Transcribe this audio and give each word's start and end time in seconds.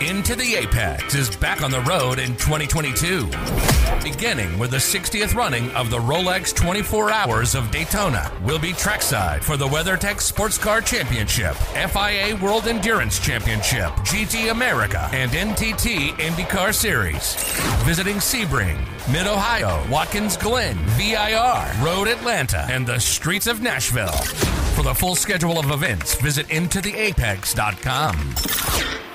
Into 0.00 0.34
the 0.34 0.54
Apex 0.54 1.14
is 1.14 1.36
back 1.36 1.62
on 1.62 1.70
the 1.70 1.82
road 1.82 2.18
in 2.18 2.28
2022. 2.36 3.26
Beginning 4.02 4.58
with 4.58 4.70
the 4.70 4.78
60th 4.78 5.34
running 5.34 5.70
of 5.72 5.90
the 5.90 5.98
Rolex 5.98 6.54
24 6.54 7.10
Hours 7.10 7.54
of 7.54 7.70
Daytona, 7.70 8.32
We'll 8.42 8.58
be 8.58 8.72
trackside 8.72 9.44
for 9.44 9.58
the 9.58 9.66
WeatherTech 9.66 10.22
Sports 10.22 10.56
Car 10.56 10.80
Championship, 10.80 11.54
FIA 11.74 12.34
World 12.42 12.66
Endurance 12.66 13.18
Championship, 13.18 13.90
GT 14.06 14.50
America, 14.50 15.06
and 15.12 15.30
NTT 15.32 16.12
IndyCar 16.12 16.74
Series. 16.74 17.34
Visiting 17.84 18.16
Sebring, 18.16 18.78
Mid 19.12 19.26
Ohio, 19.26 19.86
Watkins 19.90 20.38
Glen, 20.38 20.78
VIR, 20.96 21.84
Road 21.84 22.08
Atlanta, 22.08 22.64
and 22.70 22.86
the 22.86 22.98
streets 22.98 23.46
of 23.46 23.60
Nashville. 23.60 24.08
For 24.74 24.82
the 24.82 24.94
full 24.94 25.14
schedule 25.14 25.58
of 25.58 25.70
events, 25.70 26.14
visit 26.14 26.46
intotheapex.com. 26.48 29.09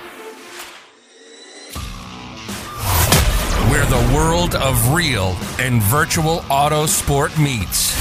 Where 3.75 3.85
the 3.87 4.15
world 4.15 4.55
of 4.55 4.93
real 4.93 5.35
and 5.59 5.83
virtual 5.83 6.45
auto 6.49 6.85
sport 6.85 7.37
meets. 7.37 7.93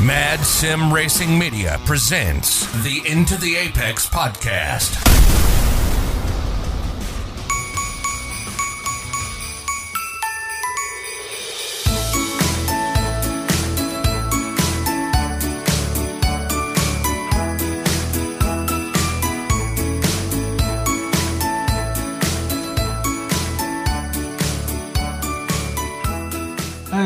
Mad 0.00 0.38
Sim 0.38 0.94
Racing 0.94 1.36
Media 1.36 1.80
presents 1.84 2.64
the 2.84 3.02
Into 3.04 3.36
the 3.36 3.56
Apex 3.56 4.08
podcast. 4.08 5.39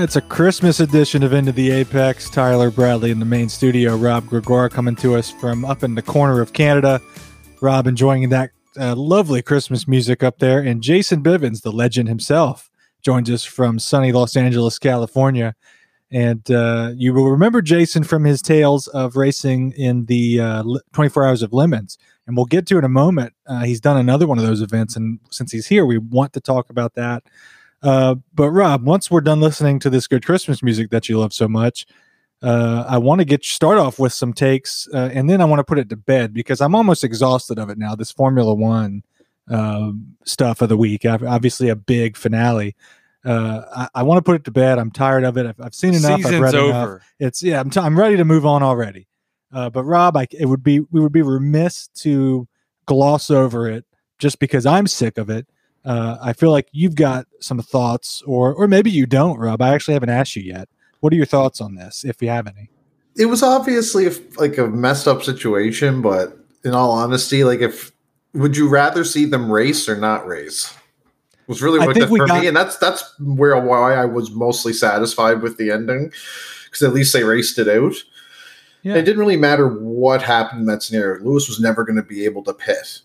It's 0.05 0.16
a 0.16 0.20
Christmas 0.20 0.80
edition 0.80 1.22
of 1.22 1.33
Into 1.33 1.50
the 1.50 1.70
Apex. 1.70 2.28
Tyler 2.28 2.70
Bradley 2.70 3.10
in 3.10 3.20
the 3.20 3.24
main 3.24 3.48
studio. 3.48 3.97
Rob 3.97 4.27
Gregoire 4.27 4.69
coming 4.69 4.94
to 4.96 5.16
us 5.16 5.30
from 5.30 5.64
up 5.64 5.83
in 5.83 5.94
the 5.94 6.02
corner 6.02 6.42
of 6.42 6.52
Canada. 6.52 7.00
Rob 7.62 7.86
enjoying 7.86 8.28
that 8.28 8.50
uh, 8.78 8.94
lovely 8.96 9.41
Christmas 9.41 9.88
music 9.88 10.22
up 10.22 10.41
there. 10.41 10.58
And 10.58 10.83
Jason 10.83 11.22
Bivens, 11.22 11.62
the 11.62 11.72
legend 11.72 12.11
himself, 12.11 12.70
joins 13.00 13.30
us 13.30 13.44
from 13.44 13.78
sunny 13.78 14.12
Los 14.12 14.36
Angeles, 14.36 14.78
California. 14.78 15.55
And 16.11 16.50
uh, 16.50 16.92
you 16.94 17.14
will 17.14 17.30
remember 17.30 17.62
Jason 17.62 18.05
from 18.05 18.24
his 18.24 18.42
tales 18.42 18.89
of 18.89 19.16
racing 19.16 19.72
in 19.72 20.05
the 20.05 20.39
uh, 20.39 20.64
24 20.92 21.27
Hours 21.27 21.42
of 21.42 21.55
Lemons. 21.55 21.96
And 22.27 22.36
we'll 22.36 22.44
get 22.44 22.66
to 22.66 22.74
it 22.74 22.80
in 22.80 22.84
a 22.84 22.91
moment. 22.91 23.33
Uh, 23.46 23.64
he's 23.64 23.80
done 23.80 23.96
another 23.96 24.27
one 24.27 24.36
of 24.36 24.44
those 24.44 24.61
events. 24.61 24.96
And 24.96 25.18
since 25.30 25.50
he's 25.50 25.68
here, 25.68 25.86
we 25.86 25.96
want 25.96 26.34
to 26.34 26.41
talk 26.41 26.68
about 26.68 26.92
that. 26.92 27.22
Uh, 27.84 28.16
but 28.34 28.50
Rob, 28.50 28.84
once 28.84 29.10
we're 29.10 29.20
done 29.20 29.40
listening 29.40 29.78
to 29.80 29.90
this 29.90 30.06
good 30.06 30.24
Christmas 30.24 30.62
music 30.62 30.90
that 30.90 31.08
you 31.08 31.18
love 31.18 31.34
so 31.34 31.46
much, 31.46 31.86
uh, 32.42 32.84
I 32.88 32.96
want 32.98 33.20
to 33.20 33.27
get 33.27 33.44
start 33.44 33.78
off 33.78 33.98
with 33.98 34.12
some 34.12 34.32
takes, 34.32 34.88
uh, 34.92 35.10
and 35.12 35.28
then 35.28 35.40
I 35.40 35.44
want 35.44 35.60
to 35.60 35.64
put 35.64 35.78
it 35.78 35.90
to 35.90 35.96
bed 35.96 36.32
because 36.32 36.60
I'm 36.60 36.74
almost 36.74 37.05
exhausted 37.05 37.58
of 37.58 37.68
it 37.68 37.77
now. 37.77 37.94
This 37.94 38.10
Formula 38.10 38.55
One 38.55 39.02
um, 39.50 40.16
stuff 40.24 40.62
of 40.62 40.70
the 40.70 40.77
week, 40.77 41.05
obviously 41.05 41.68
a 41.68 41.77
big 41.77 42.16
finale. 42.16 42.74
Uh, 43.24 43.62
I, 43.74 44.00
I 44.00 44.02
want 44.02 44.18
to 44.18 44.22
put 44.22 44.36
it 44.36 44.44
to 44.44 44.50
bed. 44.50 44.78
I'm 44.78 44.90
tired 44.90 45.24
of 45.24 45.36
it. 45.36 45.46
I've, 45.46 45.60
I've 45.60 45.74
seen 45.74 45.94
enough. 45.94 46.18
Season's 46.18 46.34
I've 46.34 46.40
read 46.40 46.55
over. 46.55 46.70
enough. 46.70 47.12
It's 47.18 47.42
yeah. 47.42 47.60
I'm, 47.60 47.70
t- 47.70 47.80
I'm 47.80 47.98
ready 47.98 48.16
to 48.16 48.24
move 48.24 48.44
on 48.44 48.62
already. 48.62 49.08
Uh, 49.52 49.70
but 49.70 49.84
Rob, 49.84 50.16
I, 50.16 50.27
it 50.30 50.46
would 50.46 50.62
be 50.62 50.80
we 50.80 51.00
would 51.00 51.12
be 51.12 51.22
remiss 51.22 51.88
to 51.88 52.48
gloss 52.86 53.30
over 53.30 53.68
it 53.70 53.84
just 54.18 54.38
because 54.38 54.66
I'm 54.66 54.86
sick 54.86 55.16
of 55.16 55.30
it. 55.30 55.46
Uh, 55.84 56.16
I 56.22 56.32
feel 56.32 56.50
like 56.50 56.68
you've 56.72 56.94
got 56.94 57.27
some 57.40 57.58
thoughts, 57.60 58.22
or 58.27 58.54
or 58.54 58.66
maybe 58.66 58.90
you 58.90 59.06
don't, 59.06 59.38
Rob. 59.38 59.60
I 59.60 59.74
actually 59.74 59.94
haven't 59.94 60.10
asked 60.10 60.34
you 60.34 60.42
yet. 60.42 60.68
What 61.00 61.12
are 61.12 61.16
your 61.16 61.27
thoughts 61.27 61.60
on 61.60 61.74
this, 61.74 62.04
if 62.04 62.22
you 62.22 62.28
have 62.30 62.46
any? 62.46 62.70
It 63.17 63.27
was 63.27 63.42
obviously 63.42 64.06
a, 64.06 64.12
like 64.39 64.58
a 64.58 64.67
messed 64.67 65.06
up 65.06 65.22
situation, 65.22 66.02
but 66.02 66.36
in 66.64 66.72
all 66.72 66.90
honesty, 66.92 67.45
like 67.45 67.61
if 67.61 67.92
would 68.33 68.56
you 68.56 68.68
rather 68.68 69.05
see 69.05 69.24
them 69.27 69.52
race 69.52 69.89
or 69.89 69.96
not 69.96 70.27
race? 70.27 70.74
Was 71.46 71.61
really 71.61 71.78
what 71.78 71.95
that 71.95 72.08
for 72.08 72.27
got- 72.27 72.40
me, 72.40 72.46
and 72.46 72.56
that's 72.56 72.78
that's 72.78 73.05
where 73.20 73.58
why 73.61 73.95
I 73.95 74.06
was 74.06 74.30
mostly 74.30 74.72
satisfied 74.72 75.42
with 75.42 75.58
the 75.58 75.70
ending 75.70 76.11
because 76.64 76.83
at 76.83 76.95
least 76.95 77.12
they 77.12 77.22
raced 77.22 77.58
it 77.58 77.68
out. 77.68 77.95
Yeah. 78.83 78.96
It 78.96 79.02
didn't 79.02 79.20
really 79.20 79.36
matter 79.36 79.68
what 79.68 80.22
happened 80.22 80.61
in 80.62 80.66
that 80.66 80.83
scenario. 80.83 81.22
Lewis 81.22 81.48
was 81.48 81.61
never 81.61 81.84
going 81.84 81.96
to 81.96 82.02
be 82.02 82.24
able 82.24 82.42
to 82.45 82.52
pit. 82.52 83.01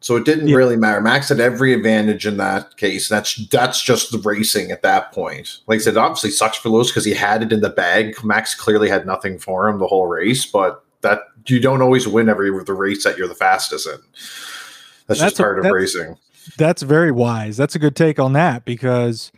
So 0.00 0.14
it 0.16 0.24
didn't 0.24 0.46
Yeah. 0.48 0.56
really 0.56 0.76
matter. 0.76 1.00
Max 1.00 1.28
had 1.28 1.40
every 1.40 1.72
advantage 1.74 2.24
in 2.26 2.36
that 2.36 2.76
case. 2.76 3.08
That's 3.08 3.34
that's 3.48 3.82
just 3.82 4.12
the 4.12 4.18
racing 4.18 4.70
at 4.70 4.82
that 4.82 5.10
point. 5.12 5.58
Like 5.66 5.80
I 5.80 5.82
said, 5.82 5.94
it 5.94 5.96
obviously 5.98 6.30
sucks 6.30 6.56
for 6.56 6.68
Lewis 6.68 6.88
because 6.90 7.04
he 7.04 7.14
had 7.14 7.42
it 7.42 7.52
in 7.52 7.60
the 7.60 7.70
bag. 7.70 8.14
Max 8.24 8.54
clearly 8.54 8.88
had 8.88 9.06
nothing 9.06 9.38
for 9.38 9.68
him 9.68 9.78
the 9.80 9.86
whole 9.88 10.06
race, 10.06 10.46
but 10.46 10.84
that 11.00 11.20
you 11.46 11.58
don't 11.60 11.82
always 11.82 12.06
win 12.06 12.28
every 12.28 12.50
the 12.64 12.74
race 12.74 13.02
that 13.04 13.18
you're 13.18 13.26
the 13.28 13.34
fastest 13.34 13.86
in. 13.88 13.94
That's, 15.06 15.20
That's 15.20 15.20
just 15.20 15.40
a- 15.40 15.42
part 15.42 15.58
of 15.58 15.64
that's- 15.64 15.74
racing. 15.94 16.16
That's 16.56 16.82
very 16.82 17.10
wise. 17.12 17.56
That's 17.56 17.74
a 17.74 17.78
good 17.78 17.94
take 17.96 18.18
on 18.18 18.32
that 18.32 18.64
because, 18.64 19.30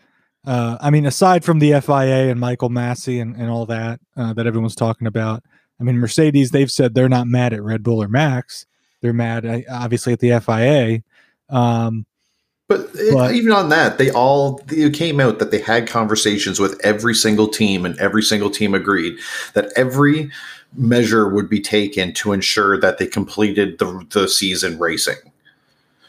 uh, 0.46 0.76
I 0.80 0.90
mean, 0.90 1.06
aside 1.06 1.44
from 1.44 1.58
the 1.58 1.72
FIA 1.80 2.30
and 2.30 2.38
Michael 2.38 2.70
Masi 2.70 3.20
and, 3.20 3.34
and 3.34 3.50
all 3.50 3.66
that 3.66 3.98
uh, 4.16 4.32
that 4.34 4.46
everyone's 4.46 4.76
talking 4.76 5.06
about, 5.08 5.42
I 5.80 5.84
mean, 5.84 5.98
Mercedes, 5.98 6.50
they've 6.50 6.70
said 6.70 6.94
they're 6.94 7.08
not 7.08 7.26
mad 7.26 7.52
at 7.52 7.62
Red 7.64 7.82
Bull 7.82 8.00
or 8.02 8.06
Max. 8.08 8.64
They're 9.00 9.12
mad, 9.12 9.64
obviously, 9.70 10.12
at 10.12 10.20
the 10.20 10.40
FIA. 10.40 11.02
Um, 11.48 12.06
But, 12.68 12.92
But- 13.12 13.34
even 13.34 13.50
on 13.50 13.68
that, 13.70 13.98
they 13.98 14.10
all 14.10 14.62
it 14.70 14.94
came 14.94 15.18
out 15.18 15.40
that 15.40 15.50
they 15.50 15.58
had 15.58 15.88
conversations 15.88 16.60
with 16.60 16.78
every 16.84 17.14
single 17.14 17.48
team, 17.48 17.84
and 17.84 17.98
every 17.98 18.22
single 18.22 18.50
team 18.50 18.74
agreed 18.74 19.18
that 19.54 19.72
every 19.74 20.30
measure 20.76 21.28
would 21.28 21.48
be 21.48 21.60
taken 21.60 22.12
to 22.14 22.32
ensure 22.32 22.78
that 22.78 22.98
they 22.98 23.06
completed 23.08 23.78
the, 23.80 24.06
the 24.10 24.28
season 24.28 24.78
racing. 24.78 25.16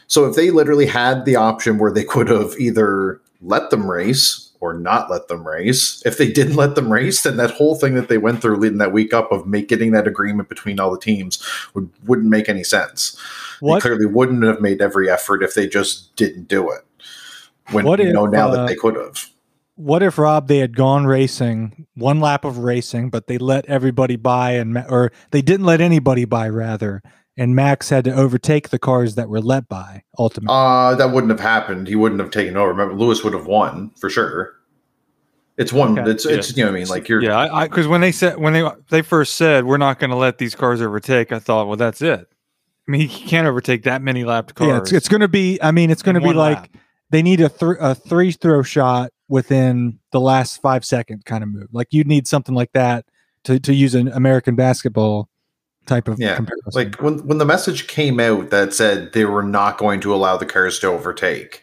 So 0.06 0.24
if 0.26 0.36
they 0.36 0.50
literally 0.50 0.86
had 0.86 1.24
the 1.24 1.34
option 1.34 1.78
where 1.78 1.90
they 1.90 2.04
could 2.04 2.28
have 2.28 2.54
either 2.60 3.20
let 3.40 3.70
them 3.70 3.90
race 3.90 4.51
or 4.62 4.72
not 4.72 5.10
let 5.10 5.26
them 5.26 5.46
race, 5.46 6.00
if 6.06 6.16
they 6.16 6.30
didn't 6.30 6.54
let 6.54 6.76
them 6.76 6.90
race, 6.90 7.24
then 7.24 7.36
that 7.36 7.50
whole 7.50 7.74
thing 7.74 7.94
that 7.94 8.08
they 8.08 8.16
went 8.16 8.40
through 8.40 8.56
leading 8.56 8.78
that 8.78 8.92
week 8.92 9.12
up 9.12 9.32
of 9.32 9.44
make, 9.44 9.68
getting 9.68 9.90
that 9.90 10.06
agreement 10.06 10.48
between 10.48 10.78
all 10.78 10.92
the 10.92 11.00
teams 11.00 11.44
would 11.74 11.90
wouldn't 12.06 12.28
make 12.28 12.48
any 12.48 12.62
sense. 12.62 13.18
They 13.60 13.80
clearly 13.80 14.06
wouldn't 14.06 14.44
have 14.44 14.60
made 14.60 14.80
every 14.80 15.10
effort 15.10 15.42
if 15.42 15.54
they 15.54 15.66
just 15.68 16.14
didn't 16.14 16.46
do 16.46 16.70
it. 16.70 16.82
When 17.72 17.84
What 17.84 17.98
you 17.98 18.06
if, 18.06 18.14
know 18.14 18.26
now 18.26 18.48
uh, 18.48 18.56
that 18.56 18.68
they 18.68 18.76
could 18.76 18.94
have. 18.96 19.28
what 19.74 20.02
if 20.02 20.16
Rob 20.16 20.46
they 20.46 20.58
had 20.58 20.76
gone 20.76 21.06
racing 21.06 21.86
one 21.94 22.20
lap 22.20 22.44
of 22.44 22.58
racing, 22.58 23.10
but 23.10 23.26
they 23.26 23.38
let 23.38 23.66
everybody 23.66 24.16
by 24.16 24.52
and 24.52 24.78
or 24.88 25.10
they 25.32 25.42
didn't 25.42 25.66
let 25.66 25.80
anybody 25.80 26.24
by 26.24 26.48
rather, 26.48 27.02
and 27.36 27.54
Max 27.56 27.88
had 27.88 28.04
to 28.04 28.14
overtake 28.14 28.68
the 28.68 28.78
cars 28.78 29.14
that 29.14 29.28
were 29.28 29.40
let 29.40 29.68
by 29.68 30.02
ultimately. 30.18 30.54
Uh 30.54 30.94
that 30.96 31.12
wouldn't 31.12 31.30
have 31.30 31.40
happened. 31.40 31.88
He 31.88 31.96
wouldn't 31.96 32.20
have 32.20 32.30
taken 32.30 32.56
over. 32.56 32.70
Remember, 32.70 32.94
Lewis 32.94 33.24
would 33.24 33.32
have 33.34 33.46
won 33.46 33.90
for 33.96 34.10
sure. 34.10 34.54
It's 35.58 35.72
one. 35.72 35.98
Okay. 35.98 36.10
It's 36.10 36.24
it's 36.24 36.56
you 36.56 36.64
know 36.64 36.70
what 36.70 36.76
I 36.76 36.80
mean. 36.80 36.88
Like 36.88 37.08
you're 37.08 37.22
yeah, 37.22 37.38
I 37.38 37.68
because 37.68 37.86
when 37.86 38.00
they 38.00 38.12
said 38.12 38.38
when 38.38 38.52
they 38.52 38.68
they 38.88 39.02
first 39.02 39.34
said 39.34 39.64
we're 39.64 39.76
not 39.76 39.98
going 39.98 40.10
to 40.10 40.16
let 40.16 40.38
these 40.38 40.54
cars 40.54 40.80
overtake, 40.80 41.30
I 41.30 41.38
thought, 41.38 41.66
well, 41.68 41.76
that's 41.76 42.00
it. 42.00 42.26
I 42.88 42.90
mean, 42.90 43.08
he 43.08 43.26
can't 43.26 43.46
overtake 43.46 43.84
that 43.84 44.02
many 44.02 44.24
lapped 44.24 44.54
cars. 44.54 44.68
yeah, 44.68 44.78
it's, 44.78 44.92
it's 44.92 45.08
going 45.08 45.20
to 45.20 45.28
be. 45.28 45.60
I 45.62 45.70
mean, 45.70 45.90
it's 45.90 46.02
going 46.02 46.14
to 46.16 46.20
be 46.20 46.32
like 46.32 46.56
lap. 46.56 46.76
they 47.10 47.22
need 47.22 47.40
a, 47.40 47.48
th- 47.48 47.76
a 47.78 47.94
three 47.94 48.32
throw 48.32 48.62
shot 48.62 49.12
within 49.28 50.00
the 50.10 50.20
last 50.20 50.60
five 50.60 50.84
second 50.84 51.24
kind 51.24 51.44
of 51.44 51.50
move. 51.50 51.68
Like 51.70 51.88
you'd 51.90 52.08
need 52.08 52.26
something 52.26 52.54
like 52.54 52.72
that 52.72 53.04
to, 53.44 53.60
to 53.60 53.74
use 53.74 53.94
an 53.94 54.08
American 54.08 54.56
basketball 54.56 55.28
type 55.86 56.08
of 56.08 56.18
Yeah, 56.20 56.36
comparison. 56.36 56.70
like 56.74 57.00
when 57.02 57.26
when 57.26 57.38
the 57.38 57.44
message 57.44 57.86
came 57.86 58.20
out 58.20 58.50
that 58.50 58.72
said 58.74 59.12
they 59.12 59.24
were 59.24 59.42
not 59.42 59.78
going 59.78 60.00
to 60.00 60.14
allow 60.14 60.36
the 60.36 60.46
cars 60.46 60.78
to 60.80 60.88
overtake, 60.88 61.62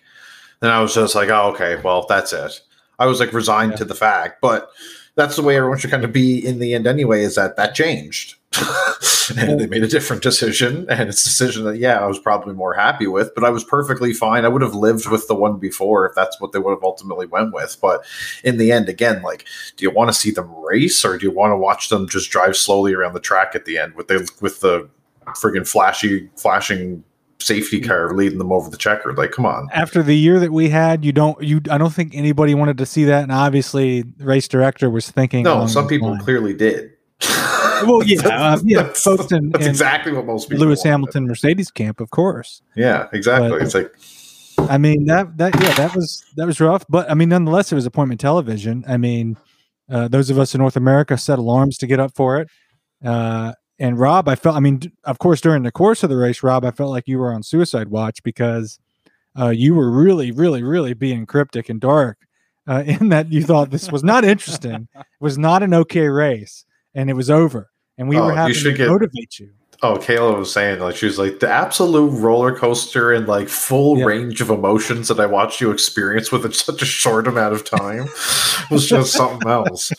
then 0.60 0.72
I 0.72 0.80
was 0.82 0.94
just 0.94 1.16
like, 1.16 1.30
oh, 1.30 1.52
okay, 1.54 1.80
well, 1.84 2.06
that's 2.08 2.34
it. 2.34 2.62
I 3.00 3.06
was 3.06 3.20
like 3.20 3.32
resigned 3.34 3.72
Yeah. 3.72 3.78
to 3.78 3.86
the 3.86 3.96
fact, 3.96 4.42
but 4.42 4.70
that's 5.16 5.36
the 5.36 5.42
way 5.44 5.56
everyone 5.58 5.78
should 5.78 5.92
kind 5.92 6.04
of 6.04 6.12
be 6.14 6.46
in 6.46 6.60
the 6.60 6.74
end 6.74 6.86
anyway. 6.88 7.22
Is 7.24 7.36
that 7.36 7.56
that 7.58 7.76
changed, 7.76 8.36
and 9.38 9.60
they 9.60 9.68
made 9.68 9.84
a 9.84 9.88
different 9.88 10.24
decision, 10.24 10.88
and 10.90 11.10
it's 11.10 11.22
a 11.22 11.30
decision 11.30 11.66
that 11.66 11.78
yeah, 11.78 12.00
I 12.00 12.08
was 12.08 12.18
probably 12.18 12.56
more 12.56 12.74
happy 12.74 13.06
with, 13.06 13.34
but 13.36 13.44
I 13.44 13.52
was 13.52 13.64
perfectly 13.64 14.12
fine. 14.12 14.44
I 14.44 14.48
would 14.48 14.64
have 14.64 14.74
lived 14.74 15.08
with 15.08 15.28
the 15.28 15.36
one 15.36 15.60
before 15.60 16.08
if 16.08 16.16
that's 16.16 16.40
what 16.42 16.52
they 16.52 16.60
would 16.60 16.72
have 16.72 16.84
ultimately 16.84 17.28
went 17.28 17.54
with. 17.54 17.78
But 17.80 18.04
in 18.44 18.58
the 18.58 18.72
end, 18.72 18.90
again, 18.90 19.22
like, 19.22 19.46
do 19.78 19.84
you 19.84 19.92
want 19.92 20.10
to 20.10 20.14
see 20.14 20.32
them 20.32 20.52
race, 20.56 21.06
or 21.06 21.18
do 21.18 21.28
you 21.28 21.32
want 21.32 21.52
to 21.52 21.58
watch 21.58 21.90
them 21.90 22.10
just 22.10 22.32
drive 22.32 22.58
slowly 22.58 22.94
around 22.94 23.14
the 23.14 23.20
track 23.20 23.54
at 23.54 23.66
the 23.66 23.78
end 23.78 23.94
with 23.94 24.08
the 24.08 24.28
with 24.42 24.62
the 24.62 24.90
friggin' 25.36 25.68
flashy 25.68 26.28
flashing 26.36 27.04
safety 27.40 27.80
mm. 27.80 27.88
car 27.88 28.16
leading 28.16 28.40
them 28.40 28.52
over 28.52 28.72
the 28.72 28.78
checker? 28.78 29.14
Like, 29.14 29.32
come 29.32 29.46
on. 29.46 29.70
After 29.72 30.02
the 30.02 30.18
year 30.18 30.40
that 30.40 30.52
we 30.52 30.70
had, 30.70 31.06
you 31.06 31.12
don't 31.12 31.40
you. 31.44 31.62
I 31.70 31.78
don't 31.78 31.94
think 31.94 32.16
anybody 32.16 32.56
wanted 32.56 32.80
to 32.80 32.86
see 32.88 33.06
that, 33.06 33.22
and 33.22 33.32
obviously, 33.32 34.06
race 34.18 34.48
director 34.48 34.90
was 34.90 35.12
thinking. 35.12 35.44
No, 35.44 35.68
some 35.68 35.88
people 35.88 36.10
lines. 36.10 36.24
clearly 36.24 36.56
did. 36.56 36.94
Well, 37.88 38.04
yeah, 38.04 38.28
uh, 38.28 38.60
yeah, 38.64 38.84
that's, 38.84 39.04
folks 39.04 39.32
in- 39.32 39.50
that's 39.50 39.66
in 39.66 39.70
exactly 39.72 40.12
what 40.12 40.26
most 40.26 40.50
people. 40.50 40.66
Lewis. 40.66 40.84
Hamilton 40.84 41.26
Mercedes 41.26 41.72
camp, 41.72 42.00
of 42.00 42.10
course. 42.10 42.62
Yeah, 42.76 43.08
exactly. 43.14 43.50
But- 43.50 43.62
it's 43.62 43.74
like 43.74 43.94
I 44.70 44.78
mean 44.78 45.06
that 45.06 45.38
that 45.38 45.56
yeah 45.62 45.74
that 45.76 45.96
was 45.96 46.24
that 46.36 46.46
was 46.46 46.60
rough, 46.60 46.86
but 46.90 47.10
I 47.10 47.14
mean 47.14 47.30
nonetheless 47.30 47.72
it 47.72 47.76
was 47.76 47.86
appointment 47.86 48.20
television. 48.20 48.84
I 48.88 48.98
mean, 48.98 49.38
uh, 49.90 50.08
those 50.10 50.30
of 50.30 50.38
us 50.38 50.54
in 50.54 50.60
North 50.60 50.76
America 50.76 51.18
set 51.18 51.40
alarms 51.40 51.78
to 51.80 51.88
get 51.88 52.00
up 52.00 52.14
for 52.16 52.38
it. 52.42 52.50
Uh, 53.04 53.54
and 53.80 53.98
Rob, 53.98 54.28
I 54.28 54.36
felt 54.36 54.58
I 54.58 54.60
mean, 54.60 54.78
d- 54.80 54.92
of 55.06 55.20
course, 55.20 55.40
during 55.40 55.64
the 55.64 55.72
course 55.72 56.04
of 56.04 56.10
the 56.10 56.18
race, 56.18 56.44
Rob, 56.44 56.66
I 56.66 56.72
felt 56.72 56.90
like 56.90 57.08
you 57.08 57.18
were 57.20 57.34
on 57.34 57.44
suicide 57.44 57.88
watch 57.88 58.22
because 58.24 58.78
uh, 59.40 59.50
you 59.50 59.74
were 59.76 59.90
really, 59.90 60.32
really, 60.32 60.64
really 60.64 60.94
being 60.94 61.26
cryptic 61.26 61.70
and 61.70 61.80
dark 61.80 62.18
uh, 62.68 62.84
in 62.86 63.10
that 63.10 63.32
you 63.32 63.42
thought 63.44 63.70
this 63.72 63.90
was 63.90 64.04
not 64.04 64.26
interesting, 64.26 64.90
it 64.94 65.06
was 65.22 65.38
not 65.38 65.64
an 65.64 65.74
okay 65.74 66.10
race, 66.10 66.66
and 67.00 67.10
it 67.10 67.14
was 67.14 67.30
over. 67.30 67.70
And 67.98 68.08
we 68.10 68.18
Oh, 68.18 68.26
were 68.26 68.32
you 68.32 68.38
having 68.38 68.54
should 68.54 68.72
to 68.72 68.78
get- 68.78 68.90
motivate 68.90 69.40
you. 69.40 69.50
Oh, 69.82 69.96
Kayla 69.96 70.38
was 70.38 70.52
saying 70.52 70.80
like 70.82 70.98
she 70.98 71.06
was 71.06 71.18
like 71.18 71.40
the 71.40 71.50
absolute 71.50 72.10
roller 72.10 72.54
coaster 72.54 73.14
and 73.14 73.28
like 73.28 73.48
full 73.48 73.98
Yeah. 73.98 74.06
range 74.06 74.42
of 74.42 74.50
emotions 74.50 75.08
that 75.08 75.20
I 75.22 75.26
watched 75.26 75.62
you 75.62 75.72
experience 75.72 76.32
within 76.34 76.52
such 76.68 76.82
a 76.82 76.86
short 76.86 77.28
amount 77.28 77.54
of 77.54 77.64
time 77.64 78.10
was 78.70 78.88
just 78.90 79.14
something 79.14 79.50
else. 79.50 79.92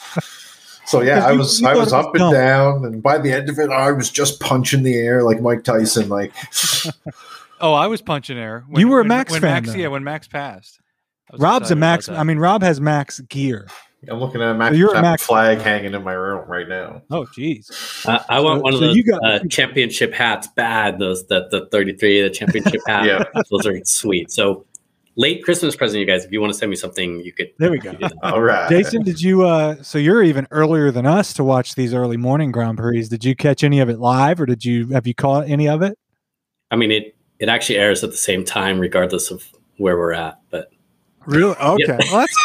So 0.85 1.01
yeah, 1.01 1.25
I 1.27 1.33
was 1.33 1.61
you 1.61 1.67
I 1.69 1.73
was 1.75 1.93
it 1.93 1.97
was 1.97 2.05
up 2.05 2.07
and 2.15 2.19
dumb. 2.19 2.33
down, 2.35 2.85
and 2.85 3.03
by 3.03 3.17
the 3.19 3.33
end 3.33 3.49
of 3.49 3.59
it, 3.59 3.71
I 3.71 3.91
was 3.93 4.11
just 4.11 4.39
punching 4.41 4.83
the 4.83 4.97
air 4.97 5.23
like 5.23 5.41
Mike 5.41 5.65
Tyson. 5.65 6.09
Like 6.11 6.35
Oh, 7.63 7.75
I 7.75 7.87
was 7.87 8.01
punching 8.03 8.37
air. 8.39 8.65
You 8.75 8.89
were 8.89 9.01
a 9.01 9.05
Max 9.05 9.33
when 9.33 9.41
fan, 9.43 9.51
Max, 9.63 9.69
though. 9.69 9.79
yeah, 9.79 9.89
when 9.89 10.03
Max 10.05 10.27
passed. 10.29 10.81
Rob's 11.39 11.71
a 11.71 11.77
Max. 11.77 12.09
I 12.09 12.23
mean, 12.23 12.39
Rob 12.39 12.63
has 12.63 12.81
Max 12.81 13.21
gear. 13.21 13.67
I'm 14.09 14.19
looking 14.19 14.41
at 14.41 14.51
a 14.51 14.55
Max, 14.55 14.77
you're 14.77 14.95
a 14.95 15.03
Max 15.03 15.23
flag 15.27 15.59
hanging 15.59 15.93
in 15.95 16.03
my 16.03 16.13
room 16.15 16.49
right 16.49 16.67
now. 16.69 17.03
Oh, 17.11 17.27
geez. 17.35 17.71
Uh, 18.07 18.19
I 18.31 18.41
want 18.41 18.61
So- 18.61 18.63
one 18.63 18.73
of 18.75 18.81
so 18.81 18.87
those 18.87 18.97
you 18.97 19.05
got- 19.05 19.23
uh, 19.25 19.41
championship 19.51 20.13
hats. 20.15 20.49
Bad 20.57 20.99
those 20.99 21.27
the 21.27 21.49
the 21.51 21.67
thirty 21.67 21.95
three 21.95 22.23
the 22.23 22.31
championship 22.31 22.81
hat. 22.87 23.05
Yeah. 23.05 23.25
those 23.51 23.67
are 23.67 23.79
sweet. 23.85 24.31
So 24.31 24.65
late 25.17 25.45
Christmas 25.45 25.77
present, 25.77 26.01
you 26.01 26.07
guys. 26.07 26.25
If 26.25 26.33
you 26.33 26.41
want 26.41 26.51
to 26.53 26.59
send 26.59 26.71
me 26.71 26.77
something, 26.77 27.21
you 27.21 27.33
could. 27.33 27.51
There 27.59 27.71
we 27.71 27.79
go. 27.79 27.91
you 27.91 27.99
could 27.99 28.09
do 28.11 28.15
that. 28.23 28.33
All 28.33 28.41
right, 28.41 28.71
Jason, 28.71 29.03
did 29.03 29.21
you? 29.21 29.43
uh 29.47 29.83
So 29.83 29.99
you're 29.99 30.23
even 30.23 30.47
earlier 30.51 30.91
than 30.91 31.05
us 31.05 31.35
to 31.35 31.45
watch 31.45 31.75
these 31.75 31.93
early 31.93 32.17
morning 32.17 32.53
Grand 32.53 32.79
Prix. 32.79 33.03
Did 33.09 33.23
you 33.25 33.37
catch 33.37 33.63
any 33.63 33.81
of 33.81 33.91
it 33.91 33.99
live, 33.99 34.41
or 34.41 34.47
did 34.47 34.65
you 34.65 34.87
have 34.89 35.07
you 35.07 35.15
caught 35.15 35.47
any 35.49 35.69
of 35.69 35.83
it? 35.83 35.99
I 36.71 36.77
mean, 36.77 36.91
it 36.91 37.15
it 37.39 37.51
actually 37.51 37.77
airs 37.77 38.03
at 38.03 38.11
the 38.13 38.17
same 38.17 38.45
time, 38.47 38.79
regardless 38.81 39.31
of 39.31 39.47
where 39.77 39.99
we're 39.99 40.13
at. 40.13 40.39
But 40.51 40.71
Really? 41.27 41.55
Okay. 41.57 41.99
Well, 42.11 42.21
that's, 42.21 42.37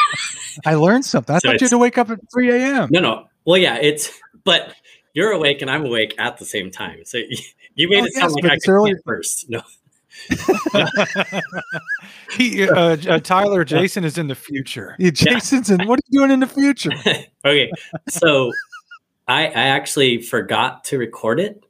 I 0.66 0.76
learned 0.76 1.06
something. 1.06 1.36
I 1.36 1.40
So 1.40 1.48
thought 1.50 1.62
you 1.62 1.66
had 1.66 1.72
to 1.72 1.78
wake 1.78 1.98
up 1.98 2.10
at 2.10 2.20
3 2.34 2.52
a.m. 2.52 2.90
no, 2.92 3.00
no. 3.00 3.28
Well, 3.46 3.58
yeah, 3.58 3.78
it's 3.82 4.12
but 4.44 4.74
you're 5.14 5.32
awake 5.32 5.62
and 5.62 5.70
I'm 5.72 5.86
awake 5.86 6.14
at 6.18 6.38
the 6.38 6.46
same 6.46 6.72
time. 6.72 7.00
So 7.06 7.18
you 7.76 7.90
made 7.90 8.02
Oh, 8.04 8.06
it 8.06 8.14
sound 8.14 8.34
yes, 8.36 8.44
like 8.44 8.52
I 8.52 8.56
it's 8.56 8.66
could 8.66 8.72
early- 8.72 8.92
early. 8.92 9.02
first. 9.06 9.50
No, 9.50 9.62
he, 12.32 12.68
uh, 12.70 12.98
uh, 13.08 13.20
Tyler 13.20 13.64
Jason 13.64 14.04
is 14.04 14.18
in 14.18 14.28
the 14.28 14.36
future. 14.36 14.96
Yeah, 15.00 15.12
Jason's 15.12 15.70
and 15.70 15.86
what 15.88 16.00
are 16.00 16.04
you 16.10 16.20
doing 16.20 16.32
in 16.32 16.40
the 16.40 16.48
future? 16.48 16.92
okay, 17.46 17.72
so 18.10 18.52
I 19.28 19.48
I 19.48 19.64
actually 19.68 20.22
forgot 20.22 20.84
to 20.86 20.98
record 20.98 21.40
it, 21.40 21.64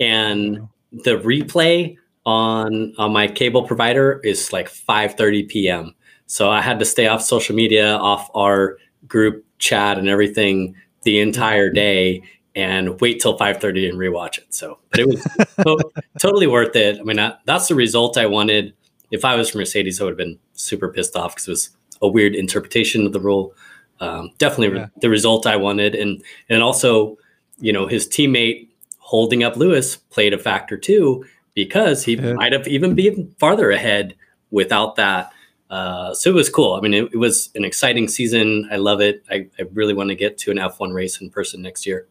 and 0.00 0.68
the 0.92 1.12
replay 1.18 1.96
on 2.26 2.94
on 2.98 3.12
my 3.12 3.26
cable 3.28 3.66
provider 3.66 4.20
is 4.24 4.52
like 4.52 4.68
5:30 4.68 5.48
p.m. 5.48 5.94
So 6.32 6.48
I 6.48 6.62
had 6.62 6.78
to 6.78 6.86
stay 6.86 7.08
off 7.08 7.20
social 7.20 7.54
media, 7.54 7.94
off 7.94 8.30
our 8.34 8.78
group 9.06 9.44
chat 9.58 9.98
and 9.98 10.08
everything 10.08 10.74
the 11.02 11.20
entire 11.20 11.68
day, 11.68 12.22
and 12.54 12.98
wait 13.02 13.20
till 13.20 13.36
5:30 13.38 13.90
and 13.90 13.98
rewatch 13.98 14.38
it. 14.38 14.46
So, 14.54 14.78
but 14.90 15.00
it 15.00 15.08
was 15.08 15.22
to- 15.60 15.90
totally 16.18 16.46
worth 16.46 16.74
it. 16.74 16.98
I 16.98 17.02
mean, 17.02 17.16
that, 17.16 17.40
that's 17.44 17.68
the 17.68 17.74
result 17.74 18.16
I 18.16 18.24
wanted. 18.24 18.72
If 19.10 19.26
I 19.26 19.34
was 19.34 19.54
Mercedes, 19.54 20.00
I 20.00 20.04
would 20.04 20.12
have 20.12 20.16
been 20.16 20.38
super 20.54 20.88
pissed 20.88 21.16
off 21.16 21.34
because 21.34 21.48
it 21.48 21.50
was 21.50 21.70
a 22.00 22.08
weird 22.08 22.34
interpretation 22.34 23.04
of 23.04 23.12
the 23.12 23.20
rule. 23.20 23.52
Um, 24.00 24.30
definitely 24.38 24.78
Yeah. 24.78 24.86
the 25.02 25.10
result 25.10 25.46
I 25.46 25.56
wanted, 25.56 25.94
and 25.94 26.22
and 26.48 26.62
also, 26.62 27.18
you 27.60 27.74
know, 27.74 27.86
his 27.86 28.08
teammate 28.08 28.68
holding 29.00 29.42
up 29.44 29.58
Lewis 29.58 29.96
played 29.96 30.32
a 30.32 30.38
factor 30.38 30.78
too 30.78 31.26
because 31.52 32.04
he 32.04 32.14
Yeah. 32.14 32.32
might 32.32 32.52
have 32.54 32.66
even 32.68 32.94
been 32.94 33.34
farther 33.38 33.70
ahead 33.70 34.14
without 34.50 34.96
that. 34.96 35.30
Uh, 35.72 36.12
so 36.12 36.28
it 36.28 36.34
was 36.34 36.50
cool. 36.50 36.74
I 36.74 36.80
mean, 36.80 36.92
it, 36.92 37.14
it 37.14 37.16
was 37.16 37.48
an 37.54 37.64
exciting 37.64 38.06
season. 38.06 38.68
I 38.70 38.76
love 38.76 39.00
it. 39.00 39.24
I, 39.30 39.48
I 39.58 39.62
really 39.72 39.94
want 39.94 40.10
to 40.10 40.14
get 40.14 40.36
to 40.38 40.50
an 40.50 40.58
F1 40.58 40.92
race 40.92 41.18
in 41.18 41.30
person 41.30 41.62
next 41.62 41.86
year. 41.86 42.06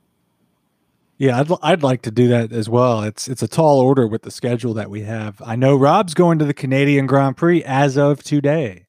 Yeah, 1.19 1.39
I'd, 1.39 1.51
I'd 1.61 1.83
like 1.83 2.01
to 2.01 2.11
do 2.11 2.27
that 2.29 2.51
as 2.51 2.67
well. 2.67 3.03
It's 3.03 3.27
it's 3.27 3.43
a 3.43 3.47
tall 3.47 3.79
order 3.79 4.07
with 4.07 4.23
the 4.23 4.31
schedule 4.31 4.73
that 4.73 4.89
we 4.89 5.01
have. 5.01 5.39
I 5.45 5.55
know 5.55 5.75
Rob's 5.75 6.15
going 6.15 6.39
to 6.39 6.45
the 6.45 6.55
Canadian 6.55 7.05
Grand 7.05 7.37
Prix 7.37 7.63
as 7.63 7.99
of 7.99 8.23
today. 8.23 8.87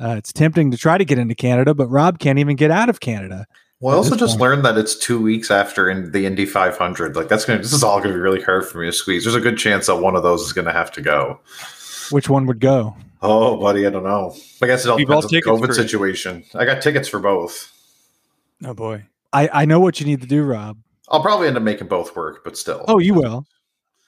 Uh, 0.00 0.14
it's 0.16 0.32
tempting 0.32 0.70
to 0.70 0.78
try 0.78 0.96
to 0.96 1.04
get 1.04 1.18
into 1.18 1.34
Canada, 1.34 1.74
but 1.74 1.88
Rob 1.88 2.18
can't 2.18 2.38
even 2.38 2.56
get 2.56 2.70
out 2.70 2.88
of 2.88 3.00
Canada. 3.00 3.46
Well, 3.80 3.94
I 3.94 3.98
also 3.98 4.16
just 4.16 4.38
point. 4.38 4.40
learned 4.40 4.64
that 4.64 4.78
it's 4.78 4.96
two 4.96 5.20
weeks 5.20 5.50
after 5.50 5.90
in 5.90 6.12
the 6.12 6.24
Indy 6.24 6.46
500. 6.46 7.14
Like 7.14 7.28
that's 7.28 7.44
gonna. 7.44 7.58
This 7.58 7.74
is 7.74 7.82
all 7.82 8.00
gonna 8.00 8.14
be 8.14 8.20
really 8.20 8.40
hard 8.40 8.66
for 8.66 8.78
me 8.78 8.86
to 8.86 8.92
squeeze. 8.92 9.24
There's 9.24 9.36
a 9.36 9.40
good 9.40 9.58
chance 9.58 9.88
that 9.88 9.96
one 9.96 10.16
of 10.16 10.22
those 10.22 10.40
is 10.40 10.54
gonna 10.54 10.72
have 10.72 10.90
to 10.92 11.02
go. 11.02 11.38
Which 12.10 12.30
one 12.30 12.46
would 12.46 12.60
go? 12.60 12.96
Oh, 13.22 13.56
buddy, 13.56 13.86
I 13.86 13.90
don't 13.90 14.04
know. 14.04 14.34
I 14.62 14.66
guess 14.66 14.84
it 14.84 14.90
all 14.90 15.00
You 15.00 15.06
bought 15.06 15.22
depends 15.28 15.46
on 15.46 15.54
the 15.60 15.62
COVID 15.62 15.66
for 15.66 15.72
it. 15.72 15.74
situation. 15.88 16.44
I 16.54 16.64
got 16.64 16.82
tickets 16.82 17.08
for 17.08 17.18
both. 17.18 17.72
Oh 18.64 18.74
boy. 18.74 19.04
I, 19.32 19.48
I 19.52 19.64
know 19.64 19.80
what 19.80 20.00
you 20.00 20.06
need 20.06 20.20
to 20.22 20.26
do, 20.26 20.42
Rob. 20.42 20.78
I'll 21.08 21.22
probably 21.22 21.48
end 21.48 21.56
up 21.56 21.62
making 21.62 21.88
both 21.88 22.14
work, 22.16 22.42
but 22.44 22.56
still. 22.56 22.84
Oh, 22.88 22.98
you 22.98 23.14
will. 23.14 23.46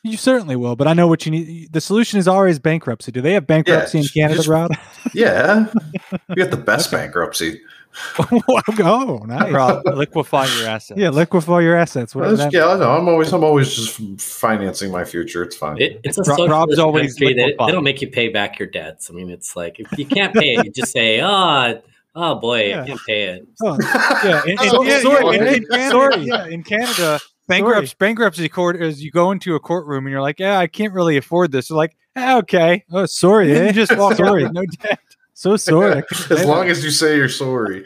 You 0.05 0.17
certainly 0.17 0.57
will. 0.57 0.77
But 0.77 0.87
I 0.89 0.95
know 0.95 1.07
what 1.07 1.27
you 1.27 1.33
need. 1.33 1.73
The 1.73 1.81
solution 1.81 2.19
is 2.19 2.29
always 2.29 2.59
bankruptcy. 2.59 3.13
Do 3.13 3.21
they 3.21 3.33
have 3.35 3.47
bankruptcy 3.47 3.99
in 3.99 4.05
Canada, 4.07 4.37
just- 4.37 4.49
Rob? 4.49 4.71
yeah. 5.15 5.67
We 6.29 6.37
got 6.37 6.51
the 6.51 6.57
best 6.57 6.91
bankruptcy. 6.91 7.61
oh, 8.31 9.23
nice. 9.27 9.53
Rob, 9.53 9.85
liquefy 9.87 10.47
your 10.59 10.69
assets. 10.69 10.99
Yeah, 11.01 11.11
liquefy 11.11 11.63
your 11.63 11.77
assets. 11.77 12.15
What 12.15 12.27
Well, 12.27 12.37
that? 12.37 12.53
yeah, 12.53 12.67
I 12.69 12.79
know. 12.79 12.91
I'm 12.97 13.09
always, 13.09 13.33
I'm 13.33 13.45
always 13.45 13.75
just 13.75 14.21
financing 14.21 14.91
my 14.93 15.05
future. 15.05 15.43
It's 15.43 15.57
fine. 15.57 15.81
It, 15.81 16.01
it's 16.05 16.19
a 16.19 16.23
Rob- 16.23 16.49
Rob's 16.51 16.79
always 16.79 17.15
country. 17.15 17.35
They, 17.35 17.55
they 17.59 17.73
don't 17.73 17.85
make 17.85 18.01
you 18.01 18.09
pay 18.09 18.29
back 18.29 18.59
your 18.59 18.69
debts. 18.69 19.11
I 19.11 19.15
mean, 19.15 19.31
it's 19.31 19.57
like 19.57 19.81
if 19.81 19.99
you 19.99 20.07
can't 20.07 20.35
pay 20.35 20.55
it, 20.55 20.65
you 20.65 20.71
just 20.71 20.93
say, 20.93 21.21
"Oh, 21.23 21.81
oh 22.15 22.35
boy, 22.37 22.69
Yeah. 22.69 22.83
I 22.83 22.87
can't 22.87 23.01
pay 23.07 23.23
it." 23.25 23.49
Oh, 23.63 23.77
Yeah, 24.25 24.43
in, 24.45 24.51
in, 24.51 24.59
Oh, 24.63 24.83
yeah, 24.83 25.01
sorry, 25.01 25.37
in, 25.37 25.47
in 25.47 25.55
in 25.55 25.65
Canada, 25.67 25.91
sorry. 25.91 26.23
yeah, 26.23 26.47
in 26.47 26.63
Canada, 26.63 27.21
bankruptcy, 27.49 27.95
bankruptcy 27.99 28.49
court 28.49 28.81
is 28.81 29.03
you 29.03 29.11
go 29.11 29.31
into 29.33 29.55
a 29.55 29.61
courtroom 29.61 30.07
and 30.07 30.13
you're 30.13 30.23
like, 30.23 30.39
yeah, 30.39 30.59
I 30.59 30.67
can't 30.67 30.93
really 30.93 31.17
afford 31.17 31.51
this. 31.53 31.69
They're 31.69 31.77
like, 31.77 31.97
"Ah, 32.17 32.39
okay, 32.39 32.85
oh, 32.93 33.07
sorry. 33.07 33.55
Eh? 33.57 33.67
you 33.69 33.73
just 33.73 33.97
walk 33.97 34.15
Sorry. 34.17 34.49
no 34.51 34.63
debt. 34.83 34.99
So 35.39 35.57
sorry. 35.57 36.03
As 36.31 36.45
long 36.45 36.67
as 36.67 36.83
you 36.83 36.91
say 36.91 37.15
you're 37.17 37.29
sorry. 37.29 37.85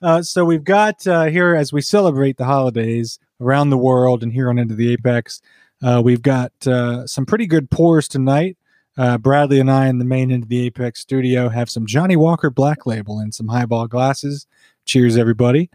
uh, 0.01 0.23
so 0.23 0.47
we've 0.47 0.65
got 0.65 1.07
uh, 1.07 1.25
here 1.25 1.55
as 1.55 1.71
we 1.71 1.83
celebrate 1.83 2.39
the 2.39 2.47
holidays 2.47 3.19
around 3.43 3.69
the 3.69 3.77
world 3.77 4.23
and 4.23 4.33
here 4.33 4.49
on 4.49 4.59
into 4.59 4.75
the 4.75 4.91
apex 4.91 5.43
uh, 5.83 6.01
we've 6.03 6.23
got 6.23 6.51
uh, 6.67 7.07
some 7.07 7.27
pretty 7.27 7.47
good 7.47 7.71
pours 7.71 8.09
tonight 8.09 8.57
uh, 8.97 9.19
bradley 9.19 9.61
and 9.61 9.71
i 9.71 9.87
in 9.87 9.99
the 9.99 10.05
main 10.05 10.33
end 10.33 10.45
of 10.45 10.49
the 10.49 10.65
apex 10.65 11.01
studio 11.01 11.51
have 11.51 11.69
some 11.69 11.85
johnnie 11.85 12.17
walker 12.17 12.49
black 12.49 12.87
label 12.87 13.19
and 13.19 13.35
some 13.35 13.49
highball 13.49 13.87
glasses 13.87 14.47
cheers 14.87 15.19
everybody 15.19 15.69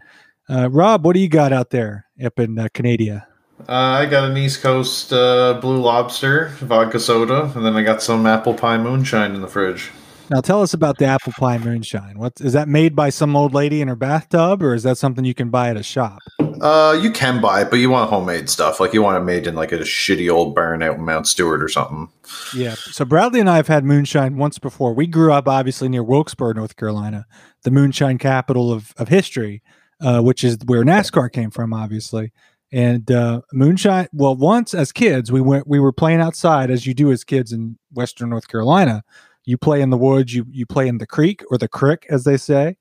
uh, 0.48 0.68
rob 0.68 1.04
what 1.04 1.14
do 1.14 1.20
you 1.20 1.28
got 1.28 1.52
out 1.52 1.70
there 1.70 2.06
up 2.24 2.40
in 2.40 2.58
uh, 2.58 2.66
canada 2.74 3.24
Uh, 3.68 3.72
I 3.72 4.06
got 4.06 4.30
an 4.30 4.36
East 4.36 4.62
Coast 4.62 5.12
uh, 5.12 5.58
Blue 5.60 5.80
Lobster 5.80 6.48
vodka 6.60 6.98
soda, 6.98 7.52
and 7.54 7.64
then 7.64 7.76
I 7.76 7.82
got 7.82 8.02
some 8.02 8.26
apple 8.26 8.54
pie 8.54 8.78
moonshine 8.78 9.34
in 9.34 9.40
the 9.42 9.48
fridge. 9.48 9.90
now 10.30 10.40
tell 10.40 10.62
us 10.62 10.72
about 10.74 10.98
the 10.98 11.04
apple 11.04 11.32
pie 11.38 11.58
moonshine 11.58 12.16
what 12.16 12.32
is 12.40 12.52
that 12.52 12.68
made 12.68 12.94
by 12.94 13.10
some 13.10 13.34
old 13.34 13.52
lady 13.52 13.80
in 13.80 13.88
her 13.88 13.96
bathtub 13.96 14.62
or 14.62 14.74
is 14.74 14.84
that 14.84 14.96
something 14.96 15.24
you 15.24 15.34
can 15.34 15.50
buy 15.50 15.68
at 15.70 15.76
a 15.76 15.82
shop 15.82 16.20
Uh, 16.60 16.96
you 17.02 17.10
can 17.10 17.40
buy 17.40 17.62
it, 17.62 17.70
but 17.70 17.76
you 17.80 17.88
want 17.90 18.10
homemade 18.10 18.48
stuff. 18.50 18.80
Like 18.80 18.92
you 18.92 19.02
want 19.02 19.16
it 19.16 19.24
made 19.24 19.46
in 19.46 19.54
like 19.54 19.72
a 19.72 19.78
shitty 19.78 20.30
old 20.30 20.54
barn 20.54 20.82
out 20.82 20.96
in 20.96 21.04
Mount 21.04 21.26
Stewart 21.26 21.62
or 21.62 21.68
something. 21.68 22.08
Yeah. 22.54 22.74
So 22.74 23.04
Bradley 23.06 23.40
and 23.40 23.48
I 23.48 23.56
have 23.56 23.66
had 23.68 23.82
moonshine 23.84 24.36
once 24.36 24.58
before. 24.58 24.92
We 24.94 25.06
grew 25.06 25.32
up 25.32 25.48
obviously 25.48 25.88
near 25.88 26.02
Wilkesboro, 26.04 26.52
North 26.52 26.76
Carolina, 26.76 27.24
the 27.64 27.70
moonshine 27.70 28.18
capital 28.18 28.70
of, 28.72 28.92
of 28.98 29.08
history, 29.08 29.62
uh, 30.02 30.20
which 30.20 30.44
is 30.44 30.58
where 30.66 30.84
NASCAR 30.84 31.32
came 31.32 31.50
from, 31.50 31.72
obviously. 31.72 32.30
And 32.72 33.10
uh, 33.10 33.40
moonshine. 33.52 34.08
Well, 34.12 34.36
once 34.36 34.74
as 34.74 34.92
kids, 34.92 35.32
we 35.32 35.40
went. 35.40 35.66
We 35.66 35.80
were 35.80 35.92
playing 35.92 36.20
outside, 36.20 36.70
as 36.70 36.86
you 36.86 36.94
do 36.94 37.10
as 37.10 37.24
kids 37.24 37.52
in 37.52 37.76
Western 37.92 38.30
North 38.30 38.46
Carolina. 38.46 39.02
You 39.44 39.58
play 39.58 39.80
in 39.80 39.90
the 39.90 39.96
woods. 39.96 40.32
You 40.32 40.46
you 40.50 40.66
play 40.66 40.86
in 40.86 40.98
the 40.98 41.06
creek 41.06 41.42
or 41.50 41.58
the 41.58 41.66
crick, 41.66 42.06
as 42.10 42.22
they 42.24 42.36
say. 42.36 42.76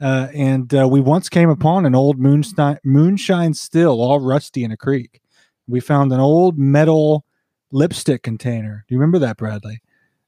Uh, 0.00 0.28
and 0.34 0.74
uh, 0.74 0.88
we 0.88 1.00
once 1.00 1.28
came 1.28 1.50
upon 1.50 1.84
an 1.84 1.94
old 1.94 2.18
moonshine 2.18 2.78
moonshine 2.84 3.52
still, 3.54 4.00
all 4.00 4.18
rusty 4.18 4.64
in 4.64 4.72
a 4.72 4.76
creek. 4.76 5.20
We 5.68 5.80
found 5.80 6.12
an 6.12 6.20
old 6.20 6.58
metal 6.58 7.24
lipstick 7.70 8.22
container. 8.22 8.84
Do 8.88 8.94
you 8.94 8.98
remember 8.98 9.18
that, 9.20 9.36
Bradley? 9.36 9.80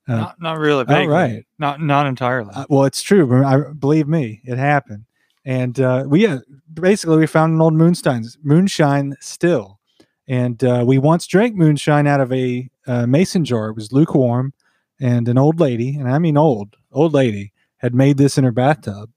Uh, 0.08 0.16
not, 0.16 0.40
not 0.40 0.58
really. 0.58 0.80
all 0.80 0.84
Vaguely. 0.84 1.08
right. 1.08 1.46
Not 1.58 1.80
not 1.80 2.06
entirely. 2.06 2.50
Uh, 2.54 2.66
well, 2.68 2.84
it's 2.84 3.02
true. 3.02 3.44
I 3.44 3.72
believe 3.72 4.08
me, 4.08 4.40
it 4.44 4.58
happened. 4.58 5.04
And 5.46 5.78
uh, 5.78 6.04
we 6.08 6.26
uh, 6.26 6.40
basically 6.74 7.18
we 7.18 7.26
found 7.28 7.54
an 7.54 7.60
old 7.60 7.72
moonshine 7.74 8.24
moonshine 8.42 9.14
still, 9.20 9.78
And 10.26 10.62
uh, 10.64 10.82
we 10.84 10.98
once 10.98 11.24
drank 11.26 11.54
moonshine 11.54 12.08
out 12.08 12.20
of 12.20 12.32
a 12.32 12.68
uh, 12.86 13.06
mason 13.06 13.44
jar. 13.44 13.68
It 13.68 13.76
was 13.76 13.92
lukewarm, 13.92 14.52
and 15.00 15.28
an 15.28 15.38
old 15.38 15.60
lady, 15.60 15.96
and 15.96 16.10
I 16.10 16.18
mean 16.18 16.36
old, 16.36 16.74
old 16.90 17.14
lady, 17.14 17.52
had 17.76 17.94
made 17.94 18.16
this 18.16 18.36
in 18.36 18.42
her 18.44 18.50
bathtub. 18.50 19.10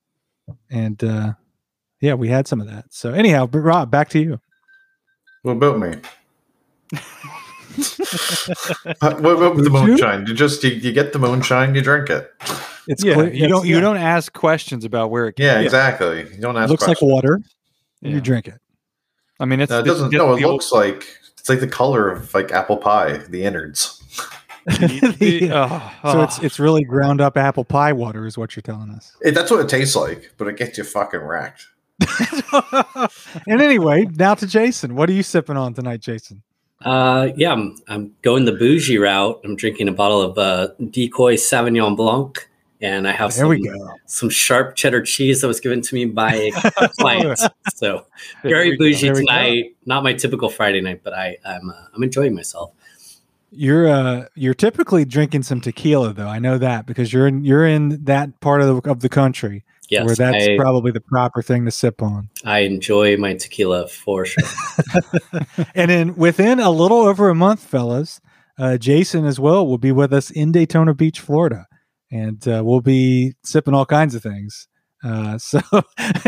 And 0.69 1.03
uh, 1.03 1.33
yeah, 1.99 2.13
we 2.13 2.29
had 2.29 2.47
some 2.47 2.61
of 2.61 2.67
that. 2.67 2.85
So 2.91 3.11
anyhow, 3.11 3.47
but 3.47 3.59
Rob, 3.59 3.89
back 3.89 4.09
to 4.09 4.19
you. 4.19 4.39
What 5.41 5.53
about 5.53 5.79
me? 5.79 5.95
What 9.01 9.19
about 9.19 9.57
the 9.57 9.63
Would 9.63 9.65
you? 9.65 9.71
moonshine? 9.71 10.25
You 10.27 10.33
just 10.33 10.63
you, 10.63 10.71
you 10.71 10.91
get 10.91 11.13
the 11.13 11.19
moonshine, 11.19 11.73
you 11.75 11.81
drink 11.81 12.09
it. 12.09 12.31
It's 12.87 13.03
yeah, 13.03 13.13
clear- 13.15 13.25
you 13.27 13.45
it's- 13.45 13.49
don't 13.49 13.67
you 13.67 13.75
yeah. 13.75 13.81
don't 13.81 13.97
ask 13.97 14.33
questions 14.33 14.85
about 14.85 15.11
where 15.11 15.27
it 15.27 15.35
came. 15.35 15.45
Yeah, 15.45 15.59
exactly. 15.59 16.19
You 16.33 16.41
don't 16.41 16.55
It 16.55 16.61
ask. 16.61 16.69
looks 16.71 16.87
like 16.87 17.01
water. 17.01 17.35
And 17.35 17.43
Yeah. 18.11 18.15
you 18.15 18.21
drink 18.21 18.47
it. 18.47 18.59
I 19.39 19.45
mean, 19.45 19.59
it's 19.61 19.69
No, 19.69 19.79
it 19.79 19.83
doesn't. 19.85 20.11
just 20.11 20.17
No, 20.17 20.33
it 20.33 20.37
the 20.39 20.45
old- 20.45 20.53
looks 20.53 20.71
like 20.71 21.05
it's 21.37 21.49
like 21.49 21.59
the 21.59 21.67
color 21.67 22.09
of 22.09 22.33
like 22.33 22.51
apple 22.51 22.77
pie, 22.77 23.17
the 23.29 23.43
innards. 23.43 23.95
the- 24.65 25.15
the- 25.19 25.49
oh, 25.53 25.91
So 26.11 26.21
it's 26.21 26.39
it's 26.39 26.59
really 26.59 26.83
ground 26.83 27.21
up 27.21 27.37
apple 27.37 27.63
pie 27.63 27.93
water, 27.93 28.25
is 28.25 28.37
what 28.37 28.55
you're 28.55 28.61
telling 28.61 28.89
us. 28.91 29.15
It, 29.21 29.33
that's 29.33 29.49
what 29.51 29.59
it 29.61 29.69
tastes 29.69 29.95
like, 29.95 30.33
but 30.37 30.47
it 30.47 30.57
gets 30.57 30.77
you 30.77 30.83
fucking 30.83 31.19
wrecked. 31.21 31.65
and 33.47 33.61
anyway, 33.61 34.05
now 34.15 34.33
to 34.35 34.47
Jason. 34.47 34.95
What 34.95 35.09
are 35.09 35.13
you 35.13 35.23
sipping 35.23 35.57
on 35.57 35.73
tonight, 35.73 36.01
Jason? 36.01 36.41
Uh, 36.83 37.29
yeah, 37.35 37.51
I'm, 37.51 37.75
I'm 37.89 38.15
going 38.21 38.45
the 38.45 38.53
bougie 38.53 38.97
route. 38.97 39.39
I'm 39.43 39.55
drinking 39.55 39.89
a 39.89 39.91
bottle 39.91 40.21
of 40.21 40.37
uh, 40.37 40.69
Decoy 40.91 41.35
Sauvignon 41.35 41.97
Blanc, 41.97 42.48
and 42.81 43.07
I 43.07 43.11
have 43.11 43.33
There 43.33 43.43
some, 43.43 43.49
we 43.49 43.63
go. 43.63 43.93
some 44.05 44.29
sharp 44.29 44.75
cheddar 44.75 45.01
cheese 45.01 45.41
that 45.41 45.47
was 45.47 45.59
given 45.59 45.81
to 45.81 45.95
me 45.95 46.05
by 46.05 46.51
a 46.77 46.89
client. 46.89 47.39
So 47.75 48.05
very 48.43 48.77
bougie 48.77 49.09
tonight. 49.09 49.75
Not 49.85 50.03
my 50.03 50.13
typical 50.13 50.49
Friday 50.49 50.81
night, 50.81 51.01
but 51.03 51.13
I, 51.13 51.37
I'm 51.45 51.69
uh, 51.69 51.73
I'm 51.93 52.03
enjoying 52.03 52.35
myself. 52.35 52.73
You're 53.51 53.87
uh 53.87 54.25
you're 54.35 54.53
typically 54.53 55.05
drinking 55.05 55.43
some 55.43 55.59
tequila 55.59 56.13
though. 56.13 56.27
I 56.27 56.39
know 56.39 56.57
that 56.59 56.85
because 56.85 57.11
you're 57.11 57.27
in 57.27 57.43
you're 57.43 57.65
in 57.65 58.03
that 58.05 58.39
part 58.41 58.61
of 58.61 58.83
the 58.83 58.89
of 58.89 58.99
the 58.99 59.09
country 59.09 59.63
Yes, 59.89 60.05
where 60.05 60.15
that's 60.15 60.47
I, 60.47 60.55
probably 60.55 60.91
the 60.91 61.01
proper 61.01 61.41
thing 61.41 61.65
to 61.65 61.71
sip 61.71 62.01
on. 62.03 62.29
I 62.45 62.59
enjoy 62.59 63.17
my 63.17 63.33
tequila 63.33 63.87
for 63.87 64.23
sure. 64.23 64.47
and 65.75 65.89
then 65.89 66.15
within 66.15 66.59
a 66.59 66.69
little 66.69 66.99
over 66.99 67.29
a 67.29 67.35
month, 67.35 67.61
fellas, 67.61 68.21
uh, 68.59 68.77
Jason 68.77 69.25
as 69.25 69.39
well 69.39 69.65
will 69.65 69.79
be 69.79 69.91
with 69.91 70.13
us 70.13 70.29
in 70.29 70.51
Daytona 70.51 70.93
Beach, 70.93 71.19
Florida, 71.19 71.65
and 72.11 72.45
uh, 72.47 72.61
we'll 72.65 72.81
be 72.81 73.33
sipping 73.43 73.73
all 73.73 73.85
kinds 73.85 74.15
of 74.15 74.23
things. 74.23 74.67
Uh, 75.03 75.37
so 75.37 75.59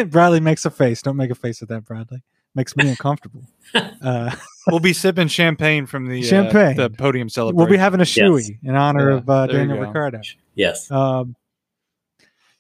Bradley 0.07 0.39
makes 0.39 0.65
a 0.65 0.69
face. 0.69 1.01
Don't 1.01 1.17
make 1.17 1.31
a 1.31 1.35
face 1.35 1.61
at 1.61 1.67
that, 1.69 1.85
Bradley. 1.85 2.21
Makes 2.55 2.75
me 2.75 2.89
uncomfortable. 2.89 3.43
Uh, 4.03 4.35
we'll 4.67 4.79
be 4.81 4.91
sipping 4.91 5.27
champagne 5.29 5.85
from 5.85 6.07
the 6.07 6.19
uh, 6.21 6.25
Champagne. 6.25 6.75
the 6.75 6.89
podium 6.89 7.29
celebration. 7.29 7.55
we'll 7.57 7.67
be 7.67 7.77
having 7.77 8.01
a 8.01 8.03
shoey 8.03 8.57
in 8.63 8.75
honor 8.75 9.11
Yeah, 9.11 9.17
of 9.17 9.29
uh, 9.29 9.47
Daniel 9.47 9.77
go. 9.77 9.83
Ricciardo. 9.83 10.19
yes. 10.55 10.89
Um, 10.91 11.35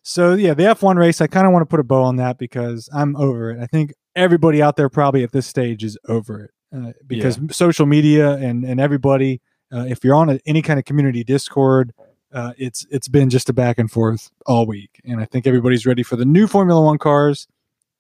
so 0.03 0.33
yeah, 0.35 0.53
the 0.53 0.63
F1 0.63 0.95
race. 0.97 1.19
I 1.19 1.27
kind 1.27 1.45
of 1.45 1.51
want 1.53 1.63
to 1.63 1.65
put 1.65 1.79
a 1.79 1.83
bow 1.83 2.03
on 2.03 2.15
that 2.17 2.37
because 2.37 2.87
I'm 2.93 3.15
over 3.17 3.51
it. 3.51 3.59
I 3.61 3.65
think 3.65 3.93
everybody 4.15 4.61
out 4.61 4.75
there 4.77 4.87
probably 4.87 5.23
at 5.23 5.31
this 5.31 5.45
stage 5.47 5.83
is 5.83 5.97
over 6.07 6.45
it 6.45 6.51
uh, 6.77 6.91
because 7.07 7.39
social 7.51 7.85
media 7.85 8.33
and 8.35 8.63
and 8.63 8.79
everybody, 8.79 9.41
uh, 9.73 9.85
if 9.87 10.03
you're 10.03 10.15
on 10.15 10.29
a, 10.29 10.39
any 10.45 10.61
kind 10.61 10.79
of 10.79 10.85
community 10.85 11.23
Discord, 11.23 11.91
uh, 12.33 12.53
it's 12.57 12.85
it's 12.89 13.07
been 13.07 13.29
just 13.29 13.49
a 13.49 13.53
back 13.53 13.77
and 13.77 13.89
forth 13.91 14.31
all 14.45 14.65
week, 14.65 15.01
and 15.05 15.19
I 15.19 15.25
think 15.25 15.45
everybody's 15.47 15.85
ready 15.85 16.03
for 16.03 16.15
the 16.15 16.25
new 16.25 16.47
Formula 16.47 16.81
One 16.81 16.97
cars. 16.97 17.47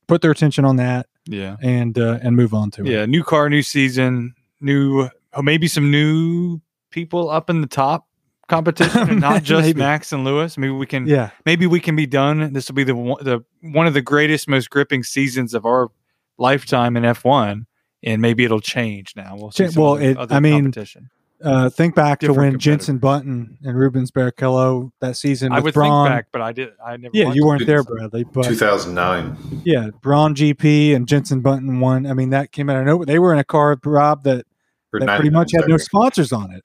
Put 0.07 0.21
their 0.21 0.31
attention 0.31 0.65
on 0.65 0.75
that 0.77 1.07
yeah 1.27 1.55
and 1.61 1.97
uh, 1.99 2.17
and 2.23 2.35
move 2.35 2.53
on 2.53 2.71
to 2.71 2.81
it. 2.85 2.87
yeah 2.91 3.05
new 3.05 3.23
car, 3.23 3.49
new 3.49 3.61
season, 3.61 4.33
new 4.59 5.07
oh, 5.33 5.41
maybe 5.41 5.67
some 5.67 5.89
new 5.91 6.59
people 6.89 7.29
up 7.29 7.49
in 7.49 7.61
the 7.61 7.67
top 7.67 8.07
competition, 8.47 9.09
and 9.09 9.21
not 9.29 9.43
just 9.43 9.61
Maybe. 9.67 9.79
Max 9.79 10.11
and 10.11 10.23
Lewis. 10.25 10.57
Maybe 10.57 10.71
we 10.73 10.85
can 10.85 11.07
Yeah, 11.07 11.29
maybe 11.45 11.67
we 11.67 11.79
can 11.79 11.95
be 11.95 12.05
done. 12.07 12.51
This 12.53 12.67
will 12.67 12.75
be 12.75 12.83
the 12.83 12.95
one- 12.95 13.23
the 13.23 13.43
one 13.61 13.87
of 13.87 13.93
the 13.93 14.01
greatest, 14.01 14.47
most 14.49 14.69
gripping 14.69 15.03
seasons 15.03 15.53
of 15.53 15.65
our 15.65 15.89
lifetime 16.37 16.97
in 16.97 17.03
F1, 17.03 17.65
and 18.03 18.21
maybe 18.21 18.43
it'll 18.43 18.59
change 18.59 19.13
now. 19.15 19.35
We'll 19.37 19.51
see. 19.51 19.69
Well, 19.75 19.93
other- 19.93 20.01
it- 20.03 20.17
other 20.17 20.35
I 20.35 20.39
mean, 20.41 20.63
competition. 20.63 21.09
Uh, 21.43 21.69
think 21.69 21.95
back 21.95 22.19
to 22.21 22.33
when 22.33 22.59
Jensen 22.59 22.97
Button 22.97 23.57
and 23.63 23.77
Rubens 23.77 24.11
Barrichello 24.11 24.91
that 25.01 25.17
season 25.17 25.51
I 25.51 25.59
would 25.59 25.73
Braun. 25.73 26.07
think 26.07 26.15
back, 26.15 26.27
but 26.31 26.41
I 26.41 26.51
did. 26.51 26.69
I 26.85 26.97
never. 26.97 27.11
Yeah, 27.15 27.33
you 27.33 27.45
weren't 27.45 27.65
there, 27.65 27.83
Bradley, 27.83 28.23
but 28.23 28.45
2009. 28.45 29.61
yeah, 29.65 29.89
Braun 30.01 30.35
GP 30.35 30.95
and 30.95 31.07
Jensen 31.07 31.41
Button 31.41 31.79
won. 31.79 32.05
I 32.05 32.13
mean, 32.13 32.29
that 32.31 32.51
came 32.51 32.69
out 32.69 32.77
of 32.77 32.85
nowhere. 32.85 33.05
They 33.05 33.19
were 33.19 33.33
in 33.33 33.39
a 33.39 33.43
car, 33.43 33.77
Rob, 33.83 34.23
that, 34.23 34.45
that 34.93 35.15
pretty 35.15 35.29
much 35.29 35.51
had 35.53 35.67
no 35.67 35.77
sponsors 35.77 36.31
on 36.31 36.51
it. 36.51 36.63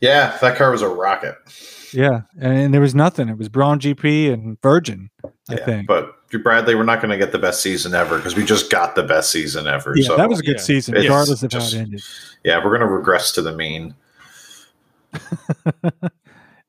Yeah, 0.00 0.36
that 0.40 0.56
car 0.56 0.70
was 0.70 0.82
a 0.82 0.88
rocket. 0.88 1.36
Yeah, 1.92 2.22
and, 2.38 2.74
there 2.74 2.80
was 2.80 2.94
nothing. 2.94 3.28
It 3.28 3.38
was 3.38 3.48
Braun 3.48 3.78
GP 3.78 4.32
and 4.32 4.60
Virgin, 4.60 5.10
I 5.24 5.54
Yeah, 5.54 5.64
think. 5.64 5.86
But 5.86 6.15
Bradley, 6.42 6.74
we're 6.74 6.84
not 6.84 7.00
going 7.00 7.10
to 7.10 7.16
get 7.16 7.32
the 7.32 7.38
best 7.38 7.62
season 7.62 7.94
ever 7.94 8.16
because 8.18 8.36
we 8.36 8.44
just 8.44 8.70
got 8.70 8.94
the 8.94 9.02
best 9.02 9.30
season 9.30 9.66
ever. 9.66 9.94
yeah, 9.96 10.06
so 10.06 10.16
that 10.16 10.28
was 10.28 10.40
a 10.40 10.42
good 10.42 10.56
yeah, 10.56 10.62
season, 10.62 10.94
regardless 10.94 11.42
of 11.42 11.50
just- 11.50 11.72
how 11.72 11.78
it 11.78 11.82
ended. 11.82 12.02
yeah, 12.44 12.58
we're 12.58 12.70
going 12.76 12.80
to 12.80 12.86
regress 12.86 13.32
to 13.32 13.42
the 13.42 13.52
mean. 13.54 13.94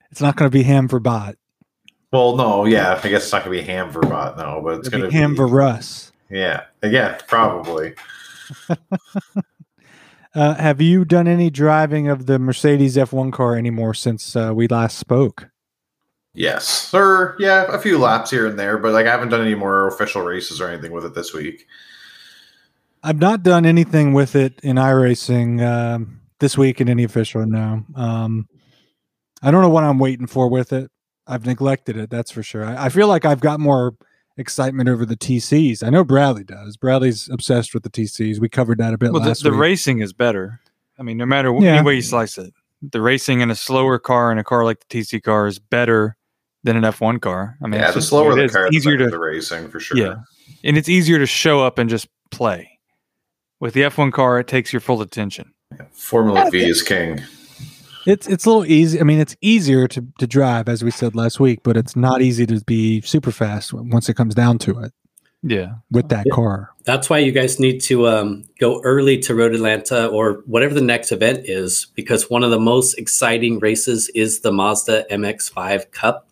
It's 0.09 0.21
not 0.21 0.35
going 0.35 0.49
to 0.49 0.57
be 0.57 0.63
ham 0.63 0.87
for 0.87 0.99
bot. 0.99 1.35
Well, 2.11 2.37
no, 2.37 2.65
yeah, 2.65 2.99
I 3.03 3.07
guess 3.07 3.23
it's 3.23 3.31
not 3.31 3.43
going 3.45 3.55
to 3.57 3.63
be 3.63 3.71
ham 3.71 3.91
for 3.91 3.99
bot, 4.01 4.35
no, 4.35 4.61
but 4.63 4.79
it's 4.79 4.87
It'll 4.87 4.99
going 5.01 5.11
be 5.11 5.15
to 5.15 5.21
ham 5.21 5.35
for 5.35 5.45
Russ. 5.45 6.11
Yeah, 6.31 6.63
yeah, 6.81 7.19
probably. 7.27 7.93
Uh, 10.35 10.53
have 10.55 10.79
you 10.79 11.03
done 11.03 11.27
any 11.27 11.49
driving 11.49 12.07
of 12.07 12.27
the 12.27 12.37
Mercedes 12.37 12.95
F1 12.95 13.33
car 13.33 13.55
anymore 13.55 13.95
since 13.95 14.35
uh, 14.35 14.51
we 14.53 14.67
last 14.67 14.99
spoke? 14.99 15.49
Yes, 16.37 16.93
or 16.93 17.35
yeah, 17.39 17.65
a 17.67 17.79
few 17.79 17.97
laps 17.97 18.29
here 18.29 18.45
and 18.45 18.59
there, 18.59 18.77
but 18.77 18.93
like 18.93 19.07
I 19.07 19.09
haven't 19.11 19.29
done 19.29 19.41
any 19.41 19.55
more 19.55 19.87
official 19.87 20.21
races 20.21 20.61
or 20.61 20.69
anything 20.69 20.91
with 20.91 21.03
it 21.03 21.15
this 21.15 21.33
week. 21.33 21.65
I've 23.01 23.17
not 23.17 23.41
done 23.41 23.65
anything 23.65 24.13
with 24.13 24.35
it 24.35 24.59
in 24.61 24.75
iRacing 24.75 25.65
um, 25.65 26.21
this 26.39 26.55
week 26.55 26.79
in 26.79 26.89
any 26.89 27.03
official. 27.03 27.43
No, 27.47 27.83
um, 27.95 28.47
I 29.41 29.49
don't 29.49 29.63
know 29.63 29.69
what 29.69 29.83
I'm 29.83 29.97
waiting 29.97 30.27
for 30.27 30.47
with 30.47 30.73
it. 30.73 30.91
I've 31.25 31.47
neglected 31.47 31.97
it. 31.97 32.11
That's 32.11 32.29
for 32.29 32.43
sure. 32.43 32.63
I, 32.63 32.85
I 32.85 32.89
feel 32.89 33.07
like 33.07 33.25
I've 33.25 33.39
got 33.41 33.59
more 33.59 33.95
excitement 34.37 34.89
over 34.89 35.07
the 35.07 35.17
TCs. 35.17 35.83
I 35.83 35.89
know 35.89 36.03
Bradley 36.03 36.43
does. 36.43 36.77
Bradley's 36.77 37.27
obsessed 37.31 37.73
with 37.73 37.81
the 37.81 37.89
TCs. 37.89 38.39
We 38.39 38.47
covered 38.47 38.77
that 38.77 38.93
a 38.93 38.97
bit 38.99 39.11
Well, 39.11 39.23
the, 39.23 39.29
last 39.29 39.41
the 39.41 39.49
week. 39.49 39.59
racing 39.59 39.99
is 40.01 40.13
better. 40.13 40.59
I 40.99 41.01
mean, 41.03 41.17
no 41.17 41.25
matter 41.25 41.51
what, 41.51 41.63
Yeah. 41.63 41.77
any 41.77 41.85
way 41.85 41.95
you 41.95 42.01
slice 42.03 42.37
it, 42.37 42.53
the 42.83 43.01
racing 43.01 43.41
in 43.41 43.49
a 43.49 43.55
slower 43.55 43.97
car 43.97 44.29
and 44.29 44.39
a 44.39 44.43
car 44.43 44.63
like 44.65 44.81
the 44.87 44.99
TC 44.99 45.23
car 45.23 45.47
is 45.47 45.57
better 45.57 46.15
than 46.67 46.77
an 46.77 46.83
F1 46.83 47.19
car. 47.21 47.57
I 47.63 47.67
mean, 47.67 47.79
yeah, 47.79 47.85
it's 47.87 47.93
the 47.95 47.99
just 48.01 48.09
slower 48.09 48.33
it 48.33 48.35
the 48.35 48.43
is. 48.43 48.51
car, 48.51 48.65
It's 48.67 48.71
the 48.73 48.77
easier 48.77 48.97
to 48.97 49.07
the 49.09 49.17
racing 49.19 49.69
for 49.69 49.79
sure. 49.79 49.97
Yeah. 49.97 50.15
and 50.63 50.77
it's 50.77 50.87
easier 50.89 51.17
to 51.17 51.25
show 51.25 51.61
up 51.63 51.79
and 51.79 51.89
just 51.89 52.07
play. 52.29 52.77
With 53.59 53.73
the 53.73 53.81
F1 53.81 54.11
car, 54.13 54.39
it 54.39 54.47
takes 54.47 54.71
your 54.71 54.79
full 54.81 55.01
attention. 55.01 55.51
Formula 55.91 56.47
V 56.51 56.63
is 56.69 56.83
king. 56.83 57.21
It's 58.05 58.25
it's 58.27 58.45
a 58.45 58.49
little 58.49 58.65
easy. 58.65 58.99
I 59.01 59.03
mean, 59.03 59.19
it's 59.19 59.35
easier 59.41 59.87
to, 59.89 60.05
to 60.19 60.27
drive, 60.27 60.69
as 60.69 60.83
we 60.83 60.91
said 60.91 61.13
last 61.15 61.39
week, 61.41 61.59
but 61.63 61.75
it's 61.75 61.95
not 61.95 62.21
easy 62.21 62.45
to 62.45 62.61
be 62.65 63.01
super 63.01 63.31
fast 63.31 63.73
once 63.73 64.07
it 64.07 64.13
comes 64.13 64.33
down 64.33 64.59
to 64.59 64.79
it 64.79 64.93
Yeah, 65.43 65.73
with 65.91 66.07
that 66.09 66.25
Yeah. 66.27 66.33
car. 66.35 66.69
That's 66.85 67.09
why 67.09 67.17
you 67.17 67.33
guys 67.33 67.59
need 67.59 67.81
to 67.81 68.07
um, 68.07 68.45
go 68.59 68.79
early 68.83 69.17
to 69.19 69.35
Road 69.35 69.53
Atlanta 69.53 70.07
or 70.07 70.43
whatever 70.45 70.73
the 70.73 70.79
next 70.81 71.11
event 71.11 71.39
is, 71.49 71.87
because 71.95 72.29
one 72.29 72.43
of 72.43 72.51
the 72.51 72.59
most 72.61 72.93
exciting 72.97 73.59
races 73.59 74.09
is 74.15 74.39
the 74.39 74.51
Mazda 74.53 75.05
MX5 75.11 75.91
Cup. 75.91 76.26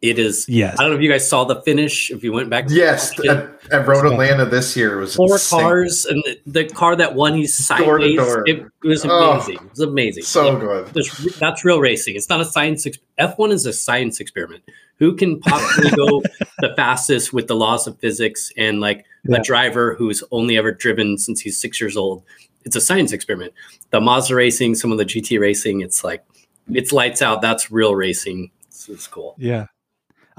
It 0.00 0.18
is. 0.20 0.48
Yes. 0.48 0.76
I 0.78 0.82
don't 0.82 0.92
know 0.92 0.96
if 0.96 1.02
you 1.02 1.10
guys 1.10 1.28
saw 1.28 1.42
the 1.44 1.60
finish. 1.62 2.10
If 2.12 2.22
you 2.22 2.32
went 2.32 2.48
back, 2.48 2.68
to 2.68 2.74
Yes, 2.74 3.10
watch 3.18 3.26
it. 3.26 3.30
at, 3.30 3.72
at 3.80 3.88
Road 3.88 4.06
Atlanta 4.06 4.44
this 4.46 4.76
year 4.76 4.96
it 4.96 5.00
was 5.00 5.16
four 5.16 5.32
insane. 5.32 5.60
cars, 5.60 6.04
and 6.06 6.22
the, 6.24 6.38
the 6.46 6.68
car 6.68 6.94
that 6.94 7.16
won, 7.16 7.34
he's 7.34 7.54
sideways. 7.66 8.16
door. 8.16 8.44
It 8.46 8.64
was 8.84 9.04
Oh, 9.04 9.32
amazing. 9.32 9.54
it 9.56 9.70
was 9.70 9.80
amazing. 9.80 10.22
So 10.22 10.56
It- 10.56 10.60
good. 10.60 10.86
there's- 10.94 11.38
that's 11.40 11.64
real 11.64 11.80
racing. 11.80 12.14
It's 12.14 12.28
not 12.28 12.40
a 12.40 12.44
science. 12.44 12.86
Ex- 12.86 12.98
F1 13.18 13.50
is 13.50 13.66
a 13.66 13.72
science 13.72 14.20
experiment. 14.20 14.62
Who 15.00 15.16
can 15.16 15.40
possibly 15.40 15.90
go 15.90 16.22
the 16.60 16.74
fastest 16.76 17.32
with 17.32 17.48
the 17.48 17.56
laws 17.56 17.88
of 17.88 17.98
physics 17.98 18.52
and 18.56 18.80
like 18.80 19.04
Yeah. 19.24 19.38
a 19.38 19.42
driver 19.42 19.94
who's 19.96 20.22
only 20.30 20.56
ever 20.56 20.70
driven 20.70 21.18
since 21.18 21.40
he's 21.40 21.58
six 21.58 21.80
years 21.80 21.96
old? 21.96 22.22
It's 22.64 22.76
a 22.76 22.80
science 22.80 23.12
experiment. 23.12 23.52
The 23.90 24.00
Mazda 24.00 24.34
racing, 24.36 24.76
some 24.76 24.92
of 24.92 24.98
the 24.98 25.04
GT 25.04 25.40
racing, 25.40 25.80
it's 25.80 26.04
like 26.04 26.22
it's 26.72 26.92
lights 26.92 27.20
out. 27.20 27.42
That's 27.42 27.70
real 27.72 27.94
racing. 27.96 28.50
It's, 28.68 28.88
it's 28.88 29.06
cool. 29.08 29.34
Yeah. 29.38 29.66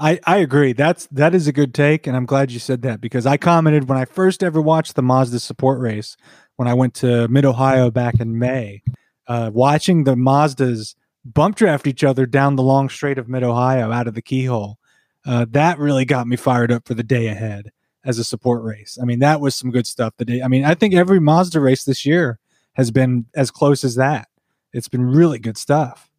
I, 0.00 0.18
I 0.26 0.38
agree. 0.38 0.72
That's 0.72 1.06
that 1.08 1.34
is 1.34 1.46
a 1.46 1.52
good 1.52 1.74
take, 1.74 2.06
and 2.06 2.16
I'm 2.16 2.24
glad 2.24 2.50
you 2.50 2.58
said 2.58 2.80
that 2.82 3.02
because 3.02 3.26
I 3.26 3.36
commented 3.36 3.88
when 3.88 3.98
I 3.98 4.06
first 4.06 4.42
ever 4.42 4.60
watched 4.60 4.96
the 4.96 5.02
Mazda 5.02 5.40
support 5.40 5.78
race 5.78 6.16
when 6.56 6.66
I 6.66 6.74
went 6.74 6.94
to 6.94 7.28
Mid 7.28 7.44
Ohio 7.44 7.90
back 7.90 8.18
in 8.18 8.38
May, 8.38 8.82
uh, 9.28 9.50
watching 9.52 10.04
the 10.04 10.14
Mazdas 10.14 10.94
bump 11.24 11.56
draft 11.56 11.86
each 11.86 12.02
other 12.02 12.24
down 12.24 12.56
the 12.56 12.62
long 12.62 12.88
straight 12.88 13.18
of 13.18 13.28
Mid 13.28 13.42
Ohio 13.42 13.92
out 13.92 14.08
of 14.08 14.14
the 14.14 14.22
keyhole. 14.22 14.78
Uh, 15.26 15.44
that 15.50 15.78
really 15.78 16.06
got 16.06 16.26
me 16.26 16.36
fired 16.36 16.72
up 16.72 16.86
for 16.86 16.94
the 16.94 17.02
day 17.02 17.28
ahead 17.28 17.70
as 18.02 18.18
a 18.18 18.24
support 18.24 18.62
race. 18.64 18.98
I 19.00 19.04
mean, 19.04 19.18
that 19.18 19.42
was 19.42 19.54
some 19.54 19.70
good 19.70 19.86
stuff. 19.86 20.14
The 20.16 20.24
day. 20.24 20.42
I 20.42 20.48
mean, 20.48 20.64
I 20.64 20.74
think 20.74 20.94
every 20.94 21.20
Mazda 21.20 21.60
race 21.60 21.84
this 21.84 22.06
year 22.06 22.38
has 22.74 22.90
been 22.90 23.26
as 23.34 23.50
close 23.50 23.84
as 23.84 23.96
that. 23.96 24.28
It's 24.72 24.88
been 24.88 25.04
really 25.04 25.38
good 25.38 25.58
stuff. 25.58 26.09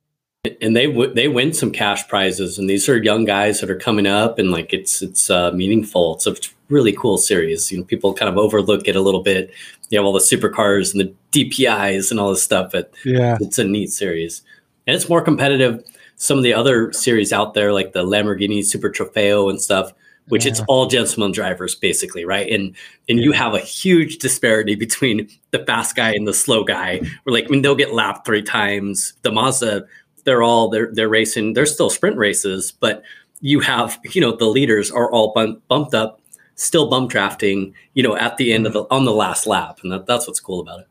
And 0.61 0.75
they 0.75 0.87
w- 0.87 1.13
they 1.13 1.27
win 1.27 1.53
some 1.53 1.71
cash 1.71 2.07
prizes 2.07 2.57
and 2.57 2.67
these 2.69 2.89
are 2.89 3.01
young 3.01 3.25
guys 3.25 3.61
that 3.61 3.69
are 3.69 3.75
coming 3.77 4.07
up 4.07 4.39
and 4.39 4.51
like 4.51 4.73
it's 4.73 5.01
it's 5.01 5.29
uh, 5.29 5.51
meaningful. 5.51 6.15
It's 6.15 6.25
a 6.27 6.35
really 6.69 6.93
cool 6.93 7.17
series 7.17 7.71
you 7.71 7.77
know 7.77 7.83
people 7.83 8.13
kind 8.13 8.29
of 8.29 8.37
overlook 8.37 8.87
it 8.87 8.95
a 8.95 9.01
little 9.01 9.21
bit. 9.21 9.51
You 9.89 9.99
have 9.99 10.05
all 10.05 10.13
the 10.13 10.19
supercars 10.19 10.93
and 10.93 11.01
the 11.01 11.13
dpis 11.31 12.09
and 12.11 12.19
all 12.19 12.31
this 12.31 12.41
stuff 12.41 12.71
but 12.71 12.91
Yeah. 13.05 13.37
it's 13.39 13.59
a 13.59 13.63
neat 13.63 13.91
series. 13.91 14.41
And 14.87 14.95
it's 14.95 15.07
more 15.09 15.21
competitive. 15.21 15.83
Some 16.15 16.37
of 16.39 16.43
the 16.43 16.53
other 16.55 16.91
series 16.91 17.31
out 17.31 17.53
there 17.53 17.71
like 17.71 17.93
the 17.93 18.03
lamborghini 18.03 18.65
super 18.65 18.89
trofeo 18.89 19.49
and 19.49 19.61
stuff 19.61 19.93
which 20.27 20.45
it's 20.45 20.61
all 20.67 20.85
gentleman 20.85 21.31
drivers 21.31 21.75
basically 21.75 22.25
right? 22.25 22.49
And 22.51 22.75
and 23.07 23.19
you 23.19 23.31
have 23.33 23.53
a 23.53 23.59
huge 23.59 24.17
disparity 24.17 24.73
between 24.75 25.29
the 25.51 25.59
fast 25.65 25.95
guy 25.95 26.13
and 26.13 26.27
the 26.27 26.33
slow 26.33 26.63
guy. 26.63 26.99
Where 27.23 27.33
like 27.33 27.45
i 27.45 27.47
mean 27.49 27.61
they'll 27.61 27.75
get 27.75 27.93
lapped 27.93 28.25
three 28.25 28.41
times. 28.41 29.13
The 29.21 29.31
mazda 29.31 29.85
they're 30.25 30.43
all 30.43 30.69
they're 30.69 30.89
they're 30.93 31.09
racing 31.09 31.53
they're 31.53 31.65
still 31.65 31.89
sprint 31.89 32.17
races 32.17 32.71
but 32.71 33.03
you 33.39 33.59
have 33.59 33.99
you 34.13 34.21
know 34.21 34.35
the 34.35 34.45
leaders 34.45 34.91
are 34.91 35.11
all 35.11 35.33
bump, 35.33 35.61
bumped 35.67 35.93
up 35.93 36.21
still 36.55 36.89
bump 36.89 37.09
drafting 37.09 37.73
you 37.93 38.03
know 38.03 38.15
at 38.15 38.37
the 38.37 38.53
end 38.53 38.65
of 38.67 38.73
the 38.73 38.83
on 38.91 39.05
the 39.05 39.13
last 39.13 39.47
lap 39.47 39.79
and 39.83 39.91
that, 39.91 40.05
that's 40.05 40.27
what's 40.27 40.39
cool 40.39 40.59
about 40.59 40.79
it 40.79 40.87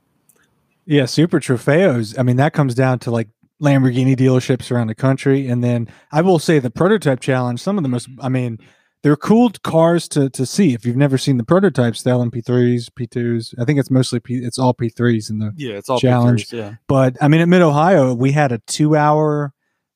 Yeah, 0.87 1.07
Super 1.07 1.39
Trofeos. 1.39 2.19
I 2.19 2.23
mean, 2.25 2.37
that 2.37 2.53
comes 2.53 2.75
down 2.75 2.99
to 3.01 3.11
like 3.13 3.29
Lamborghini 3.61 4.17
dealerships 4.17 4.73
around 4.73 4.89
the 4.89 4.95
country. 4.95 5.47
And 5.47 5.63
then 5.63 5.89
I 6.11 6.23
will 6.23 6.39
say 6.39 6.59
the 6.59 6.71
prototype 6.71 7.21
challenge, 7.21 7.61
some 7.61 7.77
of 7.77 7.83
the 7.85 7.89
most, 7.89 8.09
I 8.21 8.29
mean, 8.29 8.59
they're 9.03 9.17
cool 9.17 9.51
cars 9.63 10.09
to, 10.09 10.29
to 10.31 10.45
see. 10.45 10.75
If 10.75 10.85
you've 10.85 10.97
never 10.97 11.17
seen 11.19 11.37
the 11.39 11.45
prototypes, 11.45 12.03
the 12.03 12.11
LMP3s, 12.11 12.91
P2s, 12.91 13.55
I 13.61 13.65
think 13.65 13.79
it's 13.79 13.91
mostly, 13.91 14.21
P, 14.21 14.35
it's 14.37 14.59
all 14.59 14.75
P3s 14.75 15.31
in 15.31 15.39
the, 15.39 15.53
Yeah, 15.57 15.75
it's 15.75 15.89
all 15.89 15.99
Challenge. 15.99 16.43
pictures, 16.43 16.59
Yeah. 16.59 16.75
but 16.87 17.17
I 17.21 17.29
mean, 17.29 17.41
at 17.41 17.49
Mid 17.49 17.63
Ohio, 17.63 18.13
we 18.15 18.33
had 18.33 18.53
a 18.53 18.59
two 18.67 18.97
hour 18.97 19.53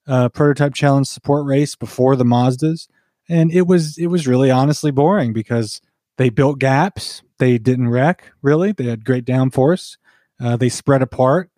uh, 0.06 0.28
prototype 0.30 0.74
challenge 0.74 1.06
support 1.08 1.46
race 1.46 1.76
before 1.76 2.16
the 2.16 2.24
Mazdas. 2.24 2.88
And 3.28 3.50
it 3.50 3.66
was, 3.66 3.96
it 3.98 4.08
was 4.08 4.26
really 4.26 4.50
honestly 4.50 4.90
boring 4.90 5.32
because 5.32 5.80
they 6.18 6.28
built 6.30 6.58
gaps. 6.58 7.22
They 7.38 7.58
didn't 7.58 7.88
wreck 7.88 8.32
really. 8.42 8.72
They 8.72 8.84
had 8.84 9.04
great 9.04 9.24
downforce. 9.24 9.96
Uh, 10.40 10.56
they 10.56 10.68
spread 10.68 11.00
apart 11.02 11.50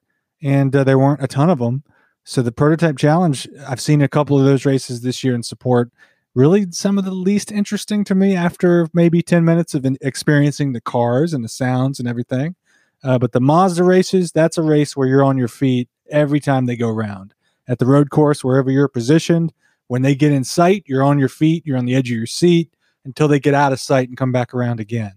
and 0.42 0.74
uh, 0.74 0.84
there 0.84 0.98
weren't 0.98 1.22
a 1.22 1.26
ton 1.26 1.50
of 1.50 1.58
them. 1.58 1.82
So 2.24 2.42
the 2.42 2.52
prototype 2.52 2.96
challenge, 2.98 3.48
I've 3.68 3.80
seen 3.80 4.02
a 4.02 4.08
couple 4.08 4.38
of 4.38 4.44
those 4.44 4.64
races 4.64 5.00
this 5.02 5.22
year 5.24 5.34
in 5.34 5.42
support. 5.42 5.90
Really, 6.36 6.66
some 6.70 6.98
of 6.98 7.06
the 7.06 7.12
least 7.12 7.50
interesting 7.50 8.04
to 8.04 8.14
me 8.14 8.36
after 8.36 8.88
maybe 8.92 9.22
10 9.22 9.42
minutes 9.42 9.72
of 9.72 9.86
experiencing 10.02 10.74
the 10.74 10.82
cars 10.82 11.32
and 11.32 11.42
the 11.42 11.48
sounds 11.48 11.98
and 11.98 12.06
everything. 12.06 12.56
Uh, 13.02 13.18
but 13.18 13.32
the 13.32 13.40
Mazda 13.40 13.82
races, 13.82 14.32
that's 14.32 14.58
a 14.58 14.62
race 14.62 14.94
where 14.94 15.08
you're 15.08 15.24
on 15.24 15.38
your 15.38 15.48
feet 15.48 15.88
every 16.10 16.38
time 16.38 16.66
they 16.66 16.76
go 16.76 16.90
round. 16.90 17.32
At 17.66 17.78
the 17.78 17.86
road 17.86 18.10
course, 18.10 18.44
wherever 18.44 18.70
you're 18.70 18.86
positioned, 18.86 19.54
when 19.86 20.02
they 20.02 20.14
get 20.14 20.30
in 20.30 20.44
sight, 20.44 20.84
you're 20.86 21.02
on 21.02 21.18
your 21.18 21.30
feet, 21.30 21.64
you're 21.64 21.78
on 21.78 21.86
the 21.86 21.94
edge 21.94 22.10
of 22.10 22.16
your 22.18 22.26
seat 22.26 22.70
until 23.06 23.28
they 23.28 23.40
get 23.40 23.54
out 23.54 23.72
of 23.72 23.80
sight 23.80 24.08
and 24.08 24.18
come 24.18 24.30
back 24.30 24.52
around 24.52 24.78
again. 24.78 25.14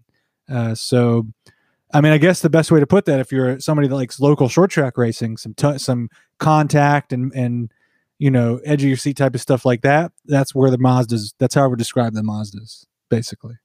Uh, 0.47 0.73
so, 0.73 1.27
I 1.93 1.99
mean, 1.99 2.13
I 2.13 2.17
guess 2.17 2.39
the 2.39 2.49
best 2.49 2.71
way 2.71 2.79
to 2.79 2.87
put 2.87 3.03
that, 3.05 3.19
if 3.19 3.29
you're 3.29 3.59
somebody 3.59 3.89
that 3.89 3.95
likes 3.95 4.21
local 4.21 4.47
short 4.47 4.71
track 4.71 4.97
racing, 4.97 5.35
some 5.35 5.53
t- 5.53 5.79
some 5.79 6.09
contact 6.37 7.11
and 7.11 7.33
and 7.33 7.73
you 8.19 8.29
know 8.29 8.59
edge 8.63 8.83
of 8.83 8.87
your 8.87 8.97
seat 8.97 9.17
type 9.17 9.33
of 9.33 9.41
stuff 9.41 9.65
like 9.65 9.81
that, 9.81 10.11
that's 10.25 10.53
where 10.53 10.69
the 10.69 10.77
Mazdas. 10.77 11.33
That's 11.39 11.55
how 11.55 11.63
I 11.63 11.67
would 11.67 11.79
describe 11.79 12.13
the 12.13 12.21
Mazdas, 12.21 12.85
basically. 13.09 13.55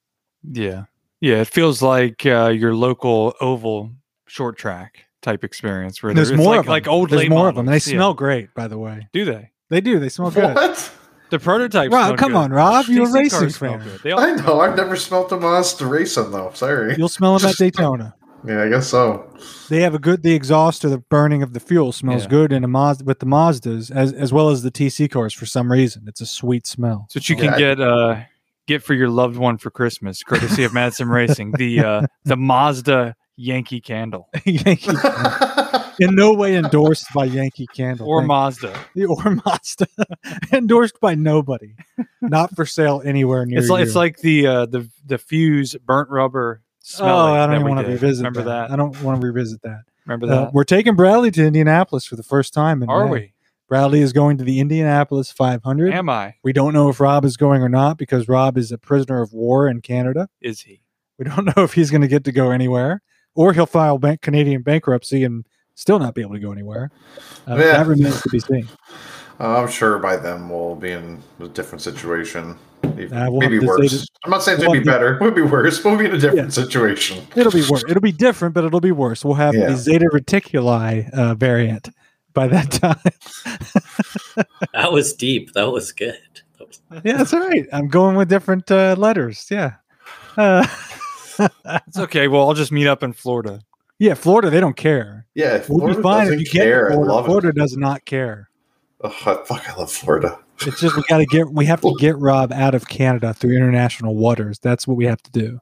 Yeah. 0.51 0.85
Yeah. 1.21 1.41
It 1.41 1.49
feels 1.49 1.83
like 1.83 2.25
uh, 2.25 2.49
your 2.49 2.75
local 2.75 3.35
oval 3.41 3.91
short 4.27 4.57
track 4.57 5.05
type 5.23 5.43
experience 5.45 6.03
where 6.03 6.13
There's 6.15 6.31
it's 6.31 6.37
more 6.39 6.51
like, 6.53 6.61
of 6.61 6.65
them. 6.67 6.71
like 6.71 6.87
old 6.89 7.11
There's 7.11 7.23
late 7.23 7.31
more 7.31 7.49
of 7.49 7.55
them. 7.57 7.67
They. 7.67 7.75
Yeah. 7.75 7.79
smell 7.79 8.15
great, 8.15 8.55
by 8.55 8.69
the 8.69 8.79
way. 8.79 9.09
Do 9.13 9.25
they? 9.25 9.51
They 9.71 9.81
do. 9.81 9.99
They 9.99 10.09
smell 10.11 10.31
good. 10.31 10.55
What? 10.55 10.93
The 11.31 11.39
prototypes. 11.39 11.93
Rob, 11.93 12.19
come 12.19 12.33
good. 12.33 12.39
on, 12.39 12.51
Rob. 12.53 12.87
You're 12.87 13.05
a 13.05 13.09
DC 13.09 13.15
racing 13.15 13.39
cars 13.41 13.57
fan. 13.57 13.79
good. 13.81 14.01
They 14.03 14.13
all 14.13 14.21
I 14.21 14.33
know. 14.35 14.61
I've 14.61 14.77
never 14.77 14.95
smelt 14.95 15.33
a 15.33 15.37
Mazda 15.39 15.87
racing 15.87 16.31
though. 16.31 16.53
Sorry. 16.55 16.95
You'll 16.97 17.09
smell 17.09 17.39
them 17.39 17.49
at 17.49 17.57
Daytona. 17.59 18.15
Yeah, 18.47 18.63
I 18.63 18.69
guess 18.69 18.89
so. 18.89 19.31
They 19.71 19.81
have 19.83 19.95
a 19.95 19.99
good. 19.99 20.23
The 20.23 20.35
exhaust 20.35 20.85
or 20.85 20.89
the 20.91 20.99
burning 20.99 21.43
of 21.43 21.53
the 21.55 21.61
fuel 21.61 21.93
smells 21.93 22.25
Yeah. 22.25 22.29
good 22.29 22.53
in 22.53 22.63
a 22.65 22.69
Mazda 22.69 23.05
with 23.05 23.19
the 23.21 23.27
Mazdas 23.27 23.91
as 23.91 24.13
as 24.13 24.33
well 24.33 24.51
as 24.51 24.63
the 24.63 24.71
TC 24.71 25.11
cars 25.11 25.33
for 25.33 25.47
some 25.47 25.71
reason. 25.73 26.05
It's 26.07 26.21
a 26.21 26.27
sweet 26.27 26.67
smell. 26.67 27.07
So 27.11 27.19
what 27.19 27.29
you 27.29 27.37
Yeah. 27.37 27.43
can 27.51 27.59
get 27.59 27.81
uh 27.81 28.17
get 28.67 28.83
for 28.83 28.95
your 28.95 29.09
loved 29.09 29.37
one 29.37 29.57
for 29.59 29.71
Christmas, 29.71 30.23
courtesy 30.23 30.65
of 30.65 30.73
Mad 30.75 30.95
Sim 30.95 31.11
Racing, 31.21 31.53
the 31.53 31.81
uh 31.81 32.03
the 32.25 32.37
Mazda 32.37 33.15
Yankee 33.37 33.81
candle. 33.81 34.29
Yankee, 34.45 34.91
in 36.01 36.15
no 36.15 36.35
way 36.35 36.57
endorsed 36.57 37.07
by 37.15 37.25
Yankee 37.25 37.67
Candle 37.75 38.09
Or 38.09 38.21
Thank- 38.21 38.29
Mazda. 38.29 38.79
or 39.09 39.37
Mazda, 39.47 39.87
endorsed 40.53 41.01
by 41.01 41.15
nobody, 41.15 41.75
not 42.21 42.55
for 42.55 42.67
sale 42.67 43.01
anywhere 43.05 43.47
near. 43.47 43.59
It's 43.59 43.69
like 43.71 43.81
you. 43.81 43.87
it's 43.87 43.95
like 43.97 44.19
the 44.19 44.47
uh 44.47 44.67
the 44.67 44.89
the 45.07 45.19
fuse 45.19 45.75
burnt 45.85 46.11
rubber 46.11 46.63
oh. 47.01 47.35
I 47.35 47.47
don't 47.47 47.57
even 47.57 47.69
want 47.75 47.87
to 47.87 47.93
revisit. 47.93 48.23
Remember 48.25 48.43
that. 48.43 48.69
that? 48.69 48.71
I 48.73 48.77
don't 48.77 49.01
want 49.03 49.21
to 49.21 49.27
revisit 49.27 49.63
that. 49.63 49.83
Remember 50.07 50.27
Uh, 50.27 50.45
that? 50.47 50.53
we're 50.55 50.65
taking 50.65 50.95
Bradley 50.97 51.31
to 51.33 51.45
Indianapolis 51.47 52.05
for 52.07 52.17
the 52.17 52.23
first 52.23 52.53
time. 52.53 52.83
In 52.83 52.89
Are 52.89 53.07
May. 53.07 53.11
we? 53.11 53.31
Bradley 53.69 54.01
is 54.03 54.13
going 54.13 54.37
to 54.39 54.45
the 54.45 54.61
Indianapolis 54.61 55.33
500. 55.33 55.93
Am 55.95 56.09
I? 56.11 56.35
We 56.45 56.53
don't 56.53 56.75
know 56.75 56.91
if 56.91 57.01
Rob 57.01 57.25
is 57.25 57.37
going 57.39 57.63
or 57.63 57.69
not 57.71 57.97
because 57.97 58.29
Rob 58.29 58.59
is 58.59 58.71
a 58.71 58.77
prisoner 58.79 59.23
of 59.23 59.33
war 59.33 59.67
in 59.69 59.81
Canada. 59.81 60.29
Is 60.43 60.61
he? 60.61 60.83
We 61.19 61.25
don't 61.25 61.47
know 61.57 61.63
if 61.65 61.73
he's 61.73 61.91
going 61.91 62.03
to 62.03 62.09
get 62.09 62.25
to 62.25 62.33
go 62.33 62.51
anywhere, 62.51 63.01
or 63.35 63.53
he'll 63.55 63.65
file 63.67 63.97
bank 63.99 64.21
Canadian 64.21 64.61
bankruptcy 64.63 65.25
and 65.25 65.47
still 65.75 65.99
not 65.99 66.15
be 66.15 66.21
able 66.21 66.35
to 66.35 66.41
go 66.41 66.53
anywhere. 66.53 66.91
Uh, 67.49 67.57
Yeah. 67.57 67.79
That 67.79 67.87
remains 67.87 68.21
to 68.23 68.29
be 68.29 68.39
seen. 68.41 68.69
Uh, 69.41 69.63
I'm 69.63 69.69
sure 69.69 69.99
by 69.99 70.17
then 70.17 70.49
we'll 70.49 70.77
be 70.77 70.93
in 70.93 71.21
a 71.41 71.49
different 71.49 71.83
situation. 71.83 72.57
Even- 72.99 73.17
Uh, 73.17 73.31
we'll 73.31 73.41
Maybe 73.41 73.57
have 73.57 73.63
to 73.79 73.89
say 73.89 73.97
worse. 73.97 74.07
I'm 74.25 74.31
not 74.31 74.43
saying 74.43 74.57
it's 74.59 74.63
we'll 74.67 74.75
gonna 74.75 74.81
be 74.85 74.91
better. 74.91 75.15
It 75.17 75.21
would 75.23 75.35
be 75.35 75.43
worse. 75.43 75.83
We'll 75.85 75.97
be 75.97 76.05
in 76.07 76.15
a 76.15 76.19
different 76.19 76.53
situation. 76.53 77.27
It'll 77.35 77.51
be 77.53 77.65
worse. 77.69 77.83
It'll 77.89 78.01
be 78.03 78.13
different, 78.13 78.55
but 78.55 78.65
it'll 78.65 78.81
be 78.81 78.93
worse. 78.93 79.25
We'll 79.25 79.35
have 79.35 79.55
Yeah. 79.55 79.71
the 79.71 79.77
Zeta 79.77 80.07
Reticuli 80.13 81.11
uh, 81.13 81.35
variant 81.35 81.89
by 82.33 82.47
that 82.49 82.71
time. 82.71 84.45
that 84.73 84.93
was 84.93 85.13
deep 85.15 85.53
that 85.55 85.71
was 85.71 85.93
good 85.93 86.19
That 86.59 86.69
was- 86.69 86.81
yeah, 87.05 87.17
that's 87.17 87.33
all 87.35 87.41
right. 87.41 87.67
I'm 87.73 87.89
going 87.89 88.17
with 88.17 88.29
different 88.29 88.71
uh, 88.71 88.95
letters. 88.99 89.47
Yeah. 89.51 89.75
Uh, 90.37 90.67
It's 91.89 91.99
okay. 91.99 92.29
Well, 92.29 92.47
I'll 92.47 92.55
just 92.55 92.71
meet 92.71 92.87
up 92.87 93.03
in 93.03 93.13
Florida. 93.13 93.61
yeah, 93.99 94.15
Florida, 94.15 94.51
they 94.51 94.61
don't 94.61 94.77
care. 94.77 95.27
Yeah, 95.35 95.65
We'll 95.69 95.93
be 95.97 96.01
fine 96.01 96.27
if 96.27 96.29
doesn't 96.29 96.39
you 96.41 96.47
care. 96.47 96.87
to 96.89 96.93
I 96.93 96.95
Florida. 96.95 97.13
love 97.13 97.25
Florida 97.27 97.49
it. 97.49 97.57
does 97.57 97.77
not 97.77 98.05
care. 98.05 98.49
Oh, 99.01 99.11
fuck, 99.11 99.69
I 99.69 99.77
love 99.77 99.93
Florida. 99.93 100.39
It's 100.63 100.81
just 100.81 100.97
we 100.97 101.03
got 101.09 101.19
to 101.19 101.27
get 101.27 101.51
we 101.51 101.67
have 101.67 101.81
to 101.83 101.95
get 101.99 102.17
Rob 102.19 102.53
out 102.53 102.75
of 102.75 102.89
Canada 102.89 103.35
through 103.35 103.57
international 103.57 104.15
waters. 104.15 104.59
That's 104.61 104.87
what 104.87 104.97
we 104.97 105.05
have 105.05 105.23
to 105.25 105.31
do. 105.33 105.61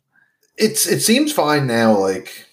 It's 0.58 0.86
it 0.86 1.00
seems 1.00 1.32
fine 1.32 1.66
now. 1.66 1.96
Like 1.98 2.46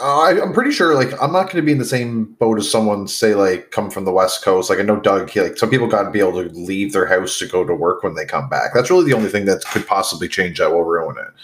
I, 0.00 0.40
I'm 0.42 0.52
pretty 0.52 0.72
sure. 0.72 0.94
Like 0.94 1.12
I'm 1.22 1.32
not 1.32 1.44
going 1.44 1.56
to 1.56 1.62
be 1.62 1.72
in 1.72 1.78
the 1.78 1.84
same 1.84 2.24
boat 2.24 2.58
as 2.58 2.70
someone 2.70 3.06
say 3.06 3.34
like 3.34 3.70
come 3.70 3.90
from 3.90 4.04
the 4.06 4.12
West 4.12 4.42
Coast. 4.42 4.70
Like 4.70 4.78
I 4.78 4.82
know 4.82 4.98
Doug. 4.98 5.30
He, 5.30 5.40
like 5.40 5.58
some 5.58 5.70
people 5.70 5.86
got 5.86 6.04
to 6.04 6.10
be 6.10 6.18
able 6.18 6.42
to 6.42 6.48
leave 6.50 6.92
their 6.92 7.06
house 7.06 7.38
to 7.38 7.46
go 7.46 7.64
to 7.64 7.74
work 7.74 8.02
when 8.02 8.14
they 8.14 8.24
come 8.24 8.48
back. 8.48 8.70
That's 8.74 8.90
really 8.90 9.04
the 9.04 9.14
only 9.16 9.28
thing 9.28 9.44
that 9.44 9.62
could 9.66 9.86
possibly 9.86 10.28
change 10.28 10.58
that 10.58 10.72
will 10.72 10.84
ruin 10.84 11.16
it. 11.18 11.34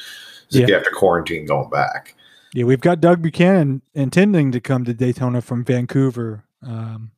Is 0.49 0.57
Yeah. 0.57 0.63
if 0.63 0.69
you 0.69 0.75
have 0.75 0.85
to 0.85 0.91
quarantine 0.91 1.47
going 1.47 1.71
back. 1.71 2.15
Yeah, 2.55 2.65
we've 2.65 2.81
got 2.81 3.01
Doug 3.01 3.23
Buchanan 3.23 3.81
intending 3.95 4.53
to 4.53 4.61
come 4.61 4.85
to 4.85 4.93
Daytona 4.93 5.41
from 5.41 5.65
Vancouver. 5.65 6.45
Um, 6.63 7.11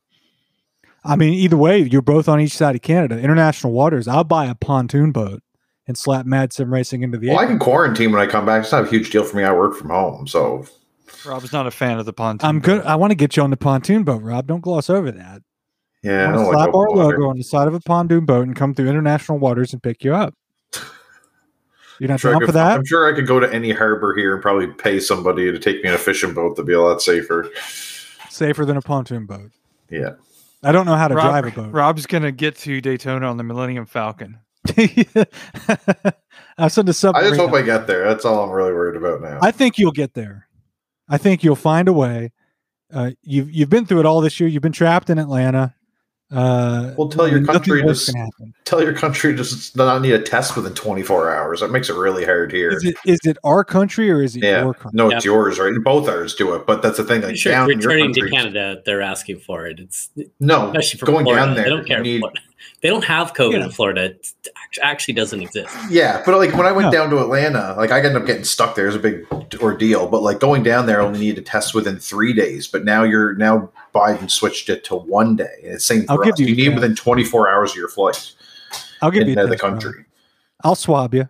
I 1.05 1.15
mean, 1.15 1.33
either 1.33 1.57
way, 1.57 1.79
you're 1.79 2.01
both 2.01 2.27
on 2.27 2.39
each 2.41 2.55
side 2.57 2.75
of 2.75 2.81
Canada. 2.81 3.19
International 3.19 3.71
waters. 3.73 4.07
I'll 4.07 4.23
buy 4.23 4.45
a 4.45 4.55
pontoon 4.55 5.11
boat 5.11 5.41
and 5.87 5.97
slap 5.97 6.25
Mad 6.25 6.51
Sim 6.51 6.73
Racing 6.73 7.03
into 7.03 7.17
the 7.17 7.29
Well, 7.29 7.39
I 7.39 7.45
can 7.45 7.59
quarantine 7.59 8.11
when 8.11 8.21
I 8.21 8.25
come 8.25 8.45
back. 8.45 8.63
It's 8.63 8.71
not 8.71 8.85
a 8.85 8.89
huge 8.89 9.11
deal 9.11 9.23
for 9.23 9.37
me. 9.37 9.43
I 9.43 9.53
work 9.53 9.75
from 9.75 9.89
home, 9.91 10.25
so 10.27 10.65
Rob's 11.25 11.53
not 11.53 11.67
a 11.67 11.71
fan 11.71 11.99
of 11.99 12.05
the 12.05 12.13
pontoon. 12.13 12.47
I'm 12.47 12.59
good. 12.59 12.81
boat. 12.81 12.87
I 12.89 12.95
want 12.95 13.11
to 13.11 13.15
get 13.15 13.37
you 13.37 13.43
on 13.43 13.51
the 13.51 13.57
pontoon 13.57 14.03
boat, 14.03 14.21
Rob. 14.23 14.47
Don't 14.47 14.61
gloss 14.61 14.89
over 14.89 15.11
that. 15.11 15.41
yeah. 16.03 16.23
I 16.23 16.23
I 16.23 16.35
want 16.35 16.35
don't 16.35 16.45
to 16.45 16.49
like 16.49 16.55
slap 16.57 16.67
open 16.69 16.79
our 16.79 16.87
water. 17.05 17.17
logo 17.17 17.29
on 17.29 17.37
the 17.37 17.43
side 17.43 17.67
of 17.67 17.73
a 17.75 17.79
pontoon 17.81 18.25
boat 18.25 18.47
and 18.47 18.55
come 18.55 18.73
through 18.73 18.89
international 18.89 19.37
waters 19.37 19.73
and 19.73 19.83
pick 19.83 20.03
you 20.03 20.15
up. 20.15 20.33
You're 21.99 22.07
I'm 22.09 22.13
not 22.13 22.19
sure, 22.19 22.31
I 22.31 22.33
down 22.33 22.39
could, 22.41 22.45
for 22.47 22.51
that? 22.53 22.77
I'm 22.77 22.85
sure 22.85 23.11
I 23.11 23.15
could 23.15 23.27
go 23.27 23.39
to 23.39 23.53
any 23.53 23.71
harbor 23.71 24.15
here 24.15 24.33
and 24.33 24.41
probably 24.41 24.67
pay 24.67 24.99
somebody 24.99 25.51
to 25.51 25.59
take 25.59 25.81
me 25.83 25.89
in 25.89 25.95
a 25.95 25.99
fishing 25.99 26.33
boat 26.33 26.55
to 26.57 26.63
be 26.63 26.73
a 26.73 26.81
lot 26.81 27.01
safer. 27.01 27.49
Safer 28.29 28.65
than 28.65 28.75
a 28.75 28.81
pontoon 28.81 29.25
boat. 29.25 29.51
Yeah. 29.89 30.15
I 30.65 30.71
don't 30.71 30.85
know 30.85 30.95
how 30.95 31.07
to 31.07 31.15
Rob- 31.15 31.29
drive 31.29 31.45
a 31.45 31.51
boat. 31.51 31.73
Rob's 31.73 32.05
gonna 32.05 32.31
get 32.31 32.55
to 32.57 32.81
Daytona 32.81 33.27
on 33.27 33.37
the 33.37 33.43
Millennium 33.43 33.85
Falcon. 33.85 34.39
I'll 36.57 36.69
send 36.69 36.89
a 36.89 36.93
sub. 36.93 37.15
I 37.15 37.21
just 37.21 37.39
hope 37.39 37.53
I 37.53 37.61
get 37.61 37.85
there. 37.85 38.07
That's 38.07 38.25
all 38.25 38.43
I'm 38.43 38.49
really 38.49 38.73
worried 38.73 38.97
about 38.97 39.21
now. 39.21 39.39
I 39.41 39.51
think 39.51 39.77
you'll 39.77 39.91
get 39.91 40.15
there. 40.15 40.47
I 41.07 41.17
think 41.17 41.43
you'll 41.43 41.55
find 41.55 41.87
a 41.87 41.93
way. 41.93 42.31
Uh, 42.91 43.11
you've 43.21 43.51
you've 43.51 43.69
been 43.69 43.85
through 43.85 43.99
it 43.99 44.05
all 44.05 44.21
this 44.21 44.39
year. 44.39 44.49
You've 44.49 44.63
been 44.63 44.71
trapped 44.71 45.09
in 45.09 45.19
Atlanta. 45.19 45.75
Uh, 46.31 46.91
Well, 46.97 47.07
tell 47.07 47.27
your 47.27 47.45
country 47.45 47.83
worse 47.83 48.07
to 48.07 48.11
can 48.13 48.21
happen. 48.21 48.53
Tell 48.65 48.81
your 48.81 48.93
country 48.93 49.31
to 49.33 49.37
just 49.37 49.75
not 49.77 50.01
need 50.01 50.13
a 50.13 50.19
test 50.19 50.55
within 50.55 50.73
24 50.73 51.31
hours. 51.33 51.59
That 51.59 51.69
makes 51.71 51.87
it 51.87 51.95
really 51.95 52.25
hard 52.25 52.51
here. 52.51 52.71
Is 52.71 52.83
it 52.83 52.95
is 53.05 53.19
it 53.25 53.37
our 53.43 53.63
country 53.63 54.09
or 54.09 54.23
is 54.23 54.35
it 54.35 54.43
Yeah. 54.43 54.63
your 54.63 54.73
country? 54.73 54.91
No, 54.97 55.09
Yeah. 55.11 55.17
it's 55.17 55.25
yours, 55.25 55.59
right? 55.59 55.71
Both 55.83 56.09
ours 56.09 56.33
do 56.33 56.55
it, 56.55 56.65
but 56.65 56.81
that's 56.81 56.97
the 56.97 57.03
thing. 57.03 57.21
Like 57.21 57.37
sure, 57.37 57.51
down 57.51 57.71
in 57.71 57.79
your 57.79 57.91
returning 57.91 58.13
to 58.15 58.21
country, 58.21 58.37
Canada, 58.37 58.81
they're 58.85 59.03
asking 59.03 59.39
for 59.41 59.67
it. 59.67 59.79
It's 59.79 60.09
no, 60.39 60.69
especially 60.69 60.99
for 60.99 61.05
going 61.05 61.25
Florida. 61.25 61.45
down 61.45 61.55
there, 61.55 61.63
They 61.65 61.69
don't 61.69 61.85
care. 61.87 61.97
you 61.97 62.03
need- 62.03 62.19
Florida. 62.21 62.39
They 62.81 62.89
don't 62.89 63.03
have 63.05 63.33
COVID 63.33 63.53
Yeah. 63.53 63.63
in 63.65 63.71
Florida. 63.71 64.03
It 64.05 64.27
actually 64.83 65.13
doesn't 65.15 65.41
exist. 65.41 65.73
Yeah, 65.89 66.21
but 66.25 66.37
like 66.37 66.53
when 66.55 66.65
I 66.67 66.71
went 66.71 66.87
No. 66.87 66.91
down 66.91 67.09
to 67.11 67.19
Atlanta, 67.19 67.73
like 67.77 67.91
I 67.91 67.97
ended 67.97 68.15
up 68.15 68.25
getting 68.25 68.43
stuck 68.43 68.75
there. 68.75 68.85
It 68.85 68.89
was 68.89 68.95
a 68.95 68.99
big 68.99 69.25
ordeal. 69.61 70.07
But 70.07 70.21
like 70.21 70.39
going 70.39 70.61
down 70.63 70.85
there, 70.85 71.01
I 71.01 71.05
only 71.05 71.19
needed 71.19 71.37
to 71.45 71.49
test 71.51 71.73
within 71.73 71.97
three 71.97 72.33
days. 72.33 72.67
But 72.67 72.83
now 72.85 73.03
you're 73.03 73.33
now 73.35 73.69
Biden 73.93 74.29
switched 74.29 74.69
it 74.69 74.83
to 74.85 74.95
one 74.95 75.35
day. 75.35 75.55
And 75.63 75.73
it's 75.73 75.85
same 75.85 76.05
I'll 76.09 76.17
for 76.17 76.23
give 76.25 76.33
us. 76.33 76.39
you 76.39 76.47
You, 76.47 76.55
need 76.55 76.67
that. 76.69 76.75
within 76.75 76.95
24 76.95 77.49
hours 77.49 77.71
of 77.71 77.77
your 77.77 77.87
flight 77.87 78.33
I'll 79.01 79.09
give 79.11 79.23
you 79.27 79.29
into 79.29 79.43
a 79.43 79.47
the 79.47 79.51
test, 79.51 79.61
brother. 79.61 79.73
country. 79.81 80.05
I'll 80.63 80.75
swab 80.75 81.13
you. 81.15 81.27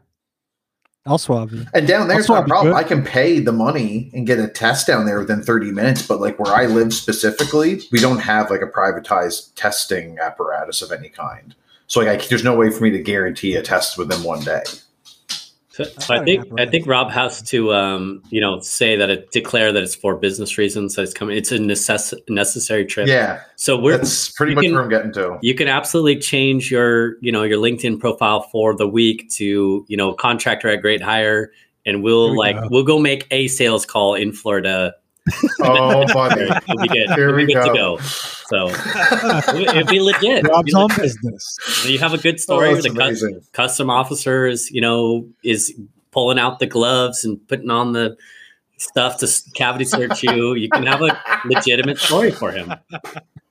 I'll 1.06 1.20
swab 1.20 1.52
you. 1.52 1.66
And 1.74 1.88
down 1.88 2.08
there's 2.08 2.16
I'll 2.16 2.20
it's 2.20 2.30
not 2.30 2.36
a 2.36 2.48
swab 2.48 2.48
you 2.48 2.54
problem. 2.54 2.76
I 2.76 2.84
can 2.84 3.04
pay 3.04 3.40
the 3.40 3.52
money 3.52 4.10
and 4.14 4.26
get 4.26 4.40
a 4.40 4.48
test 4.48 4.88
down 4.88 5.06
there 5.06 5.20
within 5.20 5.44
30 5.44 5.72
minutes. 5.72 6.06
But 6.06 6.20
like 6.20 6.40
where 6.40 6.54
I 6.54 6.66
live 6.66 6.94
specifically, 6.94 7.82
we 7.92 8.00
don't 8.00 8.20
have 8.20 8.50
like 8.50 8.62
a 8.62 8.68
privatized 8.68 9.54
testing 9.56 10.18
apparatus 10.20 10.82
of 10.82 10.92
any 10.92 11.10
kind. 11.10 11.54
So 11.88 12.00
like, 12.00 12.24
I, 12.24 12.26
there's 12.26 12.44
no 12.44 12.56
way 12.56 12.72
for 12.72 12.84
me 12.84 12.90
to 12.90 13.00
guarantee 13.00 13.56
a 13.56 13.62
test 13.62 13.98
within 13.98 14.24
one 14.24 14.42
day. 14.42 14.64
So, 15.76 15.84
so 15.84 16.14
I 16.16 16.24
think 16.24 16.46
I 16.58 16.66
think 16.66 16.88
Rob 16.88 17.12
has 17.12 17.42
to, 17.50 17.74
um, 17.74 18.24
you 18.30 18.40
know, 18.40 18.60
say 18.62 18.96
that 18.96 19.10
it 19.10 19.32
declare 19.32 19.74
that 19.74 19.84
it's 19.84 19.94
for 19.94 20.16
business 20.16 20.58
reasons. 20.58 20.96
That 20.96 21.02
it's 21.02 21.14
coming. 21.14 21.36
It's 21.36 21.52
a 21.52 21.58
necess- 21.58 22.14
necessary 22.30 22.86
trip. 22.86 23.08
Yeah, 23.10 23.42
So 23.58 23.78
we're 23.78 23.98
that's 23.98 24.30
pretty 24.32 24.56
much 24.56 24.64
can- 24.64 24.74
where 24.74 24.84
I'm 24.84 24.90
getting 24.90 25.12
to. 25.14 25.38
you 25.42 25.54
can 25.54 25.68
absolutely 25.68 26.18
change 26.20 26.72
your 26.72 27.18
you 27.20 27.30
know 27.30 27.44
your 27.44 27.58
linkedin 27.60 28.00
profile 28.00 28.44
for 28.54 28.74
the 28.74 28.88
week 28.88 29.30
to 29.32 29.86
you 29.90 29.98
know 29.98 30.14
contractor 30.14 30.70
at 30.70 30.82
great 30.82 31.02
hire 31.02 31.52
and 31.86 32.02
we'll 32.02 32.32
we 32.32 32.38
like 32.38 32.56
go. 32.56 32.68
we'll 32.72 32.84
go 32.86 32.98
make 32.98 33.28
a 33.32 33.48
sales 33.50 33.86
call 33.86 34.16
in 34.16 34.32
florida 34.32 34.94
Oh, 35.60 36.06
buddy. 36.14 36.42
You'll 36.68 36.82
be 36.84 36.88
good. 36.88 37.10
Here 37.16 37.28
You'll 37.30 37.38
be 37.38 37.46
we 37.48 37.54
good 37.54 37.66
to 37.66 37.74
go. 37.74 38.00
Go 38.50 38.70
so 38.70 39.56
it'd 39.56 39.88
be 39.88 40.00
legit. 40.00 40.40
It'd 40.40 40.48
Rob's 40.50 40.74
be 40.74 40.88
business. 41.02 41.86
you 41.88 42.00
have 42.00 42.14
a 42.14 42.18
good 42.18 42.36
Oh, 42.36 42.38
story. 42.38 42.74
that's 42.74 42.84
the 42.88 42.90
cu- 43.32 43.42
custom 43.54 43.90
officer 43.90 44.48
is 44.48 44.70
you 44.72 44.82
know 44.82 45.28
is 45.44 45.74
pulling 46.12 46.40
out 46.40 46.60
the 46.60 46.66
gloves 46.68 47.24
and 47.26 47.46
putting 47.48 47.70
on 47.70 47.94
the 47.94 48.16
stuff 48.78 49.18
to 49.20 49.28
cavity 49.54 49.86
search 49.86 50.22
you. 50.24 50.54
You 50.56 50.70
can 50.70 50.86
have 50.86 51.02
a 51.02 51.18
legitimate 51.46 51.98
story 51.98 52.32
for 52.32 52.52
him 52.52 52.74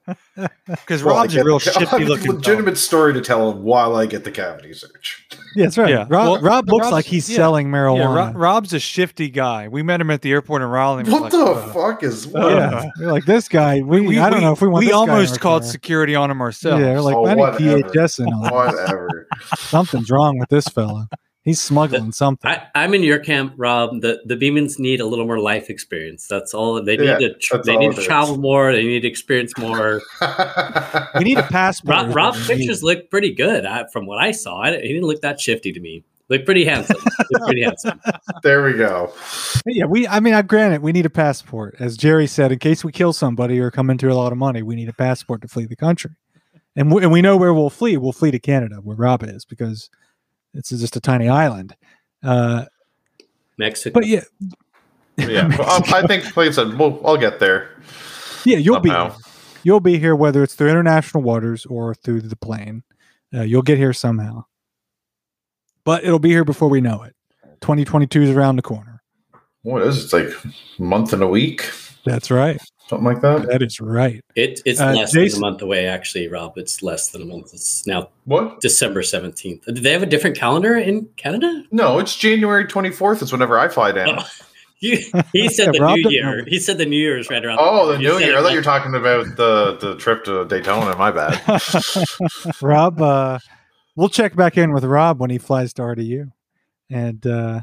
Because 0.66 1.02
Well, 1.04 1.16
Rob's 1.16 1.34
a 1.36 1.44
real 1.44 1.58
shifty 1.58 1.80
looking. 2.04 2.26
fella. 2.26 2.36
legitimate 2.36 2.76
story 2.78 3.12
to 3.14 3.20
tell 3.20 3.50
him 3.52 3.62
while 3.62 3.96
I 3.96 4.06
get 4.06 4.24
the 4.24 4.30
cavity 4.30 4.72
search. 4.72 5.26
Yeah, 5.56 5.66
that's 5.66 5.78
right. 5.78 5.88
Yeah. 5.88 6.06
Rob, 6.08 6.10
Well, 6.10 6.40
Rob 6.40 6.68
looks 6.68 6.82
Rob's- 6.86 6.92
like 6.92 7.04
he's 7.04 7.30
yeah. 7.30 7.36
selling 7.36 7.68
Yeah, 7.68 7.74
marijuana. 7.74 8.32
Rob's 8.34 8.72
a 8.72 8.80
shifty 8.80 9.30
guy. 9.30 9.68
We 9.68 9.84
met 9.84 10.00
him 10.00 10.10
at 10.10 10.20
the 10.20 10.32
airport 10.32 10.62
in 10.62 10.68
Raleigh. 10.68 11.04
What 11.04 11.22
like, 11.22 11.30
the 11.30 11.44
"Uh, 11.44 11.72
fuck 11.72 12.02
is 12.02 12.28
Oh, 12.34 12.48
yeah, 12.48 12.90
we're 12.98 13.12
like 13.12 13.24
this 13.24 13.48
guy. 13.48 13.80
We, 13.80 14.00
We, 14.00 14.18
I 14.18 14.30
don't 14.30 14.40
we- 14.40 14.44
know 14.46 14.52
if 14.52 14.60
we 14.60 14.66
want. 14.66 14.80
We 14.80 14.86
this 14.86 14.92
guy 14.94 14.98
almost 14.98 15.32
our 15.34 15.38
called 15.38 15.62
car. 15.62 15.70
security 15.70 16.16
on 16.16 16.28
him 16.28 16.40
ourselves. 16.40 16.82
Yeah, 16.82 16.94
we're 16.94 17.00
like 17.02 17.14
Oh, 17.14 17.26
I 17.26 17.34
need 17.34 17.40
whatever. 17.40 17.88
DHS 17.88 18.18
and 18.18 18.34
all. 18.34 18.50
Whatever. 18.66 19.28
Something's 19.56 20.10
wrong 20.10 20.38
with 20.40 20.48
this 20.48 20.66
fella. 20.66 21.08
He's 21.44 21.60
smuggling 21.60 22.10
something. 22.12 22.50
I, 22.50 22.66
I'm 22.74 22.94
in 22.94 23.02
your 23.02 23.18
camp, 23.18 23.52
Rob. 23.58 24.00
The 24.00 24.22
the 24.24 24.34
Beamans 24.34 24.78
need 24.78 25.00
a 25.00 25.04
little 25.04 25.26
more 25.26 25.38
life 25.38 25.68
experience. 25.68 26.26
That's 26.26 26.54
all 26.54 26.82
they 26.82 26.96
need 26.96 27.04
Yeah, 27.04 27.18
to. 27.18 27.34
Tr- 27.34 27.56
they 27.58 27.76
need 27.76 27.90
it 27.90 27.94
to 27.96 28.00
is. 28.00 28.06
travel 28.06 28.38
more. 28.38 28.72
They 28.72 28.82
need 28.82 29.00
to 29.00 29.08
experience 29.08 29.52
more. 29.58 30.00
we 31.18 31.24
need 31.24 31.36
a 31.36 31.42
passport. 31.42 31.96
Rob, 31.96 32.16
Rob's 32.16 32.46
pictures 32.46 32.82
look 32.82 33.10
pretty 33.10 33.34
good 33.34 33.66
I, 33.66 33.86
from 33.92 34.06
what 34.06 34.18
I 34.18 34.30
saw. 34.30 34.62
I, 34.62 34.80
he 34.80 34.88
didn't 34.88 35.04
look 35.04 35.20
that 35.20 35.38
shifty 35.38 35.70
to 35.72 35.80
me. 35.80 36.02
Look 36.30 36.46
pretty 36.46 36.64
handsome. 36.64 36.96
look 37.30 37.42
pretty 37.42 37.62
handsome. 37.62 38.00
there 38.42 38.64
we 38.64 38.72
go. 38.72 39.12
Yeah, 39.66 39.84
we. 39.84 40.08
I 40.08 40.20
mean, 40.20 40.32
I 40.32 40.40
granted 40.40 40.80
we 40.80 40.92
need 40.92 41.04
a 41.04 41.10
passport, 41.10 41.76
as 41.78 41.98
Jerry 41.98 42.26
said, 42.26 42.52
in 42.52 42.58
case 42.58 42.82
we 42.82 42.90
kill 42.90 43.12
somebody 43.12 43.60
or 43.60 43.70
come 43.70 43.90
into 43.90 44.10
a 44.10 44.14
lot 44.14 44.32
of 44.32 44.38
money. 44.38 44.62
We 44.62 44.76
need 44.76 44.88
a 44.88 44.94
passport 44.94 45.42
to 45.42 45.48
flee 45.48 45.66
the 45.66 45.76
country, 45.76 46.12
and 46.74 46.90
we, 46.90 47.02
and 47.02 47.12
we 47.12 47.20
know 47.20 47.36
where 47.36 47.52
we'll 47.52 47.68
flee. 47.68 47.98
We'll 47.98 48.12
flee 48.12 48.30
to 48.30 48.38
Canada, 48.38 48.76
where 48.76 48.96
Rob 48.96 49.22
is, 49.22 49.44
because 49.44 49.90
it's 50.54 50.70
just 50.70 50.96
a 50.96 51.00
tiny 51.00 51.28
island. 51.28 51.74
Uh, 52.22 52.64
Mexico. 53.58 53.92
but 53.94 54.06
yeah, 54.06 54.22
Yeah, 55.16 55.48
well, 55.56 55.70
um, 55.70 55.82
I 55.94 56.06
think, 56.06 56.36
like 56.36 56.48
I 56.48 56.50
said, 56.52 56.78
we'll, 56.78 57.00
I'll 57.06 57.16
get 57.16 57.38
there. 57.38 57.70
yeah, 58.44 58.58
you'll 58.58 58.80
be 58.80 58.88
Somehow. 58.90 59.10
here. 59.10 59.18
you'll 59.62 59.80
be 59.80 59.98
here 59.98 60.16
whether 60.16 60.42
it's 60.42 60.54
through 60.54 60.70
international 60.70 61.22
waters 61.22 61.66
or 61.66 61.94
through 61.94 62.22
the 62.22 62.36
plane. 62.36 62.82
Uh, 63.32 63.42
you'll 63.42 63.62
get 63.62 63.78
here 63.78 63.92
somehow, 63.92 64.44
but 65.84 66.04
it'll 66.04 66.18
be 66.18 66.30
here 66.30 66.44
before 66.44 66.68
we 66.68 66.80
know 66.80 67.02
it. 67.02 67.14
2022 67.60 68.22
is 68.22 68.30
around 68.30 68.56
the 68.56 68.62
corner. 68.62 69.02
What 69.62 69.82
is 69.82 69.98
it? 69.98 70.04
It's 70.04 70.12
like 70.12 70.54
a 70.78 70.82
month 70.82 71.12
and 71.12 71.22
a 71.22 71.26
week, 71.28 71.70
That's 72.04 72.30
right. 72.30 72.60
Something 72.88 73.04
like 73.04 73.20
that. 73.22 73.46
That 73.48 73.62
is 73.62 73.80
right. 73.80 74.20
it, 74.34 74.60
it's 74.64 74.80
Uh, 74.80 74.92
less 74.92 75.12
Jason- 75.12 75.40
than 75.40 75.48
a 75.48 75.50
month 75.52 75.62
away, 75.62 75.86
actually, 75.86 76.28
Rob. 76.28 76.52
It's 76.56 76.82
less 76.82 77.10
than 77.10 77.22
a 77.22 77.24
month. 77.24 77.52
It's 77.54 77.86
now 77.86 78.08
What? 78.24 78.60
December 78.60 79.02
17th. 79.02 79.64
Do 79.66 79.80
they 79.80 79.92
have 79.92 80.02
a 80.02 80.06
different 80.06 80.36
calendar 80.36 80.76
in 80.76 81.08
Canada? 81.16 81.64
No, 81.70 81.98
it's 81.98 82.16
January 82.16 82.64
24th. 82.66 83.22
Is 83.22 83.32
whenever 83.32 83.58
I 83.58 83.68
fly 83.68 83.92
down. 83.92 84.18
Oh, 84.18 84.24
You, 84.80 84.98
he 85.32 85.48
said 85.56 85.66
Yeah, 85.66 85.72
the 85.72 85.80
Rob 85.80 85.96
new 85.96 86.02
doesn't 86.02 86.12
year. 86.12 86.36
know. 86.38 86.44
He 86.46 86.58
said 86.58 86.78
the 86.78 86.84
new 86.86 86.96
year 86.98 87.16
is 87.18 87.30
right 87.30 87.42
around. 87.44 87.58
Oh, 87.60 87.86
the 87.92 88.02
you 88.02 88.08
new 88.10 88.18
year. 88.18 88.32
I 88.32 88.36
thought 88.36 88.44
like- 88.44 88.52
you 88.52 88.58
were 88.58 88.62
talking 88.64 88.94
about 88.94 89.24
the 89.36 89.76
the 89.80 89.96
trip 89.96 90.24
to 90.24 90.44
Daytona. 90.44 90.96
My 90.96 91.10
bad. 91.10 91.40
Rob, 92.62 93.00
uh, 93.00 93.38
we'll 93.96 94.08
check 94.10 94.36
back 94.36 94.58
in 94.58 94.72
with 94.72 94.84
Rob 94.84 95.20
when 95.20 95.30
he 95.30 95.38
flies 95.38 95.72
to 95.74 95.82
RDU. 95.82 96.30
And 96.90 97.26
uh, 97.26 97.60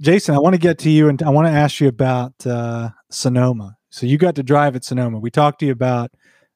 Jason, 0.00 0.34
I 0.34 0.38
want 0.38 0.54
to 0.54 0.60
get 0.60 0.78
to 0.80 0.90
you 0.90 1.08
and 1.08 1.20
I 1.22 1.30
want 1.30 1.46
to 1.48 1.52
ask 1.52 1.80
you 1.80 1.88
about 1.88 2.34
uh, 2.46 2.90
Sonoma. 3.10 3.76
So 3.92 4.06
you 4.06 4.16
got 4.16 4.34
to 4.36 4.42
drive 4.42 4.74
at 4.74 4.84
Sonoma. 4.84 5.18
We 5.18 5.30
talked 5.30 5.60
to 5.60 5.66
you 5.66 5.72
about 5.72 6.10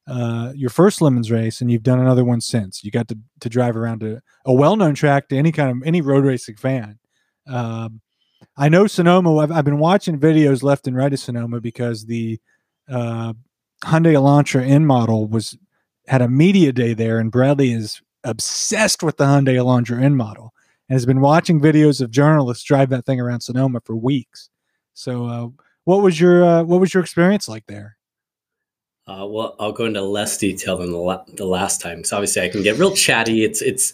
uh, 0.07 0.53
your 0.55 0.71
first 0.71 1.01
Lemons 1.01 1.29
race, 1.29 1.61
and 1.61 1.69
you've 1.69 1.83
done 1.83 1.99
another 1.99 2.25
one 2.25 2.41
since. 2.41 2.83
You 2.83 2.89
got 2.89 3.07
to, 3.09 3.17
to 3.41 3.47
drive 3.47 3.77
around 3.77 4.01
a, 4.01 4.21
a 4.45 4.53
well-known 4.53 4.95
track 4.95 5.29
to 5.29 5.37
any 5.37 5.51
kind 5.51 5.69
of 5.69 5.87
any 5.87 6.01
road 6.01 6.25
racing 6.25 6.55
fan. 6.55 6.97
Um, 7.47 8.01
I 8.57 8.69
know 8.69 8.87
Sonoma. 8.87 9.37
I've, 9.37 9.51
I've 9.51 9.65
been 9.65 9.77
watching 9.77 10.19
videos 10.19 10.63
left 10.63 10.87
and 10.87 10.95
right 10.95 11.13
of 11.13 11.19
Sonoma 11.19 11.61
because 11.61 12.05
the 12.05 12.39
uh, 12.89 13.33
Hyundai 13.85 14.13
Elantra 14.13 14.67
N 14.67 14.87
model 14.87 15.27
was 15.27 15.55
had 16.07 16.23
a 16.23 16.27
media 16.27 16.71
day 16.71 16.95
there, 16.95 17.19
and 17.19 17.31
Bradley 17.31 17.71
is 17.71 18.01
obsessed 18.23 19.03
with 19.03 19.17
the 19.17 19.25
Hyundai 19.25 19.57
Elantra 19.57 20.01
N 20.01 20.15
model 20.15 20.53
and 20.89 20.95
has 20.95 21.05
been 21.05 21.21
watching 21.21 21.61
videos 21.61 22.01
of 22.01 22.09
journalists 22.09 22.63
drive 22.63 22.89
that 22.89 23.05
thing 23.05 23.21
around 23.21 23.41
Sonoma 23.41 23.81
for 23.85 23.95
weeks. 23.95 24.49
So, 24.95 25.25
uh, 25.25 25.47
what 25.87 26.01
was 26.01 26.19
your 26.19 26.43
uh, 26.43 26.63
what 26.63 26.79
was 26.81 26.93
your 26.93 27.01
experience 27.01 27.47
like 27.47 27.65
there? 27.67 27.95
Uh, 29.07 29.25
well, 29.25 29.55
I'll 29.57 29.71
go 29.71 29.85
into 29.85 30.01
less 30.01 30.37
detail 30.37 30.75
than 30.77 30.91
the, 30.91 30.97
la- 30.97 31.23
the 31.35 31.45
last 31.45 31.79
time. 31.79 32.03
So 32.03 32.17
obviously, 32.17 32.41
I 32.41 32.49
can 32.49 32.61
get 32.61 32.77
real 32.77 32.93
chatty. 32.93 33.43
It's 33.45 33.61
it's 33.61 33.93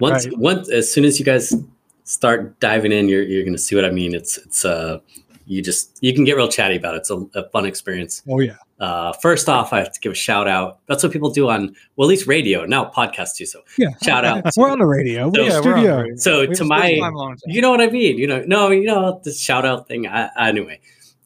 once 0.00 0.26
Right. 0.26 0.38
once 0.38 0.68
as 0.70 0.92
soon 0.92 1.04
as 1.04 1.20
you 1.20 1.24
guys 1.24 1.54
start 2.02 2.58
diving 2.58 2.90
in, 2.90 3.08
you're 3.08 3.22
you're 3.22 3.44
going 3.44 3.52
to 3.54 3.58
see 3.62 3.76
what 3.76 3.84
I 3.84 3.90
mean. 3.90 4.12
It's 4.14 4.38
it's 4.38 4.64
uh 4.64 4.98
you 5.46 5.62
just 5.62 5.98
you 6.02 6.12
can 6.12 6.24
get 6.24 6.34
real 6.36 6.48
chatty 6.48 6.76
about 6.76 6.94
it. 6.94 6.98
It's 6.98 7.10
a, 7.10 7.18
a 7.34 7.48
fun 7.50 7.64
experience. 7.64 8.22
Oh 8.28 8.40
yeah, 8.40 8.56
Uh, 8.80 9.12
first 9.22 9.48
off, 9.48 9.72
I 9.72 9.78
have 9.78 9.92
to 9.92 10.00
give 10.00 10.10
a 10.12 10.16
shout 10.16 10.48
out. 10.48 10.80
That's 10.86 11.02
what 11.04 11.12
people 11.12 11.30
do 11.30 11.48
on 11.48 11.76
well, 11.94 12.08
at 12.08 12.10
least 12.10 12.26
radio 12.26 12.64
now 12.66 12.86
podcasts 12.90 13.36
too. 13.36 13.46
So 13.46 13.60
yeah. 13.78 13.90
Shout 14.02 14.24
out 14.24 14.42
to- 14.44 14.52
We're 14.60 14.70
on 14.70 14.80
the 14.80 14.86
radio. 14.86 15.30
So- 15.32 15.40
in 15.42 15.48
the 15.48 15.54
Yeah, 15.54 15.60
we're 15.60 15.74
on 15.76 16.16
studio. 16.16 16.16
so 16.16 16.40
We've 16.40 16.58
to 16.58 16.64
my 16.64 16.98
Time, 16.98 17.14
long 17.14 17.30
time. 17.36 17.54
you 17.54 17.60
know 17.62 17.70
what 17.70 17.80
I 17.80 17.86
mean. 17.88 18.18
You 18.18 18.26
know, 18.26 18.42
no, 18.48 18.70
you 18.70 18.84
know 18.86 19.20
the 19.22 19.30
shout 19.32 19.64
out 19.64 19.86
thing. 19.86 20.06
I, 20.08 20.28
anyway, 20.48 20.80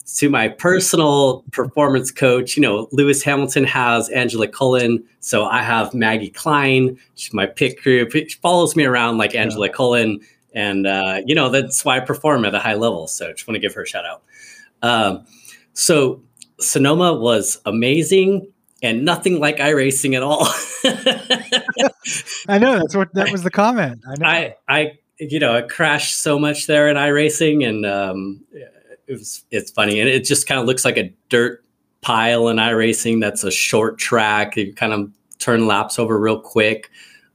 to 0.06 0.28
my 0.28 0.48
personal 0.48 1.44
performance 1.50 2.10
coach, 2.10 2.56
you 2.56 2.62
know, 2.62 2.88
Lewis 2.92 3.22
Hamilton 3.22 3.64
has 3.64 4.08
Angela 4.10 4.46
Cullen, 4.46 5.02
so 5.20 5.46
I 5.46 5.62
have 5.62 5.94
Maggie 5.94 6.30
Klein. 6.30 6.98
She's 7.14 7.32
my 7.32 7.46
pit 7.46 7.80
crew. 7.80 8.08
She 8.10 8.26
follows 8.42 8.76
me 8.76 8.84
around 8.84 9.18
like 9.18 9.34
Angela 9.34 9.70
Cullen, 9.70 10.20
and 10.54 10.86
uh, 10.86 11.20
you 11.24 11.34
know 11.34 11.48
that's 11.48 11.84
why 11.84 11.96
I 11.96 12.00
perform 12.00 12.44
at 12.44 12.54
a 12.54 12.58
high 12.58 12.74
level. 12.74 13.06
So 13.06 13.32
just 13.32 13.48
want 13.48 13.56
to 13.56 13.60
give 13.60 13.74
her 13.74 13.82
a 13.82 13.86
shout 13.86 14.04
out. 14.04 14.22
Um, 14.82 15.26
so 15.72 16.22
Sonoma 16.60 17.14
was 17.14 17.60
amazing 17.64 18.52
and 18.82 19.04
nothing 19.04 19.40
like 19.40 19.56
iRacing 19.56 20.14
at 20.14 20.22
all. 20.22 20.46
I 22.48 22.58
know 22.58 22.78
that's 22.78 22.94
what 22.94 23.12
that 23.14 23.32
was 23.32 23.42
the 23.42 23.50
comment. 23.50 24.02
I 24.06 24.14
know. 24.18 24.26
I, 24.26 24.56
I, 24.68 24.98
you 25.18 25.38
know, 25.38 25.56
I 25.56 25.62
crashed 25.62 26.20
so 26.20 26.38
much 26.38 26.66
there 26.66 26.88
in 26.88 26.96
iRacing, 26.96 27.66
and 27.66 27.86
um, 27.86 28.44
it 29.06 29.12
was 29.14 29.44
it's 29.50 29.70
funny, 29.70 30.00
and 30.00 30.08
it 30.08 30.24
just 30.24 30.46
kind 30.46 30.60
of 30.60 30.66
looks 30.66 30.84
like 30.84 30.96
a 30.96 31.12
dirt 31.28 31.64
pile 32.00 32.48
in 32.48 32.56
iRacing. 32.58 33.20
That's 33.20 33.44
a 33.44 33.50
short 33.50 33.98
track. 33.98 34.56
You 34.56 34.72
kind 34.74 34.92
of 34.92 35.10
turn 35.38 35.66
laps 35.66 35.98
over 35.98 36.18
real 36.18 36.40
quick, 36.40 36.90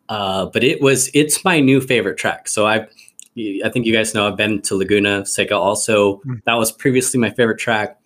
uh, 0.10 0.46
but 0.48 0.64
it 0.64 0.82
was 0.82 1.10
it's 1.14 1.44
my 1.44 1.60
new 1.60 1.82
favorite 1.82 2.18
track. 2.18 2.48
So 2.48 2.66
I, 2.68 2.88
I 3.64 3.70
think 3.70 3.86
you 3.86 3.94
guys 3.94 4.14
know 4.14 4.28
I've 4.28 4.38
been 4.38 4.62
to 4.64 4.76
Laguna 4.76 5.26
Seca. 5.26 5.56
Also, 5.56 6.18
Mm. 6.26 6.42
that 6.46 6.56
was 6.56 6.72
previously 6.72 7.20
my 7.20 7.30
favorite 7.30 7.60
track. 7.60 7.98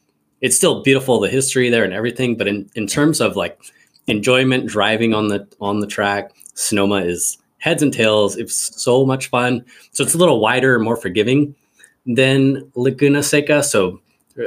It's 0.41 0.55
still 0.57 0.83
beautiful, 0.83 1.19
the 1.21 1.29
history 1.29 1.69
there 1.69 1.83
and 1.85 1.93
everything, 1.93 2.35
but 2.37 2.47
in 2.47 2.69
in 2.75 2.87
terms 2.87 3.21
of 3.21 3.35
like 3.35 3.59
enjoyment 4.07 4.67
driving 4.67 5.13
on 5.13 5.29
the 5.29 5.47
on 5.61 5.79
the 5.79 5.87
track. 5.87 6.31
Sonoma 6.55 6.97
is 6.97 7.37
heads 7.57 7.81
and 7.81 7.93
tails. 7.93 8.35
It's 8.35 8.53
so 8.83 9.05
much 9.05 9.27
fun. 9.29 9.65
So 9.93 10.03
it's 10.03 10.13
a 10.13 10.17
little 10.17 10.39
wider 10.41 10.75
and 10.75 10.83
more 10.83 10.97
forgiving 10.97 11.55
than 12.05 12.71
Laguna 12.75 13.23
Seca. 13.23 13.63
So 13.63 14.01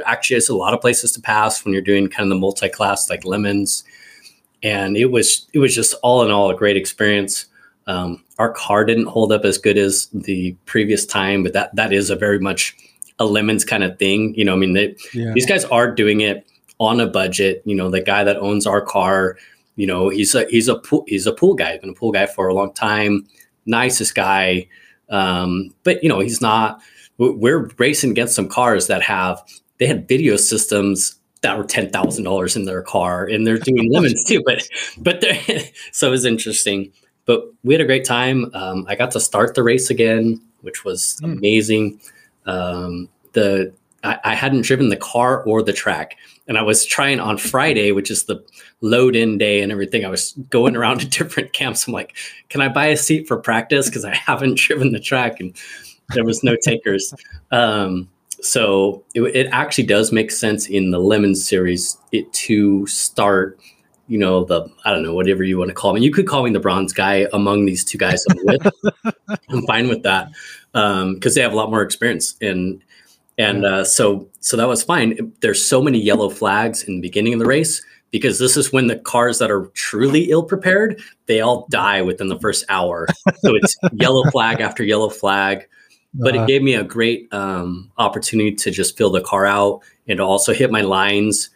actually 0.05 0.37
it's 0.37 0.49
a 0.49 0.55
lot 0.55 0.73
of 0.73 0.81
places 0.81 1.11
to 1.13 1.21
pass 1.21 1.63
when 1.63 1.73
you're 1.73 1.81
doing 1.81 2.07
kind 2.07 2.23
of 2.23 2.29
the 2.29 2.39
multi-class 2.39 3.09
like 3.09 3.25
lemons. 3.25 3.83
And 4.63 4.97
it 4.97 5.05
was 5.11 5.47
it 5.53 5.59
was 5.59 5.73
just 5.73 5.93
all 6.03 6.23
in 6.23 6.31
all 6.31 6.49
a 6.49 6.55
great 6.55 6.77
experience. 6.77 7.45
Um, 7.85 8.23
our 8.37 8.51
car 8.51 8.83
didn't 8.85 9.05
hold 9.05 9.31
up 9.31 9.45
as 9.45 9.57
good 9.57 9.77
as 9.77 10.07
the 10.13 10.55
previous 10.65 11.05
time, 11.05 11.43
but 11.43 11.53
that 11.53 11.75
that 11.75 11.93
is 11.93 12.09
a 12.09 12.15
very 12.15 12.39
much 12.39 12.75
a 13.19 13.25
lemons 13.25 13.63
kind 13.63 13.83
of 13.83 13.97
thing. 13.97 14.35
You 14.35 14.45
know, 14.45 14.53
I 14.53 14.57
mean, 14.57 14.73
they, 14.73 14.95
Yeah. 15.13 15.31
these 15.33 15.45
guys 15.45 15.63
are 15.65 15.89
doing 15.91 16.21
it 16.21 16.45
on 16.79 16.99
a 16.99 17.07
budget. 17.07 17.61
You 17.65 17.75
know, 17.75 17.89
the 17.89 18.01
guy 18.01 18.23
that 18.23 18.37
owns 18.37 18.67
our 18.67 18.81
car, 18.81 19.37
you 19.75 19.87
know, 19.87 20.09
he's 20.09 20.35
a 20.35 20.45
he's 20.49 20.67
a 20.67 20.75
pool 20.75 21.05
he's 21.07 21.27
a 21.27 21.31
pool 21.33 21.53
guy. 21.53 21.73
He's 21.73 21.81
been 21.81 21.91
a 21.91 21.93
pool 21.93 22.11
guy 22.11 22.25
for 22.25 22.47
a 22.47 22.53
long 22.53 22.73
time. 22.73 23.27
Nicest 23.65 24.15
guy, 24.15 24.67
um, 25.09 25.73
but 25.83 26.03
you 26.03 26.09
know, 26.09 26.19
he's 26.19 26.41
not. 26.41 26.81
We- 27.17 27.31
We're 27.31 27.69
racing 27.77 28.11
against 28.11 28.35
some 28.35 28.47
cars 28.49 28.87
that 28.87 29.01
have 29.01 29.41
they 29.79 29.85
had 29.85 30.07
video 30.07 30.35
systems 30.37 31.15
that 31.41 31.57
were 31.57 31.63
ten 31.63 31.89
thousand 31.89 32.23
dollars 32.23 32.55
in 32.55 32.65
their 32.65 32.81
car, 32.81 33.25
and 33.25 33.45
they're 33.45 33.57
doing 33.59 33.91
lemons 33.93 34.23
too. 34.23 34.41
But 34.45 34.67
but 34.97 35.23
so 35.91 36.07
it 36.07 36.11
was 36.11 36.25
interesting. 36.25 36.91
But 37.25 37.43
we 37.63 37.73
had 37.73 37.81
a 37.81 37.85
great 37.85 38.05
time. 38.05 38.49
Um, 38.53 38.85
I 38.87 38.95
got 38.95 39.11
to 39.11 39.19
start 39.19 39.53
the 39.53 39.61
race 39.63 39.89
again, 39.89 40.41
which 40.61 40.83
was 40.85 41.17
Hmm. 41.19 41.33
amazing. 41.33 41.99
Um, 42.45 43.09
the 43.33 43.73
I, 44.03 44.17
I 44.23 44.35
hadn't 44.35 44.61
driven 44.61 44.89
the 44.89 44.95
car 44.97 45.43
or 45.43 45.61
the 45.61 45.73
track, 45.73 46.15
and 46.47 46.57
I 46.57 46.61
was 46.61 46.85
trying 46.85 47.19
on 47.19 47.37
Friday, 47.37 47.91
which 47.91 48.09
is 48.09 48.23
the 48.23 48.43
load 48.81 49.15
in 49.15 49.37
day 49.37 49.61
and 49.61 49.71
everything. 49.71 50.05
I 50.05 50.09
was 50.09 50.33
going 50.49 50.75
around 50.75 50.99
to 51.01 51.07
different 51.19 51.51
camps. 51.53 51.85
I'm 51.87 51.93
like, 51.93 52.15
can 52.49 52.61
I 52.61 52.69
buy 52.69 52.87
a 52.87 52.97
seat 52.97 53.27
for 53.27 53.37
practice 53.37 53.87
because 53.89 54.05
I 54.05 54.15
haven't 54.15 54.57
driven 54.57 54.91
the 54.91 54.99
track, 54.99 55.39
and 55.39 55.53
there 56.13 56.25
was 56.25 56.43
no 56.43 56.55
takers. 56.55 57.13
Um, 57.51 58.09
so 58.41 59.03
it, 59.13 59.21
it 59.21 59.47
actually 59.51 59.85
does 59.85 60.11
make 60.11 60.31
sense 60.31 60.67
in 60.67 60.91
the 60.91 60.99
lemon 60.99 61.35
series 61.35 61.97
it 62.11 62.31
to 62.33 62.85
start 62.85 63.59
you 64.07 64.17
know 64.17 64.45
the 64.45 64.65
i 64.85 64.91
don't 64.91 65.01
know 65.01 65.13
whatever 65.13 65.43
you 65.43 65.57
want 65.57 65.69
to 65.69 65.73
call 65.73 65.91
me 65.91 66.01
you 66.01 66.11
could 66.11 66.27
call 66.27 66.43
me 66.43 66.51
the 66.51 66.59
bronze 66.59 66.93
guy 66.93 67.27
among 67.33 67.65
these 67.65 67.83
two 67.83 67.97
guys 67.97 68.23
i'm 68.29 68.37
with. 68.45 68.67
I'm 69.49 69.65
fine 69.65 69.87
with 69.87 70.03
that 70.03 70.29
because 70.71 71.35
they 71.35 71.41
have 71.41 71.51
a 71.51 71.55
lot 71.55 71.71
more 71.71 71.81
experience 71.81 72.35
and 72.41 72.81
and 73.37 73.65
uh, 73.65 73.83
so 73.83 74.27
so 74.39 74.57
that 74.57 74.67
was 74.67 74.83
fine. 74.83 75.31
There's 75.41 75.63
so 75.63 75.81
many 75.81 75.99
yellow 75.99 76.29
flags 76.29 76.83
in 76.83 76.95
the 76.95 77.01
beginning 77.01 77.33
of 77.33 77.39
the 77.39 77.45
race 77.45 77.83
because 78.09 78.39
this 78.39 78.57
is 78.57 78.73
when 78.73 78.87
the 78.87 78.97
cars 78.97 79.37
that 79.39 79.51
are 79.51 79.67
truly 79.75 80.31
ill 80.31 80.43
prepared 80.43 80.99
they 81.27 81.41
all 81.41 81.67
die 81.69 82.01
within 82.01 82.27
the 82.27 82.39
first 82.39 82.65
hour. 82.69 83.07
So 83.39 83.55
it's 83.55 83.75
yellow 83.93 84.23
flag 84.31 84.59
after 84.59 84.83
yellow 84.83 85.09
flag 85.09 85.67
but 86.13 86.35
Uh, 86.35 86.41
it 86.43 86.47
gave 86.47 86.61
me 86.61 86.73
a 86.73 86.83
great 86.83 87.31
um, 87.33 87.91
opportunity 87.97 88.53
to 88.55 88.71
just 88.71 88.97
fill 88.97 89.09
the 89.11 89.21
car 89.21 89.45
out 89.45 89.81
and 90.07 90.19
also 90.19 90.53
hit 90.53 90.71
my 90.71 90.81
lines. 90.81 91.49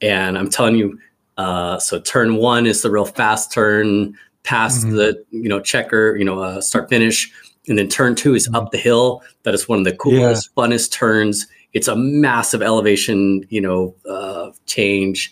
And 0.00 0.36
I'm 0.36 0.50
telling 0.50 0.76
you, 0.76 0.98
uh, 1.38 1.78
so 1.78 2.00
turn 2.00 2.36
one 2.36 2.66
is 2.66 2.82
the 2.82 2.90
real 2.90 3.04
fast 3.04 3.52
turn 3.52 4.14
past 4.42 4.86
Mhm. 4.86 4.90
the 4.96 5.24
you 5.30 5.48
know 5.48 5.60
checker, 5.60 6.16
you 6.16 6.24
know 6.24 6.40
uh, 6.40 6.60
start 6.60 6.88
finish, 6.88 7.30
and 7.68 7.76
then 7.78 7.88
turn 7.88 8.14
two 8.14 8.34
is 8.34 8.48
up 8.54 8.70
the 8.70 8.78
hill. 8.78 9.22
That 9.42 9.54
is 9.54 9.68
one 9.68 9.78
of 9.78 9.84
the 9.84 9.96
coolest, 9.96 10.54
funnest 10.54 10.92
turns. 10.92 11.46
It's 11.72 11.88
a 11.88 11.96
massive 11.96 12.62
elevation, 12.62 13.44
you 13.50 13.60
know, 13.60 13.94
uh, 14.08 14.50
change, 14.66 15.30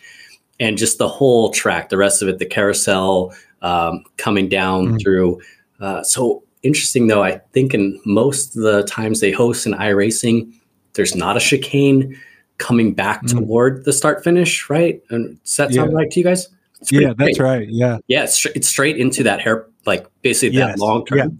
and 0.61 0.77
just 0.77 0.99
the 0.99 1.09
whole 1.09 1.51
track, 1.51 1.89
the 1.89 1.97
rest 1.97 2.21
of 2.23 2.29
it, 2.29 2.39
the 2.39 2.47
carousel 2.47 3.33
um, 3.63 4.05
coming 4.19 4.49
down 4.49 4.93
Mhm. 4.95 5.01
through. 5.03 5.41
Uh, 5.81 6.03
so 6.03 6.43
interesting 6.65 7.07
though, 7.07 7.23
I 7.23 7.39
think 7.53 7.75
in 7.75 8.01
most 8.05 8.57
of 8.57 8.63
the 8.63 8.83
times 8.85 9.21
they 9.21 9.31
host 9.31 9.67
an 9.67 9.75
iRacing, 9.75 10.53
there's 10.95 11.15
not 11.15 11.37
a 11.37 11.41
chicane 11.41 12.19
coming 12.59 12.93
back 12.95 13.23
Mm. 13.25 13.31
toward 13.39 13.85
the 13.85 13.93
start 13.93 14.25
finish, 14.25 14.69
right? 14.71 15.01
And 15.11 15.43
does 15.43 15.57
that 15.57 15.73
sound 15.73 15.93
Yeah. 15.93 15.97
right 15.97 16.11
to 16.11 16.21
you 16.21 16.25
guys? 16.25 16.49
Yeah, 16.91 17.13
that's 17.17 17.39
great. 17.39 17.41
right. 17.41 17.69
Yeah. 17.69 17.99
Yeah, 18.09 18.25
it's, 18.25 18.45
it's 18.47 18.69
straight 18.69 18.97
into 18.97 19.23
that 19.23 19.41
hair, 19.41 19.67
like 19.87 20.07
basically 20.23 20.59
that 20.59 20.71
Yes, 20.71 20.79
long 20.79 21.05
term. 21.07 21.39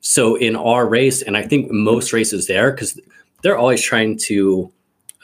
So 0.00 0.34
in 0.36 0.54
our 0.56 0.86
race, 0.86 1.22
and 1.22 1.36
I 1.36 1.42
think 1.42 1.70
most 1.70 2.12
races 2.12 2.46
there, 2.46 2.70
because 2.70 3.00
they're 3.42 3.56
always 3.56 3.82
trying 3.82 4.18
to 4.18 4.70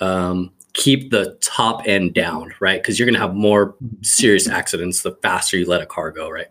um, 0.01 0.51
keep 0.73 1.11
the 1.11 1.37
top 1.43 1.87
end 1.87 2.15
down, 2.15 2.55
right? 2.61 2.81
Because 2.83 2.99
you're 2.99 3.05
going 3.07 3.15
to 3.15 3.21
have 3.21 3.35
more 3.35 3.75
serious 4.03 4.49
accidents 4.49 5.03
the 5.03 5.13
faster 5.23 5.59
you 5.59 5.67
let 5.67 5.83
a 5.83 5.87
car 5.87 6.11
go, 6.11 6.31
right? 6.31 6.47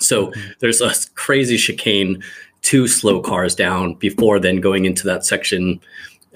So 0.00 0.32
there's 0.60 0.80
a 0.80 0.92
crazy 1.14 1.56
chicane, 1.56 2.22
to 2.62 2.88
slow 2.88 3.20
cars 3.20 3.54
down 3.54 3.92
before 3.94 4.38
then 4.40 4.56
going 4.56 4.86
into 4.86 5.04
that 5.06 5.22
section, 5.22 5.78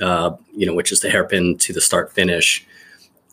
uh, 0.03 0.31
you 0.55 0.67
know, 0.67 0.75
which 0.75 0.93
is 0.93 1.01
the 1.01 1.09
hairpin 1.09 1.57
to 1.57 1.73
the 1.73 1.81
start 1.81 2.13
finish. 2.13 2.67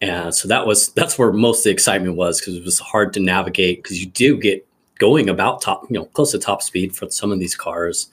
And 0.01 0.33
so 0.33 0.47
that 0.47 0.65
was 0.65 0.89
that's 0.93 1.19
where 1.19 1.33
most 1.33 1.59
of 1.59 1.63
the 1.65 1.69
excitement 1.71 2.15
was 2.15 2.39
because 2.39 2.55
it 2.55 2.63
was 2.63 2.79
hard 2.79 3.11
to 3.13 3.19
navigate 3.19 3.83
because 3.83 3.99
you 3.99 4.09
do 4.09 4.37
get 4.37 4.65
going 4.97 5.27
about 5.29 5.61
top, 5.61 5.83
you 5.89 5.97
know, 5.99 6.05
close 6.05 6.31
to 6.31 6.39
top 6.39 6.61
speed 6.61 6.95
for 6.95 7.09
some 7.09 7.33
of 7.33 7.39
these 7.39 7.53
cars. 7.53 8.07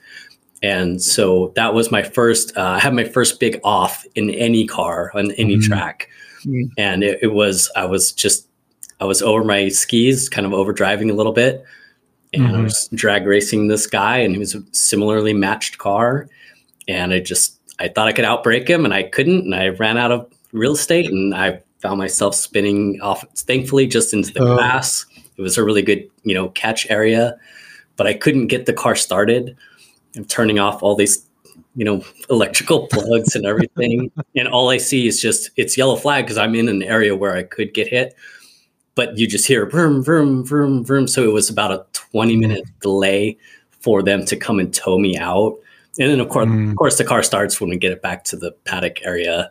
And 0.61 1.01
so 1.01 1.53
that 1.55 1.73
was 1.73 1.89
my 1.89 2.03
first. 2.03 2.55
Uh, 2.57 2.61
I 2.61 2.79
had 2.79 2.93
my 2.93 3.05
first 3.05 3.39
big 3.39 3.61
off 3.63 4.05
in 4.15 4.29
any 4.31 4.67
car 4.67 5.11
on 5.15 5.31
any 5.33 5.55
Mhm. 5.57 5.63
track, 5.63 6.09
Mhm. 6.45 6.69
and 6.77 7.03
it, 7.05 7.19
it 7.21 7.33
was 7.33 7.71
I 7.77 7.85
was 7.85 8.11
just 8.11 8.47
I 8.99 9.05
was 9.05 9.21
over 9.21 9.45
my 9.45 9.69
skis, 9.69 10.27
kind 10.27 10.45
of 10.45 10.51
over 10.53 10.73
driving 10.73 11.09
a 11.09 11.13
little 11.13 11.31
bit, 11.33 11.63
and 12.33 12.47
I 12.47 12.51
Mhm. 12.51 12.63
was 12.63 12.89
drag 12.93 13.25
racing 13.25 13.67
this 13.67 13.87
guy, 13.87 14.17
and 14.19 14.33
he 14.33 14.39
was 14.39 14.55
a 14.55 14.63
similarly 14.71 15.33
matched 15.33 15.77
car, 15.77 16.27
and 16.87 17.13
I 17.13 17.19
just 17.19 17.59
I 17.79 17.87
thought 17.87 18.07
I 18.07 18.11
could 18.13 18.23
outbreak 18.25 18.67
him, 18.67 18.85
and 18.85 18.93
I 18.93 19.03
couldn't, 19.03 19.45
and 19.45 19.55
I 19.55 19.69
ran 19.69 19.97
out 19.97 20.11
of 20.11 20.27
real 20.51 20.73
estate, 20.73 21.07
and 21.09 21.33
I 21.33 21.59
found 21.81 21.97
myself 21.97 22.35
spinning 22.35 22.99
off, 23.01 23.25
thankfully, 23.35 23.87
just 23.87 24.13
into 24.13 24.31
the 24.31 24.41
Oh. 24.43 24.55
grass. 24.55 25.05
It 25.37 25.41
was 25.41 25.57
a 25.57 25.63
really 25.63 25.81
good, 25.81 26.07
you 26.23 26.35
know, 26.35 26.49
catch 26.49 26.89
area, 26.91 27.35
but 27.97 28.05
I 28.05 28.13
couldn't 28.13 28.47
get 28.47 28.67
the 28.67 28.73
car 28.73 28.95
started. 28.95 29.55
I'm 30.15 30.23
turning 30.25 30.59
off 30.59 30.83
all 30.83 30.95
these, 30.95 31.25
you 31.75 31.83
know, 31.83 32.03
electrical 32.29 32.87
plugs 32.87 33.35
and 33.35 33.45
everything, 33.45 34.11
and 34.35 34.47
all 34.47 34.69
I 34.69 34.77
see 34.77 35.07
is 35.07 35.19
just 35.19 35.49
it's 35.57 35.75
yellow 35.75 35.95
flag 35.95 36.25
because 36.25 36.37
I'm 36.37 36.53
in 36.55 36.69
an 36.69 36.83
area 36.83 37.15
where 37.15 37.35
I 37.35 37.41
could 37.43 37.73
get 37.73 37.87
hit, 37.87 38.13
but 38.95 39.17
you 39.17 39.27
just 39.27 39.47
hear 39.47 39.65
vroom, 39.69 40.03
vroom, 40.03 40.43
vroom, 40.45 40.83
vroom. 40.83 41.07
So 41.07 41.23
it 41.23 41.33
was 41.33 41.49
about 41.49 41.71
a 41.71 41.85
20 41.93 42.35
minute 42.37 42.63
delay 42.81 43.37
for 43.79 44.01
them 44.03 44.25
to 44.25 44.35
come 44.35 44.59
and 44.59 44.73
tow 44.73 44.97
me 44.99 45.17
out. 45.17 45.57
And 45.99 46.09
then 46.09 46.19
of 46.19 46.29
course, 46.29 46.47
Mm. 46.47 46.71
of 46.71 46.75
course, 46.77 46.97
the 46.97 47.03
car 47.03 47.23
starts 47.23 47.59
when 47.59 47.69
we 47.69 47.77
get 47.77 47.91
it 47.91 48.01
back 48.01 48.23
to 48.25 48.37
the 48.37 48.51
paddock 48.65 49.01
area. 49.03 49.49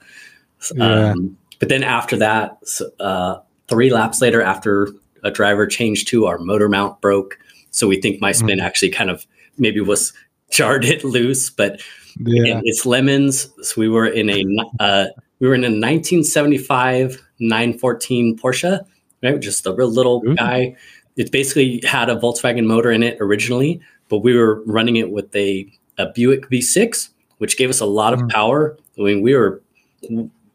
Yeah. 0.74 1.10
Um, 1.12 1.36
but 1.58 1.68
then 1.68 1.82
after 1.84 2.16
that, 2.16 2.56
uh, 3.00 3.36
three 3.68 3.90
laps 3.90 4.20
later, 4.20 4.42
after 4.42 4.88
a 5.22 5.30
driver 5.30 5.66
changed 5.66 6.08
to 6.08 6.26
our 6.26 6.38
motor 6.38 6.68
mount 6.68 7.00
broke, 7.00 7.38
so 7.70 7.86
we 7.86 8.00
think 8.00 8.20
my 8.20 8.32
spin 8.32 8.58
actually 8.60 8.90
kind 8.90 9.10
of 9.10 9.24
maybe 9.58 9.80
was 9.80 10.12
jarred 10.50 10.84
it 10.84 11.04
loose. 11.04 11.50
But 11.50 11.80
Yeah. 12.18 12.42
Again, 12.42 12.62
it's 12.64 12.84
lemons. 12.84 13.48
So 13.62 13.80
we 13.80 13.88
were 13.88 14.06
in 14.06 14.28
a 14.30 14.44
uh, 14.80 15.06
we 15.40 15.48
were 15.48 15.54
in 15.54 15.64
a 15.64 15.70
1975 15.70 17.20
914 17.38 18.36
Porsche, 18.38 18.80
right? 19.22 19.38
Just 19.40 19.66
a 19.66 19.72
real 19.72 19.90
little 19.90 20.22
Ooh. 20.26 20.34
guy. 20.34 20.76
It 21.16 21.30
basically 21.30 21.80
had 21.84 22.08
a 22.08 22.16
Volkswagen 22.16 22.64
motor 22.64 22.90
in 22.90 23.02
it 23.02 23.18
originally, 23.20 23.80
but 24.08 24.18
we 24.18 24.34
were 24.36 24.62
running 24.64 24.96
it 24.96 25.10
with 25.10 25.34
a, 25.36 25.70
a 25.98 26.06
Buick 26.06 26.48
V6, 26.48 27.08
which 27.38 27.56
gave 27.56 27.68
us 27.70 27.80
a 27.80 27.86
lot 27.86 28.12
of 28.14 28.20
Mm. 28.20 28.30
power. 28.30 28.76
I 28.98 29.02
mean, 29.02 29.20
we 29.22 29.34
were 29.34 29.62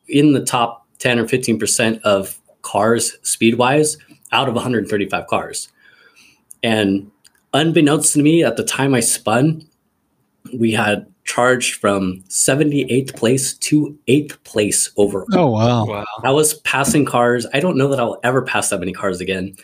in 0.08 0.34
the 0.34 0.44
top 0.44 0.86
10 1.00 1.20
or 1.20 1.28
15 1.28 1.60
percent 1.60 2.02
of 2.04 2.40
cars 2.64 3.18
speed 3.22 3.56
wise 3.56 3.98
out 4.32 4.50
of 4.50 4.56
135 4.56 5.28
cars. 5.28 5.70
And 6.64 7.12
unbeknownst 7.54 8.14
to 8.14 8.22
me, 8.24 8.44
at 8.44 8.58
the 8.58 8.64
time 8.64 8.94
I 8.94 9.00
spun, 9.00 9.68
we 10.58 10.72
had 10.72 11.06
charged 11.28 11.76
from 11.76 12.24
78th 12.30 13.16
place 13.16 13.54
to 13.58 13.96
8th 14.08 14.42
place 14.46 14.90
overall. 14.98 15.28
Oh 15.34 15.48
wow. 15.52 15.86
Wow. 15.86 16.06
I 16.24 16.32
was 16.32 16.56
passing 16.62 17.06
cars. 17.06 17.46
I 17.54 17.60
don't 17.60 17.78
know 17.78 17.90
that 17.90 18.00
I'll 18.00 18.20
ever 18.24 18.42
pass 18.42 18.70
that 18.70 18.80
many 18.80 18.94
cars 18.94 19.20
again. 19.20 19.56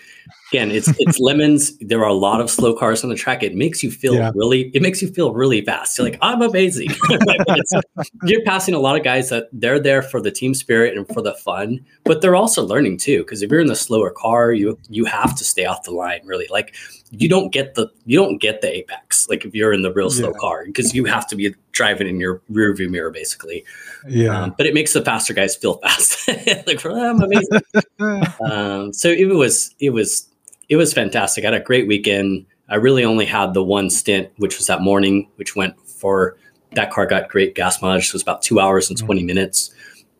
Again, 0.51 0.69
it's 0.71 0.87
it's 0.99 1.19
lemons. 1.19 1.75
There 1.79 2.01
are 2.01 2.09
a 2.09 2.13
lot 2.13 2.41
of 2.41 2.51
slow 2.51 2.75
cars 2.75 3.01
on 3.03 3.09
the 3.09 3.15
track. 3.15 3.41
It 3.43 3.55
makes 3.55 3.81
you 3.81 3.89
feel 3.89 4.13
Yeah. 4.15 4.31
really. 4.35 4.69
It 4.73 4.81
makes 4.81 5.01
you 5.01 5.07
feel 5.07 5.33
really 5.33 5.61
fast. 5.65 5.97
You're 5.97 6.07
like, 6.09 6.19
I'm 6.21 6.41
amazing. 6.41 6.89
But 7.25 8.07
you're 8.25 8.43
passing 8.43 8.73
a 8.75 8.79
lot 8.79 8.97
of 8.97 9.03
guys 9.03 9.29
that 9.29 9.47
they're 9.53 9.79
there 9.79 10.01
for 10.01 10.21
the 10.21 10.31
team 10.31 10.53
spirit 10.53 10.97
and 10.97 11.07
for 11.07 11.21
the 11.21 11.33
fun, 11.33 11.79
but 12.03 12.21
they're 12.21 12.35
also 12.35 12.63
learning 12.63 12.97
too. 12.97 13.19
Because 13.19 13.41
if 13.41 13.49
you're 13.49 13.61
in 13.61 13.67
the 13.67 13.75
slower 13.75 14.11
car, 14.11 14.51
you 14.51 14.77
you 14.89 15.05
have 15.05 15.35
to 15.37 15.43
stay 15.45 15.65
off 15.65 15.83
the 15.83 15.91
line. 15.91 16.21
Really, 16.25 16.47
like 16.51 16.75
you 17.15 17.29
don't 17.29 17.51
get 17.51 17.75
the 17.75 17.87
you 18.05 18.17
don't 18.17 18.39
get 18.39 18.61
the 18.61 18.75
apex. 18.75 19.27
Like 19.29 19.45
if 19.45 19.53
you're 19.53 19.71
in 19.71 19.81
the 19.83 19.93
real 19.93 20.09
slow 20.09 20.29
Yeah. 20.29 20.39
car, 20.39 20.63
because 20.65 20.95
you 20.95 21.05
have 21.05 21.27
to 21.27 21.35
be 21.35 21.53
driving 21.71 22.07
in 22.07 22.19
your 22.19 22.41
rear 22.49 22.73
view 22.73 22.89
mirror, 22.89 23.11
basically. 23.11 23.63
Yeah. 24.07 24.43
Um, 24.43 24.55
but 24.57 24.65
it 24.65 24.73
makes 24.73 24.93
the 24.93 25.01
faster 25.03 25.33
guys 25.33 25.55
feel 25.55 25.75
fast. 25.83 26.27
like, 26.67 26.83
"Oh, 26.85 27.09
I'm 27.09 27.21
amazing. 27.21 27.61
um, 28.51 28.93
so 28.93 29.09
it 29.09 29.25
was 29.25 29.75
it 29.79 29.91
was 29.91 30.27
it 30.69 30.75
was 30.77 30.93
fantastic. 30.93 31.43
I 31.43 31.47
had 31.47 31.53
a 31.53 31.59
great 31.59 31.87
weekend. 31.87 32.45
I 32.69 32.75
really 32.75 33.03
only 33.05 33.25
had 33.25 33.53
the 33.53 33.63
one 33.63 33.89
stint, 33.89 34.29
which 34.37 34.57
was 34.57 34.67
that 34.67 34.81
morning, 34.81 35.29
which 35.35 35.55
went 35.55 35.79
for 35.87 36.37
that 36.71 36.91
car 36.91 37.05
got 37.05 37.29
great 37.29 37.53
gas 37.53 37.81
mileage. 37.81 38.07
So 38.07 38.11
it 38.11 38.13
was 38.15 38.21
about 38.23 38.41
two 38.41 38.59
hours 38.59 38.89
and 38.89 38.97
20 38.97 39.21
minutes. 39.23 39.71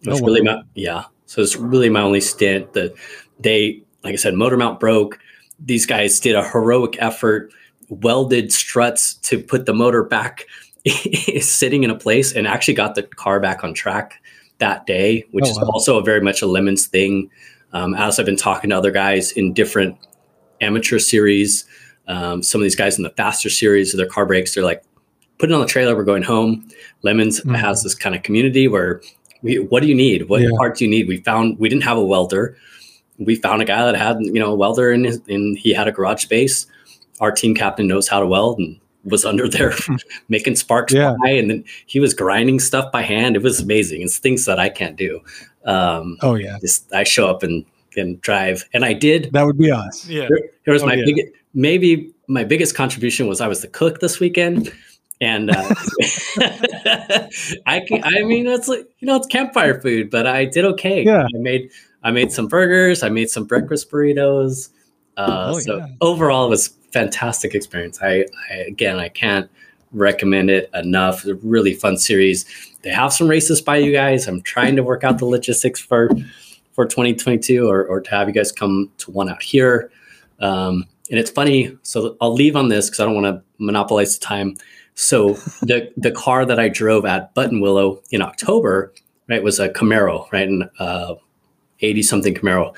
It 0.04 0.10
was 0.10 0.22
Oh, 0.22 0.26
really 0.26 0.42
wow. 0.42 0.58
my 0.58 0.64
yeah. 0.76 1.06
So 1.26 1.42
it's 1.42 1.56
really 1.56 1.90
my 1.90 2.02
only 2.02 2.22
stint. 2.22 2.74
The 2.74 2.94
they 3.40 3.82
like 4.04 4.14
I 4.14 4.18
said, 4.18 4.36
motor 4.36 4.58
mount 4.58 4.80
broke. 4.80 5.18
These 5.66 5.86
guys 5.86 6.20
did 6.20 6.36
a 6.36 6.48
heroic 6.48 6.96
effort, 7.00 7.52
welded 7.90 8.52
struts 8.52 9.14
to 9.16 9.40
put 9.42 9.66
the 9.66 9.74
motor 9.74 10.04
back 10.04 10.46
sitting 11.40 11.84
in 11.84 11.90
a 11.90 11.98
place 11.98 12.34
and 12.34 12.48
actually 12.48 12.74
got 12.74 12.96
the 12.96 13.04
car 13.04 13.40
back 13.40 13.64
on 13.64 13.74
track 13.74 14.22
that 14.60 14.86
day, 14.86 15.24
which 15.32 15.46
Oh, 15.48 15.52
is 15.52 15.58
also 15.58 15.98
a 15.98 16.04
very 16.04 16.22
much 16.22 16.42
a 16.42 16.46
lemons 16.48 16.88
thing. 16.88 17.30
Um, 17.72 17.94
as 17.96 18.20
I've 18.20 18.26
been 18.26 18.38
talking 18.38 18.70
to 18.70 18.78
other 18.78 18.92
guys 18.92 19.32
in 19.32 19.54
different 19.54 19.98
amateur 20.62 21.00
series, 21.00 21.66
um, 22.08 22.44
some 22.44 22.62
of 22.62 22.64
these 22.64 22.76
guys 22.76 22.98
in 22.98 23.04
the 23.04 23.10
faster 23.12 23.50
series 23.50 23.94
of 23.94 23.98
their 23.98 24.08
car 24.08 24.26
breaks, 24.26 24.54
they're 24.54 24.64
like, 24.64 24.84
put 25.40 25.50
it 25.50 25.54
on 25.54 25.62
the 25.62 25.66
trailer, 25.68 25.96
we're 25.96 26.04
going 26.04 26.24
home. 26.24 26.68
Lemons 27.02 27.42
Mhm. 27.42 27.56
has 27.58 27.82
this 27.84 27.96
kind 27.96 28.16
of 28.16 28.22
community 28.24 28.68
where 28.68 29.02
we, 29.42 29.58
what 29.60 29.82
do 29.82 29.88
you 29.88 29.96
need? 29.96 30.30
What 30.30 30.42
Yeah. 30.42 30.50
parts 30.58 30.80
do 30.80 30.86
you 30.86 30.92
need? 30.92 31.08
We 31.08 31.18
found 31.18 31.58
we 31.60 31.68
didn't 31.70 31.84
have 31.84 31.98
a 31.98 32.04
welder. 32.06 32.56
We 33.20 33.36
found 33.36 33.62
a 33.62 33.66
guy 33.66 33.86
that 33.86 33.96
had, 33.96 34.18
you 34.22 34.40
know, 34.40 34.52
a 34.52 34.56
welder 34.56 34.92
in 34.92 35.04
his, 35.04 35.22
and 35.28 35.58
he 35.58 35.74
had 35.74 35.88
a 35.88 35.92
garage 35.92 36.24
space. 36.24 36.66
Our 37.20 37.32
team 37.32 37.54
captain 37.56 37.88
knows 37.88 38.08
how 38.08 38.20
to 38.20 38.26
weld 38.28 38.60
and 38.60 38.80
was 39.06 39.24
under 39.32 39.48
there 39.48 39.74
making 40.30 40.56
sparks 40.56 40.94
Yeah. 40.94 41.16
fly. 41.18 41.32
And 41.32 41.50
then 41.50 41.64
he 41.86 42.00
was 42.00 42.14
grinding 42.14 42.60
stuff 42.60 42.92
by 42.92 43.02
hand. 43.04 43.36
It 43.36 43.44
was 43.44 43.60
amazing. 43.60 44.02
It's 44.02 44.18
things 44.18 44.46
that 44.46 44.60
I 44.60 44.70
can't 44.70 44.96
do. 44.96 45.22
Um, 45.66 46.18
Oh 46.22 46.36
yeah. 46.36 46.58
just 46.62 46.92
I 46.94 47.04
show 47.04 47.30
up 47.30 47.44
and, 47.44 47.66
and 47.96 48.20
drive. 48.22 48.64
And 48.74 48.84
I 48.84 48.94
did 48.94 49.30
That 49.34 49.46
would 49.46 49.58
be 49.58 49.72
us. 49.72 50.08
Yeah. 50.08 50.28
here, 50.28 50.50
here 50.66 50.74
was 50.74 50.84
Oh, 50.84 50.88
my 50.88 50.96
yeah. 50.96 51.06
big, 51.06 51.22
maybe 51.54 52.12
my 52.28 52.44
biggest 52.44 52.74
contribution 52.76 53.28
was 53.28 53.42
I 53.42 53.48
was 53.48 53.62
the 53.62 53.68
cook 53.68 54.00
this 54.00 54.20
weekend, 54.20 54.74
and 55.22 55.52
uh, 55.52 55.76
I 57.66 57.82
can, 57.88 58.04
I 58.04 58.24
mean 58.24 58.48
it's 58.48 58.68
like 58.68 58.88
you 59.00 59.08
know 59.08 59.16
it's 59.18 59.28
campfire 59.28 59.80
food, 59.82 60.10
but 60.10 60.26
I 60.28 60.46
did 60.46 60.66
okay. 60.66 61.04
Yeah. 61.04 61.24
I 61.24 61.38
made 61.38 61.70
I 62.04 62.12
made 62.12 62.32
some 62.32 62.48
burgers, 62.48 63.04
I 63.04 63.10
made 63.10 63.30
some 63.30 63.46
breakfast 63.46 63.90
burritos. 63.92 64.70
Uh, 65.18 65.54
Oh, 65.54 65.60
so 65.60 65.78
yeah. 65.78 65.88
overall, 66.02 66.48
it 66.48 66.50
was 66.50 66.70
fantastic 66.92 67.56
experience. 67.56 68.00
I, 68.02 68.26
I 68.52 68.56
again 68.68 68.98
I 69.00 69.10
can't 69.10 69.50
recommend 69.92 70.50
it 70.50 70.70
enough. 70.74 71.20
It's 71.20 71.28
a 71.28 71.36
really 71.48 71.74
fun 71.74 71.98
series. 71.98 72.46
They 72.82 72.90
have 72.90 73.14
some 73.14 73.28
races 73.28 73.62
by 73.62 73.78
you 73.78 73.92
guys. 73.92 74.28
I'm 74.28 74.42
trying 74.42 74.76
to 74.76 74.84
work 74.84 75.04
out 75.04 75.20
the 75.20 75.26
logistics 75.26 75.80
for 75.80 76.10
for 76.74 76.86
2022 76.86 77.68
or, 77.68 77.86
or 77.86 78.02
to 78.02 78.10
have 78.10 78.28
you 78.28 78.34
guys 78.34 78.52
come 78.52 78.90
to 78.98 79.12
one 79.12 79.30
out 79.30 79.44
here. 79.44 79.92
Um, 80.40 80.86
and 81.12 81.20
it's 81.20 81.30
funny. 81.30 81.78
So 81.84 82.18
I'll 82.20 82.34
leave 82.34 82.56
on 82.56 82.70
this 82.70 82.88
because 82.90 83.00
I 83.00 83.06
don't 83.06 83.14
want 83.22 83.28
to 83.28 83.44
monopolize 83.60 84.18
the 84.18 84.26
time. 84.26 84.56
So 84.96 85.34
the 85.62 85.92
the 85.98 86.12
car 86.12 86.46
that 86.46 86.60
I 86.60 86.70
drove 86.70 87.06
at 87.06 87.34
Buttonwillow 87.36 88.04
in 88.12 88.22
October, 88.22 88.92
right, 89.30 89.44
was 89.44 89.60
a 89.60 89.70
Camaro, 89.70 90.32
right, 90.32 90.48
and 90.48 90.70
uh, 90.80 91.16
80 91.82 92.02
something 92.04 92.34
Camaro. 92.34 92.76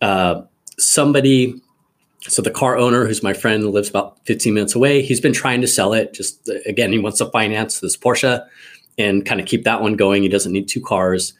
Uh, 0.00 0.42
somebody, 0.78 1.60
so 2.22 2.42
the 2.42 2.50
car 2.50 2.76
owner, 2.76 3.06
who's 3.06 3.22
my 3.22 3.32
friend, 3.32 3.70
lives 3.70 3.90
about 3.90 4.18
15 4.26 4.54
minutes 4.54 4.74
away. 4.74 5.02
He's 5.02 5.20
been 5.20 5.32
trying 5.32 5.60
to 5.60 5.66
sell 5.66 5.92
it. 5.92 6.12
Just 6.14 6.48
again, 6.66 6.92
he 6.92 6.98
wants 6.98 7.18
to 7.18 7.26
finance 7.30 7.80
this 7.80 7.96
Porsche 7.96 8.46
and 8.98 9.24
kind 9.24 9.40
of 9.40 9.46
keep 9.46 9.64
that 9.64 9.80
one 9.80 9.96
going. 9.96 10.22
He 10.22 10.28
doesn't 10.28 10.52
need 10.52 10.68
two 10.68 10.80
cars. 10.80 11.32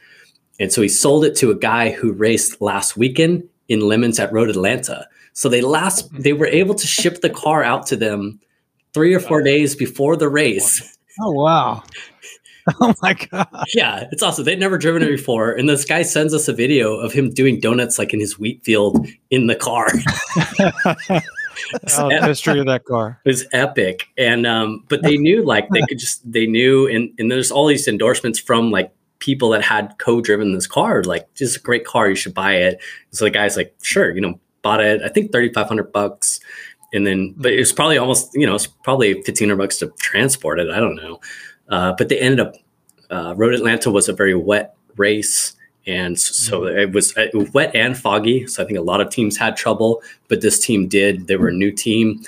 And 0.59 0.73
so 0.73 0.83
he 0.83 0.89
sold 0.89 1.25
it 1.25 1.35
to 1.37 1.51
a 1.51 1.55
guy 1.55 1.91
who 1.91 2.13
raced 2.13 2.61
last 2.61 2.97
weekend 2.97 3.49
in 3.69 3.81
Lemons 3.81 4.19
at 4.19 4.33
Road 4.33 4.51
Atlanta. 4.51 5.09
So 5.33 5.49
they 5.49 5.63
last 5.63 6.13
they 6.13 6.33
were 6.33 6.47
able 6.47 6.75
to 6.75 6.87
ship 6.87 7.21
the 7.21 7.31
car 7.31 7.63
out 7.63 7.87
to 7.87 7.97
them 7.97 8.41
three 8.93 9.15
or 9.15 9.21
four 9.21 9.43
days 9.43 9.75
before 9.75 10.17
the 10.17 10.29
race. 10.29 10.99
Oh 11.21 11.33
wow. 11.33 11.83
Oh 12.81 12.95
my 13.03 13.15
god. 13.15 13.49
Yeah, 13.75 14.07
it's 14.13 14.23
awesome. 14.23 14.45
They'd 14.45 14.59
never 14.59 14.79
driven 14.79 15.03
it 15.03 15.11
before. 15.11 15.53
And 15.53 15.69
this 15.69 15.85
guy 15.85 16.03
sends 16.03 16.33
us 16.35 16.49
a 16.49 16.53
video 16.53 16.97
of 16.97 17.13
him 17.13 17.31
doing 17.31 17.61
donuts 17.61 17.99
like 17.99 18.13
in 18.13 18.21
his 18.21 18.39
wheat 18.39 18.63
field 18.65 19.07
in 19.31 19.47
the 19.47 19.57
car. 19.57 19.89
Oh, 21.99 22.09
the 22.09 22.27
history 22.27 22.59
of 22.59 22.67
that 22.67 22.85
car. 22.85 23.21
It 23.25 23.29
was 23.29 23.47
epic. 23.53 24.07
And 24.17 24.47
um, 24.47 24.85
but 24.89 25.03
they 25.03 25.17
knew 25.17 25.45
like 25.45 25.69
they 25.71 25.83
could 25.89 25.99
just 25.99 26.21
they 26.31 26.47
knew 26.47 26.89
and 26.89 27.11
and 27.19 27.31
there's 27.31 27.51
all 27.51 27.67
these 27.67 27.87
endorsements 27.87 28.39
from 28.39 28.71
like 28.71 28.93
people 29.19 29.51
that 29.51 29.63
had 29.63 29.95
co-driven 29.99 30.53
this 30.53 30.67
car, 30.67 31.03
like 31.05 31.33
just 31.35 31.59
a 31.59 31.61
great 31.61 31.85
car, 31.85 32.09
you 32.09 32.17
should 32.17 32.35
buy 32.35 32.55
it. 32.55 32.83
So 33.11 33.25
the 33.25 33.31
guy's 33.31 33.57
like, 33.57 33.75
sure, 33.83 34.15
you 34.15 34.21
know, 34.21 34.41
bought 34.63 34.81
it, 34.81 35.03
I 35.03 35.09
think 35.09 35.33
thirty 35.33 35.53
five 35.53 35.69
hundred 35.69 35.93
bucks. 35.93 36.41
And 36.93 37.07
then 37.07 37.35
but 37.37 37.53
it 37.53 37.59
was 37.59 37.73
probably 37.73 37.99
almost, 37.99 38.31
you 38.35 38.47
know, 38.47 38.55
it's 38.55 38.67
probably 38.67 39.23
fifteen 39.23 39.49
hundred 39.49 39.63
bucks 39.63 39.79
to 39.79 39.93
transport 39.99 40.59
it. 40.59 40.71
I 40.71 40.81
don't 40.81 40.97
know. 40.97 41.21
Uh, 41.71 41.95
but 41.97 42.09
they 42.09 42.19
ended 42.19 42.41
up 42.41 42.55
uh, 43.11 43.35
Road 43.37 43.55
Atlanta 43.55 43.91
was 43.91 44.09
a 44.09 44.13
very 44.13 44.35
wet 44.35 44.75
race. 44.97 45.55
And 45.87 46.15
s- 46.17 46.23
so 46.37 46.67
it 46.67 46.93
was 46.93 47.17
uh, 47.17 47.27
wet 47.55 47.75
and 47.75 47.97
foggy. 47.97 48.47
So 48.47 48.63
I 48.63 48.67
think 48.67 48.79
a 48.79 48.83
lot 48.83 49.01
of 49.01 49.09
teams 49.11 49.37
had 49.37 49.57
trouble, 49.57 50.03
but 50.29 50.41
this 50.43 50.59
team 50.59 50.87
did. 50.89 51.27
They 51.27 51.37
were 51.37 51.49
a 51.49 51.53
new 51.55 51.73
team. 51.73 52.23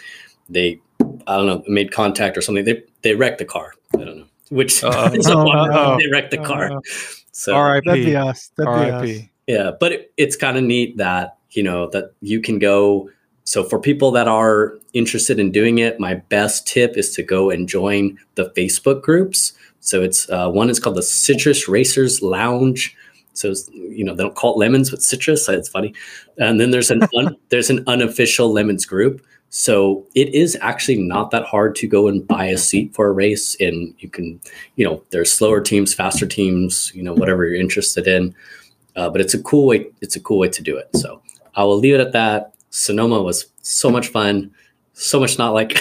They 0.49 0.81
I 1.27 1.37
don't 1.37 1.47
know, 1.47 1.63
made 1.69 1.93
contact 1.93 2.37
or 2.37 2.41
something. 2.41 2.65
They 2.65 2.83
they 3.03 3.15
wrecked 3.15 3.39
the 3.39 3.45
car. 3.45 3.75
I 3.95 3.99
don't 4.05 4.19
know. 4.19 4.27
Which 4.51 4.83
Uh-oh. 4.83 5.07
is 5.15 5.27
Oh, 5.29 5.45
bummer. 5.45 5.71
no. 5.71 5.99
they 5.99 6.09
wrecked 6.11 6.31
the 6.31 6.39
car. 6.39 6.73
Uh, 6.73 6.81
So 7.35 7.53
That'd 7.53 7.85
be 7.85 8.15
R.I.P. 8.15 8.17
us. 8.17 8.51
That'd 8.57 8.75
be 8.75 8.91
us. 8.91 8.93
R.I.P. 8.93 9.31
yeah, 9.47 9.71
but 9.81 9.93
it, 9.93 10.13
it's 10.19 10.37
kind 10.37 10.59
of 10.59 10.65
neat 10.65 10.99
that 10.99 11.37
you 11.53 11.63
know 11.63 11.89
that 11.91 12.13
you 12.21 12.41
can 12.43 12.59
go. 12.59 13.09
So 13.45 13.65
for 13.65 13.79
people 13.79 14.11
that 14.13 14.29
are 14.29 14.79
interested 14.93 15.39
in 15.39 15.51
doing 15.51 15.79
it, 15.79 15.99
my 15.99 16.15
best 16.15 16.67
tip 16.67 16.97
is 16.97 17.15
to 17.15 17.23
go 17.23 17.51
and 17.51 17.69
join 17.69 18.19
the 18.37 18.51
Facebook 18.57 19.03
groups. 19.03 19.53
So 19.81 20.03
it's 20.03 20.31
uh, 20.31 20.49
one 20.51 20.71
is 20.71 20.79
called 20.79 20.97
the 20.97 21.03
Citrus 21.03 21.69
Racers 21.69 22.23
Lounge. 22.23 22.97
So 23.35 23.51
it's, 23.51 23.69
you 23.73 24.05
know 24.05 24.15
they 24.15 24.23
don't 24.23 24.37
call 24.37 24.55
it 24.55 24.59
lemons, 24.59 24.91
but 24.91 25.03
citrus. 25.03 25.49
It's 25.49 25.69
funny. 25.69 25.95
And 26.39 26.61
then 26.61 26.71
there's 26.71 26.91
an 26.91 27.03
un, 27.17 27.37
there's 27.49 27.71
an 27.71 27.83
unofficial 27.87 28.53
lemons 28.53 28.87
group. 28.87 29.25
So 29.55 30.07
it 30.15 30.35
is 30.35 30.57
actually 30.63 30.97
not 30.97 31.31
that 31.33 31.45
hard 31.45 31.75
to 31.77 31.87
go 31.87 32.09
and 32.09 32.27
buy 32.27 32.47
a 32.47 32.57
seat 32.57 32.95
for 32.95 33.09
a 33.09 33.13
race, 33.13 33.55
and 33.61 33.95
you 33.99 34.09
can, 34.09 34.41
you 34.77 34.85
know, 34.85 35.03
there's 35.11 35.31
slower 35.31 35.61
teams, 35.61 35.93
faster 35.93 36.27
teams, 36.27 36.91
you 36.95 37.03
know, 37.03 37.13
whatever 37.13 37.45
you're 37.45 37.61
interested 37.61 38.07
in. 38.07 38.35
Uh, 38.97 39.11
but 39.11 39.21
it's 39.21 39.35
a 39.35 39.43
cool 39.43 39.67
way. 39.67 39.87
It's 40.01 40.17
a 40.17 40.21
cool 40.21 40.39
way 40.39 40.49
to 40.49 40.63
do 40.63 40.77
it. 40.77 40.89
So 40.97 41.21
I 41.55 41.65
will 41.65 41.79
leave 41.79 41.95
it 41.95 42.01
at 42.01 42.13
that. 42.13 42.52
Sonoma 42.73 43.23
was 43.23 43.47
so 43.61 43.91
much 43.91 44.09
fun, 44.09 44.51
so 44.95 45.21
much 45.21 45.39
not 45.39 45.53
like 45.53 45.69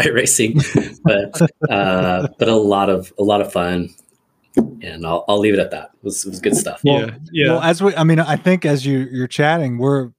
iRacing, 0.00 0.54
but 1.02 1.40
uh, 1.70 2.28
but 2.38 2.48
a 2.48 2.54
lot 2.54 2.88
of 2.88 3.12
a 3.18 3.24
lot 3.24 3.40
of 3.40 3.52
fun. 3.52 3.88
And 4.56 5.04
I'll, 5.04 5.24
I'll 5.26 5.40
leave 5.40 5.54
it 5.54 5.58
at 5.58 5.72
that. 5.72 5.90
It 5.94 6.04
was, 6.04 6.24
it 6.24 6.28
was 6.30 6.40
good 6.40 6.54
stuff. 6.56 6.80
Well, 6.84 7.00
yeah. 7.00 7.16
Yeah. 7.32 7.50
Well, 7.52 7.62
as 7.62 7.82
we, 7.82 7.96
I 7.96 8.04
mean, 8.04 8.20
I 8.20 8.36
think 8.36 8.64
as 8.64 8.86
you 8.86 9.08
you're 9.10 9.26
chatting, 9.26 9.78
we're. 9.78 10.10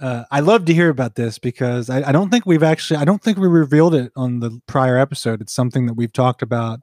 Uh, 0.00 0.24
I 0.32 0.40
love 0.40 0.64
to 0.64 0.74
hear 0.74 0.88
about 0.88 1.14
this 1.14 1.38
because 1.38 1.88
I, 1.88 2.08
I 2.08 2.12
don't 2.12 2.28
think 2.28 2.44
we've 2.44 2.62
actually. 2.62 2.96
I 2.96 3.04
don't 3.04 3.22
think 3.22 3.38
we 3.38 3.46
revealed 3.46 3.94
it 3.94 4.10
on 4.16 4.40
the 4.40 4.60
prior 4.66 4.96
episode. 4.96 5.40
It's 5.40 5.52
something 5.52 5.86
that 5.86 5.94
we've 5.94 6.12
talked 6.12 6.42
about 6.42 6.80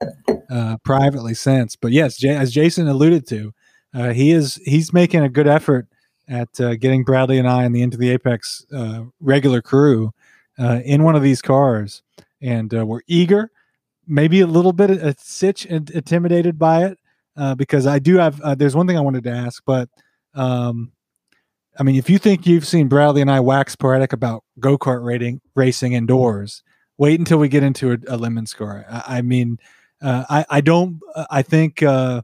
uh, 0.49 0.77
privately 0.83 1.33
since. 1.33 1.75
But 1.75 1.91
yes, 1.91 2.15
J- 2.17 2.29
as 2.35 2.51
Jason 2.51 2.87
alluded 2.87 3.27
to, 3.27 3.53
uh, 3.93 4.11
he 4.11 4.31
is 4.31 4.55
he's 4.63 4.93
making 4.93 5.21
a 5.21 5.29
good 5.29 5.47
effort 5.47 5.88
at 6.29 6.61
uh, 6.61 6.75
getting 6.75 7.03
Bradley 7.03 7.39
and 7.39 7.47
I 7.49 7.63
and 7.63 7.75
the 7.75 7.81
Into 7.81 7.97
the 7.97 8.11
Apex 8.11 8.65
uh, 8.73 9.03
regular 9.19 9.61
crew 9.61 10.11
uh, 10.59 10.79
in 10.85 11.03
one 11.03 11.15
of 11.15 11.23
these 11.23 11.41
cars, 11.41 12.03
and 12.41 12.73
uh, 12.73 12.85
we're 12.85 13.01
eager, 13.07 13.51
maybe 14.07 14.41
a 14.41 14.47
little 14.47 14.73
bit 14.73 14.91
a 14.91 15.15
sitch 15.17 15.65
and 15.65 15.89
intimidated 15.89 16.59
by 16.59 16.85
it 16.85 16.99
uh, 17.35 17.55
because 17.55 17.87
I 17.87 17.99
do 17.99 18.17
have. 18.17 18.39
Uh, 18.41 18.55
there's 18.55 18.75
one 18.75 18.87
thing 18.87 18.97
I 18.97 19.01
wanted 19.01 19.23
to 19.23 19.31
ask, 19.31 19.63
but 19.65 19.89
um, 20.35 20.91
I 21.79 21.83
mean, 21.83 21.95
if 21.95 22.09
you 22.09 22.17
think 22.17 22.45
you've 22.45 22.67
seen 22.67 22.87
Bradley 22.87 23.21
and 23.21 23.31
I 23.31 23.39
wax 23.39 23.75
poetic 23.75 24.13
about 24.13 24.43
go 24.59 24.77
kart 24.77 25.03
rating 25.03 25.41
racing 25.55 25.93
indoors, 25.93 26.63
wait 26.97 27.19
until 27.19 27.39
we 27.39 27.47
get 27.47 27.63
into 27.63 27.93
a, 27.93 27.97
a 28.07 28.17
lemon 28.17 28.45
score. 28.45 28.85
I, 28.89 29.17
I 29.17 29.21
mean, 29.21 29.57
uh, 30.01 30.25
I 30.29 30.45
I 30.49 30.61
don't. 30.61 30.99
uh, 31.15 31.25
I 31.31 31.41
think 31.41 31.81
uh, 31.81 32.21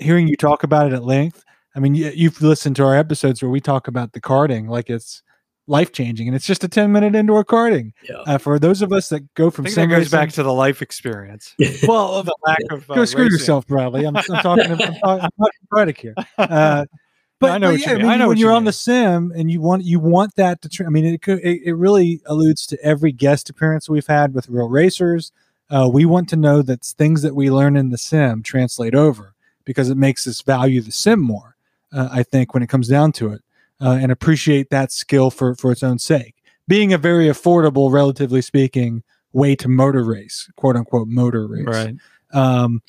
hearing 0.00 0.28
you 0.28 0.36
talk 0.36 0.62
about 0.62 0.86
it 0.86 0.92
at 0.94 1.04
length. 1.04 1.44
I 1.78 1.80
mean, 1.80 1.94
you, 1.94 2.10
you've 2.12 2.42
listened 2.42 2.74
to 2.76 2.84
our 2.84 2.96
episodes 2.96 3.40
where 3.40 3.50
we 3.50 3.60
talk 3.60 3.86
about 3.86 4.12
the 4.12 4.20
karting 4.20 4.68
like 4.68 4.90
it's 4.90 5.22
life 5.68 5.92
changing, 5.92 6.26
and 6.26 6.34
it's 6.34 6.44
just 6.44 6.64
a 6.64 6.68
ten 6.68 6.90
minute 6.90 7.14
indoor 7.14 7.44
karting. 7.44 7.92
Yeah. 8.02 8.16
Uh, 8.26 8.38
for 8.38 8.58
those 8.58 8.82
of 8.82 8.92
us 8.92 9.10
that 9.10 9.32
go 9.34 9.46
I 9.46 9.50
from 9.50 9.64
think 9.66 9.76
that 9.76 9.82
sim 9.82 9.90
goes 9.90 10.10
back 10.10 10.32
to 10.32 10.42
the 10.42 10.52
life 10.52 10.82
experience. 10.82 11.54
well, 11.86 12.20
The 12.24 12.34
lack 12.44 12.58
of 12.72 12.90
uh, 12.90 12.96
go 12.96 13.04
screw 13.04 13.26
racing. 13.26 13.38
yourself, 13.38 13.64
Bradley. 13.68 14.04
I'm, 14.06 14.16
I'm 14.16 14.24
talking. 14.24 14.72
I'm, 14.72 14.78
talking, 14.78 15.00
I'm 15.04 15.20
talking 15.20 15.68
poetic 15.72 15.98
here. 16.00 16.14
Uh, 16.36 16.84
but 17.38 17.50
I 17.52 17.58
know 17.58 17.68
but 17.68 17.72
what 17.74 17.80
you 17.80 17.92
yeah, 17.92 17.96
mean. 17.98 18.06
I 18.06 18.16
know 18.16 18.22
when 18.22 18.28
what 18.28 18.38
you're 18.38 18.50
you 18.50 18.56
on 18.56 18.64
the 18.64 18.72
sim 18.72 19.32
and 19.36 19.48
you 19.48 19.60
want 19.60 19.84
you 19.84 20.00
want 20.00 20.34
that 20.34 20.60
to. 20.62 20.68
Tra- 20.68 20.86
I 20.86 20.88
mean, 20.88 21.04
it, 21.04 21.22
could, 21.22 21.38
it 21.44 21.60
it 21.64 21.74
really 21.74 22.22
alludes 22.26 22.66
to 22.66 22.78
every 22.82 23.12
guest 23.12 23.48
appearance 23.48 23.88
we've 23.88 24.08
had 24.08 24.34
with 24.34 24.48
real 24.48 24.68
racers. 24.68 25.30
Uh, 25.70 25.88
we 25.92 26.04
want 26.04 26.28
to 26.30 26.36
know 26.36 26.60
that 26.60 26.82
things 26.82 27.22
that 27.22 27.36
we 27.36 27.52
learn 27.52 27.76
in 27.76 27.90
the 27.90 27.98
sim 27.98 28.42
translate 28.42 28.96
over 28.96 29.34
because 29.64 29.90
it 29.90 29.96
makes 29.96 30.26
us 30.26 30.40
value 30.40 30.80
the 30.80 30.90
sim 30.90 31.20
more. 31.20 31.54
Uh, 31.92 32.08
I 32.10 32.22
think 32.22 32.54
when 32.54 32.62
it 32.62 32.68
comes 32.68 32.88
down 32.88 33.12
to 33.12 33.32
it, 33.32 33.42
uh, 33.80 33.98
and 34.00 34.10
appreciate 34.12 34.70
that 34.70 34.92
skill 34.92 35.30
for 35.30 35.54
for 35.54 35.72
its 35.72 35.82
own 35.82 35.98
sake, 35.98 36.34
being 36.66 36.92
a 36.92 36.98
very 36.98 37.26
affordable, 37.26 37.90
relatively 37.92 38.42
speaking, 38.42 39.02
way 39.32 39.54
to 39.56 39.68
motor 39.68 40.04
race, 40.04 40.50
quote 40.56 40.76
unquote 40.76 41.08
motor 41.08 41.46
race. 41.46 41.66
Right. 41.66 41.94
Um, 42.32 42.82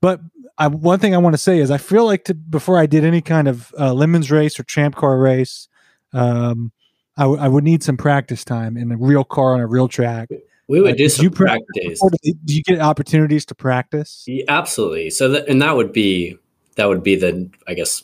but 0.00 0.20
I, 0.58 0.68
one 0.68 0.98
thing 0.98 1.14
I 1.14 1.18
want 1.18 1.34
to 1.34 1.38
say 1.38 1.58
is 1.58 1.70
I 1.70 1.78
feel 1.78 2.04
like 2.06 2.24
to, 2.24 2.34
before 2.34 2.78
I 2.78 2.86
did 2.86 3.04
any 3.04 3.20
kind 3.20 3.46
of 3.46 3.74
uh, 3.78 3.92
lemons 3.92 4.30
race 4.30 4.58
or 4.58 4.62
champ 4.64 4.96
car 4.96 5.18
race, 5.18 5.68
um, 6.12 6.72
I, 7.16 7.22
w- 7.22 7.40
I 7.40 7.48
would 7.48 7.62
need 7.64 7.82
some 7.82 7.96
practice 7.96 8.44
time 8.44 8.76
in 8.76 8.90
a 8.90 8.96
real 8.96 9.24
car 9.24 9.54
on 9.54 9.60
a 9.60 9.66
real 9.66 9.86
track. 9.88 10.28
We 10.68 10.80
would 10.80 10.94
Uh, 10.94 10.96
do 10.96 11.08
some 11.08 11.24
you 11.24 11.30
pra- 11.30 11.46
practice. 11.46 12.00
Or 12.02 12.10
Do 12.10 12.54
you 12.54 12.62
get 12.62 12.80
opportunities 12.80 13.44
to 13.46 13.54
practice? 13.54 14.24
Yeah, 14.26 14.44
absolutely. 14.48 15.10
So 15.10 15.28
that 15.28 15.46
and 15.48 15.60
that 15.62 15.76
would 15.76 15.92
be 15.92 16.36
that 16.76 16.86
would 16.88 17.02
be 17.02 17.16
the 17.16 17.48
I 17.68 17.74
guess 17.74 18.02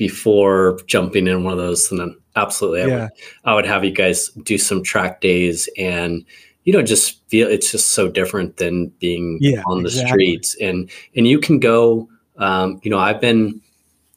before 0.00 0.78
jumping 0.86 1.26
in 1.28 1.44
one 1.44 1.52
of 1.52 1.58
those, 1.58 1.90
and 1.90 2.00
then 2.00 2.16
absolutely, 2.34 2.82
I 2.82 2.86
Yeah. 2.86 3.02
would 3.02 3.10
I 3.44 3.54
would 3.54 3.66
have 3.66 3.84
you 3.84 3.90
guys 3.92 4.28
do 4.44 4.56
some 4.56 4.82
track 4.82 5.20
days, 5.20 5.68
and 5.76 6.24
you 6.64 6.72
know 6.72 6.80
just 6.82 7.20
feel 7.28 7.46
it's 7.48 7.70
just 7.70 7.90
so 7.90 8.08
different 8.08 8.56
than 8.56 8.86
being 8.98 9.36
Yeah, 9.42 9.62
on 9.66 9.82
the 9.82 9.88
exactly. 9.90 10.08
streets, 10.38 10.56
and 10.58 10.90
and 11.14 11.28
you 11.28 11.38
can 11.38 11.60
go. 11.60 12.08
Um, 12.38 12.80
you 12.82 12.90
know, 12.90 12.98
I've 12.98 13.20
been 13.20 13.60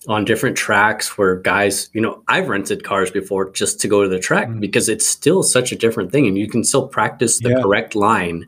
on 0.07 0.23
different 0.23 0.55
tracks 0.55 1.17
where 1.17 1.35
guys, 1.35 1.89
you 1.93 1.99
know, 1.99 2.23
I've 2.29 2.47
rented 2.47 2.85
cars 2.85 3.11
before 3.11 3.49
just 3.51 3.81
to 3.81 3.87
go 3.89 4.03
to 4.03 4.07
the 4.09 4.19
track 4.19 4.47
Mm. 4.47 4.61
because 4.61 4.87
it's 4.87 5.05
still 5.05 5.43
such 5.43 5.73
a 5.73 5.75
different 5.75 6.11
thing, 6.13 6.25
and 6.27 6.37
you 6.37 6.47
can 6.47 6.63
still 6.63 6.87
practice 6.87 7.39
the 7.39 7.49
Yeah. 7.49 7.61
correct 7.61 7.93
line. 7.93 8.47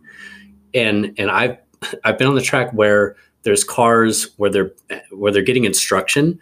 And 0.73 1.13
and 1.17 1.29
I've 1.29 1.57
I've 2.05 2.17
been 2.17 2.27
on 2.27 2.36
the 2.36 2.41
track 2.51 2.71
where 2.71 3.17
there's 3.43 3.65
cars 3.65 4.29
where 4.38 4.49
they're 4.49 4.71
where 5.11 5.31
they're 5.33 5.43
getting 5.51 5.65
instruction, 5.65 6.39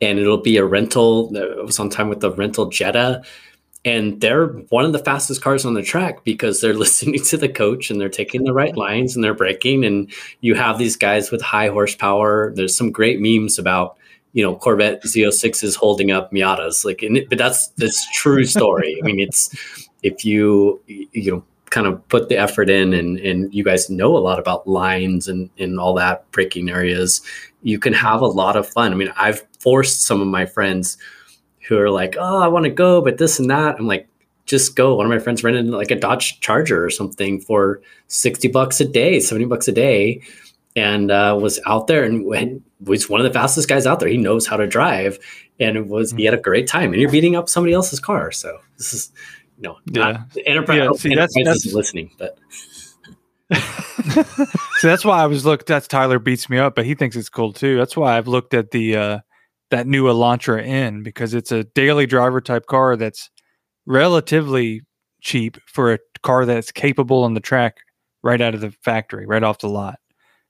and 0.00 0.18
it'll 0.18 0.38
be 0.38 0.56
a 0.56 0.64
rental. 0.64 1.30
Uh, 1.34 1.60
I 1.60 1.62
was 1.62 1.78
on 1.78 1.90
time 1.90 2.08
with 2.08 2.20
the 2.20 2.30
rental 2.30 2.66
Jetta, 2.66 3.22
and 3.84 4.20
they're 4.20 4.48
one 4.48 4.84
of 4.84 4.92
the 4.92 4.98
fastest 4.98 5.42
cars 5.42 5.64
on 5.64 5.74
the 5.74 5.82
track 5.82 6.24
because 6.24 6.60
they're 6.60 6.74
listening 6.84 7.22
to 7.24 7.36
the 7.36 7.48
coach 7.48 7.90
and 7.90 8.00
they're 8.00 8.08
taking 8.08 8.44
the 8.44 8.52
right 8.52 8.76
lines 8.76 9.14
and 9.14 9.24
they're 9.24 9.34
braking. 9.34 9.84
And 9.84 10.10
you 10.40 10.54
have 10.54 10.78
these 10.78 10.96
guys 10.96 11.30
with 11.30 11.42
high 11.42 11.68
horsepower. 11.68 12.52
There's 12.54 12.76
some 12.76 12.90
great 12.90 13.20
memes 13.20 13.58
about 13.58 13.96
you 14.32 14.44
know 14.44 14.54
Corvette 14.54 15.02
Z06s 15.02 15.74
holding 15.76 16.10
up 16.10 16.30
Miatas, 16.32 16.84
like, 16.84 17.02
it, 17.02 17.28
but 17.28 17.38
that's 17.38 17.68
that's 17.78 18.08
true 18.12 18.44
story. 18.44 18.98
I 19.02 19.06
mean, 19.06 19.20
it's 19.20 19.54
if 20.02 20.24
you 20.24 20.80
you 20.86 21.32
know 21.32 21.44
kind 21.70 21.86
of 21.86 22.06
put 22.08 22.28
the 22.28 22.36
effort 22.36 22.68
in 22.68 22.92
and 22.92 23.18
and 23.20 23.52
you 23.54 23.64
guys 23.64 23.88
know 23.88 24.16
a 24.16 24.18
lot 24.18 24.38
about 24.38 24.66
lines 24.66 25.28
and 25.28 25.48
and 25.58 25.78
all 25.78 25.94
that 25.94 26.30
breaking 26.32 26.68
areas. 26.68 27.22
You 27.62 27.78
can 27.78 27.92
have 27.92 28.20
a 28.20 28.26
lot 28.26 28.56
of 28.56 28.68
fun. 28.68 28.92
I 28.92 28.96
mean 28.96 29.12
i've 29.16 29.46
forced 29.60 30.02
some 30.02 30.20
of 30.20 30.28
my 30.28 30.46
friends 30.46 30.98
who 31.68 31.78
are 31.78 31.90
like 31.90 32.16
oh 32.18 32.38
i 32.40 32.48
want 32.48 32.64
to 32.64 32.70
go 32.70 33.00
but 33.00 33.18
this 33.18 33.38
and 33.38 33.50
that. 33.50 33.76
I'm 33.78 33.86
like 33.86 34.08
just 34.46 34.74
go. 34.74 34.96
One 34.96 35.06
of 35.06 35.10
my 35.10 35.20
friends 35.20 35.44
rented 35.44 35.66
like 35.66 35.92
a 35.92 35.96
dodge 35.96 36.40
charger 36.40 36.84
or 36.84 36.90
something 36.90 37.40
for 37.40 37.80
60 38.08 38.48
bucks 38.48 38.80
a 38.80 38.84
day 38.84 39.20
70 39.20 39.46
bucks 39.46 39.68
a 39.68 39.72
day 39.72 40.22
and 40.76 41.10
uh, 41.10 41.38
was 41.40 41.60
out 41.66 41.86
there 41.86 42.04
and 42.04 42.24
when, 42.24 42.62
was 42.80 43.08
one 43.08 43.20
of 43.20 43.24
the 43.24 43.32
fastest 43.32 43.68
guys 43.68 43.86
out 43.86 44.00
there. 44.00 44.08
He 44.08 44.16
knows 44.16 44.46
how 44.46 44.56
to 44.56 44.66
drive 44.66 45.18
and 45.60 45.76
it 45.76 45.86
was 45.86 46.12
he 46.12 46.24
had 46.24 46.34
a 46.34 46.38
great 46.38 46.66
time 46.66 46.92
and 46.92 47.00
you're 47.00 47.10
beating 47.10 47.36
up 47.36 47.48
somebody 47.48 47.74
else's 47.74 48.00
car 48.00 48.32
so 48.32 48.58
this 48.78 48.92
is 48.92 49.12
you 49.60 49.68
know 49.68 49.76
Yeah. 49.92 50.12
not, 50.12 50.20
enterprise, 50.46 50.78
Yeah, 50.78 50.90
see, 50.96 51.08
that's- 51.10 51.36
Enterprise 51.36 51.44
that's- 51.44 51.66
isn't 51.66 51.76
listening 51.76 52.10
but 52.18 52.36
so 54.78 54.86
that's 54.88 55.04
why 55.04 55.20
I 55.22 55.26
was 55.26 55.44
looked. 55.44 55.66
That's 55.66 55.88
Tyler 55.88 56.18
beats 56.20 56.48
me 56.48 56.58
up, 56.58 56.74
but 56.76 56.84
he 56.84 56.94
thinks 56.94 57.16
it's 57.16 57.28
cool 57.28 57.52
too. 57.52 57.76
That's 57.76 57.96
why 57.96 58.16
I've 58.16 58.28
looked 58.28 58.54
at 58.54 58.70
the 58.70 58.96
uh, 58.96 59.18
that 59.70 59.86
new 59.88 60.04
Elantra 60.04 60.64
N 60.64 61.02
because 61.02 61.34
it's 61.34 61.50
a 61.50 61.64
daily 61.64 62.06
driver 62.06 62.40
type 62.40 62.66
car 62.66 62.96
that's 62.96 63.28
relatively 63.86 64.82
cheap 65.20 65.58
for 65.66 65.92
a 65.94 65.98
car 66.22 66.46
that's 66.46 66.70
capable 66.70 67.24
on 67.24 67.34
the 67.34 67.40
track 67.40 67.78
right 68.22 68.40
out 68.40 68.54
of 68.54 68.60
the 68.60 68.70
factory, 68.84 69.26
right 69.26 69.42
off 69.42 69.58
the 69.58 69.68
lot. 69.68 69.98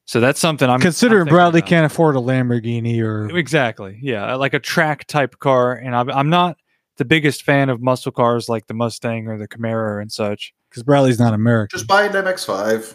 So 0.04 0.20
that's 0.20 0.38
something 0.40 0.68
I'm 0.68 0.80
Considering 0.80 1.22
I'm 1.22 1.28
Bradley 1.28 1.60
about. 1.60 1.68
can't 1.68 1.86
afford 1.86 2.16
a 2.16 2.20
Lamborghini 2.20 3.00
or 3.00 3.34
Exactly. 3.36 3.98
Yeah, 4.02 4.34
like 4.34 4.54
a 4.54 4.58
track 4.60 5.06
type 5.06 5.38
car, 5.38 5.72
and 5.72 5.94
I'm, 5.96 6.10
I'm 6.10 6.28
not 6.30 6.56
the 7.00 7.04
biggest 7.06 7.42
fan 7.42 7.70
of 7.70 7.80
muscle 7.80 8.12
cars 8.12 8.46
like 8.46 8.66
the 8.66 8.74
Mustang 8.74 9.26
or 9.26 9.38
the 9.38 9.48
Camaro 9.48 10.02
and 10.02 10.12
such. 10.12 10.52
because 10.68 10.82
Bradley's 10.82 11.18
not 11.18 11.32
American. 11.32 11.78
Just 11.78 11.88
buy 11.88 12.04
an 12.04 12.12
MX5. 12.12 12.92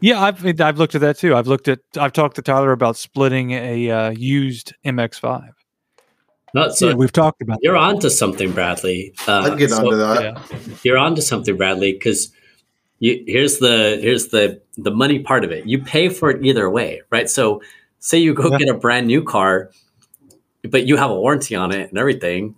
Yeah, 0.00 0.20
I've 0.20 0.44
I've 0.60 0.76
looked 0.76 0.96
at 0.96 1.00
that 1.02 1.16
too. 1.18 1.36
I've 1.36 1.46
looked 1.46 1.68
at 1.68 1.78
I've 1.96 2.12
talked 2.12 2.34
to 2.34 2.42
Tyler 2.42 2.72
about 2.72 2.96
splitting 2.96 3.52
a 3.52 3.88
uh, 3.90 4.10
used 4.10 4.74
MX5. 4.84 5.52
not 6.52 6.74
so 6.74 6.88
yeah, 6.88 6.94
we've 6.94 7.12
talked 7.12 7.40
about. 7.42 7.58
you're 7.62 7.76
on 7.76 8.00
to 8.00 8.10
something 8.10 8.50
bradley 8.50 9.14
uh, 9.28 9.52
I'd 9.52 9.58
get 9.58 9.70
so 9.70 9.78
onto 9.78 9.96
that. 9.98 10.22
Yeah, 10.22 10.58
you're 10.82 10.98
on 10.98 11.14
to 11.14 11.22
something 11.22 11.56
bradley 11.56 11.92
because 11.92 12.32
you, 12.98 13.22
here's 13.28 13.58
the 13.58 13.98
here's 14.02 14.28
the 14.28 14.60
the 14.76 14.90
money 14.90 15.20
part 15.20 15.44
of 15.44 15.52
it 15.52 15.66
you 15.66 15.78
pay 15.80 16.08
for 16.08 16.30
it 16.30 16.44
either 16.44 16.68
way 16.68 17.00
right 17.10 17.30
so 17.30 17.62
say 18.00 18.18
you 18.18 18.34
go 18.34 18.50
Yeah. 18.50 18.58
get 18.58 18.68
a 18.68 18.74
brand 18.74 19.06
new 19.06 19.22
car 19.22 19.70
but 20.68 20.86
you 20.88 20.96
have 20.96 21.10
a 21.10 21.14
warranty 21.14 21.54
on 21.54 21.72
it 21.72 21.88
and 21.90 21.96
everything 21.98 22.56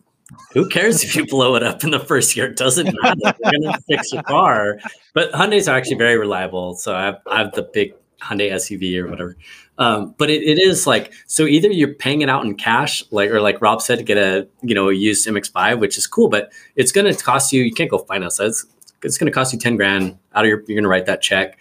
who 0.52 0.68
cares 0.68 1.02
if 1.04 1.16
you 1.16 1.26
blow 1.26 1.54
it 1.54 1.62
up 1.62 1.84
in 1.84 1.90
the 1.90 2.00
first 2.00 2.36
year? 2.36 2.46
It 2.46 2.56
doesn't 2.56 2.86
matter. 3.02 3.34
You're 3.44 3.60
gonna 3.60 3.78
fix 3.88 4.12
your 4.12 4.22
car. 4.22 4.78
But 5.12 5.32
Hyundai's 5.32 5.68
are 5.68 5.76
actually 5.76 5.96
very 5.96 6.18
reliable. 6.18 6.74
So 6.74 6.94
I 6.94 7.04
have, 7.04 7.20
I 7.30 7.38
have 7.38 7.52
the 7.52 7.62
big 7.62 7.94
Hyundai 8.20 8.50
SUV 8.52 8.96
or 8.98 9.08
whatever. 9.08 9.36
Um, 9.78 10.14
but 10.18 10.30
it, 10.30 10.42
it 10.42 10.58
is 10.58 10.86
like 10.86 11.12
so 11.26 11.44
either 11.44 11.68
you're 11.68 11.94
paying 11.94 12.22
it 12.22 12.28
out 12.28 12.44
in 12.44 12.54
cash, 12.54 13.02
like 13.10 13.30
or 13.30 13.40
like 13.40 13.60
Rob 13.60 13.82
said, 13.82 13.98
to 13.98 14.04
get 14.04 14.16
a 14.16 14.46
you 14.62 14.74
know 14.74 14.88
a 14.88 14.94
used 14.94 15.26
MX5, 15.26 15.80
which 15.80 15.98
is 15.98 16.06
cool, 16.06 16.28
but 16.28 16.52
it's 16.76 16.92
gonna 16.92 17.14
cost 17.14 17.52
you. 17.52 17.62
You 17.62 17.72
can't 17.72 17.90
go 17.90 17.98
finance 17.98 18.36
that. 18.38 18.46
It's, 18.46 18.66
it's 19.02 19.18
gonna 19.18 19.32
cost 19.32 19.52
you 19.52 19.58
ten 19.58 19.76
grand 19.76 20.16
out 20.34 20.44
of 20.44 20.48
your. 20.48 20.62
You're 20.66 20.76
gonna 20.76 20.88
write 20.88 21.06
that 21.06 21.20
check. 21.20 21.58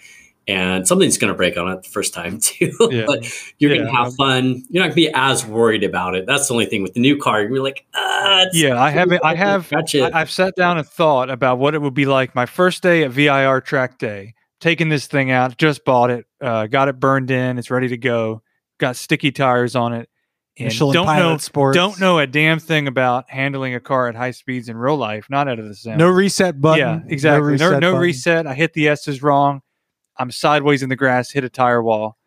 And 0.47 0.85
something's 0.87 1.17
going 1.17 1.31
to 1.31 1.37
break 1.37 1.55
on 1.57 1.69
it 1.69 1.83
the 1.83 1.89
first 1.89 2.13
time 2.13 2.39
too. 2.41 2.71
Yeah. 2.91 3.05
but 3.07 3.25
you're 3.59 3.73
going 3.73 3.85
to 3.85 3.91
have 3.91 4.13
fun. 4.15 4.63
You're 4.69 4.83
not 4.83 4.89
going 4.93 5.05
to 5.05 5.09
be 5.09 5.11
as 5.13 5.45
worried 5.45 5.83
about 5.83 6.15
it. 6.15 6.25
That's 6.25 6.47
the 6.47 6.53
only 6.53 6.65
thing 6.65 6.83
with 6.83 6.93
the 6.93 6.99
new 6.99 7.17
car. 7.17 7.43
You're 7.43 7.63
like, 7.63 7.85
ah, 7.95 8.43
it's 8.43 8.57
yeah. 8.57 8.81
I 8.81 8.89
haven't. 8.89 9.23
I 9.23 9.35
have. 9.35 9.69
Gotcha. 9.69 10.11
I, 10.13 10.21
I've 10.21 10.31
sat 10.31 10.55
down 10.55 10.77
and 10.77 10.87
thought 10.87 11.29
about 11.29 11.59
what 11.59 11.75
it 11.75 11.81
would 11.81 11.93
be 11.93 12.05
like 12.05 12.35
my 12.35 12.45
first 12.45 12.83
day 12.83 13.03
at 13.03 13.11
VIR 13.11 13.61
track 13.61 13.97
day. 13.97 14.33
Taking 14.59 14.87
this 14.87 15.07
thing 15.07 15.29
out, 15.29 15.57
just 15.57 15.83
bought 15.83 16.09
it, 16.09 16.25
uh, 16.39 16.67
got 16.67 16.87
it 16.87 16.97
burned 16.97 17.29
in, 17.31 17.57
it's 17.57 17.69
ready 17.69 17.89
to 17.89 17.97
go. 17.97 18.41
Got 18.79 18.95
sticky 18.95 19.33
tires 19.33 19.75
on 19.75 19.91
it, 19.91 20.07
and 20.57 20.67
Michelin 20.67 20.93
don't 20.93 21.05
Pilot 21.05 21.31
know 21.33 21.37
Sports. 21.37 21.75
don't 21.75 21.99
know 21.99 22.19
a 22.19 22.27
damn 22.27 22.59
thing 22.59 22.87
about 22.87 23.29
handling 23.29 23.75
a 23.75 23.81
car 23.81 24.07
at 24.07 24.15
high 24.15 24.31
speeds 24.31 24.69
in 24.69 24.77
real 24.77 24.95
life. 24.95 25.27
Not 25.29 25.49
out 25.49 25.59
of 25.59 25.67
the 25.67 25.75
sim. 25.75 25.97
No 25.97 26.07
reset 26.07 26.61
button. 26.61 26.79
Yeah, 26.79 26.99
exactly. 27.07 27.57
No, 27.57 27.65
reset 27.65 27.81
no 27.81 27.91
button. 27.91 28.01
reset. 28.01 28.47
I 28.47 28.53
hit 28.53 28.71
the 28.73 28.87
S's 28.87 29.21
wrong. 29.21 29.61
I'm 30.17 30.31
sideways 30.31 30.83
in 30.83 30.89
the 30.89 30.95
grass, 30.95 31.31
hit 31.31 31.43
a 31.43 31.49
tire 31.49 31.81
wall. 31.81 32.17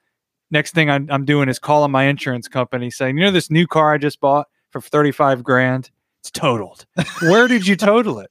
Next 0.50 0.74
thing 0.74 0.88
I'm, 0.90 1.08
I'm 1.10 1.24
doing 1.24 1.48
is 1.48 1.58
calling 1.58 1.90
my 1.90 2.04
insurance 2.04 2.48
company 2.48 2.90
saying, 2.90 3.18
you 3.18 3.24
know, 3.24 3.30
this 3.30 3.50
new 3.50 3.66
car 3.66 3.94
I 3.94 3.98
just 3.98 4.20
bought 4.20 4.46
for 4.70 4.80
35 4.80 5.42
grand, 5.42 5.90
it's 6.20 6.30
totaled. 6.30 6.86
Where 7.22 7.48
did 7.48 7.66
you 7.66 7.76
total 7.76 8.20
it? 8.20 8.30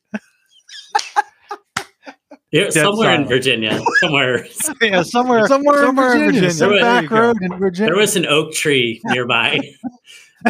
Yeah, 2.51 2.69
somewhere 2.69 3.13
in. 3.15 3.25
Virginia, 3.27 3.81
somewhere 3.99 4.45
yeah, 4.81 5.03
somewhere, 5.03 5.47
Somewhere, 5.47 5.77
somewhere 5.85 6.13
in 6.15 6.25
Virginia, 6.27 6.51
some 6.51 6.69
There 6.71 6.79
back 6.81 7.09
road 7.11 7.37
in 7.41 7.57
Virginia. 7.57 7.91
there 7.91 7.99
was 7.99 8.15
an 8.15 8.25
oak 8.27 8.53
tree 8.53 9.01
nearby. 9.05 9.59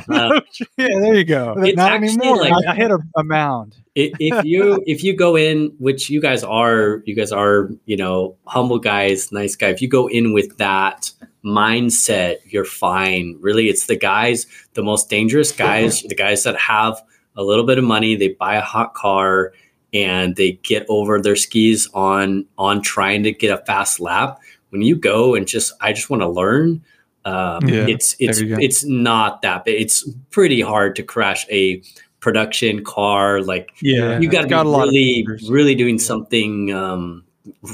Uh, 0.09 0.41
yeah, 0.77 0.87
there 0.99 1.15
you 1.15 1.23
go. 1.23 1.55
It's 1.59 1.77
Not 1.77 1.93
anymore. 1.93 2.37
like- 2.37 2.53
I, 2.67 2.71
I 2.71 2.75
hit 2.75 2.91
a, 2.91 2.99
a 3.15 3.23
mound. 3.23 3.75
If 3.95 4.45
you 4.45 4.83
if 4.87 5.03
you 5.03 5.15
go 5.15 5.35
in, 5.35 5.73
which 5.79 6.09
you 6.09 6.21
guys 6.21 6.43
are, 6.43 7.01
you 7.05 7.15
guys 7.15 7.31
are, 7.31 7.69
you 7.85 7.97
know, 7.97 8.35
humble 8.45 8.79
guys, 8.79 9.31
nice 9.31 9.55
guy. 9.55 9.69
If 9.69 9.81
you 9.81 9.87
go 9.87 10.07
in 10.07 10.33
with 10.33 10.57
that 10.57 11.11
mindset, 11.43 12.37
you're 12.45 12.65
fine. 12.65 13.37
Really, 13.39 13.69
it's 13.69 13.87
the 13.87 13.95
guys, 13.95 14.47
the 14.73 14.83
most 14.83 15.09
dangerous 15.09 15.51
guys, 15.51 16.01
the 16.01 16.15
guys 16.15 16.43
that 16.43 16.57
have 16.57 17.01
a 17.37 17.43
little 17.43 17.65
bit 17.65 17.77
of 17.77 17.83
money, 17.83 18.15
they 18.15 18.29
buy 18.29 18.55
a 18.55 18.61
hot 18.61 18.93
car 18.93 19.53
and 19.93 20.35
they 20.35 20.53
get 20.63 20.85
over 20.89 21.21
their 21.21 21.35
skis 21.35 21.87
on 21.93 22.45
on 22.57 22.81
trying 22.81 23.23
to 23.23 23.31
get 23.31 23.51
a 23.51 23.63
fast 23.65 23.99
lap. 23.99 24.39
When 24.69 24.81
you 24.81 24.95
go 24.97 25.35
and 25.35 25.47
just, 25.47 25.71
I 25.79 25.93
just 25.93 26.09
want 26.09 26.21
to 26.21 26.27
learn. 26.27 26.83
Um, 27.23 27.67
Yeah, 27.67 27.87
it's 27.87 28.15
it's 28.19 28.37
there 28.39 28.47
you 28.47 28.55
go. 28.55 28.61
it's 28.61 28.83
not 28.83 29.41
that. 29.41 29.63
It's 29.65 30.07
pretty 30.31 30.61
hard 30.61 30.95
to 30.97 31.03
crash 31.03 31.45
a 31.49 31.81
production 32.25 32.83
car 32.83 33.39
like 33.43 33.71
Yeah, 33.83 34.19
you 34.19 34.27
got 34.29 34.39
to 34.41 34.45
it's 34.47 34.53
a 34.53 34.63
be 34.63 34.67
lot 34.69 34.87
of 34.87 34.93
really, 34.93 35.27
really 35.47 35.75
doing 35.75 35.99
something 35.99 36.73
um, 36.73 37.23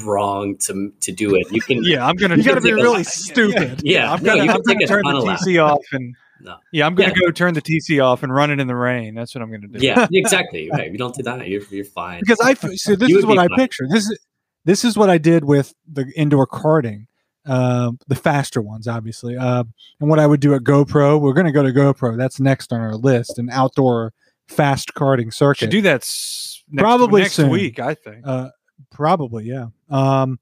wrong 0.04 0.58
to 0.58 0.92
to 1.00 1.10
do 1.10 1.34
it. 1.36 1.50
You 1.50 1.62
can, 1.62 1.82
Yeah, 1.82 2.06
I'm 2.06 2.16
gonna. 2.16 2.36
You 2.36 2.44
got 2.44 2.56
to 2.56 2.60
be 2.60 2.72
like 2.72 2.80
a- 2.80 2.82
really 2.82 3.04
stupid. 3.04 3.80
yeah. 3.82 4.12
I'm 4.12 4.22
no, 4.22 4.34
gonna, 4.34 4.44
you 4.44 4.50
I'm 4.50 4.62
gonna 4.62 4.86
turn 4.86 5.04
the 5.04 5.16
of 5.16 5.24
laps. 5.24 5.46
TC 5.46 5.64
off 5.64 5.80
and 5.92 6.14
No. 6.42 6.56
yeah, 6.70 6.84
I'm 6.86 6.94
gonna 6.94 7.08
Yeah. 7.16 7.26
go 7.26 7.30
turn 7.30 7.54
the 7.54 7.62
TC 7.62 8.04
off 8.04 8.22
and 8.22 8.32
run 8.34 8.50
it 8.50 8.60
in 8.60 8.66
the 8.66 8.76
rain. 8.76 9.14
That's 9.14 9.34
what 9.34 9.40
I'm 9.40 9.50
gonna 9.50 9.68
do. 9.68 9.78
Yeah, 9.84 10.06
exactly. 10.12 10.68
Right. 10.70 10.86
If 10.88 10.92
you 10.92 10.98
don't 10.98 11.14
do 11.14 11.22
that, 11.22 11.48
you're 11.48 11.62
you're 11.70 11.86
fine. 11.86 12.20
Because 12.20 12.38
I 12.40 12.52
so 12.52 12.94
this 13.02 13.08
You 13.08 13.18
is 13.20 13.24
what 13.24 13.38
I 13.38 13.48
picture. 13.56 13.86
This 13.88 14.04
is 14.04 14.18
this 14.66 14.84
is 14.84 14.98
what 14.98 15.08
I 15.08 15.16
did 15.16 15.44
with 15.44 15.72
the 15.90 16.12
indoor 16.14 16.46
karting, 16.46 17.06
uh, 17.46 17.92
the 18.06 18.14
faster 18.14 18.60
ones, 18.60 18.86
obviously. 18.86 19.34
Uh, 19.36 19.64
and 20.00 20.10
what 20.10 20.18
I 20.20 20.26
would 20.26 20.40
do 20.40 20.52
at 20.54 20.62
GoPro, 20.62 21.18
we're 21.20 21.32
going 21.32 21.46
to 21.46 21.52
go 21.52 21.64
to 21.64 21.72
GoPro. 21.72 22.16
That's 22.16 22.38
next 22.38 22.72
on 22.72 22.80
our 22.80 22.94
list, 22.94 23.40
an 23.40 23.48
outdoor 23.50 24.12
fast 24.48 24.94
karting 24.94 25.32
circuit. 25.32 25.60
Should 25.60 25.70
do 25.70 25.82
that 25.82 26.02
s- 26.02 26.62
next, 26.70 26.82
Probably 26.82 27.22
next 27.22 27.34
soon. 27.34 27.50
week. 27.50 27.78
I 27.78 27.94
think. 27.94 28.26
Uh, 28.26 28.50
probably, 28.90 29.44
yeah. 29.44 29.66
Um, 29.90 30.38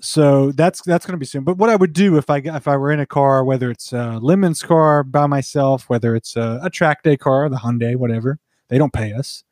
so 0.00 0.52
that's 0.52 0.82
that's 0.82 1.04
going 1.06 1.14
to 1.14 1.18
be 1.18 1.26
soon. 1.26 1.44
But 1.44 1.58
what 1.58 1.70
I 1.70 1.76
would 1.76 1.92
do 1.92 2.16
if 2.18 2.30
I 2.30 2.38
if 2.38 2.68
I 2.68 2.76
were 2.76 2.92
in 2.92 3.00
a 3.00 3.06
car, 3.06 3.44
whether 3.44 3.70
it's 3.70 3.92
a 3.92 4.18
Lemon's 4.22 4.62
car 4.62 5.02
by 5.02 5.26
myself, 5.26 5.88
whether 5.88 6.14
it's 6.14 6.36
a, 6.36 6.60
a 6.62 6.70
track 6.70 7.02
day 7.02 7.16
car, 7.16 7.48
the 7.48 7.56
Hyundai, 7.56 7.96
whatever, 7.96 8.38
they 8.68 8.78
don't 8.78 8.92
pay 8.92 9.12
us. 9.12 9.42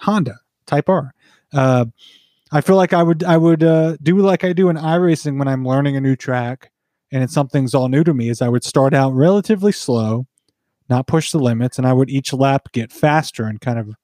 Honda 0.00 0.36
Type 0.66 0.88
R. 0.88 1.12
Uh, 1.52 1.86
I 2.52 2.60
feel 2.60 2.76
like 2.76 2.92
I 2.92 3.02
would 3.02 3.24
I 3.24 3.36
would 3.36 3.62
uh, 3.62 3.96
do 4.02 4.16
like 4.18 4.44
I 4.44 4.52
do 4.52 4.68
in 4.70 4.76
iRacing 4.76 5.38
when 5.38 5.48
I'm 5.48 5.66
learning 5.66 5.96
a 5.96 6.00
new 6.00 6.16
track 6.16 6.70
and 7.12 7.22
it's 7.22 7.34
something's 7.34 7.74
all 7.74 7.88
new 7.88 8.02
to 8.04 8.14
me. 8.14 8.28
Is 8.30 8.40
I 8.40 8.48
would 8.48 8.64
start 8.64 8.94
out 8.94 9.12
relatively 9.12 9.72
slow, 9.72 10.26
not 10.90 11.06
push 11.06 11.30
the 11.32 11.38
limits, 11.38 11.78
and 11.78 11.86
I 11.86 11.92
would 11.92 12.10
each 12.10 12.32
lap 12.32 12.68
get 12.72 12.92
faster 12.92 13.44
and 13.44 13.60
kind 13.60 13.78
of 13.78 13.94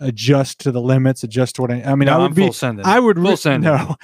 adjust 0.00 0.60
to 0.60 0.70
the 0.72 0.80
limits, 0.80 1.22
adjust 1.24 1.56
to 1.56 1.62
what 1.62 1.70
I. 1.72 1.82
I 1.82 1.94
mean, 1.94 2.06
no, 2.06 2.14
I 2.14 2.18
would 2.18 2.24
I'm 2.26 2.34
be 2.34 2.42
full 2.42 2.52
sending. 2.52 2.84
I 2.86 3.00
would 3.00 3.16
full 3.16 3.30
re- 3.30 3.36
sending. 3.36 3.70
no. 3.72 3.96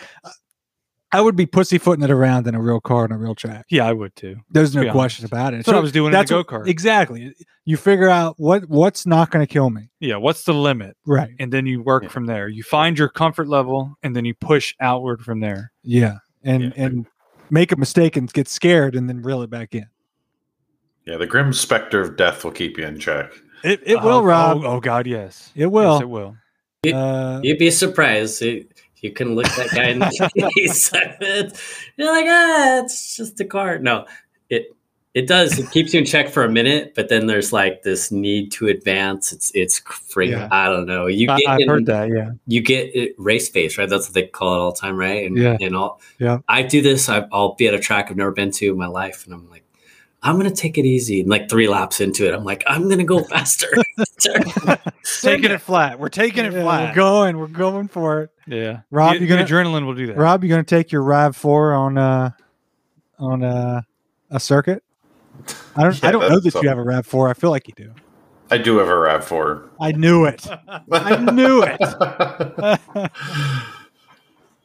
I 1.12 1.20
would 1.20 1.34
be 1.34 1.44
pussyfooting 1.44 2.04
it 2.04 2.10
around 2.12 2.46
in 2.46 2.54
a 2.54 2.60
real 2.60 2.80
car 2.80 3.02
on 3.02 3.10
a 3.10 3.18
real 3.18 3.34
track. 3.34 3.66
Yeah, 3.68 3.84
I 3.84 3.92
would 3.92 4.14
too. 4.14 4.36
There's 4.48 4.76
no 4.76 4.92
question 4.92 5.24
honest. 5.24 5.32
about 5.32 5.54
it. 5.54 5.56
That's 5.56 5.66
what 5.66 5.74
I 5.76 5.80
was 5.80 5.90
doing 5.90 6.14
in 6.14 6.20
the 6.20 6.24
go-kart. 6.24 6.68
Exactly. 6.68 7.34
You 7.64 7.76
figure 7.76 8.08
out 8.08 8.36
what 8.38 8.68
what's 8.68 9.06
not 9.06 9.32
going 9.32 9.44
to 9.44 9.52
kill 9.52 9.70
me. 9.70 9.90
Yeah, 9.98 10.16
what's 10.16 10.44
the 10.44 10.54
limit? 10.54 10.96
Right. 11.04 11.32
And 11.40 11.52
then 11.52 11.66
you 11.66 11.82
work 11.82 12.04
Yeah. 12.04 12.10
from 12.10 12.26
there. 12.26 12.48
You 12.48 12.62
find 12.62 12.96
your 12.96 13.08
comfort 13.08 13.48
level, 13.48 13.92
and 14.04 14.14
then 14.14 14.24
you 14.24 14.34
push 14.34 14.72
outward 14.80 15.22
from 15.22 15.40
there. 15.40 15.72
Yeah. 15.82 16.18
And 16.44 16.62
Yeah. 16.62 16.70
and 16.76 17.06
make 17.50 17.72
a 17.72 17.76
mistake 17.76 18.16
and 18.16 18.32
get 18.32 18.46
scared 18.46 18.94
and 18.94 19.08
then 19.08 19.20
reel 19.20 19.42
it 19.42 19.50
back 19.50 19.74
in. 19.74 19.86
Yeah, 21.10 21.16
the 21.16 21.26
grim 21.26 21.52
specter 21.52 22.00
of 22.00 22.16
death 22.16 22.44
will 22.44 22.52
keep 22.52 22.78
you 22.78 22.86
in 22.86 23.00
check. 23.00 23.32
It 23.64 23.80
it 23.84 23.96
Oh, 23.96 24.04
will, 24.04 24.24
Rob. 24.24 24.58
Oh, 24.62 24.76
oh 24.76 24.80
God, 24.80 25.08
yes. 25.08 25.50
It 25.56 25.66
will. 25.66 25.94
Yes, 25.94 26.02
it 26.02 26.08
will. 26.08 26.36
Uh, 26.94 27.40
You'd 27.42 27.58
be 27.58 27.72
surprised. 27.72 28.40
It, 28.42 28.72
you 29.02 29.10
can 29.10 29.34
look 29.34 29.46
that 29.56 29.70
guy 29.74 29.88
in 29.88 29.98
the 29.98 30.50
face. 30.54 30.92
You're 31.96 32.12
like, 32.12 32.26
ah, 32.28 32.84
it's 32.84 33.16
just 33.16 33.40
a 33.40 33.44
car. 33.44 33.78
No, 33.80 34.06
it 34.50 34.68
it 35.12 35.26
does. 35.26 35.58
It 35.58 35.68
keeps 35.72 35.92
you 35.92 35.98
in 35.98 36.06
check 36.06 36.28
for 36.28 36.44
a 36.44 36.48
minute, 36.48 36.94
but 36.94 37.08
then 37.08 37.26
there's 37.26 37.52
like 37.52 37.82
this 37.82 38.12
need 38.12 38.52
to 38.52 38.68
advance. 38.68 39.32
It's 39.32 39.50
it's 39.52 39.80
freaking. 39.80 40.30
Yeah. 40.30 40.48
I 40.52 40.66
don't 40.66 40.86
know. 40.86 41.08
You 41.08 41.28
I, 41.28 41.38
get 41.38 41.48
I've 41.48 41.60
in, 41.60 41.68
heard 41.68 41.86
that. 41.86 42.08
Yeah. 42.08 42.30
you 42.46 42.60
get 42.60 42.94
it, 42.94 43.16
race 43.18 43.48
face, 43.48 43.76
right? 43.78 43.88
That's 43.88 44.06
what 44.06 44.14
they 44.14 44.28
call 44.28 44.54
it 44.54 44.58
all 44.58 44.70
the 44.72 44.78
time, 44.78 44.96
right? 44.96 45.26
And, 45.26 45.36
Yeah. 45.36 45.56
And 45.60 45.74
all. 45.74 46.00
Yeah. 46.20 46.38
I 46.46 46.62
do 46.62 46.80
this. 46.82 47.08
I, 47.08 47.26
I'll 47.32 47.54
be 47.56 47.66
at 47.66 47.74
a 47.74 47.80
track 47.80 48.06
I've 48.10 48.16
never 48.16 48.30
been 48.30 48.52
to 48.52 48.70
in 48.70 48.78
my 48.78 48.86
life, 48.86 49.24
and 49.24 49.34
I'm 49.34 49.50
like. 49.50 49.64
I'm 50.22 50.36
gonna 50.36 50.50
take 50.50 50.76
it 50.78 50.84
easy. 50.84 51.20
And 51.20 51.30
like 51.30 51.48
three 51.48 51.66
laps 51.68 52.00
into 52.00 52.26
it, 52.28 52.34
I'm 52.34 52.44
like, 52.44 52.62
I'm 52.66 52.88
gonna 52.88 53.04
go 53.04 53.22
faster. 53.30 53.68
Taking 55.22 55.50
it 55.50 55.60
flat. 55.60 55.98
We're 55.98 56.08
taking 56.10 56.44
it 56.44 56.52
Yeah, 56.52 56.62
flat. 56.62 56.88
We're 56.90 56.94
going. 56.94 57.38
We're 57.38 57.46
going 57.48 57.88
for 57.88 58.22
it. 58.22 58.30
Yeah. 58.46 58.80
Rob, 58.90 59.14
The- 59.14 59.20
you 59.20 59.26
the 59.26 59.34
gonna- 59.36 59.44
adrenaline 59.46 59.86
will 59.86 59.94
do 59.94 60.06
that. 60.08 60.16
Rob, 60.16 60.44
you're 60.44 60.48
going 60.54 60.64
to 60.64 60.68
take 60.76 60.92
your 60.92 61.02
Rav 61.02 61.34
Four 61.36 61.72
on 61.74 61.96
uh 61.98 62.30
on 63.18 63.42
uh, 63.42 63.80
a 64.30 64.40
circuit? 64.40 64.82
I 65.76 65.82
don't. 65.84 66.04
I 66.04 66.10
don't 66.12 66.20
know 66.22 66.38
that's 66.40 66.54
that 66.54 66.62
you 66.62 66.68
have 66.68 66.78
a 66.78 66.82
Rav 66.82 67.06
Four. 67.06 67.28
I 67.28 67.34
feel 67.34 67.50
like 67.50 67.66
you 67.68 67.74
do. 67.76 67.92
I 68.50 68.58
do 68.58 68.78
have 68.78 68.88
a 68.88 68.96
Rav 68.98 69.24
Four. 69.24 69.70
I 69.80 69.92
knew 69.92 70.24
it. 70.26 70.46
I 70.92 71.16
knew 71.16 71.62
it. 71.64 71.80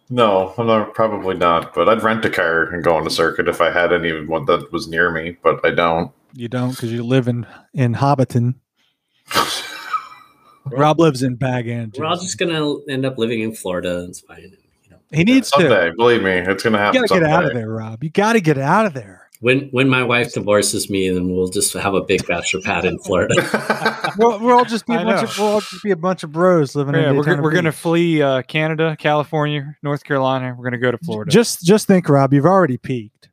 No, 0.10 0.54
I'm 0.58 0.68
not, 0.68 0.94
probably 0.94 1.36
not. 1.36 1.74
But 1.74 1.90
I'd 1.90 2.04
rent 2.04 2.24
a 2.26 2.30
car 2.30 2.64
and 2.64 2.84
go 2.84 2.96
on 2.96 3.08
a 3.08 3.10
circuit 3.10 3.48
if 3.48 3.62
I 3.62 3.72
had 3.72 3.92
anyone 3.94 4.46
that 4.46 4.72
was 4.72 4.88
near 4.88 5.12
me. 5.12 5.38
But 5.42 5.66
I 5.66 5.72
don't. 5.72 6.12
You 6.34 6.48
don't 6.48 6.72
because 6.72 6.92
you 6.92 7.04
live 7.04 7.28
in 7.28 7.46
in 7.74 7.96
Hobbiton. 7.96 8.56
Rob 10.66 11.00
lives 11.00 11.22
in 11.24 11.36
Bag 11.36 11.68
End. 11.68 11.96
We're 11.98 12.06
all 12.06 12.18
just 12.18 12.38
gonna 12.38 12.76
end 12.90 13.06
up 13.06 13.18
living 13.18 13.42
in 13.42 13.54
Florida. 13.54 14.06
It's 14.10 14.22
fine. 14.22 14.42
You 14.42 14.92
know, 14.92 14.98
He 15.12 15.24
needs 15.24 15.52
to. 15.52 15.62
Someday, 15.62 15.92
believe 15.96 16.24
me, 16.24 16.32
it's 16.32 16.64
gonna 16.64 16.78
happen. 16.78 17.02
You 17.02 17.08
got 17.08 17.14
to 17.16 17.22
get 17.22 17.30
out 17.30 17.46
of 17.46 17.54
there, 17.54 17.70
Rob. 17.70 18.04
You 18.04 18.10
got 18.10 18.34
to 18.34 18.42
get 18.42 18.58
out 18.58 18.86
of 18.86 18.94
there. 18.94 19.30
when 19.42 19.70
when 19.70 19.88
my 19.88 20.04
wife 20.04 20.34
divorces 20.34 20.90
me, 20.90 21.10
then 21.10 21.30
we'll 21.36 21.50
just 21.50 21.74
have 21.74 21.94
a 21.94 22.02
big 22.02 22.26
bachelor 22.28 22.62
pad 22.62 22.84
in 22.86 22.98
Florida. 23.00 23.36
We'll, 24.18 24.40
we'll 24.40 24.58
all 24.58 24.66
just 24.66 24.86
be 24.86 24.94
a 24.94 25.00
I 25.00 25.04
bunch 25.04 25.24
of 25.30 25.38
we'll 25.38 25.48
all 25.48 25.62
just 25.62 25.84
be 25.84 25.92
a 25.92 25.96
bunch 25.96 26.24
of 26.24 26.32
bros 26.32 26.76
living 26.76 26.96
Yeah, 26.96 27.10
in 27.10 27.18
we're, 27.18 27.42
we're 27.42 27.52
going 27.52 27.66
to 27.66 27.72
flee 27.72 28.22
uh, 28.22 28.42
Canada, 28.44 28.96
California, 29.00 29.76
North 29.84 30.04
Carolina. 30.04 30.50
We're 30.58 30.64
going 30.64 30.74
to 30.74 30.78
go 30.80 30.92
to 30.92 30.98
Florida. 31.00 31.32
Just 31.32 31.64
just 31.66 31.88
think, 31.88 32.08
Rob. 32.10 32.34
You've 32.34 32.46
already 32.46 32.78
peaked. 32.78 33.30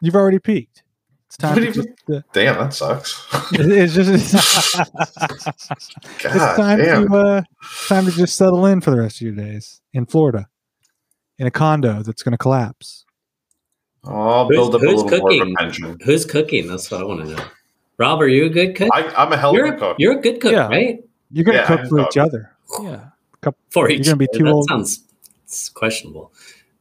You've 0.00 0.16
already 0.16 0.38
peaked. 0.38 0.82
It's 1.26 1.36
time. 1.36 1.54
To 1.54 1.60
do 1.60 1.72
just, 1.72 1.88
uh, 2.12 2.20
Damn, 2.32 2.58
that 2.58 2.74
sucks. 2.74 3.26
it's 3.52 3.94
just 3.94 4.34
it's, 4.34 5.94
God 6.22 6.56
time 6.56 6.78
damn. 6.78 7.08
to 7.08 7.16
uh, 7.16 7.42
time 7.88 8.04
to 8.04 8.10
just 8.12 8.36
settle 8.36 8.66
in 8.66 8.80
for 8.80 8.90
the 8.90 8.98
rest 8.98 9.16
of 9.16 9.22
your 9.22 9.34
days 9.34 9.80
in 9.94 10.04
Florida, 10.06 10.48
in 11.38 11.46
a 11.46 11.50
condo 11.50 12.02
that's 12.02 12.22
going 12.22 12.32
to 12.32 12.38
collapse. 12.38 13.04
I'll 14.04 14.46
Who's- 14.46 14.56
build 14.56 14.74
up 14.74 14.82
a 14.82 14.84
who's 14.84 15.02
little 15.04 15.18
more 15.20 15.32
of 15.42 15.48
a 15.48 15.54
pension. 15.54 15.96
Who's 16.04 16.24
cooking? 16.24 16.66
That's 16.66 16.90
what 16.90 17.00
I 17.00 17.04
want 17.04 17.24
to 17.26 17.34
know. 17.36 17.44
Rob, 17.98 18.20
are 18.22 18.28
you 18.28 18.46
a 18.46 18.48
good 18.48 18.74
cook? 18.74 18.88
I, 18.92 19.02
I'm 19.16 19.32
a 19.32 19.36
hell 19.36 19.50
of 19.50 19.56
you're, 19.56 19.66
a 19.74 19.78
cook. 19.78 19.96
you're 19.98 20.18
a 20.18 20.20
good 20.20 20.40
cook, 20.40 20.52
Yeah. 20.52 20.68
right? 20.68 21.04
You're 21.30 21.44
going 21.44 21.56
to 21.56 21.62
Yeah, 21.62 21.66
cook 21.68 21.80
I 21.80 21.88
for 21.88 21.94
know. 21.96 22.06
each 22.08 22.16
other. 22.18 22.50
yeah. 22.82 23.04
For 23.70 23.90
You're 23.90 23.98
each 23.98 24.04
gonna 24.06 24.16
be 24.16 24.28
other. 24.32 24.38
too 24.38 24.44
that 24.44 24.52
old. 24.52 24.68
sounds 24.68 25.02
it's 25.44 25.68
questionable. 25.68 26.32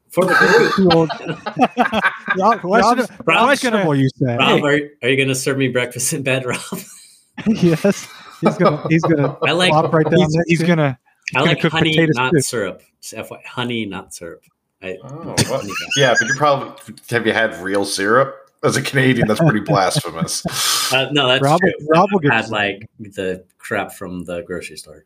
For 0.09 0.25
the 0.25 0.33
group, 0.75 0.75
Too 0.75 0.89
old. 0.97 1.09
Rob, 2.37 2.61
Question- 2.61 3.15
Rob, 3.25 3.45
questionable, 3.45 3.95
you 3.95 4.09
say? 4.15 4.35
Rob, 4.37 4.63
are, 4.63 4.79
are 5.01 5.09
you 5.09 5.15
going 5.17 5.27
to 5.29 5.35
serve 5.35 5.57
me 5.57 5.69
breakfast 5.69 6.13
in 6.13 6.21
bed, 6.23 6.45
Rob? 6.45 6.59
yes, 7.47 8.07
he's 8.41 8.57
gonna 8.57 8.85
he's 8.89 9.01
gonna 9.01 9.37
I 9.43 9.51
like 9.53 9.69
flop 9.71 9.91
right 9.93 10.05
down. 10.05 10.19
He's, 10.19 10.35
next 10.35 10.49
he's 10.49 10.63
going 10.63 10.77
to. 10.77 10.97
I 11.33 11.39
gonna 11.39 11.45
like 11.51 11.61
cook 11.61 11.71
honey, 11.71 12.07
not 12.13 12.31
too. 12.33 12.41
syrup. 12.41 12.81
Just 13.01 13.13
FYI, 13.15 13.43
honey, 13.45 13.85
not 13.85 14.13
syrup. 14.13 14.43
I, 14.83 14.97
Oh, 15.03 15.33
big 15.35 15.47
what? 15.47 15.61
honey 15.61 15.69
guy. 15.69 15.87
Yeah, 15.95 16.13
but 16.19 16.27
you 16.27 16.33
probably 16.35 16.95
have 17.09 17.25
you 17.25 17.33
had 17.33 17.55
real 17.61 17.85
syrup? 17.85 18.35
As 18.63 18.77
a 18.77 18.81
Canadian, 18.81 19.27
that's 19.27 19.39
pretty 19.39 19.59
blasphemous. 19.65 20.45
Uh, 20.93 21.09
no, 21.11 21.27
that's 21.27 21.41
Rob, 21.41 21.59
true. 21.61 21.71
Rob 21.89 22.09
will 22.11 22.19
get 22.19 22.31
had 22.31 22.49
like 22.49 22.87
the 22.99 23.43
crap 23.57 23.91
from 23.93 24.23
the 24.25 24.41
grocery 24.43 24.77
store. 24.77 25.05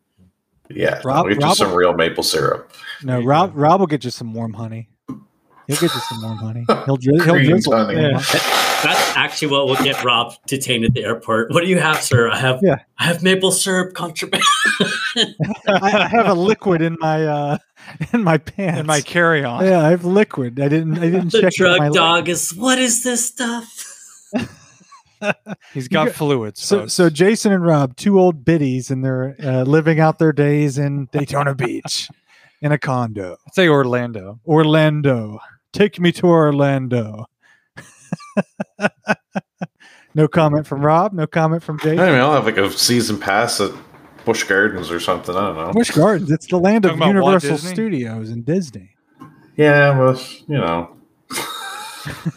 Yeah, 0.70 0.99
Rob- 1.06 1.26
no, 1.26 1.30
get 1.34 1.39
you 1.41 1.47
Rob- 1.47 1.56
some 1.58 1.74
real 1.74 1.93
maple 1.93 2.24
syrup. 2.24 2.74
no. 3.03 3.22
Rob 3.22 3.51
Rob 3.56 3.80
will 3.80 3.88
get 3.88 4.03
you 4.03 4.10
some 4.10 4.34
warm 4.34 4.53
honey. 4.53 4.89
He'll 5.08 5.78
get 5.78 5.82
you 5.84 5.88
some 6.10 6.22
warm 6.22 6.38
honey. 6.38 6.66
He'll 6.86 6.97
dri- 6.97 7.14
he'll 7.24 7.43
drizzle. 7.43 7.76
honey. 7.76 8.01
Yeah. 8.01 8.20
That's 8.86 9.17
actually 9.17 9.47
what 9.49 9.65
will 9.67 9.75
get 9.83 10.03
Rob 10.03 10.33
detained 10.47 10.86
at 10.86 10.93
the 10.93 11.03
airport. 11.03 11.51
What 11.51 11.61
do 11.63 11.67
you 11.67 11.79
have, 11.79 12.01
sir? 12.01 12.29
I 12.29 12.38
have 12.38 12.59
Yeah. 12.61 12.77
I 12.99 13.05
have 13.05 13.23
maple 13.23 13.51
syrup 13.51 13.93
contraband. 13.93 14.43
I, 14.79 15.33
I 15.67 16.07
have 16.07 16.27
a 16.27 16.33
liquid 16.33 16.81
in 16.81 16.97
my 16.99 17.25
uh 17.25 17.57
in 18.13 18.23
my 18.23 18.38
pants. 18.38 18.79
In 18.81 18.86
my 18.86 19.01
carry 19.01 19.43
on. 19.43 19.63
yeah, 19.65 19.83
I 19.83 19.89
have 19.89 20.05
liquid. 20.05 20.59
I 20.59 20.67
didn't 20.67 20.97
I 20.97 21.09
didn't 21.09 21.31
the 21.31 21.41
check 21.41 21.53
drug 21.53 21.79
my 21.79 21.89
dog 21.89 22.29
is 22.29 22.51
what 22.55 22.77
is 22.79 23.03
this 23.03 23.25
stuff? 23.25 23.67
He's 25.73 25.88
got 25.88 26.07
got- 26.07 26.15
fluids. 26.15 26.61
So 26.61 26.81
folks. 26.81 26.93
so 26.93 27.09
Jason 27.09 27.51
and 27.51 27.65
Rob, 27.65 27.95
two 27.95 28.19
old 28.19 28.45
biddies, 28.45 28.91
and 28.91 29.03
they're 29.03 29.36
uh, 29.43 29.63
living 29.63 29.99
out 29.99 30.19
their 30.19 30.33
days 30.33 30.77
in 30.77 31.07
Daytona 31.11 31.55
Beach 31.55 32.09
in 32.61 32.71
a 32.71 32.77
condo. 32.77 33.38
I'd 33.47 33.55
say 33.55 33.67
Orlando. 33.67 34.39
Orlando. 34.45 35.39
Take 35.73 35.99
me 35.99 36.11
to 36.13 36.27
Orlando. 36.27 37.25
no 40.15 40.27
comment 40.27 40.67
from 40.67 40.81
Rob. 40.81 41.13
No 41.13 41.27
comment 41.27 41.63
from 41.63 41.79
Jay. 41.79 41.93
I 41.93 42.11
mean. 42.11 42.19
I'll 42.19 42.33
have 42.33 42.45
like 42.45 42.57
a 42.57 42.71
season 42.71 43.19
pass 43.19 43.59
at 43.61 43.71
Busch 44.25 44.43
Gardens 44.43 44.91
or 44.91 44.99
something. 44.99 45.36
I 45.36 45.47
don't 45.47 45.55
know. 45.55 45.71
Busch 45.71 45.91
Gardens. 45.91 46.31
It's 46.31 46.47
the 46.47 46.57
land 46.57 46.86
of 46.86 46.97
Talking 46.97 47.19
Walt 47.19 47.43
Universal 47.43 47.57
Studios 47.57 48.29
and 48.29 48.45
Disney. 48.45 48.91
Yeah, 49.55 49.97
well, 49.97 50.21
you 50.47 50.57
know. 50.57 50.95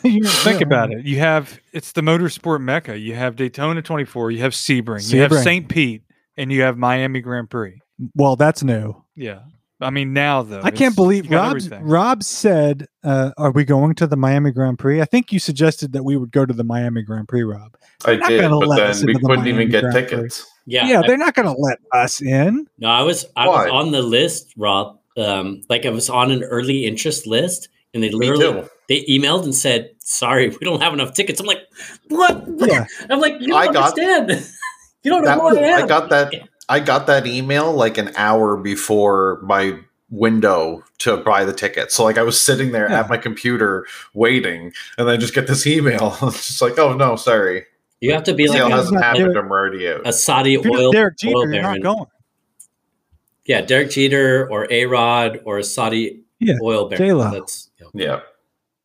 You- 0.02 0.24
Think 0.24 0.60
yeah. 0.60 0.66
about 0.66 0.92
it. 0.92 1.04
You 1.04 1.18
have 1.18 1.60
it's 1.74 1.92
the 1.92 2.00
motorsport 2.00 2.62
mecca. 2.62 2.98
You 2.98 3.14
have 3.14 3.36
Daytona 3.36 3.82
24. 3.82 4.30
You 4.30 4.40
have 4.40 4.52
Sebring. 4.52 5.12
You 5.12 5.20
have 5.20 5.34
St. 5.34 5.68
Pete, 5.68 6.04
and 6.38 6.50
you 6.50 6.62
have 6.62 6.78
Miami 6.78 7.20
Grand 7.20 7.50
Prix. 7.50 7.78
Well, 8.14 8.36
that's 8.36 8.62
new. 8.62 9.04
Yeah, 9.14 9.40
I 9.80 9.90
mean 9.90 10.12
now 10.12 10.42
though, 10.42 10.60
I 10.62 10.70
can't 10.70 10.96
believe 10.96 11.30
Rob. 11.30 11.58
Rob 11.80 12.22
said, 12.24 12.86
uh, 13.04 13.30
"Are 13.38 13.52
we 13.52 13.64
going 13.64 13.94
to 13.96 14.06
the 14.06 14.16
Miami 14.16 14.50
Grand 14.50 14.78
Prix?" 14.78 15.00
I 15.00 15.04
think 15.04 15.32
you 15.32 15.38
suggested 15.38 15.92
that 15.92 16.02
we 16.04 16.16
would 16.16 16.32
go 16.32 16.44
to 16.44 16.52
the 16.52 16.64
Miami 16.64 17.02
Grand 17.02 17.28
Prix. 17.28 17.44
Rob. 17.44 17.76
I 18.04 18.16
not 18.16 18.28
did, 18.28 18.40
but 18.50 18.76
then 18.76 19.06
we 19.06 19.12
the 19.14 19.18
couldn't 19.20 19.36
Miami 19.44 19.50
even 19.50 19.70
get 19.70 19.80
Grand 19.82 19.92
Prix. 19.94 20.02
tickets. 20.18 20.46
Yeah. 20.66 20.86
Yeah, 20.86 21.00
I- 21.00 21.06
they're 21.06 21.16
not 21.16 21.34
going 21.34 21.46
to 21.46 21.60
let 21.60 21.78
us 21.92 22.20
in. 22.20 22.66
no, 22.78 22.88
I 22.88 23.02
was 23.02 23.24
I 23.36 23.46
Why? 23.48 23.64
was 23.64 23.72
on 23.72 23.92
the 23.92 24.02
list, 24.02 24.52
Rob. 24.56 24.98
Um, 25.16 25.62
like 25.68 25.86
I 25.86 25.90
was 25.90 26.08
on 26.10 26.30
an 26.30 26.42
early 26.44 26.84
interest 26.84 27.26
list, 27.26 27.68
and 27.94 28.02
they 28.02 28.10
literally 28.10 28.64
they 28.88 29.04
emailed 29.08 29.44
and 29.44 29.54
said, 29.54 29.90
"Sorry, 30.00 30.48
we 30.48 30.58
don't 30.60 30.80
have 30.82 30.92
enough 30.92 31.14
tickets." 31.14 31.40
I'm 31.40 31.46
like, 31.46 31.62
"What?" 32.08 32.44
Yeah. 32.56 32.84
I'm 33.10 33.20
like, 33.20 33.34
"You 33.40 33.54
I 33.54 33.66
don't 33.66 33.74
got- 33.74 33.98
understand. 33.98 34.30
you 35.04 35.10
don't 35.10 35.22
know 35.24 35.28
That 35.28 35.40
who 35.40 35.58
I 35.64 35.68
am." 35.78 35.84
I 35.84 35.86
got 35.86 36.10
that. 36.10 36.32
I 36.68 36.80
got 36.80 37.06
that 37.06 37.26
email 37.26 37.72
like 37.72 37.96
an 37.98 38.12
hour 38.16 38.56
before 38.56 39.40
my 39.42 39.78
window 40.10 40.82
to 40.98 41.16
buy 41.18 41.44
the 41.44 41.52
ticket. 41.52 41.92
So 41.92 42.04
like 42.04 42.18
I 42.18 42.22
was 42.22 42.40
sitting 42.40 42.72
there 42.72 42.90
Yeah. 42.90 43.00
at 43.00 43.08
my 43.10 43.16
computer 43.18 43.86
waiting, 44.14 44.72
and 44.96 45.06
then 45.06 45.14
I 45.14 45.16
just 45.16 45.34
get 45.34 45.46
this 45.46 45.66
email. 45.66 46.16
it's 46.22 46.46
just 46.48 46.62
like, 46.62 46.78
oh 46.78 46.94
no, 46.94 47.16
sorry, 47.16 47.64
You 48.00 48.12
have 48.14 48.24
to 48.24 48.34
be 48.34 48.48
like 48.48 48.60
a- 48.60 48.68
hasn't 48.70 49.02
happened. 49.02 49.36
I'm 49.36 49.50
already 49.50 49.88
out. 49.88 50.06
a 50.06 50.12
Saudi 50.12 50.54
If 50.54 50.66
oil, 50.66 50.92
Derek 50.92 51.14
oil 51.26 51.52
you're 51.52 51.62
not 51.62 51.80
going. 51.82 52.06
Yeah, 53.44 53.62
Derek 53.62 53.90
Jeter 53.90 54.46
or 54.50 54.66
A 54.70 54.84
Rod 54.86 55.40
or 55.44 55.58
a 55.58 55.64
Saudi 55.64 56.22
Yeah, 56.38 56.54
oil 56.62 56.88
baron. 56.88 57.02
J-Lo. 57.06 57.30
That's 57.30 57.70
you 57.78 57.84
know, 57.86 57.90
Yeah, 57.94 58.20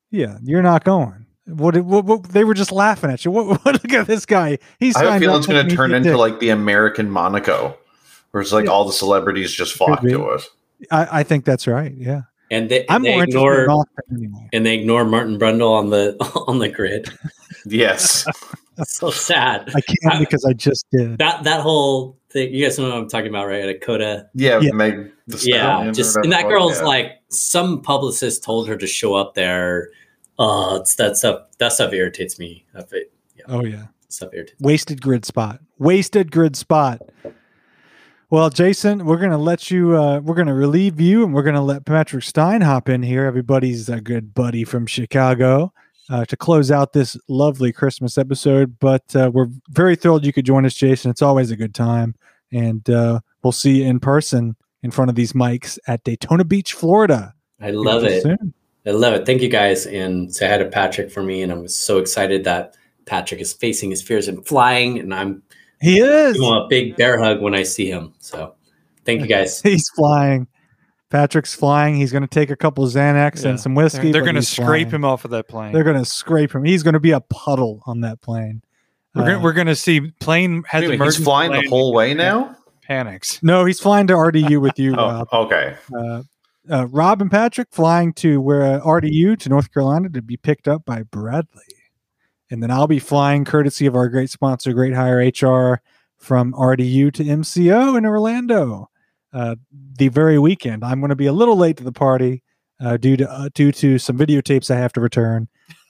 Yeah, 0.09 0.37
you're 0.43 0.61
not 0.61 0.83
going. 0.85 1.22
What, 1.45 1.75
what, 1.81 2.05
what 2.05 2.23
they 2.23 2.43
were 2.45 2.53
just 2.53 2.71
laughing 2.71 3.09
at 3.11 3.25
you. 3.25 3.31
What, 3.31 3.47
what 3.65 3.65
look 3.83 3.91
at 3.93 4.07
this 4.07 4.25
guy. 4.25 4.59
He's 4.79 4.95
I 4.95 5.03
have 5.05 5.15
a 5.15 5.19
feeling 5.19 5.37
it's 5.39 5.47
going 5.47 5.67
to 5.67 5.75
turn 5.75 5.93
into 5.93 6.09
dick. 6.09 6.17
like 6.17 6.39
the 6.39 6.49
American 6.49 7.09
Monaco, 7.09 7.77
where 8.31 8.41
it's 8.41 8.51
like 8.53 8.65
Yeah. 8.65 8.71
all 8.71 8.85
the 8.85 8.93
celebrities 8.93 9.51
just 9.51 9.73
flock 9.73 10.01
Could 10.01 10.11
to 10.11 10.29
it. 10.31 10.43
I, 10.91 11.19
I 11.19 11.23
think 11.23 11.45
that's 11.45 11.67
right. 11.67 11.93
Yeah, 11.95 12.21
and 12.51 12.69
they, 12.69 12.85
I'm 12.89 13.03
they 13.03 13.11
more 13.13 13.23
interested 13.23 13.63
ignore 13.65 13.85
in 14.09 14.17
anyway. 14.17 14.49
and 14.53 14.65
they 14.65 14.73
ignore 14.75 15.03
Martin 15.05 15.37
Brundle 15.39 15.71
on 15.77 15.89
the 15.89 16.15
on 16.47 16.59
the 16.59 16.69
grid. 16.69 17.09
Yes, 17.65 18.25
It's 18.77 18.97
so 18.97 19.09
sad. 19.09 19.71
I 19.73 19.79
can't 19.79 20.19
because 20.19 20.43
I 20.43 20.51
just 20.51 20.85
did. 20.91 21.17
That 21.19 21.43
that 21.45 21.61
whole 21.61 22.17
thing, 22.29 22.53
you 22.53 22.65
guys 22.65 22.77
know 22.77 22.89
what 22.89 22.97
I'm 22.97 23.07
talking 23.07 23.29
about, 23.29 23.47
right? 23.47 23.65
Dakota. 23.65 24.27
yeah, 24.33 24.59
Yeah. 24.59 24.71
Meg. 24.73 25.11
The 25.27 25.39
Yeah, 25.45 25.89
just 25.91 26.17
and 26.17 26.31
that 26.33 26.49
girl's 26.49 26.79
yeah. 26.79 26.85
like 26.87 27.11
some 27.29 27.81
publicist 27.81 28.43
told 28.43 28.67
her 28.67 28.75
to 28.75 28.85
show 28.87 29.13
up 29.13 29.35
there. 29.35 29.91
Uh, 30.39 30.79
it's 30.81 30.95
that 30.95 31.17
stuff. 31.17 31.43
That 31.59 31.73
stuff 31.73 31.93
irritates 31.93 32.39
me. 32.39 32.65
It, 32.73 33.11
Oh 33.47 33.63
yeah, 33.63 33.87
stuff 34.07 34.29
irritates. 34.33 34.59
wasted 34.61 35.01
grid 35.01 35.25
spot. 35.25 35.59
Wasted 35.77 36.31
grid 36.31 36.55
spot. 36.55 37.01
Well, 38.29 38.49
Jason, 38.49 39.05
we're 39.05 39.17
gonna 39.17 39.37
let 39.37 39.69
you. 39.69 39.95
Uh, 39.95 40.19
we're 40.19 40.35
gonna 40.35 40.55
relieve 40.55 40.99
you, 40.99 41.23
and 41.23 41.33
we're 41.33 41.43
gonna 41.43 41.63
let 41.63 41.85
Patrick 41.85 42.23
Stein 42.23 42.61
hop 42.61 42.89
in 42.89 43.03
here. 43.03 43.25
Everybody's 43.25 43.89
a 43.89 44.01
good 44.01 44.33
buddy 44.33 44.63
from 44.63 44.87
Chicago 44.87 45.71
uh, 46.09 46.25
to 46.25 46.35
close 46.35 46.71
out 46.71 46.93
this 46.93 47.15
lovely 47.27 47.71
Christmas 47.71 48.17
episode. 48.17 48.79
But 48.79 49.15
uh, 49.15 49.29
we're 49.31 49.49
very 49.69 49.95
thrilled 49.95 50.25
you 50.25 50.33
could 50.33 50.45
join 50.45 50.65
us, 50.65 50.73
Jason. 50.73 51.11
It's 51.11 51.21
always 51.21 51.51
a 51.51 51.55
good 51.55 51.75
time, 51.75 52.15
and 52.51 52.89
uh, 52.89 53.19
we'll 53.43 53.51
see 53.51 53.83
you 53.83 53.87
in 53.87 53.99
person 53.99 54.55
in 54.81 54.89
front 54.89 55.09
of 55.09 55.15
these 55.15 55.33
mics 55.33 55.77
at 55.87 56.03
Daytona 56.03 56.43
Beach, 56.43 56.73
Florida. 56.73 57.35
I 57.61 57.69
love 57.71 58.03
it. 58.03 58.23
soon. 58.23 58.53
I 58.85 58.91
love 58.91 59.13
it. 59.13 59.25
Thank 59.25 59.41
you 59.41 59.49
guys, 59.49 59.85
and 59.85 60.33
say 60.33 60.47
hi 60.47 60.57
to 60.57 60.65
Patrick 60.65 61.09
for 61.11 61.23
me. 61.23 61.41
And 61.41 61.51
I'm 61.51 61.67
so 61.67 61.99
excited 61.99 62.43
that 62.43 62.75
Patrick 63.05 63.39
is 63.41 63.53
facing 63.53 63.89
his 63.91 64.01
fears 64.01 64.27
and 64.27 64.45
flying, 64.45 64.99
and 64.99 65.13
I'm 65.13 65.41
He 65.81 65.99
is. 65.99 66.33
giving 66.33 66.49
a 66.49 66.67
big 66.69 66.95
bear 66.97 67.19
hug 67.21 67.41
when 67.41 67.55
I 67.55 67.63
see 67.63 67.89
him. 67.89 68.13
So, 68.19 68.55
thank 69.05 69.21
you 69.21 69.27
guys. 69.27 69.61
He's 69.63 69.89
flying. 69.95 70.47
Patrick's 71.09 71.53
flying. 71.53 71.95
He's 71.95 72.11
going 72.11 72.23
to 72.23 72.27
take 72.27 72.49
a 72.49 72.55
couple 72.55 72.85
Xanax 72.87 73.43
Yeah. 73.43 73.51
and 73.51 73.59
some 73.59 73.75
whiskey. 73.75 74.03
They're, 74.03 74.13
they're 74.13 74.21
going 74.23 74.35
to 74.35 74.41
scrape 74.41 74.87
flying. 74.89 74.89
him 74.89 75.05
off 75.05 75.25
of 75.25 75.31
that 75.31 75.47
plane. 75.47 75.71
They're 75.71 75.83
going 75.83 75.97
to 75.99 76.05
scrape 76.05 76.53
him. 76.55 76.63
He's 76.63 76.81
going 76.81 76.93
to 76.95 76.99
be 76.99 77.11
a 77.11 77.21
puddle 77.21 77.83
on 77.85 78.01
that 78.01 78.19
plane. 78.21 78.63
we're 79.13 79.21
Uh, 79.21 79.25
gonna, 79.27 79.39
we're 79.41 79.53
going 79.53 79.67
to 79.67 79.75
see 79.75 80.11
plane 80.19 80.63
has 80.67 80.81
Wait 80.81 80.87
a 80.87 80.91
he's 80.93 80.95
emergency 80.99 81.23
flying 81.23 81.51
the 81.51 81.69
whole 81.69 81.93
way 81.93 82.13
now. 82.15 82.55
Panics. 82.81 83.41
no, 83.43 83.63
he's 83.63 83.79
flying 83.79 84.07
to 84.07 84.13
RDU 84.13 84.59
with 84.59 84.77
you, 84.79 84.93
Oh, 84.97 85.09
Rob. 85.09 85.27
okay. 85.31 85.75
Uh, 85.95 86.23
uh, 86.69 86.87
Rob 86.87 87.21
and 87.21 87.31
Patrick 87.31 87.69
flying 87.71 88.13
to 88.13 88.39
where 88.39 88.63
uh, 88.63 88.79
RDU 88.81 89.37
to 89.39 89.49
North 89.49 89.73
Carolina 89.73 90.09
to 90.09 90.21
be 90.21 90.37
picked 90.37 90.67
up 90.67 90.85
by 90.85 91.03
Bradley, 91.03 91.63
and 92.49 92.63
then 92.63 92.71
I'll 92.71 92.87
be 92.87 92.99
flying 92.99 93.45
courtesy 93.45 93.85
of 93.85 93.95
our 93.95 94.09
great 94.09 94.29
sponsor, 94.29 94.73
Great 94.73 94.93
Hire 94.93 95.17
HR, 95.17 95.81
from 96.17 96.53
RDU 96.53 97.13
to 97.13 97.23
MCO 97.23 97.97
in 97.97 98.05
Orlando. 98.05 98.89
Uh, 99.33 99.55
the 99.97 100.09
very 100.09 100.37
weekend, 100.37 100.83
I'm 100.83 100.99
going 100.99 101.09
to 101.09 101.15
be 101.15 101.25
a 101.25 101.33
little 101.33 101.57
late 101.57 101.77
to 101.77 101.83
the 101.83 101.91
party 101.91 102.43
uh, 102.79 102.97
due 102.97 103.17
to 103.17 103.29
uh, 103.29 103.49
due 103.53 103.71
to 103.71 103.97
some 103.97 104.17
videotapes 104.17 104.69
I 104.69 104.77
have 104.77 104.93
to 104.93 105.01
return, 105.01 105.47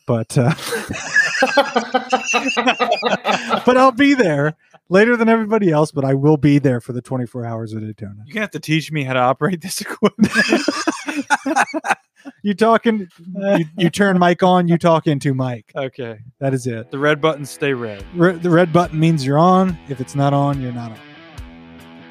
but 0.07 0.37
uh, 0.37 0.53
but 3.65 3.77
I'll 3.77 3.91
be 3.91 4.13
there 4.13 4.55
later 4.93 5.17
than 5.17 5.27
everybody 5.27 5.71
else. 5.71 5.91
But 5.91 6.05
I 6.05 6.13
will 6.13 6.37
be 6.37 6.59
there 6.59 6.79
for 6.79 6.93
the 6.93 7.01
24 7.01 7.45
hours 7.45 7.73
of 7.73 7.81
Daytona. 7.81 8.23
You're 8.25 8.35
to 8.35 8.39
have 8.41 8.51
to 8.51 8.59
teach 8.59 8.91
me 8.91 9.03
how 9.03 9.13
to 9.13 9.19
operate 9.19 9.59
this 9.61 9.81
equipment. 9.85 10.31
You 12.41 12.53
talking? 12.53 13.09
You, 13.35 13.65
you 13.77 13.89
turn 13.89 14.17
mic 14.17 14.43
on. 14.43 14.69
You 14.69 14.77
talk 14.77 15.07
into 15.07 15.33
mic. 15.33 15.71
okay. 15.75 16.19
That 16.39 16.53
is 16.53 16.67
it. 16.67 16.89
The 16.89 16.97
red 16.97 17.19
buttons 17.19 17.49
stay 17.49 17.73
red. 17.73 18.05
Re- 18.15 18.37
the 18.37 18.49
red 18.49 18.71
button 18.71 18.97
means 18.97 19.25
you're 19.25 19.37
on. 19.37 19.77
If 19.89 19.99
it's 19.99 20.15
not 20.15 20.33
on, 20.33 20.61
you're 20.61 20.71
not 20.71 20.91
on. 20.91 20.99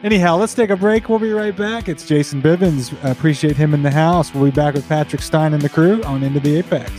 Anyhow, 0.04 0.36
let's 0.36 0.52
take 0.52 0.70
a 0.70 0.76
break. 0.76 1.08
We'll 1.08 1.18
be 1.18 1.32
right 1.32 1.56
back. 1.56 1.88
It's 1.88 2.06
Jason 2.06 2.42
Bivens. 2.42 2.92
I 3.04 3.10
appreciate 3.10 3.56
him 3.56 3.72
in 3.72 3.82
the 3.82 3.90
house. 3.90 4.34
We'll 4.34 4.44
be 4.44 4.50
back 4.50 4.74
with 4.74 4.86
Patrick 4.88 5.22
Stein 5.22 5.54
and 5.54 5.62
the 5.62 5.68
crew 5.68 6.02
on 6.02 6.22
Into 6.22 6.40
the 6.40 6.56
Apex. 6.58 6.90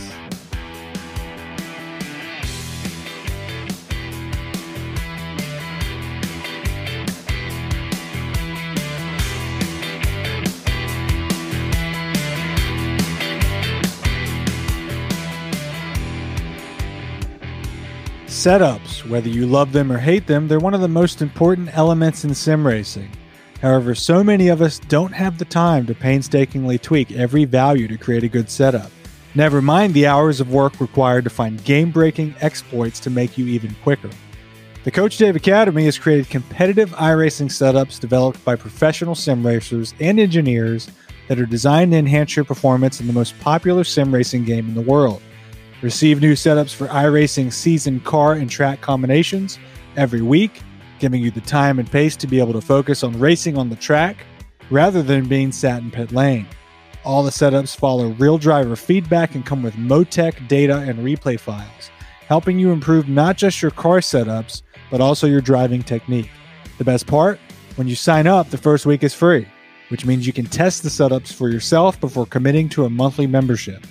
Setups, 18.44 19.08
whether 19.08 19.30
you 19.30 19.46
love 19.46 19.72
them 19.72 19.90
or 19.90 19.96
hate 19.96 20.26
them, 20.26 20.46
they're 20.46 20.58
one 20.58 20.74
of 20.74 20.82
the 20.82 20.86
most 20.86 21.22
important 21.22 21.74
elements 21.74 22.24
in 22.24 22.34
sim 22.34 22.66
racing. 22.66 23.10
However, 23.62 23.94
so 23.94 24.22
many 24.22 24.48
of 24.48 24.60
us 24.60 24.78
don't 24.80 25.14
have 25.14 25.38
the 25.38 25.46
time 25.46 25.86
to 25.86 25.94
painstakingly 25.94 26.76
tweak 26.76 27.10
every 27.12 27.46
value 27.46 27.88
to 27.88 27.96
create 27.96 28.22
a 28.22 28.28
good 28.28 28.50
setup. 28.50 28.90
Never 29.34 29.62
mind 29.62 29.94
the 29.94 30.06
hours 30.06 30.40
of 30.40 30.52
work 30.52 30.78
required 30.78 31.24
to 31.24 31.30
find 31.30 31.64
game 31.64 31.90
breaking 31.90 32.34
exploits 32.42 33.00
to 33.00 33.08
make 33.08 33.38
you 33.38 33.46
even 33.46 33.74
quicker. 33.82 34.10
The 34.84 34.90
Coach 34.90 35.16
Dave 35.16 35.36
Academy 35.36 35.86
has 35.86 35.96
created 35.96 36.28
competitive 36.28 36.90
iRacing 36.90 37.48
setups 37.48 37.98
developed 37.98 38.44
by 38.44 38.56
professional 38.56 39.14
sim 39.14 39.46
racers 39.46 39.94
and 40.00 40.20
engineers 40.20 40.90
that 41.28 41.40
are 41.40 41.46
designed 41.46 41.92
to 41.92 41.96
enhance 41.96 42.36
your 42.36 42.44
performance 42.44 43.00
in 43.00 43.06
the 43.06 43.14
most 43.14 43.40
popular 43.40 43.84
sim 43.84 44.12
racing 44.12 44.44
game 44.44 44.68
in 44.68 44.74
the 44.74 44.82
world. 44.82 45.22
Receive 45.84 46.22
new 46.22 46.32
setups 46.32 46.74
for 46.74 46.86
iRacing 46.86 47.52
season 47.52 48.00
car 48.00 48.32
and 48.32 48.48
track 48.48 48.80
combinations 48.80 49.58
every 49.98 50.22
week, 50.22 50.62
giving 50.98 51.20
you 51.20 51.30
the 51.30 51.42
time 51.42 51.78
and 51.78 51.90
pace 51.92 52.16
to 52.16 52.26
be 52.26 52.40
able 52.40 52.54
to 52.54 52.62
focus 52.62 53.04
on 53.04 53.20
racing 53.20 53.58
on 53.58 53.68
the 53.68 53.76
track 53.76 54.24
rather 54.70 55.02
than 55.02 55.28
being 55.28 55.52
sat 55.52 55.82
in 55.82 55.90
pit 55.90 56.10
lane. 56.10 56.46
All 57.04 57.22
the 57.22 57.30
setups 57.30 57.76
follow 57.76 58.08
real 58.12 58.38
driver 58.38 58.76
feedback 58.76 59.34
and 59.34 59.44
come 59.44 59.62
with 59.62 59.74
Motec 59.74 60.48
data 60.48 60.78
and 60.78 61.00
replay 61.00 61.38
files, 61.38 61.90
helping 62.28 62.58
you 62.58 62.72
improve 62.72 63.06
not 63.06 63.36
just 63.36 63.60
your 63.60 63.70
car 63.70 63.98
setups, 63.98 64.62
but 64.90 65.02
also 65.02 65.26
your 65.26 65.42
driving 65.42 65.82
technique. 65.82 66.30
The 66.78 66.84
best 66.84 67.06
part? 67.06 67.38
When 67.74 67.88
you 67.88 67.94
sign 67.94 68.26
up, 68.26 68.48
the 68.48 68.56
first 68.56 68.86
week 68.86 69.02
is 69.02 69.12
free, 69.12 69.46
which 69.90 70.06
means 70.06 70.26
you 70.26 70.32
can 70.32 70.46
test 70.46 70.82
the 70.82 70.88
setups 70.88 71.30
for 71.30 71.50
yourself 71.50 72.00
before 72.00 72.24
committing 72.24 72.70
to 72.70 72.86
a 72.86 72.90
monthly 72.90 73.26
membership. 73.26 73.86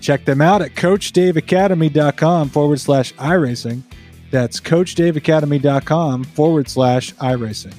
Check 0.00 0.24
them 0.24 0.40
out 0.40 0.62
at 0.62 0.74
CoachDaveAcademy.com 0.74 2.48
forward 2.48 2.80
slash 2.80 3.12
iRacing. 3.14 3.82
That's 4.30 4.60
CoachDaveAcademy.com 4.60 6.24
forward 6.24 6.68
slash 6.68 7.14
iRacing. 7.14 7.74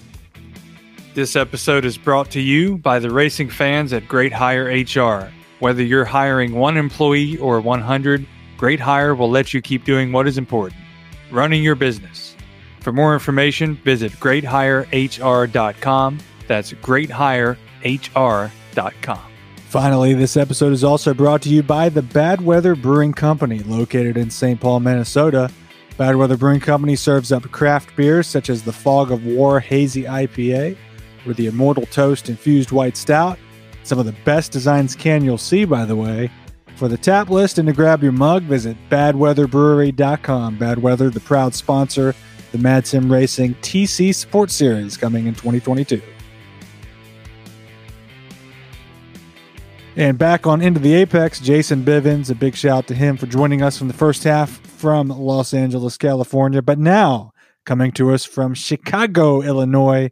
This 1.13 1.35
episode 1.35 1.85
is 1.85 1.97
brought 1.97 2.31
to 2.31 2.39
you 2.39 2.77
by 2.77 2.99
the 2.99 3.11
racing 3.11 3.49
fans 3.49 3.93
at 3.93 4.07
Great 4.07 4.33
Hire 4.33 4.65
HR. 4.65 5.31
Whether 5.59 5.83
you're 5.83 6.05
hiring 6.05 6.55
one 6.55 6.77
employee 6.77 7.37
or 7.37 7.59
100, 7.59 8.25
Great 8.57 8.79
Hire 8.79 9.15
will 9.15 9.29
let 9.29 9.53
you 9.53 9.61
keep 9.61 9.85
doing 9.85 10.11
what 10.11 10.27
is 10.27 10.37
important 10.37 10.81
running 11.31 11.63
your 11.63 11.75
business. 11.75 12.35
For 12.81 12.93
more 12.93 13.13
information, 13.13 13.75
visit 13.75 14.11
greathirehr.com. 14.13 16.19
That's 16.47 16.73
greathirehr.com. 16.73 19.28
Finally, 19.69 20.15
this 20.15 20.35
episode 20.35 20.73
is 20.73 20.83
also 20.83 21.13
brought 21.13 21.43
to 21.43 21.49
you 21.49 21.61
by 21.61 21.89
the 21.89 22.01
Bad 22.01 22.41
Weather 22.41 22.73
Brewing 22.73 23.13
Company, 23.13 23.59
located 23.59 24.17
in 24.17 24.31
St. 24.31 24.59
Paul, 24.59 24.79
Minnesota. 24.79 25.51
Bad 25.95 26.15
Weather 26.15 26.37
Brewing 26.37 26.59
Company 26.59 26.95
serves 26.95 27.31
up 27.31 27.43
craft 27.51 27.95
beers 27.95 28.25
such 28.25 28.49
as 28.49 28.63
the 28.63 28.73
Fog 28.73 29.11
of 29.11 29.23
War 29.27 29.59
Hazy 29.59 30.05
IPA 30.05 30.75
or 31.23 31.33
the 31.35 31.45
Immortal 31.45 31.85
Toast 31.85 32.29
Infused 32.29 32.71
White 32.71 32.97
Stout. 32.97 33.37
Some 33.83 33.99
of 33.99 34.07
the 34.07 34.15
best 34.25 34.51
designs 34.51 34.95
can 34.95 35.23
you'll 35.23 35.37
see, 35.37 35.65
by 35.65 35.85
the 35.85 35.95
way. 35.95 36.31
For 36.75 36.87
the 36.87 36.97
tap 36.97 37.29
list 37.29 37.59
and 37.59 37.67
to 37.67 37.73
grab 37.73 38.01
your 38.01 38.11
mug, 38.11 38.41
visit 38.41 38.75
badweatherbrewery.com. 38.89 40.57
Bad 40.57 40.79
Weather, 40.79 41.11
the 41.11 41.19
proud 41.19 41.53
sponsor, 41.53 42.15
the 42.51 42.57
Mad 42.57 42.87
Sim 42.87 43.11
Racing 43.11 43.53
TC 43.61 44.15
Sports 44.15 44.55
Series 44.55 44.97
coming 44.97 45.27
in 45.27 45.35
2022. 45.35 46.01
And 49.99 50.17
back 50.17 50.47
on 50.47 50.61
Into 50.61 50.79
the 50.79 50.93
Apex, 50.95 51.41
Jason 51.41 51.83
Bivens, 51.83 52.29
a 52.31 52.35
big 52.35 52.55
shout 52.55 52.87
to 52.87 52.95
him 52.95 53.17
for 53.17 53.25
joining 53.25 53.61
us 53.61 53.77
from 53.77 53.89
the 53.89 53.93
first 53.93 54.23
half 54.23 54.49
from 54.65 55.09
Los 55.09 55.53
Angeles, 55.53 55.97
California. 55.97 56.61
But 56.61 56.79
now, 56.79 57.33
coming 57.65 57.91
to 57.93 58.13
us 58.13 58.23
from 58.23 58.53
Chicago, 58.53 59.41
Illinois, 59.41 60.09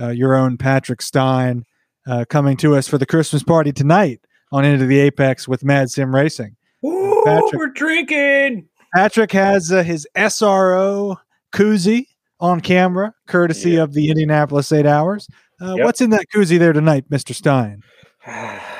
uh, 0.00 0.08
your 0.08 0.34
own 0.34 0.56
Patrick 0.58 1.00
Stein. 1.00 1.64
uh, 2.06 2.24
coming 2.28 2.56
to 2.56 2.74
us 2.74 2.88
for 2.88 2.98
the 2.98 3.06
Christmas 3.06 3.42
party 3.44 3.70
tonight 3.70 4.20
on 4.50 4.64
Into 4.64 4.86
the 4.86 4.98
Apex 4.98 5.46
with 5.46 5.62
Mad 5.62 5.88
Sim 5.90 6.12
Racing. 6.14 6.56
Ooh, 6.84 7.22
Patrick. 7.24 7.52
we're 7.54 7.68
drinking. 7.68 8.66
Patrick 8.94 9.30
has 9.32 9.70
uh, 9.70 9.82
his 9.84 10.04
SRO 10.16 11.16
koozie 11.52 12.06
on 12.40 12.60
camera, 12.60 13.14
courtesy 13.28 13.72
Yeah. 13.72 13.82
of 13.82 13.92
the 13.92 14.08
Indianapolis 14.08 14.72
Eight 14.72 14.86
Hours. 14.86 15.28
Uh, 15.60 15.74
Yep. 15.76 15.84
What's 15.84 16.00
in 16.00 16.10
that 16.10 16.24
koozie 16.34 16.58
there 16.58 16.72
tonight, 16.72 17.04
Mister 17.10 17.34
Stein? 17.34 17.82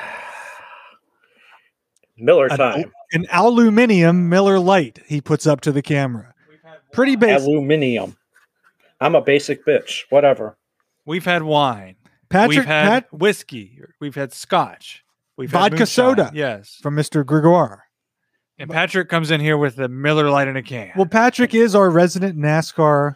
Miller 2.19 2.47
An- 2.47 2.57
time. 2.57 2.91
An 3.11 3.25
aluminium 3.31 4.29
Miller 4.29 4.59
Lite 4.59 4.99
he 5.07 5.21
puts 5.21 5.47
up 5.47 5.61
to 5.61 5.71
the 5.71 5.81
camera. 5.81 6.33
Pretty 6.91 7.15
basic. 7.15 7.47
Aluminium. 7.47 8.15
I'm 9.01 9.15
a 9.15 9.21
basic 9.21 9.65
bitch. 9.65 10.03
Whatever. 10.09 10.57
We've 11.05 11.25
had 11.25 11.43
wine. 11.43 11.95
Patrick 12.29 12.57
we've 12.57 12.65
had 12.65 12.89
Pat 12.89 13.13
whiskey. 13.13 13.81
We've 13.99 14.15
had 14.15 14.33
scotch. 14.33 15.03
We've 15.37 15.51
had 15.51 15.59
Vodka 15.59 15.71
moonshine. 15.77 15.87
soda. 15.87 16.31
Yes. 16.33 16.77
from 16.81 16.95
Mister 16.95 17.23
Gregoire. 17.23 17.85
And 18.59 18.69
Patrick 18.69 19.07
comes 19.07 19.31
in 19.31 19.39
here 19.39 19.57
with 19.57 19.79
a 19.79 19.87
Miller 19.87 20.29
Lite 20.29 20.49
in 20.49 20.57
a 20.57 20.61
can. 20.61 20.91
Well, 20.97 21.05
Patrick 21.05 21.55
is 21.55 21.73
our 21.75 21.89
resident 21.89 22.37
NASCAR 22.37 23.15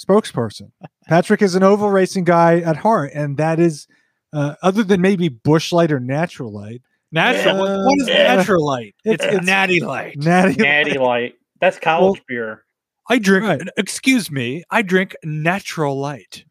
spokesperson. 0.00 0.72
Patrick 1.06 1.42
is 1.42 1.54
an 1.54 1.62
oval 1.62 1.90
racing 1.90 2.24
guy 2.24 2.60
at 2.60 2.76
heart, 2.78 3.10
and 3.14 3.36
that 3.36 3.60
is, 3.60 3.86
uh, 4.32 4.54
other 4.62 4.82
than 4.82 5.02
maybe 5.02 5.28
Busch 5.28 5.72
Light 5.72 5.92
or 5.92 6.00
Natural 6.00 6.50
Light, 6.50 6.80
natural. 7.12 7.58
what- 7.58 7.70
Uh, 7.70 7.84
what 7.84 8.00
is 8.00 8.08
yeah. 8.08 8.36
natural 8.36 8.64
light? 8.66 8.94
It's- 9.04 9.24
It's, 9.26 9.34
it's- 9.34 9.44
natty 9.46 9.80
light. 9.80 10.16
Natty, 10.16 10.54
Natty 10.62 10.98
Light. 10.98 11.34
That's 11.60 11.78
college 11.78 12.20
beer. 12.26 12.64
I 13.08 13.18
drink. 13.18 13.44
Right. 13.46 13.60
Excuse 13.76 14.30
me. 14.30 14.64
I 14.70 14.82
drink 14.82 15.14
natural 15.24 15.98
light. 15.98 16.44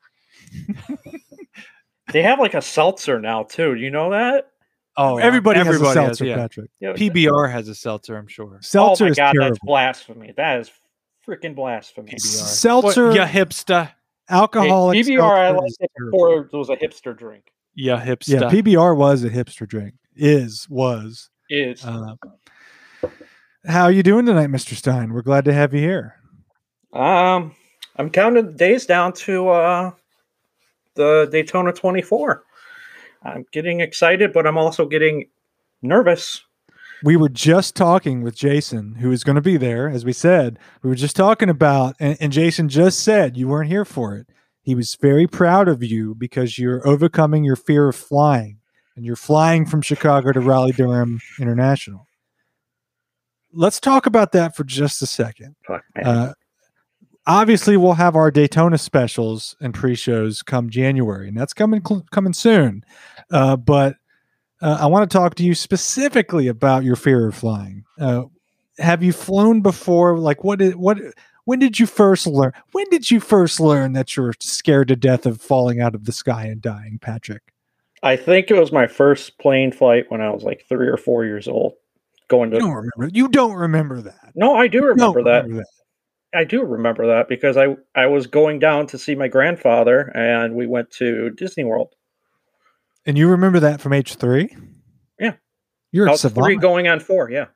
They 2.12 2.22
have 2.24 2.40
like 2.40 2.54
a 2.56 2.62
seltzer 2.62 3.20
now 3.22 3.44
too. 3.44 3.76
Do 3.76 3.80
you 3.82 3.90
know 3.90 4.10
that? 4.12 4.48
Oh, 4.98 5.18
Everybody, 5.18 5.60
has 5.60 5.68
a 5.68 5.70
everybody 5.70 5.94
seltzer, 5.94 6.26
yeah. 6.26 6.36
Patrick. 6.36 6.70
Yeah, 6.82 6.92
PBR 6.94 7.50
has 7.50 7.70
a 7.70 7.76
seltzer. 7.76 8.18
I'm 8.18 8.28
sure. 8.28 8.58
Seltzer 8.62 9.06
oh 9.06 9.08
my 9.08 9.12
is 9.12 9.18
god, 9.18 9.32
terrible. 9.32 9.50
that's 9.50 9.60
blasphemy. 9.64 10.34
That 10.36 10.60
is 10.60 10.72
freaking 11.26 11.56
blasphemy. 11.56 12.18
Seltzer, 12.18 13.08
What, 13.08 13.16
yeah, 13.16 13.30
hipster. 13.30 13.92
alcoholic. 14.30 14.98
Hey, 14.98 15.04
PBR, 15.14 15.22
I 15.22 15.48
seltzer 15.48 15.58
liked 15.62 15.70
is 15.70 15.78
it 15.80 15.92
before 16.06 16.40
it 16.42 16.52
was 16.54 16.70
a 16.70 16.76
hipster 16.76 17.18
drink. 17.18 17.46
Yeah, 17.76 18.06
hipster. 18.06 18.42
Yeah, 18.42 18.50
PBR 18.50 18.98
was 18.98 19.24
a 19.24 19.30
hipster 19.30 19.66
drink. 19.66 19.94
Is 20.24 20.68
was. 20.70 21.32
Is 21.50 21.84
Uh, 21.84 22.14
how 23.66 23.86
are 23.86 23.92
you 23.92 24.04
doing 24.04 24.28
tonight, 24.28 24.52
Mister 24.52 24.76
Stein? 24.76 25.14
We're 25.14 25.24
glad 25.24 25.46
to 25.46 25.54
have 25.54 25.74
you 25.74 25.80
here. 25.80 26.14
um, 26.94 27.56
I'm 27.96 28.12
counting 28.12 28.46
the 28.46 28.52
days 28.52 28.86
down 28.86 29.14
to 29.14 29.50
uh 29.50 29.92
the 30.94 31.28
Daytona 31.32 31.74
24. 31.74 32.44
I'm 33.24 33.46
getting 33.52 33.80
excited, 33.80 34.32
but 34.32 34.46
I'm 34.46 34.60
also 34.60 34.86
getting 34.86 35.28
nervous. 35.82 36.44
we 37.04 37.16
were 37.18 37.30
just 37.30 37.76
talking 37.76 38.22
with 38.22 38.36
Jason, 38.36 38.96
who 38.96 39.12
is 39.12 39.24
going 39.24 39.38
to 39.38 39.42
be 39.42 39.58
there, 39.58 39.90
as 39.90 40.06
we 40.06 40.14
said. 40.14 40.60
We 40.84 40.90
were 40.90 40.96
just 40.96 41.16
talking 41.16 41.50
about, 41.50 41.96
and, 42.00 42.16
and 42.20 42.32
Jason 42.32 42.70
just 42.70 43.00
said 43.00 43.38
you 43.38 43.48
weren't 43.48 43.70
here 43.72 43.86
for 43.86 44.16
it. 44.16 44.28
He 44.62 44.76
was 44.76 44.96
very 45.02 45.26
proud 45.26 45.68
of 45.68 45.82
you 45.82 46.14
because 46.14 46.60
you're 46.60 46.88
overcoming 46.88 47.44
your 47.44 47.56
fear 47.56 47.88
of 47.90 47.96
flying, 47.96 48.60
and 49.02 49.06
you're 49.08 49.16
flying 49.16 49.66
from 49.66 49.82
Chicago 49.82 50.32
to 50.32 50.40
Raleigh 50.40 50.74
Durham 50.74 51.20
International. 51.40 52.08
Let's 53.52 53.80
talk 53.80 54.06
about 54.06 54.32
that 54.34 54.56
for 54.56 54.64
just 54.64 55.02
a 55.02 55.08
second. 55.08 55.56
Uh, 56.06 56.34
obviously, 57.26 57.78
we'll 57.78 57.94
have 57.94 58.16
our 58.16 58.30
Daytona 58.30 58.78
specials 58.78 59.56
and 59.60 59.74
pre-shows 59.74 60.44
come 60.44 60.70
January, 60.70 61.28
and 61.28 61.36
that's 61.36 61.52
coming 61.52 61.82
cl- 61.84 62.06
coming 62.12 62.34
soon. 62.34 62.86
Uh, 63.32 63.58
but 63.58 63.96
uh, 64.62 64.78
I 64.80 64.86
want 64.86 65.10
to 65.10 65.18
talk 65.18 65.34
to 65.36 65.44
you 65.44 65.56
specifically 65.56 66.48
about 66.48 66.84
your 66.84 66.96
fear 66.96 67.28
of 67.28 67.34
flying. 67.34 67.86
Uh, 68.00 68.26
have 68.78 69.02
you 69.02 69.14
flown 69.14 69.62
before? 69.62 70.20
Like, 70.20 70.44
what? 70.44 70.60
Did, 70.60 70.76
what? 70.76 71.00
When 71.46 71.58
did 71.58 71.80
you 71.80 71.88
first 71.88 72.28
learn? 72.28 72.52
When 72.72 72.86
did 72.92 73.10
you 73.10 73.20
first 73.20 73.60
learn 73.60 73.94
that 73.94 74.16
you're 74.16 74.36
scared 74.40 74.90
to 74.90 74.96
death 74.96 75.26
of 75.26 75.42
falling 75.42 75.82
out 75.82 75.96
of 75.96 76.06
the 76.06 76.12
sky 76.12 76.46
and 76.46 76.62
dying, 76.62 77.00
Patrick? 77.02 77.42
I 78.04 78.16
think 78.16 78.50
it 78.50 78.60
was 78.60 78.72
my 78.72 78.88
first 78.88 79.38
plane 79.38 79.72
flight 79.72 80.06
when 80.10 80.22
I 80.22 80.30
was 80.32 80.44
like 80.44 80.66
three 80.68 80.88
or 80.88 80.98
four 80.98 81.26
years 81.26 81.48
old. 81.48 81.74
Going 82.28 82.52
You 82.52 82.60
to 82.60 82.66
don't 82.66 82.74
remember. 82.74 83.10
You 83.14 83.28
don't 83.28 83.56
remember 83.56 84.02
that. 84.02 84.32
no, 84.36 84.56
I 84.56 84.68
do 84.68 84.78
You 84.80 84.96
don't 84.96 85.16
remember 85.16 85.24
that. 85.24 85.66
I 86.34 86.46
do 86.46 86.64
remember 86.64 87.08
that 87.08 87.28
because 87.28 87.58
I 87.58 87.76
I 87.94 88.06
was 88.06 88.26
going 88.26 88.60
down 88.60 88.88
to 88.88 88.98
see 88.98 89.16
my 89.16 89.28
grandfather 89.28 90.12
and 90.16 90.56
we 90.56 90.66
went 90.66 90.90
to 90.92 91.32
Disney 91.32 91.66
World. 91.66 91.94
And 93.06 93.18
you 93.18 93.28
remember 93.28 93.60
that 93.60 93.82
from 93.82 93.92
age 93.94 94.16
three? 94.16 94.56
Yeah. 95.20 95.34
You're 95.92 96.08
a 96.08 96.12
was 96.12 96.22
three 96.22 96.56
going 96.56 96.88
on 96.88 97.02
four. 97.02 97.30
Yeah. 97.30 97.48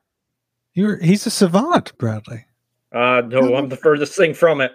You're 0.74 0.98
he's 0.98 1.26
a 1.26 1.30
savant, 1.30 1.96
Bradley. 1.96 2.44
Uh, 2.92 3.22
no, 3.26 3.54
I'm 3.56 3.70
the 3.70 3.76
furthest 3.76 4.14
thing 4.14 4.34
from 4.34 4.60
it. 4.60 4.72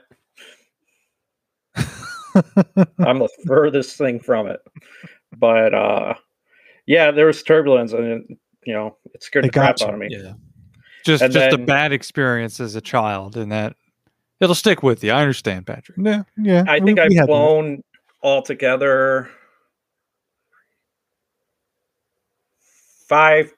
I'm 1.75 3.19
the 3.19 3.29
furthest 3.45 3.97
thing 3.97 4.19
from 4.19 4.47
it. 4.47 4.61
But 5.37 5.73
uh, 5.73 6.13
yeah, 6.85 7.11
there 7.11 7.25
was 7.25 7.41
turbulence 7.43 7.93
and 7.93 8.05
it, 8.29 8.37
you 8.65 8.73
know 8.73 8.97
it 9.13 9.23
scared 9.23 9.45
It 9.45 9.53
the 9.53 9.59
crap 9.59 9.79
you. 9.79 9.87
out 9.87 9.93
of 9.93 9.99
me. 9.99 10.07
Yeah. 10.11 10.33
Just 11.03 11.23
And 11.23 11.33
just 11.33 11.53
a 11.53 11.57
bad 11.57 11.91
experience 11.93 12.59
as 12.59 12.75
a 12.75 12.81
child, 12.81 13.35
and 13.37 13.51
that 13.51 13.75
it'll 14.39 14.53
stick 14.55 14.83
with 14.83 15.03
you. 15.03 15.11
I 15.11 15.21
understand, 15.21 15.65
Patrick. 15.65 15.97
yeah, 15.99 16.23
yeah. 16.37 16.63
I 16.67 16.79
think 16.79 16.97
we 16.97 17.03
I've 17.03 17.13
had 17.13 17.21
that. 17.23 17.27
flown 17.27 17.83
altogether 18.21 19.29
five 23.07 23.53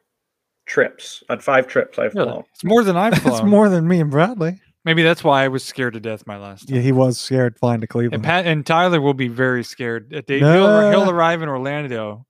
trips. 0.65 1.23
On 1.29 1.39
five 1.39 1.67
trips, 1.67 1.99
I've 1.99 2.13
Really? 2.15 2.29
flown. 2.29 2.43
It's 2.53 2.63
more 2.63 2.83
than 2.83 2.95
I've 2.95 3.11
That's 3.23 3.39
flown. 3.39 3.49
more 3.49 3.69
than 3.69 3.87
me 3.87 3.99
and 3.99 4.09
Bradley. 4.11 4.61
Maybe 4.85 5.01
that's 5.03 5.23
why 5.23 5.43
I 5.43 5.47
was 5.47 5.63
scared 5.63 5.93
to 5.93 5.99
death 5.99 6.27
my 6.27 6.37
last 6.37 6.67
time. 6.67 6.75
Yeah, 6.75 6.81
he 6.81 6.91
was 6.91 7.19
scared 7.19 7.57
flying 7.57 7.79
to 7.79 7.85
And 7.85 7.89
Cleveland. 7.89 8.23
Pat 8.23 8.45
and 8.45 8.65
Tyler 8.65 8.99
will 8.99 9.13
be 9.13 9.29
very 9.29 9.63
scared. 9.63 10.13
Uh, 10.13 10.21
Dave, 10.27 10.41
No. 10.41 10.89
he'll, 10.91 11.01
he'll 11.05 11.09
arrive 11.09 11.41
in 11.41 11.47
Orlando, 11.49 12.25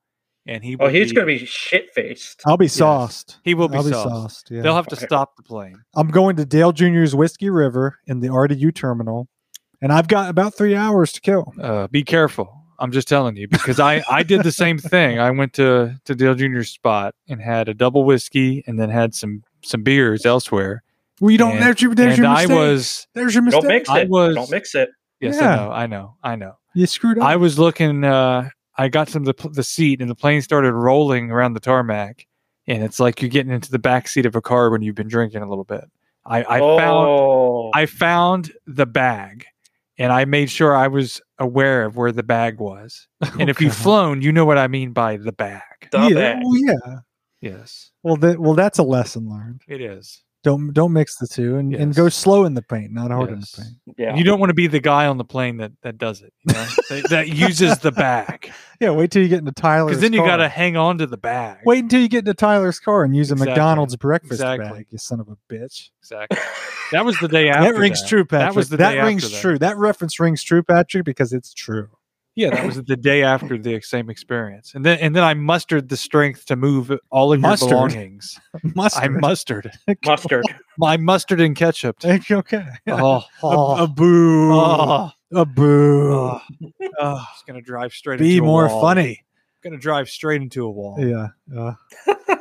and 0.46 0.64
he. 0.64 0.76
Oh, 0.80 0.86
will 0.86 0.90
he's 0.92 1.12
going 1.12 1.26
to 1.28 1.34
be 1.40 1.46
shit 1.46 1.92
faced. 1.96 2.44
I'll 2.46 2.58
be 2.58 2.68
sauced. 2.68 3.40
He 3.44 3.56
will 3.56 3.70
be 3.70 3.78
I'll 3.78 3.84
be 3.84 3.90
sauced. 3.92 4.10
sauced. 4.10 4.52
Yeah. 4.52 4.62
They'll 4.62 4.76
have 4.76 4.88
to 4.88 4.96
stop 4.96 5.36
the 5.36 5.42
plane. 5.44 5.82
I'm 5.96 6.10
going 6.10 6.36
to 6.36 6.46
Dale 6.46 6.72
Jr.'s 6.72 7.16
Whiskey 7.16 7.50
River 7.50 7.98
in 8.06 8.20
the 8.20 8.28
RDU 8.28 8.74
terminal, 8.76 9.28
and 9.82 9.92
I've 9.92 10.08
got 10.08 10.30
about 10.30 10.54
three 10.54 10.76
hours 10.76 11.12
to 11.14 11.22
kill. 11.22 11.52
Uh, 11.60 11.88
be 11.88 12.04
careful. 12.04 12.60
I'm 12.80 12.92
just 12.92 13.08
telling 13.08 13.36
you 13.38 13.48
because 13.48 13.80
I 13.80 14.04
I 14.10 14.22
did 14.24 14.44
the 14.44 14.52
same 14.52 14.78
thing. 14.80 15.18
I 15.20 15.32
went 15.32 15.54
to 15.54 15.96
to 16.06 16.14
Dale 16.16 16.36
Jr.'s 16.36 16.70
spot 16.70 17.16
and 17.28 17.42
had 17.42 17.68
a 17.70 17.74
double 17.74 18.04
whiskey 18.04 18.64
and 18.68 18.80
then 18.80 18.90
had 18.90 19.16
some 19.16 19.42
some 19.64 19.82
beers 19.82 20.24
elsewhere. 20.26 20.84
Well, 21.24 21.32
you 21.32 21.38
don't. 21.38 21.54
And- 21.54 21.64
there's 21.64 21.82
your, 21.82 21.96
there's 21.96 22.16
and 22.16 22.24
your 22.24 22.28
I 22.28 22.42
mistake. 22.42 22.58
was 22.58 23.08
there's 23.14 23.34
your 23.34 23.44
mistake. 23.44 23.62
Don't 23.62 23.72
mix 23.72 23.90
I 23.90 24.00
it. 24.02 24.10
was- 24.10 24.36
Don't 24.36 24.52
mix 24.52 24.76
it. 24.76 24.90
yes, 25.22 25.38
Yeah. 25.40 25.52
I 25.52 25.56
know, 25.56 25.72
I 25.72 25.88
know, 25.88 26.16
I 26.22 26.36
know. 26.36 26.54
You 26.76 26.86
screwed 26.86 27.18
up. 27.18 27.24
I 27.24 27.38
was 27.38 27.58
looking. 27.58 28.04
Uh, 28.04 28.50
I 28.78 28.90
got 28.90 29.08
to 29.10 29.20
the 29.20 29.34
the 29.54 29.64
seat, 29.64 30.02
and 30.02 30.10
the 30.10 30.16
plane 30.16 30.42
started 30.42 30.74
rolling 30.74 31.32
around 31.32 31.54
the 31.54 31.60
tarmac, 31.62 32.28
and 32.68 32.84
it's 32.84 33.00
like 33.00 33.22
you're 33.22 33.30
getting 33.30 33.54
into 33.54 33.72
the 33.72 33.80
back 33.80 34.08
seat 34.10 34.26
of 34.26 34.36
a 34.36 34.42
car 34.42 34.70
when 34.70 34.82
you've 34.82 34.96
been 34.96 35.08
drinking 35.08 35.42
a 35.44 35.48
little 35.48 35.64
bit. 35.64 35.86
I, 36.26 36.40
I 36.44 36.60
found 36.60 37.08
oh, 37.08 37.72
I 37.74 37.86
found 37.86 38.52
the 38.68 38.86
bag, 38.86 39.46
and 39.98 40.12
I 40.12 40.26
made 40.26 40.50
sure 40.50 40.76
I 40.76 40.88
was 40.88 41.22
aware 41.40 41.86
of 41.86 41.96
where 41.96 42.12
the 42.12 42.24
bag 42.24 42.60
was. 42.60 43.08
And 43.40 43.50
if 43.50 43.62
you've 43.62 43.76
flown, 43.76 44.22
you 44.22 44.32
know 44.34 44.44
what 44.46 44.58
I 44.58 44.68
mean 44.68 44.92
by 44.92 45.16
the 45.18 45.32
bag. 45.32 45.62
the 45.92 46.00
yeah, 46.08 46.14
bag. 46.16 46.42
well, 46.44 46.58
yeah. 46.58 46.96
Yes, 47.40 47.92
Well, 48.04 48.16
that 48.18 48.40
well, 48.40 48.54
that's 48.56 48.80
a 48.80 48.84
lesson 48.84 49.30
learned. 49.30 49.62
it 49.68 49.80
is. 49.82 50.24
Don't 50.44 50.74
don't 50.74 50.92
mix 50.92 51.16
the 51.18 51.26
two, 51.28 51.56
and, 51.56 51.74
and 51.74 51.96
go 51.96 52.10
slow 52.10 52.44
in 52.44 52.54
the 52.54 52.62
paint, 52.62 52.92
not 52.92 53.12
hard 53.12 53.30
Yes. 53.30 53.58
in 53.58 53.64
the 53.64 53.70
paint. 53.70 53.98
Yeah. 53.98 54.16
You 54.18 54.26
don't 54.26 54.40
want 54.42 54.50
to 54.50 54.54
be 54.54 54.68
the 54.68 54.82
guy 54.82 55.06
on 55.08 55.18
the 55.18 55.24
plane 55.24 55.56
that 55.58 55.72
that 55.84 55.98
does 55.98 56.22
it. 56.22 56.34
You 56.46 56.54
know? 56.54 56.66
that, 56.90 57.08
that 57.12 57.28
uses 57.50 57.80
the 57.80 57.94
bag 57.94 58.52
Yeah, 58.82 58.90
wait 58.92 59.10
till 59.12 59.22
you 59.22 59.30
get 59.30 59.40
into 59.40 59.54
Tyler's. 59.54 59.92
because 59.92 60.02
then 60.02 60.12
you 60.12 60.20
got 60.20 60.38
to 60.38 60.50
hang 60.50 60.76
on 60.76 60.98
to 60.98 61.08
the 61.08 61.16
bag. 61.16 61.60
wait 61.66 61.84
until 61.84 62.02
you 62.02 62.10
get 62.10 62.20
into 62.20 62.34
Tyler's 62.34 62.78
car 62.80 63.06
and 63.06 63.16
use 63.16 63.32
a 63.32 63.36
Exactly. 63.36 63.52
McDonald's 63.52 63.96
breakfast 63.96 64.34
Exactly. 64.34 64.70
bag. 64.80 64.88
You 64.90 64.98
son 64.98 65.22
of 65.22 65.30
a 65.30 65.38
bitch. 65.54 65.90
exactly. 66.02 66.38
That 66.92 67.06
was 67.06 67.18
the 67.20 67.30
day 67.30 67.48
after. 67.50 67.72
that 67.72 67.80
rings 67.80 68.02
that. 68.02 68.10
true, 68.10 68.26
Patrick. 68.26 68.50
That 68.50 68.56
was 68.56 68.68
the 68.70 68.78
that 68.78 68.92
day 68.96 69.02
rings 69.02 69.24
after 69.24 69.36
that. 69.38 69.42
true. 69.42 69.60
That 69.60 69.78
reference 69.78 70.20
rings 70.20 70.44
true, 70.44 70.62
Patrick, 70.62 71.06
because 71.06 71.32
it's 71.32 71.54
true. 71.54 71.88
Yeah, 72.36 72.50
that 72.50 72.66
was 72.66 72.82
the 72.88 72.98
day 72.98 73.22
after 73.24 73.58
the 73.58 73.80
same 73.82 74.10
experience, 74.10 74.74
and 74.74 74.84
then 74.86 74.98
and 75.00 75.16
then 75.16 75.24
I 75.24 75.34
mustered 75.36 75.90
the 75.90 75.98
strength 75.98 76.46
to 76.48 76.56
move 76.56 76.92
all 77.12 77.32
of 77.32 77.40
Mustard? 77.40 77.70
your 77.70 77.88
belongings. 77.88 78.40
Mustard. 78.76 79.04
I 79.04 79.08
mustered. 79.10 79.72
Mustard. 80.06 80.44
My 80.78 80.98
mustard 80.98 81.40
and 81.42 81.56
ketchup. 81.56 81.98
okay. 82.04 82.66
Oh, 82.88 83.18
A, 83.18 83.24
oh, 83.44 83.84
a 83.84 83.88
boo. 83.88 84.52
oh, 84.52 85.10
A 85.36 85.46
boo. 85.46 86.12
oh. 86.14 86.42
Oh, 87.00 87.26
it's 87.34 87.44
gonna 87.48 87.62
drive 87.62 87.94
straight. 87.94 88.20
Be 88.20 88.34
into 88.38 88.44
a 88.44 88.48
more 88.48 88.68
wall. 88.68 88.82
funny. 88.82 89.24
Gonna 89.64 89.78
drive 89.78 90.10
straight 90.10 90.42
into 90.42 90.66
a 90.66 90.72
wall. 90.72 90.98
Yeah. 91.00 91.28
Uh, 91.56 91.74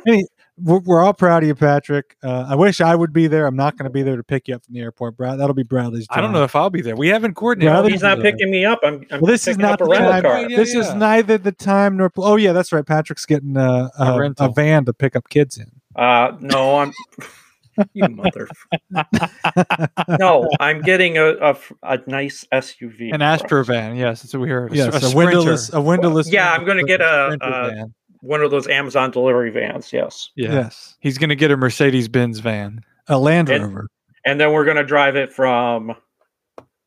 any, 0.07 0.25
we're, 0.57 0.79
we're 0.79 1.01
all 1.03 1.13
proud 1.13 1.43
of 1.43 1.47
you, 1.47 1.55
Patrick. 1.55 2.15
Uh, 2.23 2.45
I 2.49 2.55
wish 2.55 2.81
I 2.81 2.95
would 2.95 3.11
be 3.11 3.27
there. 3.27 3.45
I'm 3.47 3.55
not 3.55 3.77
going 3.77 3.85
to 3.85 3.89
be 3.89 4.03
there 4.03 4.15
to 4.15 4.23
pick 4.23 4.47
you 4.47 4.55
up 4.55 4.63
from 4.63 4.73
the 4.73 4.81
airport, 4.81 5.17
Brad. 5.17 5.39
That'll 5.39 5.55
be 5.55 5.63
Bradley's. 5.63 6.05
I 6.09 6.21
don't 6.21 6.31
know 6.31 6.43
if 6.43 6.55
I'll 6.55 6.69
be 6.69 6.81
there. 6.81 6.95
We 6.95 7.07
haven't 7.07 7.33
coordinated. 7.35 7.73
Bradley- 7.73 7.91
He's 7.91 8.01
not 8.01 8.19
picking 8.19 8.51
me 8.51 8.65
up. 8.65 8.79
I'm, 8.83 9.05
I'm 9.11 9.21
Well, 9.21 9.31
this 9.31 9.47
is 9.47 9.57
picking 9.57 9.61
not 9.63 9.73
up 9.73 9.79
the 9.79 9.85
a 9.85 9.89
rental 9.89 10.11
time. 10.11 10.21
car. 10.23 10.49
Yeah, 10.49 10.57
this 10.57 10.75
is 10.75 10.93
neither 10.93 11.37
the 11.37 11.51
time 11.51 11.97
nor. 11.97 12.11
Oh 12.17 12.35
yeah, 12.35 12.53
that's 12.53 12.71
right. 12.71 12.85
Patrick's 12.85 13.25
getting 13.25 13.57
uh, 13.57 13.89
A 13.97 14.03
a, 14.03 14.33
a, 14.45 14.51
van 14.51 14.85
to 14.85 14.93
pick 14.93 15.15
up 15.15 15.29
kids 15.29 15.57
in. 15.57 15.71
Uh, 15.95 16.37
no, 16.39 16.77
I'm. 16.79 16.93
you 17.93 18.07
mother. 18.07 18.47
no, 20.19 20.47
I'm 20.59 20.81
getting 20.81 21.17
a, 21.17 21.33
a, 21.37 21.57
a 21.81 21.99
nice 22.07 22.45
SUV. 22.53 23.13
An 23.13 23.21
Astro 23.21 23.63
van. 23.63 23.95
Yes, 23.95 24.21
that's 24.21 24.33
what 24.33 24.41
we 24.41 24.49
heard. 24.49 24.73
Yes, 24.75 24.95
a, 24.95 24.99
Sprinter. 24.99 25.17
windowless, 25.17 25.73
a 25.73 25.81
windowless. 25.81 26.31
Yeah, 26.31 26.51
I'm 26.51 26.65
going 26.65 26.77
to 26.77 26.83
get 26.83 27.01
a, 27.01 27.31
Sprinter 27.33 27.57
a 27.57 27.69
van. 27.71 27.93
One 28.23 28.41
of 28.41 28.51
those 28.51 28.67
Amazon 28.67 29.11
delivery 29.11 29.51
vans. 29.51 29.91
Yes, 29.93 30.29
Yeah. 30.35 30.53
Yes, 30.53 30.95
He's 31.01 31.17
going 31.17 31.29
to 31.29 31.35
get 31.35 31.51
a 31.51 31.57
Mercedes 31.57 32.07
Benz 32.07 32.39
van. 32.39 32.81
a 33.07 33.17
Land 33.19 33.49
Rover. 33.49 33.87
and 34.25 34.39
then 34.39 34.53
we're 34.53 34.63
going 34.65 34.77
to 34.77 34.85
drive 34.85 35.15
it 35.17 35.33
from 35.33 35.93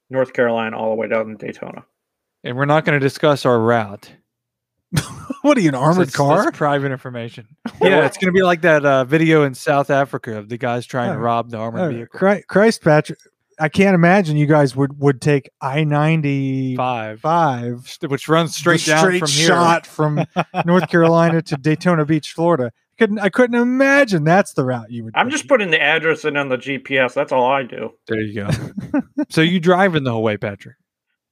North 0.09 0.33
Carolina 0.33 0.79
all 0.79 0.91
the 0.91 0.97
way 0.97 1.09
down 1.09 1.27
to 1.27 1.35
Daytona. 1.47 1.85
And 2.43 2.57
we're 2.57 2.65
not 2.65 2.85
going 2.85 2.99
to 2.99 3.05
discuss 3.05 3.45
our 3.45 3.59
route. 3.61 4.11
what 5.43 5.59
are 5.59 5.61
you, 5.61 5.69
an 5.69 5.75
armored 5.75 6.09
That's- 6.09 6.15
car? 6.17 6.45
that's 6.45 6.57
private 6.57 6.93
information. 6.93 7.47
yeah, 7.83 8.07
it's 8.07 8.17
going 8.17 8.29
to 8.29 8.33
be 8.33 8.43
like 8.43 8.63
that 8.63 8.85
uh, 8.87 9.05
video 9.05 9.43
in 9.43 9.55
South 9.55 9.91
Africa 9.91 10.39
of 10.39 10.49
the 10.49 10.57
guys 10.57 10.87
trying 10.87 11.11
to 11.13 11.19
Oh. 11.19 11.21
rob 11.21 11.51
the 11.51 11.59
armored 11.59 11.81
Oh, 11.83 11.89
vehicle. 11.91 12.19
Christ, 12.19 12.47
Christ, 12.49 12.83
Patrick! 12.83 13.19
I 13.59 13.69
can't 13.69 13.95
imagine 13.95 14.37
you 14.37 14.47
guys 14.47 14.77
would 14.77 14.99
would 15.01 15.21
take 15.21 15.49
I 15.61 15.85
ninety 15.85 16.77
Five, 16.77 17.21
five 17.21 17.97
which 18.07 18.29
runs 18.29 18.55
straight 18.57 18.81
the 18.81 18.91
down 18.91 19.01
straight 19.01 19.21
from 19.21 19.29
here. 19.31 19.47
shot 19.47 19.87
from 19.87 20.25
North 20.67 20.89
Carolina 20.89 21.43
to 21.43 21.57
Daytona 21.57 22.05
Beach, 22.05 22.33
Florida. 22.33 22.73
Couldn't 22.99 23.19
I 23.19 23.29
couldn't 23.29 23.61
imagine 23.61 24.25
that's 24.25 24.53
the 24.55 24.65
route 24.65 24.91
you 24.91 25.05
would. 25.05 25.15
I'm 25.17 25.27
take. 25.27 25.33
just 25.33 25.49
putting 25.49 25.71
the 25.71 25.81
address 25.81 26.25
in 26.25 26.37
on 26.37 26.49
the 26.49 26.57
GPS. 26.57 27.15
That's 27.15 27.33
all 27.33 27.47
I 27.47 27.63
do. 27.63 27.93
There 28.09 28.21
you 28.21 28.45
go. 28.45 28.51
so 29.29 29.41
you 29.43 29.61
driving 29.61 30.05
the 30.05 30.13
whole 30.13 30.23
way, 30.23 30.37
Patrick? 30.37 30.77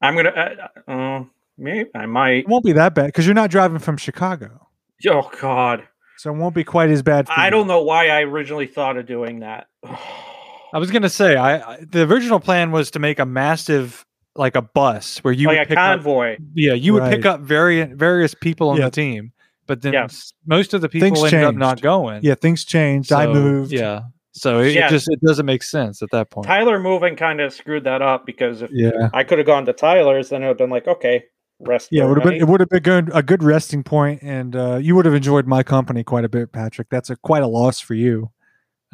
I'm 0.03 0.17
gonna. 0.17 0.69
Uh, 0.87 0.91
uh, 0.91 1.25
maybe 1.57 1.91
I 1.95 2.07
might. 2.07 2.39
It 2.45 2.49
won't 2.49 2.65
be 2.65 2.73
that 2.73 2.95
bad 2.95 3.07
because 3.07 3.27
you're 3.27 3.35
not 3.35 3.51
driving 3.51 3.79
from 3.79 3.97
Chicago, 3.97 4.69
Oh 5.09 5.31
God, 5.41 5.87
so 6.19 6.31
it 6.35 6.37
won't 6.37 6.55
be 6.55 6.65
quite 6.65 6.91
as 6.91 7.03
bad. 7.03 7.27
For 7.27 7.33
I 7.39 7.47
you. 7.47 7.51
don't 7.51 7.67
know 7.67 7.83
why 7.83 8.09
I 8.09 8.23
originally 8.23 8.67
thought 8.67 8.97
of 8.97 9.07
doing 9.07 9.41
that. 9.41 9.67
I 10.75 10.79
was 10.79 10.91
going 10.91 11.03
to 11.03 11.09
say, 11.09 11.37
I, 11.37 11.57
I 11.75 11.79
the 11.89 12.03
original 12.03 12.41
plan 12.41 12.73
was 12.73 12.91
to 12.91 12.99
make 12.99 13.19
a 13.21 13.25
massive, 13.25 14.05
like 14.35 14.57
a 14.57 14.63
bus 14.63 15.19
where 15.19 15.33
you 15.33 15.47
like 15.47 15.59
would 15.59 15.67
a 15.67 15.69
pick 15.69 15.79
up, 15.79 15.97
convoy. 15.99 16.37
yeah, 16.55 16.75
you 16.75 16.93
would 16.95 17.05
pick 17.11 17.25
up 17.25 17.41
various 17.41 17.89
various 17.95 18.35
people 18.35 18.71
on 18.71 18.79
Yeah. 18.79 18.87
the 18.87 18.91
team, 18.91 19.33
but 19.67 19.83
then 19.83 19.93
Yeah. 19.93 20.09
most 20.47 20.75
of 20.75 20.81
the 20.81 20.89
people 20.89 21.09
Things 21.09 21.33
ended 21.33 21.45
up 21.49 21.55
not 21.55 21.81
going. 21.81 22.21
Yeah, 22.23 22.35
things 22.35 22.65
changed. 22.65 23.13
I 23.13 23.27
moved. 23.29 23.73
Yeah. 23.73 24.03
So 24.33 24.59
it, 24.61 24.75
Yeah. 24.75 24.89
it 24.89 24.91
just 24.91 25.09
it 25.09 25.21
doesn't 25.25 25.47
make 25.47 25.63
sense 25.63 26.03
at 26.03 26.11
that 26.11 26.31
point. 26.31 26.49
Tyler 26.49 26.81
moving 26.81 27.15
kind 27.15 27.41
of 27.41 27.53
screwed 27.53 27.85
that 27.85 28.03
up 28.03 28.27
because 28.27 28.63
if 28.63 28.71
yeah, 28.73 29.11
I 29.15 29.23
could 29.23 29.39
have 29.39 29.47
gone 29.47 29.65
to 29.67 29.73
Tyler's, 29.73 30.31
then 30.31 30.43
it 30.43 30.47
would 30.47 30.51
have 30.51 30.59
been 30.59 30.71
like, 30.71 30.89
okay, 30.89 31.23
rest. 31.61 31.91
yeah. 31.93 32.03
It 32.03 32.09
would 32.09 32.17
have 32.19 32.25
been 32.25 32.35
it 32.41 32.49
would 32.49 32.59
have 32.59 32.69
been 32.69 32.83
good, 32.83 33.11
a 33.15 33.23
good 33.23 33.45
resting 33.45 33.85
point, 33.85 34.23
and 34.25 34.57
uh, 34.57 34.79
you 34.83 34.97
would 34.97 35.05
have 35.05 35.15
enjoyed 35.15 35.47
my 35.47 35.63
company 35.63 36.03
quite 36.03 36.25
a 36.25 36.29
bit, 36.29 36.51
Patrick. 36.51 36.89
That's 36.91 37.11
a 37.11 37.17
quite 37.17 37.45
a 37.45 37.47
loss 37.47 37.79
for 37.79 37.95
you. 37.95 38.33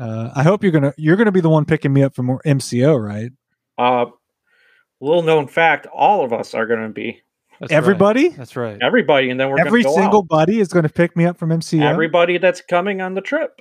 Uh, 0.01 0.31
I 0.35 0.43
hope 0.43 0.63
you're 0.63 0.73
gonna 0.73 0.95
you're 0.97 1.17
gonna 1.17 1.33
be 1.33 1.43
the 1.43 1.51
one 1.51 1.67
picking 1.67 1.93
me 1.93 2.03
up 2.03 2.15
from 2.15 2.39
MCO, 2.47 2.99
right? 2.99 3.31
Uh, 3.77 4.07
little 5.01 5.23
known 5.23 5.47
fact: 5.47 5.87
all 5.95 6.25
of 6.25 6.33
us 6.33 6.55
are 6.55 6.67
going 6.67 6.83
to 6.83 6.89
be 6.89 7.21
That's 7.61 7.71
right. 7.71 7.77
Everybody, 7.77 8.29
That's 8.29 8.57
right. 8.57 8.79
everybody, 8.81 9.31
and 9.31 9.39
then 9.39 9.51
we're 9.51 9.61
every 9.61 9.83
gonna 9.83 9.95
go 9.95 10.01
single 10.01 10.21
out. 10.21 10.29
buddy 10.29 10.61
is 10.61 10.69
going 10.69 10.85
to 10.85 10.89
pick 10.89 11.17
me 11.17 11.27
up 11.27 11.37
from 11.37 11.51
MCO. 11.51 11.83
everybody 11.83 12.39
that's 12.39 12.63
coming 12.63 13.01
on 13.03 13.15
the 13.15 13.21
trip. 13.21 13.61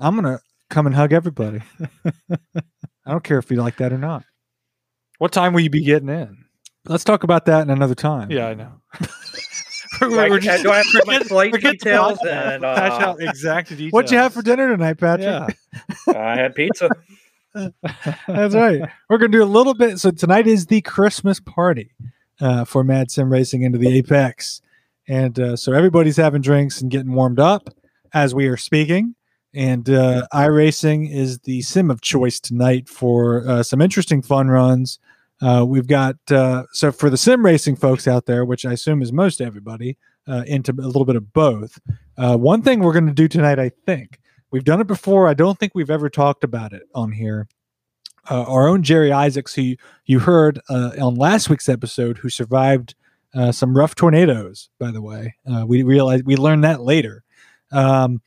I'm 0.00 0.16
gonna 0.16 0.40
come 0.70 0.86
and 0.86 0.94
hug 0.94 1.12
everybody. 1.12 1.60
I 2.30 3.10
don't 3.10 3.22
care 3.22 3.38
if 3.38 3.50
you 3.50 3.56
like 3.58 3.76
that 3.76 3.92
or 3.92 3.98
not. 3.98 4.24
What 5.18 5.30
time 5.32 5.52
will 5.52 5.60
you 5.60 5.70
be 5.70 5.84
getting 5.84 6.08
in? 6.08 6.36
Let's 6.84 7.04
talk 7.04 7.22
about 7.22 7.46
that 7.46 7.62
in 7.62 7.70
another 7.70 7.94
time. 7.94 8.30
Yeah, 8.30 8.48
I 8.48 8.54
know. 8.54 8.72
Do 10.00 10.18
I, 10.18 10.28
do 10.28 10.70
I 10.70 10.76
have 10.76 10.86
to 10.86 10.98
put 10.98 11.06
my 11.06 11.18
flight 11.20 11.52
forget 11.52 11.72
details? 11.72 12.18
podcast. 12.18 12.54
And 12.54 12.64
Hash 12.64 13.02
uh, 13.02 13.06
out 13.06 13.22
exact 13.22 13.70
details. 13.70 13.92
What'd 13.92 14.10
you 14.10 14.18
have 14.18 14.32
for 14.32 14.42
dinner 14.42 14.68
tonight, 14.68 14.98
Patrick? 14.98 15.56
Yeah. 16.08 16.14
I 16.14 16.36
had 16.36 16.54
pizza. 16.54 16.88
That's 17.54 18.54
right. 18.54 18.82
We're 19.08 19.18
going 19.18 19.32
to 19.32 19.38
do 19.38 19.42
a 19.42 19.44
little 19.44 19.74
bit. 19.74 19.98
So 19.98 20.10
tonight 20.10 20.46
is 20.46 20.66
the 20.66 20.82
Christmas 20.82 21.40
party 21.40 21.92
uh, 22.40 22.64
for 22.64 22.84
Mad 22.84 23.10
Sim 23.10 23.30
Racing 23.32 23.62
into 23.62 23.78
the 23.78 23.88
Apex. 23.88 24.60
And 25.08 25.38
uh, 25.38 25.56
so 25.56 25.72
everybody's 25.72 26.16
having 26.16 26.42
drinks 26.42 26.80
and 26.80 26.90
getting 26.90 27.12
warmed 27.12 27.40
up 27.40 27.70
as 28.12 28.34
we 28.34 28.46
are 28.48 28.56
speaking. 28.56 29.14
And 29.54 29.88
uh, 29.88 30.26
iRacing 30.34 31.10
is 31.10 31.38
the 31.40 31.62
sim 31.62 31.90
of 31.90 32.02
choice 32.02 32.40
tonight 32.40 32.88
for 32.88 33.48
uh, 33.48 33.62
some 33.62 33.80
interesting 33.80 34.20
fun 34.20 34.48
runs. 34.48 34.98
Uh, 35.40 35.64
we've 35.66 35.86
got, 35.86 36.16
uh, 36.30 36.64
so 36.72 36.90
for 36.90 37.10
the 37.10 37.16
sim 37.16 37.44
racing 37.44 37.76
folks 37.76 38.08
out 38.08 38.26
there, 38.26 38.44
which 38.44 38.64
I 38.64 38.72
assume 38.72 39.02
is 39.02 39.12
most 39.12 39.40
everybody, 39.40 39.98
uh, 40.26 40.44
into 40.46 40.72
a 40.72 40.86
little 40.86 41.04
bit 41.04 41.16
of 41.16 41.32
both. 41.32 41.78
Uh, 42.16 42.36
one 42.36 42.62
thing 42.62 42.80
we're 42.80 42.92
going 42.92 43.06
to 43.06 43.12
do 43.12 43.28
tonight, 43.28 43.58
I 43.58 43.70
think, 43.84 44.18
we've 44.50 44.64
done 44.64 44.80
it 44.80 44.86
before. 44.86 45.28
I 45.28 45.34
don't 45.34 45.58
think 45.58 45.72
we've 45.74 45.90
ever 45.90 46.08
talked 46.08 46.42
about 46.42 46.72
it 46.72 46.82
on 46.94 47.12
here 47.12 47.48
uh, 48.28 48.42
our 48.42 48.66
own 48.66 48.82
Jerry 48.82 49.12
Isaacs, 49.12 49.54
who 49.54 49.76
you, 50.04 50.18
heard 50.18 50.60
uh, 50.68 50.92
on 51.00 51.14
last 51.14 51.48
week's 51.48 51.68
episode, 51.68 52.18
who 52.18 52.28
survived 52.28 52.94
some 53.52 53.76
rough 53.76 53.94
tornadoes. 53.94 54.70
By 54.80 54.90
the 54.90 55.02
way, 55.02 55.36
we 55.66 55.84
realized 55.84 56.26
we 56.26 56.36
learned 56.36 56.64
that 56.64 56.80
later. 56.80 57.22
Um, 57.70 58.20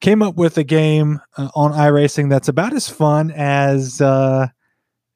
came 0.00 0.22
up 0.22 0.36
with 0.36 0.56
a 0.58 0.62
game 0.62 1.20
on 1.36 1.72
iRacing 1.72 2.28
that's 2.28 2.46
about 2.46 2.74
as 2.74 2.88
fun 2.88 3.32
as 3.32 4.00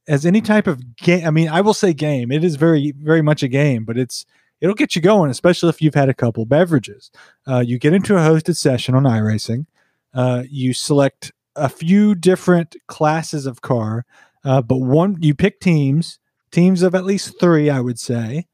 as 0.09 0.27
any 0.27 0.41
type 0.41 0.67
of 0.67 0.97
game. 0.97 1.27
I 1.27 1.31
mean, 1.31 1.49
I 1.49 1.61
will 1.61 1.75
say 1.75 1.93
game. 1.93 2.33
It 2.33 2.43
is 2.43 2.57
very 2.57 2.93
very 2.93 3.23
much 3.23 3.43
a 3.43 3.49
game, 3.49 3.85
but 3.85 3.97
it's 3.97 4.25
it'll 4.61 4.75
get 4.75 4.97
you 4.97 5.03
going, 5.03 5.31
especially 5.31 5.69
if 5.69 5.81
you've 5.81 5.95
had 5.95 6.09
a 6.09 6.15
couple 6.15 6.45
beverages. 6.47 7.11
Uh, 7.47 7.61
you 7.61 7.79
get 7.79 7.93
into 7.93 8.17
a 8.17 8.21
hosted 8.21 8.57
session 8.57 8.95
on 8.95 9.05
iRacing. 9.05 9.67
Uh, 10.15 10.43
you 10.49 10.73
select 10.73 11.33
a 11.55 11.69
few 11.69 12.15
different 12.15 12.77
classes 12.87 13.47
of 13.47 13.61
car, 13.61 14.05
uh, 14.45 14.63
but 14.63 14.79
one 14.79 15.17
you 15.21 15.35
pick 15.35 15.61
teams, 15.61 16.19
teams 16.51 16.83
of 16.83 16.95
at 16.95 17.05
least 17.05 17.39
three, 17.39 17.69
I 17.69 17.81
would 17.81 17.99
say, 17.99 18.47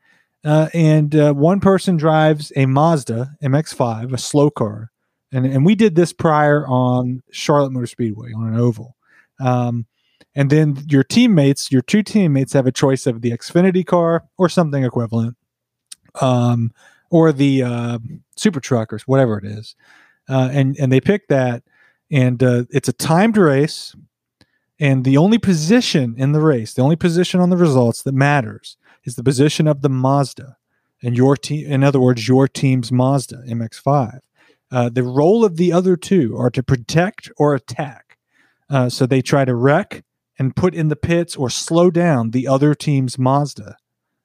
uh, 0.44 0.68
and 0.74 1.14
uh, 1.14 1.32
one 1.32 1.60
person 1.60 1.96
drives 1.96 2.52
a 2.56 2.66
Mazda 2.66 3.36
MX-5, 3.42 4.12
a 4.12 4.18
slow 4.18 4.50
car, 4.50 4.90
and 5.32 5.46
and 5.46 5.64
we 5.64 5.74
did 5.74 5.94
this 5.94 6.12
prior 6.12 6.66
on 6.66 7.22
Charlotte 7.30 7.70
Motor 7.70 7.86
Speedway 7.86 8.32
on 8.32 8.48
an 8.48 8.58
oval, 8.58 8.96
um, 9.40 9.86
and 10.34 10.50
then 10.50 10.76
your 10.88 11.04
teammates, 11.04 11.70
your 11.70 11.82
two 11.82 12.02
teammates, 12.02 12.52
have 12.52 12.66
a 12.66 12.72
choice 12.72 13.06
of 13.06 13.22
the 13.22 13.30
Xfinity 13.30 13.84
car 13.84 14.24
or 14.36 14.48
something 14.48 14.84
equivalent, 14.84 15.36
um, 16.20 16.72
or 17.10 17.32
the 17.32 17.62
uh, 17.62 17.98
Super 18.36 18.60
Truckers, 18.60 19.06
whatever 19.06 19.38
it 19.38 19.44
is, 19.44 19.76
uh, 20.28 20.48
and 20.52 20.76
and 20.78 20.92
they 20.92 21.00
pick 21.00 21.28
that 21.28 21.62
and 22.10 22.42
uh, 22.42 22.64
it's 22.70 22.88
a 22.88 22.92
timed 22.92 23.36
race 23.36 23.94
and 24.78 25.04
the 25.04 25.16
only 25.16 25.38
position 25.38 26.14
in 26.18 26.32
the 26.32 26.40
race 26.40 26.74
the 26.74 26.82
only 26.82 26.96
position 26.96 27.40
on 27.40 27.48
the 27.48 27.56
results 27.56 28.02
that 28.02 28.12
matters 28.12 28.76
is 29.04 29.16
the 29.16 29.22
position 29.22 29.66
of 29.66 29.80
the 29.80 29.88
mazda 29.88 30.56
and 31.02 31.16
your 31.16 31.34
team 31.34 31.66
in 31.66 31.82
other 31.82 32.00
words 32.00 32.28
your 32.28 32.46
team's 32.46 32.92
mazda 32.92 33.42
mx5 33.48 34.20
uh, 34.74 34.88
the 34.88 35.04
role 35.04 35.44
of 35.44 35.56
the 35.56 35.72
other 35.72 35.96
two 35.96 36.36
are 36.36 36.50
to 36.50 36.60
protect 36.60 37.30
or 37.36 37.54
attack. 37.54 38.18
Uh, 38.68 38.88
so 38.88 39.06
they 39.06 39.22
try 39.22 39.44
to 39.44 39.54
wreck 39.54 40.02
and 40.38 40.56
put 40.56 40.74
in 40.74 40.88
the 40.88 40.96
pits 40.96 41.36
or 41.36 41.50
slow 41.50 41.90
down 41.90 42.30
the 42.30 42.48
other 42.48 42.74
team's 42.74 43.18
mazda 43.18 43.76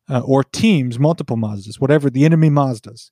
uh, 0.10 0.22
or 0.22 0.44
teams 0.44 1.00
multiple 1.00 1.38
mazdas 1.38 1.80
whatever 1.80 2.10
the 2.10 2.26
enemy 2.26 2.50
mazdas 2.50 3.12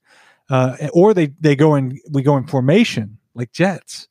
uh, 0.50 0.76
or 0.93 1.14
they 1.14 1.28
they 1.39 1.56
go 1.56 1.76
in 1.76 2.00
we 2.12 2.22
go 2.22 2.38
in 2.38 2.45
formation 2.45 3.18
like 3.36 3.52
jets 3.52 4.08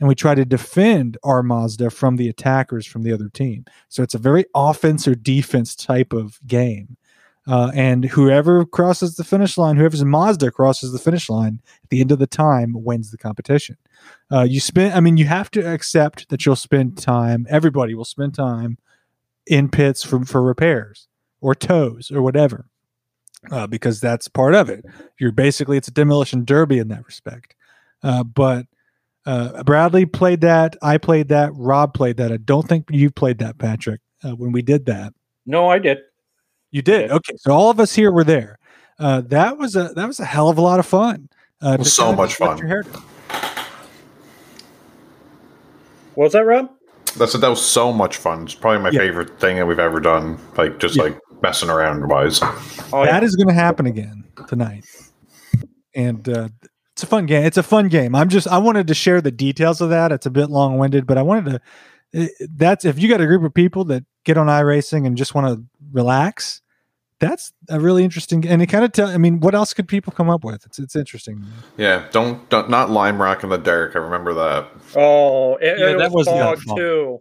and 0.00 0.08
we 0.08 0.14
try 0.14 0.34
to 0.34 0.44
defend 0.44 1.18
our 1.22 1.42
Mazda 1.42 1.90
from 1.90 2.16
the 2.16 2.28
attackers 2.28 2.86
from 2.86 3.02
the 3.02 3.12
other 3.12 3.28
team. 3.28 3.66
So 3.88 4.02
it's 4.02 4.14
a 4.14 4.18
very 4.18 4.46
offense 4.54 5.06
or 5.06 5.14
defense 5.14 5.76
type 5.76 6.12
of 6.12 6.40
game. 6.46 6.96
Uh, 7.46 7.70
and 7.74 8.04
whoever 8.04 8.64
crosses 8.64 9.16
the 9.16 9.24
finish 9.24 9.58
line, 9.58 9.76
whoever's 9.76 10.04
Mazda 10.04 10.50
crosses 10.50 10.92
the 10.92 10.98
finish 10.98 11.28
line 11.28 11.60
at 11.82 11.90
the 11.90 12.00
end 12.00 12.12
of 12.12 12.18
the 12.18 12.26
time 12.26 12.74
wins 12.74 13.10
the 13.10 13.18
competition. 13.18 13.76
Uh, 14.30 14.42
you 14.42 14.60
spend, 14.60 14.94
I 14.94 15.00
mean, 15.00 15.16
you 15.16 15.26
have 15.26 15.50
to 15.52 15.60
accept 15.60 16.28
that 16.28 16.46
you'll 16.46 16.56
spend 16.56 16.98
time, 16.98 17.46
everybody 17.50 17.94
will 17.94 18.04
spend 18.04 18.34
time 18.34 18.78
in 19.46 19.68
pits 19.68 20.04
for, 20.04 20.24
for 20.24 20.42
repairs 20.42 21.08
or 21.40 21.54
tows 21.54 22.10
or 22.10 22.22
whatever, 22.22 22.66
uh, 23.50 23.66
because 23.66 24.00
that's 24.00 24.28
part 24.28 24.54
of 24.54 24.70
it. 24.70 24.84
You're 25.18 25.32
basically, 25.32 25.76
it's 25.76 25.88
a 25.88 25.92
demolition 25.92 26.44
derby 26.44 26.78
in 26.78 26.88
that 26.88 27.04
respect. 27.04 27.56
Uh, 28.02 28.22
but 28.22 28.66
uh, 29.26 29.62
Bradley 29.64 30.06
played 30.06 30.40
that. 30.42 30.76
I 30.80 30.98
played 30.98 31.28
that. 31.28 31.50
Rob 31.54 31.94
played 31.94 32.16
that. 32.18 32.32
I 32.32 32.36
don't 32.36 32.68
think 32.68 32.86
you 32.90 33.10
played 33.10 33.38
that, 33.38 33.58
Patrick, 33.58 34.00
uh, 34.24 34.30
when 34.30 34.52
we 34.52 34.62
did 34.62 34.86
that. 34.86 35.12
No, 35.44 35.68
I 35.68 35.78
did. 35.78 35.98
You 36.70 36.82
did. 36.82 37.10
Yeah. 37.10 37.16
Okay, 37.16 37.36
so 37.36 37.52
all 37.52 37.70
of 37.70 37.80
us 37.80 37.94
here 37.94 38.12
were 38.12 38.24
there. 38.24 38.58
Uh, 38.98 39.22
that 39.22 39.58
was 39.58 39.76
a 39.76 39.88
that 39.94 40.06
was 40.06 40.20
a 40.20 40.24
hell 40.24 40.48
of 40.50 40.58
a 40.58 40.60
lot 40.60 40.78
of 40.78 40.86
fun. 40.86 41.28
Uh, 41.60 41.76
to 41.76 41.84
so 41.84 42.04
kinda 42.04 42.16
much 42.16 42.38
let 42.38 42.58
fun. 42.58 42.84
Your. 46.10 46.16
What 46.16 46.24
was 46.26 46.32
that, 46.34 46.44
Rob? 46.44 46.70
That's 47.18 47.32
that 47.32 47.48
was 47.48 47.64
so 47.64 47.92
much 47.92 48.16
fun. 48.18 48.44
It's 48.44 48.54
probably 48.54 48.82
my 48.82 48.90
Yeah. 48.90 49.00
favorite 49.00 49.40
thing 49.40 49.56
that 49.56 49.66
we've 49.66 49.78
ever 49.80 50.00
done. 50.00 50.38
Like 50.56 50.78
just 50.78 50.96
Yeah. 50.96 51.04
like 51.04 51.18
messing 51.42 51.70
around 51.70 52.08
wise. 52.08 52.40
Oh, 52.92 53.04
That 53.04 53.22
is 53.24 53.34
going 53.36 53.48
to 53.48 53.54
happen 53.54 53.86
again 53.86 54.24
tonight, 54.48 54.84
and 55.94 56.28
uh, 56.28 56.48
it's 56.92 57.02
a 57.02 57.06
fun 57.06 57.26
game. 57.26 57.44
It's 57.44 57.56
a 57.56 57.62
fun 57.62 57.88
game. 57.88 58.14
I'm 58.14 58.28
just 58.28 58.46
I 58.46 58.58
wanted 58.58 58.86
to 58.88 58.94
share 58.94 59.20
the 59.20 59.30
details 59.32 59.80
of 59.80 59.90
that. 59.90 60.12
It's 60.12 60.26
a 60.26 60.30
bit 60.30 60.50
long 60.50 60.78
winded, 60.78 61.06
but 61.06 61.18
I 61.18 61.22
wanted 61.22 61.60
to. 62.14 62.28
That's 62.56 62.84
if 62.84 62.98
you 62.98 63.08
got 63.08 63.20
a 63.20 63.26
group 63.26 63.42
of 63.44 63.54
people 63.54 63.84
that 63.86 64.04
get 64.24 64.36
on 64.36 64.46
iRacing 64.48 65.06
and 65.06 65.16
just 65.16 65.34
want 65.34 65.46
to 65.48 65.64
relax. 65.92 66.60
That's 67.20 67.52
a 67.68 67.78
really 67.78 68.02
interesting, 68.02 68.46
and 68.48 68.60
it 68.62 68.66
kind 68.66 68.84
of 68.84 68.92
tell. 68.92 69.08
I 69.08 69.18
mean, 69.18 69.40
what 69.40 69.54
else 69.54 69.72
could 69.74 69.86
people 69.86 70.12
come 70.12 70.28
up 70.30 70.42
with? 70.42 70.64
It's 70.66 70.78
it's 70.78 70.96
interesting. 70.96 71.44
Yeah, 71.76 72.06
don't 72.12 72.48
don't 72.48 72.68
not 72.70 72.90
lime 72.90 73.20
rock 73.20 73.44
in 73.44 73.50
the 73.50 73.58
dark. 73.58 73.94
I 73.94 73.98
remember 73.98 74.32
that. 74.34 74.66
Oh, 74.96 75.56
it, 75.56 75.78
Yeah, 75.78 75.86
it 75.90 75.98
that 75.98 76.10
was 76.12 76.26
was 76.26 76.26
not 76.26 76.56
fog 76.56 76.58
fun. 76.62 76.76
too. 76.78 77.20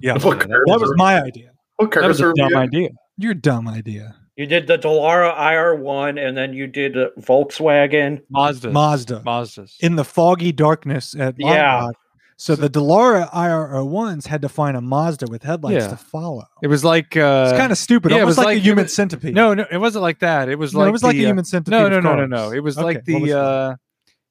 Yeah, 0.00 0.12
What 0.14 0.40
that 0.40 0.48
cars 0.48 0.62
was 0.66 0.92
my 0.96 1.22
idea. 1.22 1.50
What 1.76 1.92
That 1.92 2.08
was 2.08 2.18
cars 2.20 2.32
a 2.36 2.40
dumb 2.40 2.52
in? 2.52 2.58
idea. 2.58 2.88
Your 3.18 3.34
dumb 3.34 3.68
idea. 3.68 4.16
You 4.36 4.46
did 4.46 4.66
the 4.66 4.76
Dallara 4.78 5.34
IR1, 5.34 6.18
and 6.22 6.36
then 6.36 6.52
you 6.52 6.66
did 6.66 6.94
Volkswagen. 7.18 8.20
Mazda. 8.30 8.70
Mazda 8.70 9.22
Mazdas. 9.24 9.76
in 9.80 9.96
the 9.96 10.04
foggy 10.04 10.52
darkness 10.52 11.14
at 11.14 11.38
Lime 11.40 11.54
Yeah. 11.54 11.80
Rock. 11.86 11.94
So 12.38 12.54
the 12.54 12.68
Dallara 12.68 13.30
IRO 13.32 13.84
ones 13.86 14.26
had 14.26 14.42
to 14.42 14.48
find 14.50 14.76
a 14.76 14.80
Mazda 14.82 15.26
with 15.30 15.42
headlights 15.42 15.84
Yeah. 15.84 15.88
to 15.90 15.96
follow. 15.96 16.44
it 16.62 16.66
was 16.68 16.84
like 16.84 17.16
uh, 17.16 17.46
It's 17.50 17.58
kind 17.58 17.72
of 17.72 17.78
stupid. 17.78 18.12
yeah, 18.12 18.18
it 18.20 18.26
was 18.26 18.36
like, 18.36 18.44
like 18.46 18.56
a 18.58 18.60
human 18.60 18.78
human- 18.84 18.88
centipede. 18.88 19.34
No, 19.34 19.54
no, 19.54 19.64
it 19.70 19.78
wasn't 19.78 20.02
like 20.02 20.18
that. 20.18 20.48
It 20.50 20.56
was 20.58 20.74
No, 20.74 20.80
like 20.80 20.88
it 20.88 20.92
was 20.92 21.02
like 21.02 21.16
a 21.16 21.24
uh, 21.24 21.28
human 21.28 21.44
centipede. 21.46 21.70
No, 21.72 21.88
no, 21.88 22.00
no, 22.00 22.14
no, 22.14 22.26
no. 22.26 22.52
It 22.52 22.60
was 22.60 22.76
Okay, 22.76 22.84
like 22.84 23.04
the 23.06 23.20
was 23.20 23.30
uh 23.32 23.74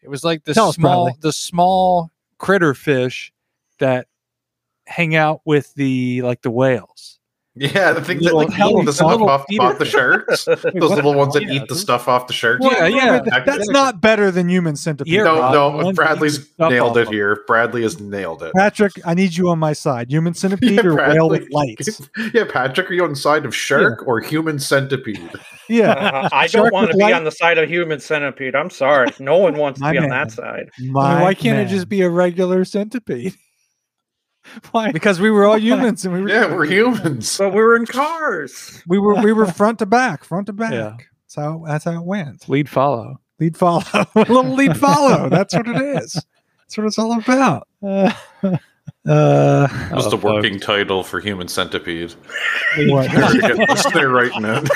it 0.04 0.10
was 0.10 0.24
like 0.24 0.44
the 0.44 0.54
Tell 0.54 0.72
small 0.72 1.18
the 1.20 1.34
small 1.34 2.12
critter 2.38 2.76
fish 2.76 3.34
that 3.80 4.08
hang 4.86 5.16
out 5.16 5.42
with 5.46 5.74
the 5.74 6.22
like 6.22 6.44
the 6.44 6.52
whales. 6.52 7.15
Yeah, 7.58 7.94
the 7.94 8.02
thing 8.02 8.18
that 8.18 8.34
Little- 8.34 8.40
like 8.40 8.50
eat 8.82 8.86
the 8.86 8.92
stuff 8.92 9.22
off, 9.22 9.46
off 9.62 9.78
the 9.80 9.86
sharks. 9.86 10.44
Those 10.46 10.92
little 10.92 11.14
ones 11.14 11.34
that 11.36 11.44
Yeah. 11.44 11.54
eat 11.62 11.70
the 11.70 11.76
stuff 11.76 12.10
off 12.10 12.28
the 12.28 12.34
sharks. 12.34 12.60
Well, 12.62 12.74
Yeah, 12.74 12.88
yeah. 12.88 13.22
But 13.24 13.46
That's 13.46 13.70
not 13.70 14.02
better 14.02 14.30
than 14.30 14.50
human 14.50 14.76
centipede. 14.76 15.14
Yeah, 15.14 15.24
no, 15.24 15.40
Rob, 15.40 15.54
no. 15.54 15.70
the 15.72 15.76
ones 15.86 15.98
that 15.98 16.04
eat 16.04 16.06
Bradley's 16.06 16.50
nailed 16.60 16.98
it 16.98 17.08
here. 17.08 17.44
Bradley 17.48 17.84
has 17.84 17.98
nailed 18.00 18.44
it. 18.44 18.52
Patrick, 18.56 18.92
I 19.06 19.14
need 19.14 19.38
you 19.38 19.48
on 19.50 19.60
my 19.60 19.72
side. 19.72 20.10
Human 20.12 20.34
centipede 20.44 20.72
Yeah, 20.84 20.86
or 20.86 20.96
whale 20.96 21.30
with 21.30 21.48
lights? 21.50 22.02
Yeah, 22.34 22.44
Patrick, 22.44 22.92
are 22.92 22.94
you 22.94 23.04
on 23.06 23.12
the 23.12 23.16
side 23.16 23.46
of 23.46 23.56
shark 23.56 24.06
or 24.06 24.20
human 24.20 24.60
centipede? 24.60 25.32
Yeah. 25.68 25.94
Uh, 25.94 26.30
I 26.32 26.46
don't 26.46 26.72
want 26.72 26.92
to 26.92 26.96
be 26.96 27.02
light? 27.02 27.16
on 27.16 27.24
the 27.24 27.32
side 27.32 27.58
of 27.58 27.68
human 27.68 28.00
centipede. 28.00 28.54
I'm 28.56 28.70
sorry. 28.70 29.08
No 29.20 29.38
one 29.40 29.56
wants 29.56 29.80
to 29.80 29.84
My 29.86 29.94
be 29.94 29.98
on 29.98 30.10
that 30.10 30.30
side. 30.30 30.70
My 30.80 31.20
why 31.24 31.34
can't 31.34 31.58
man. 31.58 31.66
it 31.66 31.70
just 31.70 31.90
be 31.90 32.04
a 32.04 32.10
regular 32.12 32.64
centipede? 32.66 33.34
why? 34.72 34.92
Because 34.92 35.20
we 35.20 35.32
were 35.32 35.46
all 35.46 35.58
humans 35.58 36.06
and 36.06 36.14
we 36.14 36.22
were 36.22 36.30
Yeah, 36.30 36.54
we're 36.54 36.66
humans. 36.66 37.38
But 37.38 37.52
we 37.54 37.62
were 37.62 37.76
in 37.76 37.86
cars. 37.86 38.82
we 38.88 39.00
were 39.00 39.16
we 39.16 39.34
were 39.34 39.46
front 39.46 39.80
to 39.80 39.86
back, 39.86 40.24
front 40.24 40.48
to 40.48 40.54
back. 40.54 40.72
Yeah. 40.72 40.98
That's 40.98 41.36
how 41.36 41.64
that's 41.68 41.86
how 41.86 41.94
it 41.94 42.06
went. 42.06 42.48
Lead 42.50 42.70
follow. 42.70 43.20
Lead 43.40 43.58
follow. 43.58 43.84
a 43.94 44.08
little 44.16 44.54
lead 44.54 44.78
follow. 44.78 45.30
That's 45.30 45.54
what 45.54 45.68
it 45.68 45.82
is. 45.82 46.14
That's 46.14 46.78
what 46.78 46.88
it's 46.88 47.00
all 47.00 47.18
about. 47.18 47.68
Uh, 47.84 48.12
uh, 49.08 49.68
was 49.94 50.08
Oh, 50.08 50.10
the 50.10 50.18
fuck. 50.18 50.24
working 50.24 50.60
title 50.60 51.04
for 51.04 51.20
human 51.20 51.48
centipede. 51.48 52.14
what? 52.88 53.12
Let's 53.70 53.88
stay 53.88 54.04
writing 54.04 54.44
it. 54.46 54.70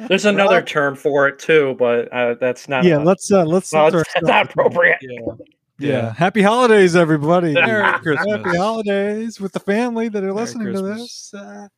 There's 0.08 0.24
another 0.24 0.62
term 0.62 0.96
for 0.96 1.28
it 1.28 1.38
too, 1.38 1.76
but 1.78 2.12
uh, 2.12 2.34
that's 2.40 2.68
not. 2.68 2.84
yeah, 2.84 2.98
let's 2.98 3.30
uh, 3.32 3.44
let's. 3.44 3.72
no, 3.72 3.90
censor 3.90 4.04
it's 4.16 4.26
not 4.26 4.50
appropriate. 4.50 4.98
Yeah. 5.00 5.32
Yeah. 5.78 6.12
Happy 6.12 6.42
holidays, 6.42 6.94
everybody. 6.94 7.54
Merry 7.54 7.90
Christmas. 8.00 8.26
Happy 8.44 8.56
holidays 8.56 9.40
with 9.40 9.52
the 9.52 9.60
family 9.60 10.08
that 10.10 10.22
are 10.22 10.26
Merry 10.26 10.36
listening 10.36 10.66
to 10.74 10.80
Christmas. 10.82 11.30
this. 11.30 11.34
Uh, 11.34 11.68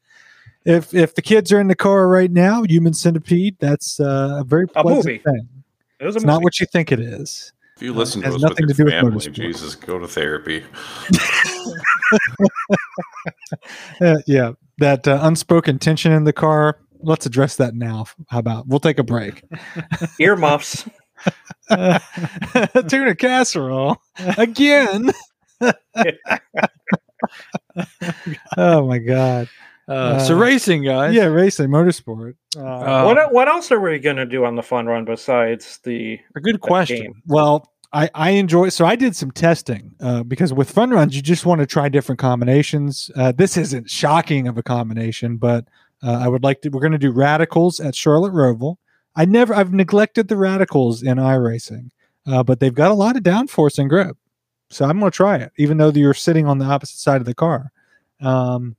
if 0.65 0.93
if 0.95 1.15
the 1.15 1.23
kids 1.23 1.53
are 1.53 1.61
in 1.61 1.69
the 1.69 1.77
car 1.77 2.09
right 2.09 2.31
now, 2.31 2.63
Human 2.65 2.95
Centipede, 2.95 3.57
that's 3.61 4.01
uh, 4.01 4.39
a 4.41 4.45
very 4.45 4.65
A 4.75 4.83
pleasant 4.83 5.07
movie. 5.07 5.19
thing. 5.19 5.49
It 6.01 6.05
was 6.07 6.17
a 6.17 6.19
It's 6.19 6.25
not 6.27 6.43
what 6.43 6.59
you 6.59 6.67
think 6.67 6.91
it 6.91 6.99
is. 7.01 7.53
If 7.83 7.87
you 7.87 7.95
listen 7.95 8.21
to 8.21 8.27
Has 8.27 8.37
us 8.37 8.43
with 8.43 8.51
nothing 8.51 8.69
your 8.69 8.69
to 8.69 8.75
do 8.75 8.85
with 8.85 8.93
family, 8.93 9.17
motorsport. 9.17 9.33
Jesus, 9.33 9.75
go 9.75 9.99
to 9.99 10.07
therapy. 10.07 10.63
Uh, 14.01 14.17
yeah, 14.27 14.53
that 14.79 15.07
uh, 15.07 15.19
unspoken 15.23 15.79
tension 15.79 16.13
in 16.13 16.25
the 16.25 16.33
car. 16.33 16.79
Let's 17.01 17.25
address 17.25 17.57
that 17.57 17.75
now. 17.75 18.07
How 18.29 18.39
about 18.41 18.67
we'll 18.67 18.81
take 18.81 18.99
a 18.99 19.03
break? 19.03 19.45
earmuffs. 20.21 20.89
Tuna 22.89 23.15
casserole 23.15 23.97
again. 24.37 25.11
oh 28.57 28.87
my 28.87 28.99
god! 28.99 29.49
Uh, 29.93 30.19
so 30.19 30.35
Uh, 30.35 30.39
racing, 30.39 30.83
guys. 30.85 31.15
Yeah, 31.15 31.25
racing, 31.25 31.69
motorsport. 31.69 32.35
Uh, 32.57 32.61
Uh, 32.61 33.05
what 33.05 33.33
what 33.33 33.49
else 33.49 33.71
are 33.71 33.81
we 33.81 33.99
gonna 33.99 34.27
do 34.27 34.45
on 34.45 34.57
the 34.57 34.63
fun 34.63 34.87
run 34.87 35.05
besides 35.05 35.79
the 35.85 36.19
a 36.35 36.41
good 36.41 36.61
question. 36.61 37.03
game? 37.03 37.23
Well, 37.27 37.69
I, 37.93 38.09
I 38.15 38.31
enjoy 38.31 38.71
so 38.71 38.87
I 38.87 38.97
did 38.97 39.15
some 39.15 39.31
testing 39.31 39.95
uh, 40.01 40.23
because 40.23 40.53
with 40.53 40.71
fun 40.71 40.91
runs 40.91 41.15
you 41.15 41.21
just 41.21 41.45
want 41.45 41.61
to 41.61 41.67
try 41.67 41.89
different 41.89 42.19
combinations. 42.19 43.11
Uh, 43.17 43.33
this 43.33 43.57
isn't 43.57 43.91
shocking 43.91 44.49
of 44.49 44.57
a 44.57 44.63
combination, 44.63 45.37
but 45.37 45.67
uh, 46.03 46.19
I 46.23 46.29
would 46.29 46.43
like 46.43 46.63
to. 46.63 46.71
We're 46.71 46.81
going 46.81 46.93
to 46.93 46.99
do 46.99 47.13
radicals 47.13 47.79
at 47.81 47.95
Charlotte 47.95 48.33
Roval. 48.33 48.77
I 49.15 49.27
never 49.27 49.55
I've 49.55 49.75
neglected 49.75 50.29
the 50.29 50.37
radicals 50.39 51.03
in 51.03 51.19
iRacing, 51.19 51.91
uh, 52.27 52.43
but 52.43 52.61
they've 52.61 52.75
got 52.75 52.91
a 52.91 52.95
lot 52.95 53.17
of 53.17 53.23
downforce 53.23 53.79
and 53.79 53.91
grip, 53.91 54.17
so 54.71 54.87
I'm 54.87 54.99
going 54.99 55.13
to 55.13 55.17
try 55.17 55.37
it, 55.37 55.53
even 55.59 55.77
though 55.77 55.91
you're 55.91 56.15
sitting 56.15 56.47
on 56.47 56.57
the 56.59 56.65
opposite 56.65 56.99
side 56.99 57.21
of 57.21 57.27
the 57.27 57.35
car. 57.35 57.71
Um, 58.21 58.75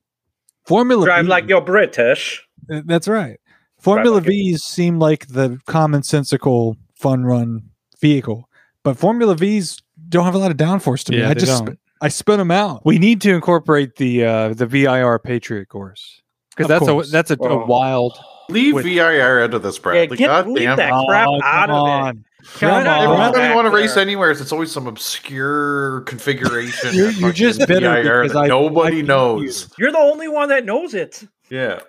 Formula 0.65 1.05
drive 1.05 1.25
V- 1.25 1.29
like 1.29 1.47
you're 1.49 1.61
British? 1.61 2.45
uh, 2.71 2.81
That's 2.85 3.07
right. 3.07 3.39
Formula 3.79 4.15
like 4.17 4.25
it. 4.25 4.29
V's 4.29 4.63
seem 4.63 4.97
like 4.99 5.27
the 5.27 5.59
commonsensical 5.67 6.75
fun 6.95 7.23
run 7.25 7.69
vehicle, 8.01 8.49
but 8.83 8.97
Formula 8.97 9.35
V's 9.35 9.77
don't 10.09 10.25
have 10.25 10.35
a 10.35 10.37
lot 10.37 10.51
of 10.51 10.57
downforce 10.57 11.03
to 11.05 11.11
me. 11.11 11.19
Yeah, 11.19 11.29
I 11.29 11.33
just 11.33 11.65
don't. 11.65 11.77
I 12.01 12.09
spin 12.09 12.37
them 12.37 12.51
out. 12.51 12.85
We 12.85 12.99
need 12.99 13.21
to 13.21 13.33
incorporate 13.33 13.95
the 13.97 14.25
uh, 14.25 14.53
the 14.53 14.65
VIR 14.65 15.19
Patriot 15.19 15.67
course 15.69 16.21
because 16.49 16.67
that's 16.67 16.85
course. 16.85 17.09
a 17.09 17.11
that's 17.11 17.31
a, 17.31 17.37
a 17.39 17.65
wild. 17.65 18.17
Leave 18.49 18.73
With- 18.75 18.83
VIR 18.85 19.41
out 19.43 19.53
of 19.53 19.63
this, 19.63 19.79
Bradley. 19.79 20.17
get- 20.17 20.27
God 20.27 20.47
leave 20.47 20.63
damn 20.65 20.77
that 20.77 20.91
crap 21.07 21.27
Oh, 21.29 21.39
out 21.43 21.69
of 21.69 21.75
it. 21.75 21.79
on. 21.79 22.13
Come 22.13 22.23
Come 22.55 22.71
on. 22.71 22.87
on. 22.87 23.21
Every 23.21 23.39
Back 23.41 23.55
want 23.55 23.65
to 23.67 23.71
race 23.71 23.97
anywhere, 23.97 24.31
it's 24.31 24.51
always 24.51 24.71
some 24.71 24.87
obscure 24.87 26.01
configuration. 26.01 26.93
You're- 26.93 27.13
you're 27.13 27.31
just 27.31 27.59
fucking 27.61 27.75
bitter 27.75 28.01
VIR 28.01 28.23
because 28.23 28.35
I- 28.37 28.47
nobody 28.47 28.99
I 28.99 29.01
knows. 29.01 29.69
You're 29.77 29.91
the 29.91 29.97
only 29.99 30.27
one 30.27 30.49
that 30.49 30.65
knows 30.65 30.93
it. 30.93 31.23
Yeah. 31.49 31.79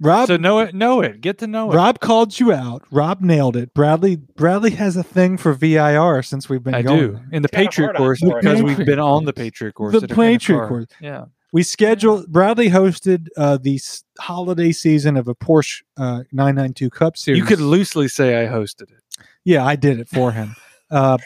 Rob 0.00 0.26
So 0.26 0.36
know 0.36 0.58
it, 0.58 0.74
know 0.74 1.00
it, 1.02 1.20
get 1.20 1.38
to 1.38 1.46
know 1.46 1.70
it. 1.72 1.76
Rob 1.76 2.00
called 2.00 2.38
you 2.40 2.52
out. 2.52 2.82
Rob 2.90 3.20
nailed 3.20 3.56
it. 3.56 3.72
Bradley 3.74 4.16
Bradley 4.16 4.72
has 4.72 4.96
a 4.96 5.04
thing 5.04 5.36
for 5.38 5.52
VIR 5.54 6.22
since 6.22 6.48
we've 6.48 6.62
been 6.64 6.74
I 6.74 6.82
going. 6.82 6.98
do 6.98 7.20
in 7.30 7.42
the 7.42 7.48
Kinda 7.48 7.68
Patriot 7.70 7.94
course 7.96 8.20
it 8.20 8.34
because 8.34 8.58
now. 8.60 8.64
we've 8.66 8.84
been 8.84 8.98
on 8.98 9.24
the 9.24 9.32
Patriot 9.32 9.72
course. 9.74 9.92
The 9.92 9.98
at 9.98 10.04
a 10.04 10.08
kind 10.08 10.34
of 10.34 10.40
Patriot 10.40 10.66
course. 10.68 10.86
Yeah. 11.00 11.24
We 11.52 11.62
scheduled. 11.62 12.26
Bradley 12.32 12.68
hosted 12.70 13.28
uh, 13.36 13.58
the 13.62 13.78
holiday 14.18 14.72
season 14.72 15.16
of 15.16 15.28
a 15.28 15.34
Porsche 15.36 15.82
uh, 15.96 16.24
992 16.32 16.90
Cup 16.90 17.16
Series. 17.16 17.38
You 17.38 17.44
could 17.46 17.60
loosely 17.60 18.08
say 18.08 18.44
I 18.44 18.48
hosted 18.52 18.90
it. 18.90 19.03
Yeah, 19.44 19.64
I 19.64 19.76
did 19.76 20.00
it 20.00 20.08
for 20.08 20.32
him. 20.32 20.56
Uh, 20.90 21.18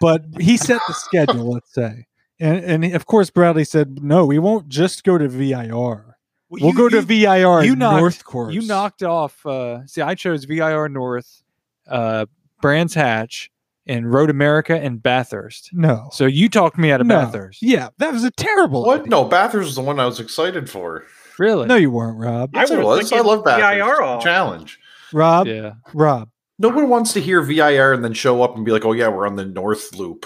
but 0.00 0.24
he 0.40 0.56
set 0.56 0.80
the 0.88 0.94
schedule, 0.94 1.52
let's 1.52 1.72
say. 1.72 2.06
And, 2.40 2.84
and 2.84 2.94
of 2.96 3.06
course, 3.06 3.30
Bradley 3.30 3.64
said, 3.64 4.02
no, 4.02 4.24
we 4.26 4.38
won't 4.38 4.68
just 4.68 5.04
go 5.04 5.18
to 5.18 5.28
VIR. 5.28 6.16
We'll 6.50 6.70
you- 6.70 6.74
go 6.76 6.88
to 6.88 6.96
you- 6.96 7.02
VIR 7.02 7.64
you 7.64 7.76
knocked- 7.76 8.00
North 8.00 8.24
Course. 8.24 8.54
You 8.54 8.62
knocked 8.62 9.02
off. 9.02 9.44
Uh, 9.46 9.86
see, 9.86 10.02
I 10.02 10.14
chose 10.14 10.44
VIR 10.44 10.88
North, 10.88 11.42
uh, 11.88 12.26
Brands 12.60 12.94
Hatch, 12.94 13.50
and 13.86 14.12
Road 14.12 14.30
America 14.30 14.78
and 14.78 15.02
Bathurst. 15.02 15.70
No. 15.72 16.08
So 16.12 16.26
you 16.26 16.48
talked 16.48 16.78
me 16.78 16.92
out 16.92 17.00
of 17.00 17.06
no. 17.06 17.18
Bathurst. 17.20 17.62
Yeah, 17.62 17.88
that 17.98 18.12
was 18.12 18.22
a 18.24 18.30
terrible 18.30 18.84
What? 18.84 19.00
idea. 19.00 19.10
No, 19.10 19.24
Bathurst 19.24 19.66
was 19.66 19.74
the 19.74 19.80
one 19.82 19.98
I 19.98 20.06
was 20.06 20.20
excited 20.20 20.70
for. 20.70 21.04
Really? 21.38 21.66
No, 21.66 21.74
you 21.76 21.90
weren't, 21.90 22.18
Rob. 22.18 22.50
Yes, 22.54 22.70
I 22.70 22.74
I 22.76 22.78
was 22.78 22.98
was. 23.04 23.12
I 23.12 23.20
love 23.20 23.44
Bathurst. 23.44 23.74
VIR 23.74 24.02
off. 24.02 24.22
Challenge. 24.22 24.78
Rob, 25.12 25.46
Yeah. 25.46 25.72
Rob. 25.94 26.28
No 26.62 26.68
one 26.68 26.88
wants 26.88 27.12
to 27.14 27.20
hear 27.20 27.42
VIR 27.42 27.92
and 27.92 28.02
then 28.04 28.14
show 28.14 28.42
up 28.42 28.56
and 28.56 28.64
be 28.64 28.70
like, 28.72 28.84
"Oh 28.84 28.92
yeah, 28.92 29.08
we're 29.08 29.26
on 29.26 29.36
the 29.36 29.44
North 29.44 29.94
Loop." 29.94 30.24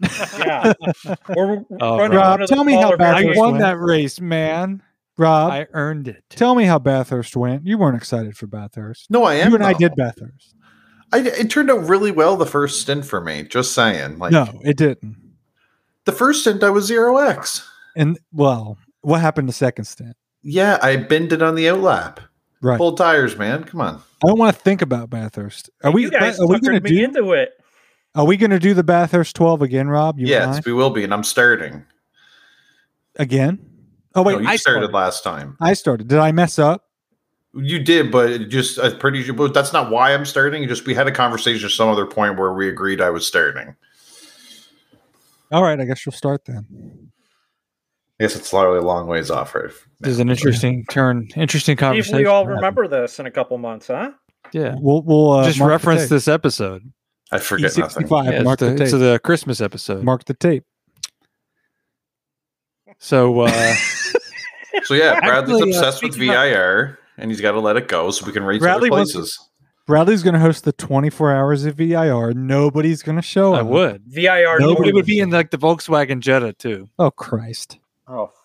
Yeah. 0.38 0.72
Or 1.36 1.64
Oh, 1.80 1.98
running 1.98 2.16
Rob, 2.16 2.30
one 2.38 2.42
of 2.42 2.48
the 2.48 2.54
tell 2.54 2.62
me 2.64 2.74
how 2.74 2.80
smaller 2.82 2.96
bad 2.98 3.14
I 3.16 3.22
Bathurst 3.22 3.38
won 3.38 3.50
went. 3.52 3.62
that 3.62 3.78
race, 3.78 4.20
man. 4.20 4.82
Rob, 5.16 5.50
I 5.50 5.66
earned 5.72 6.06
it. 6.06 6.22
tell 6.30 6.54
me 6.54 6.64
how 6.64 6.78
Bathurst 6.78 7.34
went. 7.36 7.66
You 7.66 7.76
weren't 7.78 7.96
excited 7.96 8.36
for 8.36 8.46
Bathurst. 8.46 9.10
No, 9.10 9.24
I 9.24 9.34
am. 9.34 9.48
You 9.48 9.54
and 9.56 9.64
I 9.64 9.72
did 9.72 9.96
Bathurst. 9.96 10.54
I, 11.12 11.20
it 11.20 11.50
turned 11.50 11.70
out 11.70 11.88
really 11.88 12.12
well 12.12 12.36
the 12.36 12.46
first 12.46 12.80
stint 12.82 13.04
for 13.04 13.20
me. 13.20 13.42
Just 13.42 13.72
saying. 13.74 14.18
Like 14.18 14.30
no, 14.30 14.46
it 14.62 14.76
didn't. 14.76 15.16
the 16.04 16.12
first 16.12 16.42
stint, 16.42 16.62
I 16.62 16.70
was 16.70 16.84
zero 16.86 17.16
X. 17.16 17.68
And 17.96 18.18
well, 18.32 18.78
what 19.00 19.20
happened 19.20 19.48
the 19.48 19.52
second 19.54 19.86
stint? 19.86 20.16
Yeah, 20.42 20.78
I 20.82 20.94
binned 20.96 21.32
it 21.32 21.42
on 21.42 21.56
the 21.56 21.64
outlap. 21.64 22.18
Right. 22.60 22.76
Pulled 22.76 22.96
tires, 22.96 23.36
man. 23.36 23.64
Come 23.64 23.80
on. 23.80 23.96
I 23.96 24.26
don't 24.26 24.38
want 24.38 24.54
to 24.54 24.60
think 24.60 24.82
about 24.82 25.10
Bathurst. 25.10 25.70
Are 25.84 25.92
we? 25.92 26.02
you 26.02 26.10
guys 26.10 26.40
are 26.40 26.46
we 26.48 26.58
going 26.58 26.74
to 26.74 26.80
suckered 26.80 26.90
me 26.90 26.98
do? 26.98 27.04
into 27.04 27.32
it? 27.32 27.52
Are 28.14 28.24
we 28.24 28.36
going 28.36 28.50
to 28.50 28.58
do 28.58 28.74
the 28.74 28.82
Bathurst 28.82 29.36
12 29.36 29.62
again, 29.62 29.88
Rob? 29.88 30.18
You 30.18 30.26
yes, 30.26 30.64
we 30.64 30.72
will 30.72 30.90
be, 30.90 31.04
and 31.04 31.14
I'm 31.14 31.22
starting. 31.22 31.84
Again? 33.16 33.58
Oh, 34.14 34.22
wait. 34.22 34.32
no, 34.34 34.38
you 34.40 34.48
I 34.48 34.56
started, 34.56 34.80
started. 34.80 34.94
last 34.94 35.22
time. 35.22 35.56
I 35.60 35.74
started. 35.74 36.08
Did 36.08 36.18
I 36.18 36.32
mess 36.32 36.58
up? 36.58 36.84
You 37.54 37.78
did, 37.78 38.10
but 38.10 38.48
just 38.48 38.78
I'm 38.78 38.98
pretty 38.98 39.22
sure. 39.22 39.34
But 39.34 39.54
that's 39.54 39.72
not 39.72 39.90
why 39.90 40.12
I'm 40.12 40.24
starting. 40.24 40.66
Just 40.68 40.86
we 40.86 40.94
had 40.94 41.06
a 41.06 41.12
conversation 41.12 41.66
at 41.66 41.70
some 41.70 41.88
other 41.88 42.06
point 42.06 42.38
where 42.38 42.52
we 42.52 42.68
agreed 42.68 43.00
I 43.00 43.10
was 43.10 43.26
starting. 43.26 43.74
All 45.50 45.62
right. 45.62 45.80
I 45.80 45.84
guess 45.84 46.04
you'll 46.04 46.12
start 46.12 46.44
then. 46.44 47.07
I 48.20 48.24
guess 48.24 48.34
it's 48.36 48.48
slightly 48.48 48.78
a 48.78 48.82
long 48.82 49.06
ways 49.06 49.30
off, 49.30 49.54
right? 49.54 49.70
This 50.00 50.12
is 50.12 50.18
an 50.18 50.28
interesting 50.28 50.84
turn, 50.90 51.28
interesting 51.36 51.74
If 51.74 51.78
conversation. 51.78 52.18
we 52.18 52.26
all 52.26 52.46
remember 52.46 52.88
this 52.88 53.20
in 53.20 53.26
a 53.26 53.30
couple 53.30 53.56
months, 53.58 53.86
huh? 53.86 54.10
yeah. 54.52 54.74
We'll, 54.78 55.02
we'll 55.02 55.30
uh, 55.32 55.44
Just 55.46 55.60
reference 55.60 56.08
this 56.08 56.26
episode. 56.26 56.82
I 57.30 57.38
forget. 57.38 57.70
E65. 57.72 58.32
Yeah, 58.32 58.42
mark 58.42 58.60
it's, 58.60 58.68
the, 58.70 58.74
the 58.74 58.82
it's 58.82 58.90
tape. 58.92 59.00
the 59.00 59.20
Christmas 59.22 59.60
episode. 59.60 60.02
mark 60.02 60.24
the 60.24 60.34
tape. 60.34 60.64
So 62.98 63.40
uh, 63.42 63.74
So 64.84 64.94
yeah, 64.94 65.20
Bradley's 65.20 65.56
Actually, 65.56 65.74
uh, 65.74 65.78
obsessed 65.78 66.02
with 66.02 66.14
speaking 66.14 66.30
of- 66.34 66.42
VIR, 66.42 66.98
and 67.18 67.30
he's 67.30 67.40
got 67.40 67.52
to 67.52 67.60
let 67.60 67.76
it 67.76 67.88
go 67.88 68.10
so 68.10 68.26
we 68.26 68.32
can 68.32 68.42
reach 68.44 68.60
Bradley 68.60 68.88
other 68.88 68.96
wants- 68.96 69.12
places. 69.12 69.48
Bradley's 69.86 70.22
going 70.22 70.34
to 70.34 70.40
host 70.40 70.64
the 70.64 70.72
24 70.72 71.32
hours 71.34 71.64
of 71.64 71.76
VIR. 71.76 72.34
Nobody's 72.34 73.02
going 73.02 73.16
to 73.16 73.22
show 73.22 73.54
I 73.54 73.60
up. 73.60 73.68
would. 73.68 74.02
VIR. 74.06 74.58
Nobody 74.60 74.90
But 74.90 74.96
would 74.96 75.06
be 75.06 75.18
in 75.18 75.30
like 75.30 75.50
the 75.50 75.56
Volkswagen 75.56 76.20
Jetta 76.20 76.52
too. 76.52 76.88
Oh, 76.98 77.10
Christ. 77.10 77.78
Oh, 78.08 78.26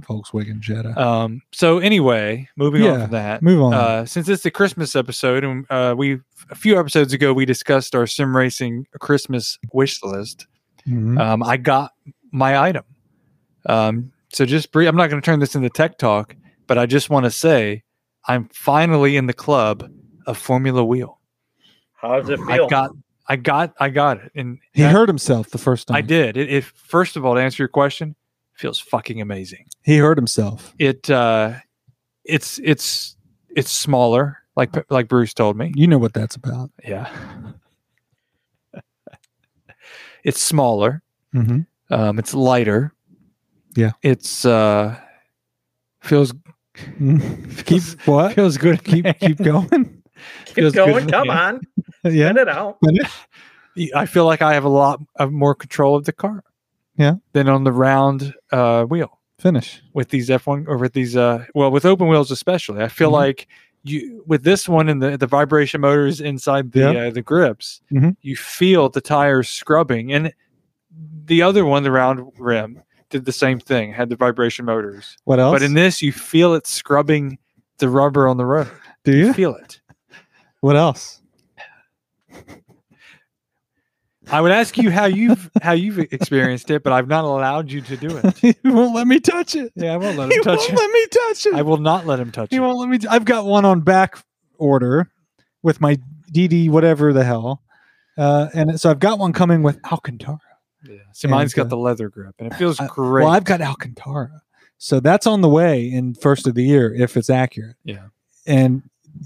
Volkswagen 0.00 0.60
Jetta. 0.60 1.00
Um, 1.00 1.42
so 1.52 1.78
anyway, 1.78 2.48
moving 2.56 2.82
on 2.82 2.86
Yeah, 2.88 3.02
from 3.02 3.10
that. 3.12 3.42
Move 3.42 3.62
on. 3.62 3.72
Uh, 3.74 4.04
since 4.04 4.28
it's 4.28 4.42
the 4.42 4.50
Christmas 4.50 4.94
episode, 4.96 5.42
and 5.44 5.64
uh, 5.70 5.94
we 5.96 6.18
a 6.50 6.54
few 6.54 6.78
episodes 6.78 7.12
ago 7.12 7.32
we 7.32 7.46
discussed 7.46 7.94
our 7.94 8.06
sim 8.06 8.36
racing 8.36 8.86
Christmas 9.00 9.58
wish 9.72 10.02
list. 10.02 10.46
Mhm. 10.86 11.18
Um, 11.20 11.42
I 11.42 11.56
got 11.56 11.92
my 12.30 12.58
item. 12.58 12.84
Um, 13.68 14.12
so 14.32 14.44
just 14.44 14.70
brief, 14.72 14.88
I'm 14.88 14.96
not 14.96 15.08
going 15.08 15.20
to 15.22 15.24
turn 15.24 15.40
this 15.40 15.54
into 15.54 15.70
tech 15.70 15.98
talk, 15.98 16.36
but 16.66 16.76
I 16.78 16.86
just 16.86 17.08
want 17.08 17.24
to 17.24 17.30
say 17.30 17.82
I'm 18.28 18.48
finally 18.52 19.16
in 19.16 19.26
the 19.26 19.32
club 19.32 19.88
of 20.26 20.36
Formula 20.36 20.84
Wheel. 20.84 21.20
how 21.94 22.20
does 22.20 22.28
it 22.28 22.38
feel? 22.38 22.50
I 22.66 22.68
got, 22.68 22.90
I 23.28 23.36
got, 23.36 23.72
I 23.80 23.88
got 23.88 24.18
it, 24.18 24.32
and 24.34 24.58
he 24.72 24.82
that- 24.82 24.92
hurt 24.92 25.08
himself 25.08 25.50
the 25.50 25.58
first 25.58 25.88
time. 25.88 25.96
I 25.96 26.00
did. 26.02 26.36
It, 26.36 26.52
it 26.52 26.64
first 26.64 27.16
of 27.16 27.24
all 27.24 27.34
to 27.36 27.40
answer 27.40 27.62
your 27.62 27.68
question, 27.68 28.14
feels 28.56 28.78
fucking 28.80 29.20
amazing. 29.20 29.66
He 29.84 29.98
hurt 29.98 30.18
himself. 30.18 30.74
It 30.78 31.08
uh, 31.10 31.54
it's 32.24 32.58
it's 32.64 33.16
it's 33.54 33.70
smaller, 33.70 34.38
like 34.56 34.74
like 34.90 35.08
Bruce 35.08 35.34
told 35.34 35.56
me. 35.56 35.72
You 35.76 35.86
know 35.86 35.98
what 35.98 36.12
that's 36.14 36.36
about. 36.36 36.70
Yeah. 36.84 37.08
it's 40.24 40.40
smaller. 40.42 41.02
hmm 41.32 41.60
Um, 41.90 42.18
it's 42.18 42.34
lighter. 42.34 42.92
Yeah. 43.76 43.92
It's 44.02 44.44
uh 44.44 44.98
feels 46.00 46.32
keep 47.64 47.82
what? 48.06 48.34
feels 48.34 48.56
good. 48.56 48.82
Keep 48.84 49.18
keep 49.20 49.38
going. 49.38 50.02
Keep 50.46 50.54
feels 50.54 50.72
going. 50.72 51.04
in 51.04 51.10
Come 51.10 51.28
the 51.28 51.34
on. 51.34 51.60
yeah. 52.04 52.32
Get 52.32 52.36
it 52.38 52.48
out. 52.48 52.78
I 53.94 54.06
feel 54.06 54.24
like 54.24 54.40
I 54.40 54.54
have 54.54 54.64
a 54.64 54.70
lot 54.70 55.00
of 55.16 55.30
more 55.32 55.54
control 55.54 55.96
of 55.96 56.04
the 56.06 56.12
car. 56.12 56.42
Yeah. 56.96 57.14
Than 57.32 57.48
on 57.48 57.64
the 57.64 57.72
round 57.72 58.34
uh 58.52 58.84
wheel 58.84 59.18
Finish. 59.38 59.82
with 59.94 60.08
these 60.10 60.28
F1 60.28 60.66
or 60.68 60.76
with 60.78 60.92
these 60.94 61.16
uh 61.16 61.44
well 61.54 61.70
with 61.70 61.84
open 61.84 62.08
wheels 62.08 62.30
especially. 62.30 62.82
I 62.82 62.88
feel 62.88 63.10
Mhm. 63.10 63.14
like 63.24 63.48
you 63.84 64.24
with 64.26 64.42
this 64.44 64.68
one 64.68 64.88
and 64.88 65.00
the 65.02 65.16
the 65.16 65.26
vibration 65.26 65.80
motors 65.80 66.20
inside 66.20 66.72
the 66.72 66.80
Yeah. 66.92 67.06
uh, 67.06 67.10
the 67.10 67.22
grips, 67.22 67.80
Mhm. 67.92 68.16
you 68.22 68.34
feel 68.36 68.88
the 68.88 69.00
tires 69.00 69.48
scrubbing 69.48 70.12
and 70.12 70.32
the 71.26 71.42
other 71.42 71.64
one 71.64 71.82
the 71.82 71.90
round 71.90 72.20
rim 72.38 72.82
did 73.10 73.24
the 73.26 73.32
same 73.32 73.60
thing, 73.60 73.92
had 73.92 74.08
the 74.08 74.16
vibration 74.16 74.64
motors. 74.64 75.16
What 75.24 75.38
else? 75.38 75.54
But 75.54 75.62
in 75.62 75.74
this, 75.74 76.02
you 76.02 76.10
feel 76.12 76.54
it 76.54 76.66
scrubbing 76.66 77.38
the 77.78 77.88
rubber 77.88 78.26
on 78.26 78.36
the 78.38 78.46
road. 78.46 78.68
Do 79.04 79.12
You 79.16 79.26
you? 79.26 79.32
feel 79.32 79.54
it. 79.54 79.80
What 80.60 80.74
else? 80.76 81.20
I 84.30 84.40
would 84.40 84.50
ask 84.52 84.76
you 84.76 84.90
how 84.90 85.04
you've 85.06 85.50
how 85.62 85.72
you've 85.72 85.98
experienced 85.98 86.70
it, 86.70 86.82
but 86.82 86.92
I've 86.92 87.08
not 87.08 87.24
allowed 87.24 87.70
you 87.70 87.80
to 87.82 87.96
do 87.96 88.16
it. 88.22 88.36
he 88.38 88.54
won't 88.64 88.94
let 88.94 89.06
me 89.06 89.20
touch 89.20 89.54
it. 89.54 89.72
Yeah, 89.76 89.92
I 89.94 89.96
won't 89.96 90.16
let 90.18 90.30
He 90.30 90.36
him 90.36 90.42
touch 90.42 90.58
won't 90.58 90.70
it. 90.72 90.76
let 90.76 90.90
me 90.90 91.06
touch 91.06 91.46
it. 91.46 91.54
I 91.54 91.62
will 91.62 91.76
not 91.78 92.06
let 92.06 92.18
him 92.18 92.32
touch 92.32 92.48
he 92.50 92.56
it. 92.56 92.60
won't 92.60 92.78
let 92.78 92.88
me. 92.88 92.98
T- 92.98 93.08
I've 93.08 93.24
got 93.24 93.46
one 93.46 93.64
on 93.64 93.82
back 93.82 94.18
order 94.58 95.10
with 95.62 95.80
my 95.80 95.98
DD 96.32 96.70
whatever 96.70 97.12
the 97.12 97.24
hell, 97.24 97.62
uh, 98.18 98.48
and 98.52 98.80
so 98.80 98.90
I've 98.90 98.98
got 98.98 99.18
one 99.18 99.32
coming 99.32 99.62
with 99.62 99.78
Alcantara. 99.90 100.38
Yeah. 100.84 100.96
See, 101.12 101.28
mine's 101.28 101.52
And, 101.52 101.56
got 101.58 101.66
uh, 101.66 101.70
the 101.70 101.76
leather 101.78 102.08
grip, 102.08 102.34
and 102.38 102.50
it 102.52 102.56
feels 102.56 102.80
I- 102.80 102.86
great. 102.88 103.24
Well, 103.24 103.32
I've 103.32 103.44
got 103.44 103.60
Alcantara, 103.60 104.42
so 104.78 104.98
that's 105.00 105.26
on 105.26 105.40
the 105.40 105.48
way 105.48 105.84
in 105.90 106.14
first 106.14 106.46
of 106.48 106.54
the 106.54 106.64
year 106.64 106.92
if 106.94 107.16
it's 107.16 107.30
accurate. 107.30 107.76
Yeah. 107.84 108.06
and 108.46 108.82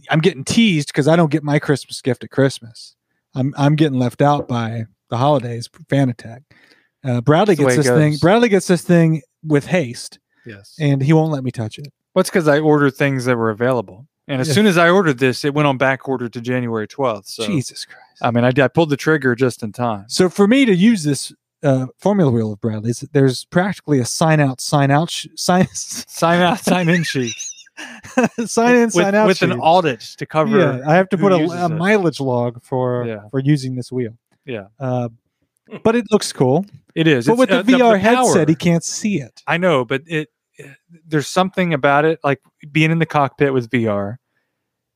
I'm 0.09 0.21
getting 0.21 0.45
teased 0.45 0.89
because 0.89 1.09
I 1.09 1.17
don't 1.17 1.31
get 1.33 1.43
my 1.43 1.59
Christmas 1.59 2.01
gift 2.01 2.23
at 2.23 2.31
Christmas. 2.31 2.95
I'm 3.35 3.55
I'm 3.57 3.77
getting 3.77 3.99
left 3.99 4.23
out 4.23 4.49
by 4.49 4.87
the 5.09 5.17
holidays. 5.17 5.69
Fanatec. 5.89 6.43
Uh, 7.05 7.21
Bradley 7.21 7.55
That's 7.55 7.77
gets 7.77 7.87
it 7.87 7.91
this 7.91 7.99
thing. 7.99 8.17
Bradley 8.21 8.49
gets 8.49 8.67
this 8.67 8.83
thing 8.83 9.23
with 9.45 9.67
haste, 9.67 10.19
yes. 10.45 10.77
and 10.79 11.03
he 11.03 11.13
won't 11.13 11.33
let 11.33 11.43
me 11.43 11.51
touch 11.51 11.79
it. 11.79 11.89
Well, 12.15 12.21
it's 12.21 12.29
because 12.31 12.47
I 12.49 12.59
ordered 12.59 12.95
things 12.95 13.25
that 13.25 13.37
were 13.37 13.51
available, 13.51 14.07
and 14.29 14.41
as 14.41 14.49
Yeah. 14.49 14.55
soon 14.55 14.67
as 14.67 14.77
I 14.77 14.91
ordered 14.91 15.19
this, 15.19 15.45
it 15.45 15.55
went 15.55 15.67
on 15.67 15.79
back 15.79 16.09
order 16.09 16.29
to 16.29 16.41
January 16.41 16.87
twelfth. 16.87 17.29
So 17.29 17.47
Jesus 17.47 17.85
Christ! 17.87 18.03
I 18.21 18.31
mean, 18.31 18.45
I, 18.45 18.53
I 18.63 18.69
pulled 18.69 18.91
the 18.91 18.97
trigger 18.99 19.35
just 19.35 19.63
in 19.63 19.73
time. 19.73 20.05
So 20.09 20.29
for 20.29 20.47
me 20.47 20.65
to 20.67 20.75
use 20.75 21.03
this 21.05 21.33
uh, 21.63 21.87
formula 21.99 22.31
wheel 22.31 22.53
of 22.53 22.61
Bradley's, 22.61 23.01
there's 23.13 23.45
practically 23.47 23.99
a 24.01 24.05
sign 24.05 24.41
out, 24.41 24.61
sign 24.61 24.91
out, 24.91 25.11
sh- 25.11 25.29
sign 25.37 25.67
Sign 25.73 26.41
out, 26.43 26.59
sign 26.61 26.89
in 26.91 27.03
sheet 27.05 27.35
sign 28.47 28.77
in, 28.77 28.83
with, 28.85 28.93
sign 28.95 29.15
out 29.15 29.27
with 29.27 29.43
an 29.43 29.53
audit 29.53 30.01
to 30.19 30.27
cover. 30.27 30.59
Yeah, 30.59 30.81
I 30.87 30.95
have 30.95 31.09
to 31.11 31.19
put 31.19 31.33
a, 31.33 31.37
a 31.65 31.69
mileage 31.69 32.21
log 32.21 32.63
for 32.63 33.07
Yeah. 33.07 33.29
for 33.31 33.39
using 33.41 33.75
this 33.77 33.91
wheel. 33.93 34.17
Yeah. 34.45 34.67
Uh, 34.79 35.09
but 35.85 35.95
it 35.95 36.07
looks 36.11 36.33
cool. 36.33 36.67
It 36.95 37.07
is. 37.07 37.27
But 37.27 37.33
It's, 37.35 37.39
with 37.39 37.49
the 37.51 37.59
uh, 37.59 37.63
VR 37.63 37.79
power- 37.79 37.97
headset, 37.99 38.49
he 38.49 38.55
can't 38.55 38.83
see 38.85 39.21
it. 39.21 39.43
I 39.47 39.57
know, 39.57 39.85
but 39.85 40.03
it 40.07 40.29
there's 41.07 41.29
something 41.29 41.73
about 41.73 42.05
it, 42.05 42.19
like 42.23 42.41
being 42.71 42.91
in 42.91 42.99
the 42.99 43.07
cockpit 43.07 43.53
with 43.55 43.71
VR, 43.71 44.17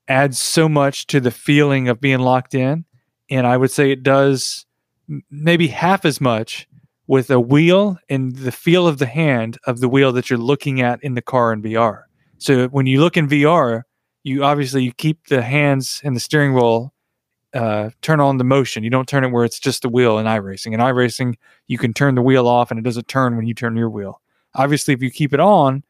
adds 0.08 0.38
so 0.40 0.68
much 0.68 1.06
to 1.06 1.20
the 1.20 1.30
feeling 1.30 1.88
of 1.88 2.00
being 2.00 2.18
locked 2.18 2.54
in, 2.54 2.84
and 3.30 3.46
I 3.46 3.56
would 3.56 3.70
say 3.70 3.90
it 3.90 4.02
does 4.02 4.66
maybe 5.30 5.68
half 5.68 6.04
as 6.04 6.20
much 6.20 6.66
with 7.06 7.30
a 7.30 7.38
wheel 7.40 7.98
and 8.08 8.34
the 8.34 8.52
feel 8.52 8.86
of 8.88 8.98
the 8.98 9.06
hand 9.06 9.58
of 9.66 9.80
the 9.80 9.88
wheel 9.88 10.12
that 10.12 10.28
you're 10.30 10.38
looking 10.38 10.80
at 10.80 11.02
in 11.02 11.14
the 11.14 11.22
car 11.22 11.52
in 11.52 11.62
VR. 11.62 12.02
So 12.44 12.68
when 12.68 12.84
you 12.84 13.00
look 13.00 13.16
in 13.16 13.26
VR, 13.26 13.84
you 14.22 14.44
obviously 14.44 14.82
you 14.82 14.92
keep 14.92 15.28
the 15.28 15.40
hands 15.40 16.02
and 16.04 16.14
the 16.14 16.20
steering 16.20 16.52
wheel 16.52 16.92
uh, 17.54 17.88
turn 18.02 18.20
on 18.20 18.36
the 18.36 18.44
motion. 18.44 18.84
You 18.84 18.90
don't 18.90 19.08
turn 19.08 19.24
it 19.24 19.28
where 19.28 19.46
it's 19.46 19.58
just 19.58 19.80
the 19.80 19.88
wheel 19.88 20.18
in 20.18 20.26
iRacing. 20.26 20.74
In 20.74 20.80
iRacing, 20.80 21.36
you 21.68 21.78
can 21.78 21.94
turn 21.94 22.16
the 22.16 22.20
wheel 22.20 22.46
off 22.46 22.70
and 22.70 22.78
it 22.78 22.82
doesn't 22.82 23.08
turn 23.08 23.36
when 23.36 23.46
you 23.46 23.54
turn 23.54 23.76
your 23.76 23.88
wheel. 23.88 24.20
Obviously, 24.56 24.92
if 24.92 25.02
you 25.02 25.10
keep 25.10 25.32
it 25.32 25.40
on, 25.40 25.84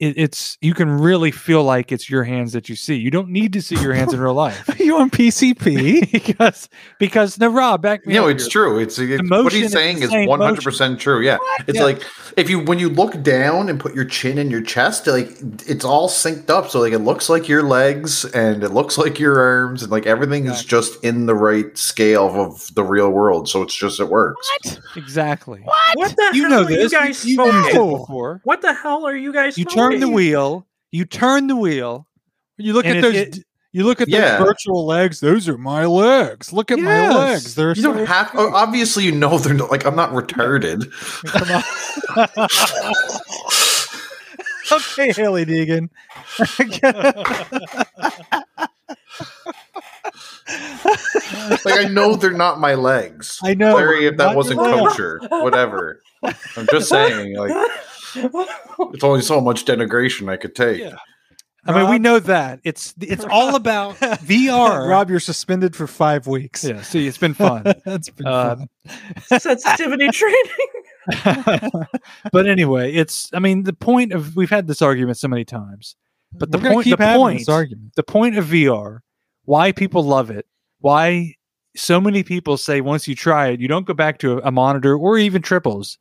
it, 0.00 0.14
it's 0.16 0.56
you 0.60 0.74
can 0.74 0.90
really 0.90 1.30
feel 1.30 1.64
like 1.64 1.90
it's 1.92 2.08
your 2.08 2.22
hands 2.24 2.52
that 2.52 2.68
you 2.68 2.76
see. 2.76 2.94
You 2.96 3.10
don't 3.10 3.28
need 3.30 3.52
to 3.54 3.62
see 3.62 3.76
your 3.80 3.92
hands 3.94 4.12
in 4.14 4.20
real 4.20 4.34
life 4.46 4.68
Are 4.68 4.82
you 4.82 4.96
on 4.98 5.10
PCP? 5.10 6.10
because 6.12 6.68
because 6.98 7.38
no, 7.38 7.48
Rob, 7.48 7.82
back 7.82 8.06
me 8.06 8.14
You 8.14 8.20
know, 8.20 8.26
up 8.28 8.34
it's 8.36 8.44
here. 8.44 8.50
true. 8.50 8.78
It's, 8.78 8.98
it's 8.98 9.28
what 9.28 9.52
he's 9.52 9.72
saying 9.72 10.02
is 10.02 10.10
one 10.26 10.40
hundred 10.40 10.62
percent 10.64 11.00
true. 11.00 11.20
Yeah, 11.20 11.38
it's 11.66 11.78
Yeah. 11.78 11.84
like 11.84 12.02
if 12.36 12.48
you 12.48 12.60
when 12.60 12.78
you 12.78 12.88
look 12.88 13.20
down 13.22 13.68
and 13.68 13.80
put 13.80 13.94
your 13.94 14.04
chin 14.04 14.38
in 14.38 14.50
your 14.50 14.62
chest, 14.62 15.06
like 15.06 15.30
it's 15.66 15.84
all 15.84 16.08
synced 16.08 16.48
up. 16.50 16.68
So 16.70 16.80
like 16.80 16.92
it 16.92 17.00
looks 17.00 17.28
like 17.28 17.48
your 17.48 17.62
legs 17.64 18.24
and 18.26 18.62
it 18.62 18.70
looks 18.70 18.98
like 18.98 19.18
your 19.18 19.40
arms 19.40 19.82
and 19.82 19.90
like 19.90 20.06
everything 20.06 20.46
is 20.46 20.64
just 20.64 21.02
in 21.04 21.26
the 21.26 21.34
right 21.34 21.76
scale 21.76 22.28
of 22.40 22.72
the 22.74 22.84
real 22.84 23.10
world. 23.10 23.48
So 23.48 23.62
it's 23.62 23.74
just 23.74 23.98
it 24.00 24.08
works. 24.08 24.48
exactly. 24.96 25.60
What 25.62 25.76
what 25.94 26.16
the 26.16 26.30
You 26.34 26.42
hell 26.42 26.50
know 26.50 26.62
are 26.62 26.68
this. 26.68 26.92
you 26.92 26.98
guys 26.98 27.24
you, 27.24 27.34
smoking? 27.34 27.52
have 27.52 27.64
used 27.64 27.76
it 27.76 27.98
before. 27.98 28.40
What 28.44 28.62
the 28.62 28.72
hell 28.72 29.06
are 29.06 29.16
you 29.16 29.32
guys 29.32 29.58
You 29.58 29.64
turn 29.64 29.87
the 29.96 30.08
wheel. 30.08 30.66
You 30.90 31.04
turn 31.04 31.48
the 31.48 31.56
wheel. 31.56 32.06
you 32.56 32.72
look 32.72 32.86
And 32.86 32.96
at 32.98 33.02
those. 33.02 33.14
it- 33.14 33.38
you 33.72 33.84
look 33.84 34.00
at 34.00 34.08
Yeah. 34.08 34.38
those 34.38 34.46
virtual 34.48 34.86
legs. 34.86 35.20
Those 35.20 35.46
are 35.48 35.58
my 35.58 35.84
legs. 35.84 36.52
Look 36.54 36.70
at 36.70 36.78
Yes. 36.78 36.84
my 36.86 37.14
legs. 37.18 37.54
They're 37.54 37.68
You 37.74 37.82
so 37.82 37.92
don't 37.92 38.06
have. 38.06 38.30
oh, 38.34 38.54
Obviously, 38.54 39.04
you 39.04 39.12
know 39.12 39.36
they're 39.38 39.52
not, 39.54 39.70
like 39.70 39.84
I'm 39.84 39.94
not 39.94 40.12
retarded. 40.12 40.88
okay, 44.72 45.12
Hailie 45.12 45.44
Deegan. 45.44 45.90
Like 51.64 51.78
I 51.78 51.84
know 51.90 52.16
they're 52.16 52.30
not 52.32 52.60
my 52.60 52.74
legs. 52.74 53.38
I 53.42 53.54
know. 53.54 53.72
Sorry 53.76 54.06
if 54.06 54.16
that 54.16 54.36
wasn't 54.36 54.60
kosher. 54.60 55.20
Whatever. 55.28 56.00
I'm 56.22 56.66
just 56.70 56.88
saying. 56.88 57.36
Like 57.36 57.50
it's 58.94 59.04
only 59.04 59.22
so 59.22 59.40
much 59.40 59.64
denigration 59.64 60.28
I 60.30 60.36
could 60.36 60.54
take. 60.54 60.80
Yeah. 60.80 60.96
I 61.66 61.72
mean, 61.78 61.90
we 61.90 61.98
know 61.98 62.18
that 62.20 62.60
it's 62.64 62.94
it's 63.00 63.24
all 63.28 63.54
about 63.54 63.96
VR. 64.00 64.88
Rob, 64.88 65.10
you're 65.10 65.20
suspended 65.20 65.76
for 65.76 65.86
five 65.86 66.26
weeks. 66.26 66.64
yeah, 66.64 66.80
see, 66.80 67.06
it's 67.06 67.18
been 67.18 67.34
fun. 67.34 67.62
That's 67.84 68.08
been 68.08 68.26
Uh, 68.26 68.56
fun. 68.56 68.68
Sensitivity 69.40 70.08
training. 70.08 71.86
but 72.32 72.46
anyway, 72.46 72.92
it's. 72.94 73.28
I 73.34 73.38
mean, 73.38 73.64
the 73.64 73.72
point 73.72 74.12
of 74.12 74.34
we've 74.36 74.50
had 74.50 74.66
this 74.66 74.80
argument 74.82 75.18
so 75.18 75.28
many 75.28 75.44
times, 75.44 75.96
but 76.32 76.50
the 76.50 76.58
We're 76.58 76.72
point, 76.72 76.84
keep 76.84 76.98
the 76.98 77.14
point, 77.14 77.38
this 77.40 77.48
argument. 77.48 77.94
the 77.96 78.02
point 78.02 78.38
of 78.38 78.46
VR, 78.46 79.00
why 79.44 79.72
people 79.72 80.02
love 80.04 80.30
it, 80.30 80.46
why 80.80 81.34
so 81.76 82.00
many 82.00 82.22
people 82.22 82.56
say 82.56 82.80
once 82.80 83.06
you 83.06 83.14
try 83.14 83.48
it, 83.48 83.60
you 83.60 83.68
don't 83.68 83.86
go 83.86 83.94
back 83.94 84.18
to 84.20 84.38
a, 84.38 84.48
a 84.48 84.50
monitor 84.50 84.96
or 84.96 85.18
even 85.18 85.42
triples, 85.42 85.98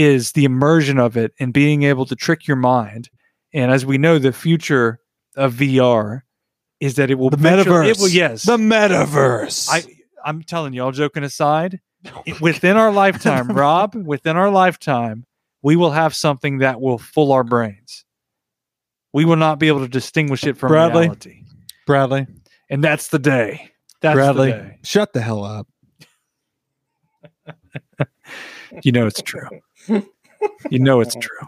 is 0.00 0.32
the 0.32 0.44
immersion 0.46 0.98
of 0.98 1.14
it 1.18 1.32
and 1.38 1.52
being 1.52 1.82
able 1.82 2.06
to 2.06 2.16
trick 2.16 2.46
your 2.46 2.56
mind. 2.56 3.10
And 3.52 3.70
as 3.70 3.84
we 3.84 3.98
know, 3.98 4.18
the 4.18 4.32
future 4.32 4.98
of 5.36 5.52
VR 5.54 6.22
is 6.80 6.94
that 6.94 7.10
it 7.10 7.16
will 7.16 7.28
The 7.28 7.36
eventually- 7.36 7.90
It 7.90 7.96
metaverse. 7.96 8.00
will, 8.00 8.08
yes. 8.08 8.42
The 8.44 8.56
metaverse. 8.56 9.68
I 9.70 9.82
I'm 10.24 10.42
telling 10.42 10.72
you, 10.72 10.82
all 10.82 10.92
joking 10.92 11.22
aside, 11.22 11.80
it- 12.24 12.40
within 12.40 12.76
our 12.78 12.90
lifetime, 12.92 13.48
Rob, 13.52 13.94
within 13.94 14.36
our 14.38 14.50
lifetime, 14.50 15.24
we 15.62 15.76
will 15.76 15.90
have 15.90 16.14
something 16.14 16.58
that 16.58 16.80
will 16.80 16.96
full 16.98 17.32
our 17.32 17.44
brains. 17.44 18.04
We 19.12 19.24
will 19.26 19.36
not 19.36 19.58
be 19.58 19.68
able 19.68 19.80
to 19.80 19.88
distinguish 19.88 20.44
it 20.44 20.56
from 20.56 20.68
Bradley? 20.68 21.02
reality, 21.02 21.44
Bradley. 21.86 22.26
and 22.70 22.82
that's 22.82 23.08
the 23.08 23.18
day. 23.18 23.70
That's 24.00 24.14
Bradley. 24.14 24.52
the 24.52 24.58
day. 24.58 24.78
Shut 24.82 25.12
the 25.12 25.20
hell 25.20 25.44
up. 25.44 25.66
You 28.84 28.92
know 28.92 29.04
it's 29.08 29.20
true. 29.20 29.48
You 30.70 30.78
know 30.78 31.00
it's 31.00 31.14
true. 31.16 31.46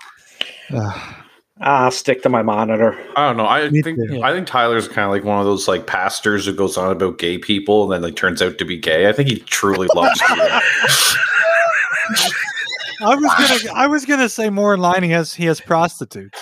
Ugh. 0.74 1.14
Ah, 1.64 1.90
stick 1.90 2.24
to 2.24 2.28
my 2.28 2.42
monitor. 2.42 2.98
I 3.14 3.28
don't 3.28 3.36
know. 3.36 3.46
I 3.46 3.68
Me 3.70 3.82
think 3.82 3.96
too. 4.08 4.20
I 4.20 4.32
think 4.32 4.48
Tyler's 4.48 4.88
kind 4.88 5.04
of 5.04 5.12
like 5.12 5.22
one 5.22 5.38
of 5.38 5.44
those 5.44 5.68
like 5.68 5.86
pastors 5.86 6.44
who 6.44 6.52
goes 6.52 6.76
on 6.76 6.90
about 6.90 7.18
gay 7.18 7.38
people 7.38 7.84
and 7.84 7.92
then 7.92 8.02
like 8.02 8.16
turns 8.16 8.42
out 8.42 8.58
to 8.58 8.64
be 8.64 8.76
gay. 8.76 9.08
I 9.08 9.12
think 9.12 9.28
he 9.28 9.38
truly 9.38 9.86
loves 9.94 10.20
you. 10.28 10.36
I 13.00 13.14
was 13.14 13.32
gonna 13.38 13.74
I 13.78 13.86
was 13.86 14.04
gonna 14.06 14.28
say 14.28 14.50
more 14.50 14.74
in 14.74 14.80
line. 14.80 15.04
He 15.04 15.10
has 15.10 15.32
he 15.34 15.44
has 15.46 15.60
prostitutes. 15.60 16.36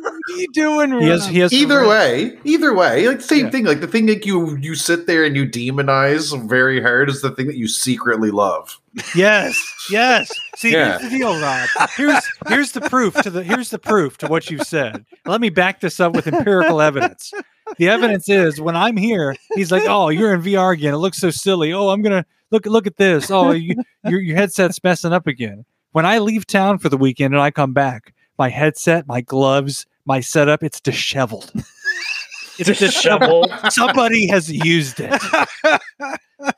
what 0.00 0.12
are 0.12 0.36
you 0.36 0.48
doing, 0.52 1.00
He 1.00 1.08
has 1.08 1.26
he 1.26 1.38
has 1.38 1.52
either 1.52 1.86
way, 1.88 2.38
either 2.44 2.74
way, 2.74 3.08
like 3.08 3.22
same 3.22 3.46
Yeah. 3.46 3.50
thing. 3.50 3.64
Like 3.64 3.80
the 3.80 3.86
thing 3.86 4.04
that 4.06 4.26
you 4.26 4.56
you 4.58 4.74
sit 4.74 5.06
there 5.06 5.24
and 5.24 5.34
you 5.36 5.46
demonize 5.46 6.36
very 6.50 6.82
hard 6.82 7.08
is 7.08 7.22
the 7.22 7.30
thing 7.30 7.46
that 7.46 7.56
you 7.56 7.66
secretly 7.68 8.30
love. 8.30 8.78
Yes, 9.14 9.58
yes. 9.90 10.30
See, 10.56 10.72
Yeah. 10.72 10.98
here's 10.98 11.10
the 11.10 11.18
deal, 11.18 11.40
Rob. 11.40 11.68
Here's 11.96 12.28
here's 12.48 12.72
the 12.72 12.82
proof 12.82 13.14
to 13.22 13.30
the 13.30 13.42
here's 13.42 13.70
the 13.70 13.78
proof 13.78 14.18
to 14.18 14.26
what 14.26 14.50
you've 14.50 14.66
said. 14.66 15.04
Let 15.24 15.40
me 15.40 15.48
back 15.50 15.80
this 15.80 15.98
up 16.00 16.14
with 16.14 16.26
empirical 16.26 16.80
evidence. 16.80 17.32
The 17.78 17.88
evidence 17.88 18.28
is 18.28 18.60
when 18.60 18.76
I'm 18.76 18.96
here, 18.98 19.34
he's 19.54 19.70
like, 19.72 19.84
"Oh, 19.86 20.08
you're 20.10 20.34
in 20.34 20.42
VR 20.42 20.74
again. 20.74 20.92
It 20.92 20.98
looks 20.98 21.18
so 21.18 21.30
silly. 21.30 21.72
Oh, 21.72 21.88
I'm 21.88 22.02
gonna 22.02 22.26
look 22.50 22.66
look 22.66 22.86
at 22.86 22.96
this. 22.98 23.30
Oh, 23.30 23.52
you, 23.52 23.76
your 24.04 24.20
your 24.20 24.36
headset's 24.36 24.82
messing 24.84 25.12
up 25.12 25.26
again." 25.26 25.64
When 25.92 26.04
I 26.04 26.18
leave 26.18 26.46
town 26.46 26.78
for 26.78 26.88
the 26.88 26.96
weekend 26.98 27.32
and 27.34 27.42
I 27.42 27.50
come 27.50 27.72
back, 27.72 28.12
my 28.38 28.48
headset, 28.50 29.06
my 29.06 29.20
gloves, 29.22 29.86
my 30.04 30.20
setup, 30.20 30.62
it's 30.62 30.80
disheveled. 30.80 31.50
It's 32.58 32.78
disheveled. 32.78 33.50
Somebody 33.70 34.26
has 34.28 34.52
used 34.52 35.00
it. 35.00 35.20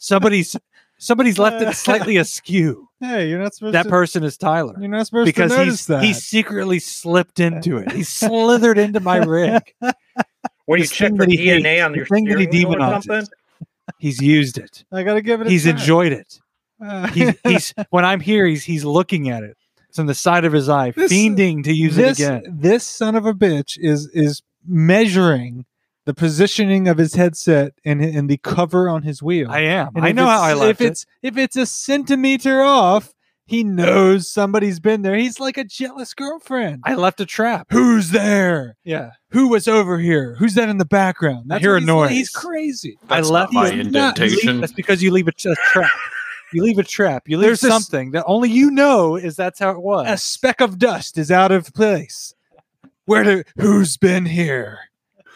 Somebody's 0.01 0.57
somebody's 1.05 1.39
left 1.39 1.63
it 1.63 1.75
slightly 1.75 2.17
askew. 2.25 2.89
Hey, 3.01 3.29
you're 3.29 3.39
not 3.39 3.55
supposed 3.55 3.75
That 3.75 3.83
to. 3.85 3.89
person 3.91 4.25
is 4.25 4.37
Tyler 4.37 4.75
you're 4.79 4.89
not 4.89 5.07
supposed 5.07 5.27
because 5.27 5.51
to 5.53 5.59
notice 5.59 5.75
he's 5.75 5.87
that. 5.89 6.03
he 6.03 6.13
secretly 6.15 6.79
slipped 6.79 7.39
into 7.41 7.77
it. 7.77 7.93
He 7.93 8.03
slithered 8.03 8.79
into 8.79 9.01
my 9.01 9.19
rig. 9.19 9.63
When 10.67 10.79
you 10.79 10.85
This 10.85 10.93
check 10.93 11.15
for 11.15 11.27
DNA 11.27 11.63
hates, 11.63 11.85
on 11.85 11.95
your 11.95 12.07
thing 12.07 12.25
that 12.25 12.39
he 12.39 12.47
steering 12.47 12.73
demonizes. 12.73 13.29
He's 13.99 14.23
used 14.23 14.57
it. 14.57 14.83
I 14.91 15.03
gotta 15.03 15.21
give 15.21 15.43
it. 15.43 15.47
He's 15.47 15.65
try. 15.65 15.73
enjoyed 15.73 16.13
it. 16.13 16.41
Uh, 16.83 17.07
He's 17.09 17.35
he's 17.45 17.75
when 17.91 18.07
I'm 18.07 18.21
here, 18.21 18.47
he's 18.47 18.65
he's 18.65 18.83
looking 18.83 19.29
at 19.29 19.43
it. 19.43 19.59
It's 19.91 19.99
on 19.99 20.07
the 20.07 20.15
side 20.15 20.47
of 20.47 20.55
his 20.55 20.71
eye, 20.71 20.91
This- 20.93 21.13
fiending 21.13 21.65
to 21.65 21.73
use 21.75 21.97
this, 21.97 22.19
it 22.19 22.25
again. 22.25 22.57
This 22.61 22.83
son 22.85 23.15
of 23.15 23.27
a 23.27 23.35
bitch 23.35 23.77
is 23.79 24.09
is 24.15 24.41
measuring 24.67 25.67
the 26.07 26.15
positioning 26.15 26.87
of 26.89 26.99
his 26.99 27.15
headset 27.15 27.73
and 27.85 28.03
and 28.03 28.29
the 28.29 28.37
cover 28.39 28.89
on 28.89 29.03
his 29.03 29.23
wheel. 29.23 29.51
I 29.51 29.61
am. 29.61 29.91
And 29.95 30.05
I 30.05 30.09
if 30.11 30.15
know 30.17 30.27
how 30.27 30.45
it's- 30.45 30.51
I 30.51 30.55
left 30.55 30.71
if 30.71 30.81
it. 30.81 30.91
it's 30.91 31.07
if 31.23 31.37
it's 31.37 31.57
a 31.57 31.67
centimeter 31.67 32.61
off, 32.63 33.15
he 33.47 33.63
knows 33.65 34.31
somebody's 34.31 34.81
been 34.81 35.03
there. 35.03 35.17
He's 35.17 35.39
like 35.39 35.59
a 35.59 35.65
jealous 35.65 36.15
girlfriend. 36.15 36.83
I 36.85 36.95
left 36.95 37.21
a 37.21 37.27
trap. 37.27 37.67
Who's 37.71 38.11
there? 38.11 38.77
Yeah. 38.85 39.11
Who 39.31 39.49
was 39.49 39.69
over 39.69 39.99
here? 39.99 40.35
Who's 40.39 40.55
that 40.55 40.69
in 40.71 40.79
the 40.79 40.85
background? 40.87 41.53
I 41.53 41.59
hear 41.59 41.73
what 41.73 41.77
a 41.77 41.81
he's 41.81 41.87
noise. 41.87 42.01
like. 42.07 42.11
He's 42.13 42.31
crazy. 42.31 42.99
That's 43.09 43.29
I 43.29 43.33
left 43.33 43.53
not 43.53 43.65
my 43.65 43.71
indentation. 43.71 44.61
That's 44.61 44.73
because 44.73 45.03
you 45.03 45.11
leave 45.11 45.29
a, 45.29 45.33
a 45.49 45.55
trap. 45.73 45.91
You 46.55 46.63
leave 46.63 46.79
a 46.79 46.85
trap. 46.85 47.25
You 47.27 47.37
leave 47.39 47.49
There's 47.49 47.61
this- 47.61 47.71
something 47.73 48.13
that 48.13 48.25
only 48.27 48.49
you 48.51 48.71
know 48.71 49.17
is 49.17 49.37
that's 49.37 49.59
how 49.59 49.71
it 49.71 49.83
was. 49.83 50.07
A 50.09 50.17
speck 50.17 50.61
of 50.61 50.79
dust 50.79 51.19
is 51.19 51.31
out 51.31 51.51
of 51.53 51.73
place. 51.75 52.35
Where 53.07 53.25
do? 53.25 53.43
Who's 53.59 53.97
been 53.99 54.25
here? 54.25 54.79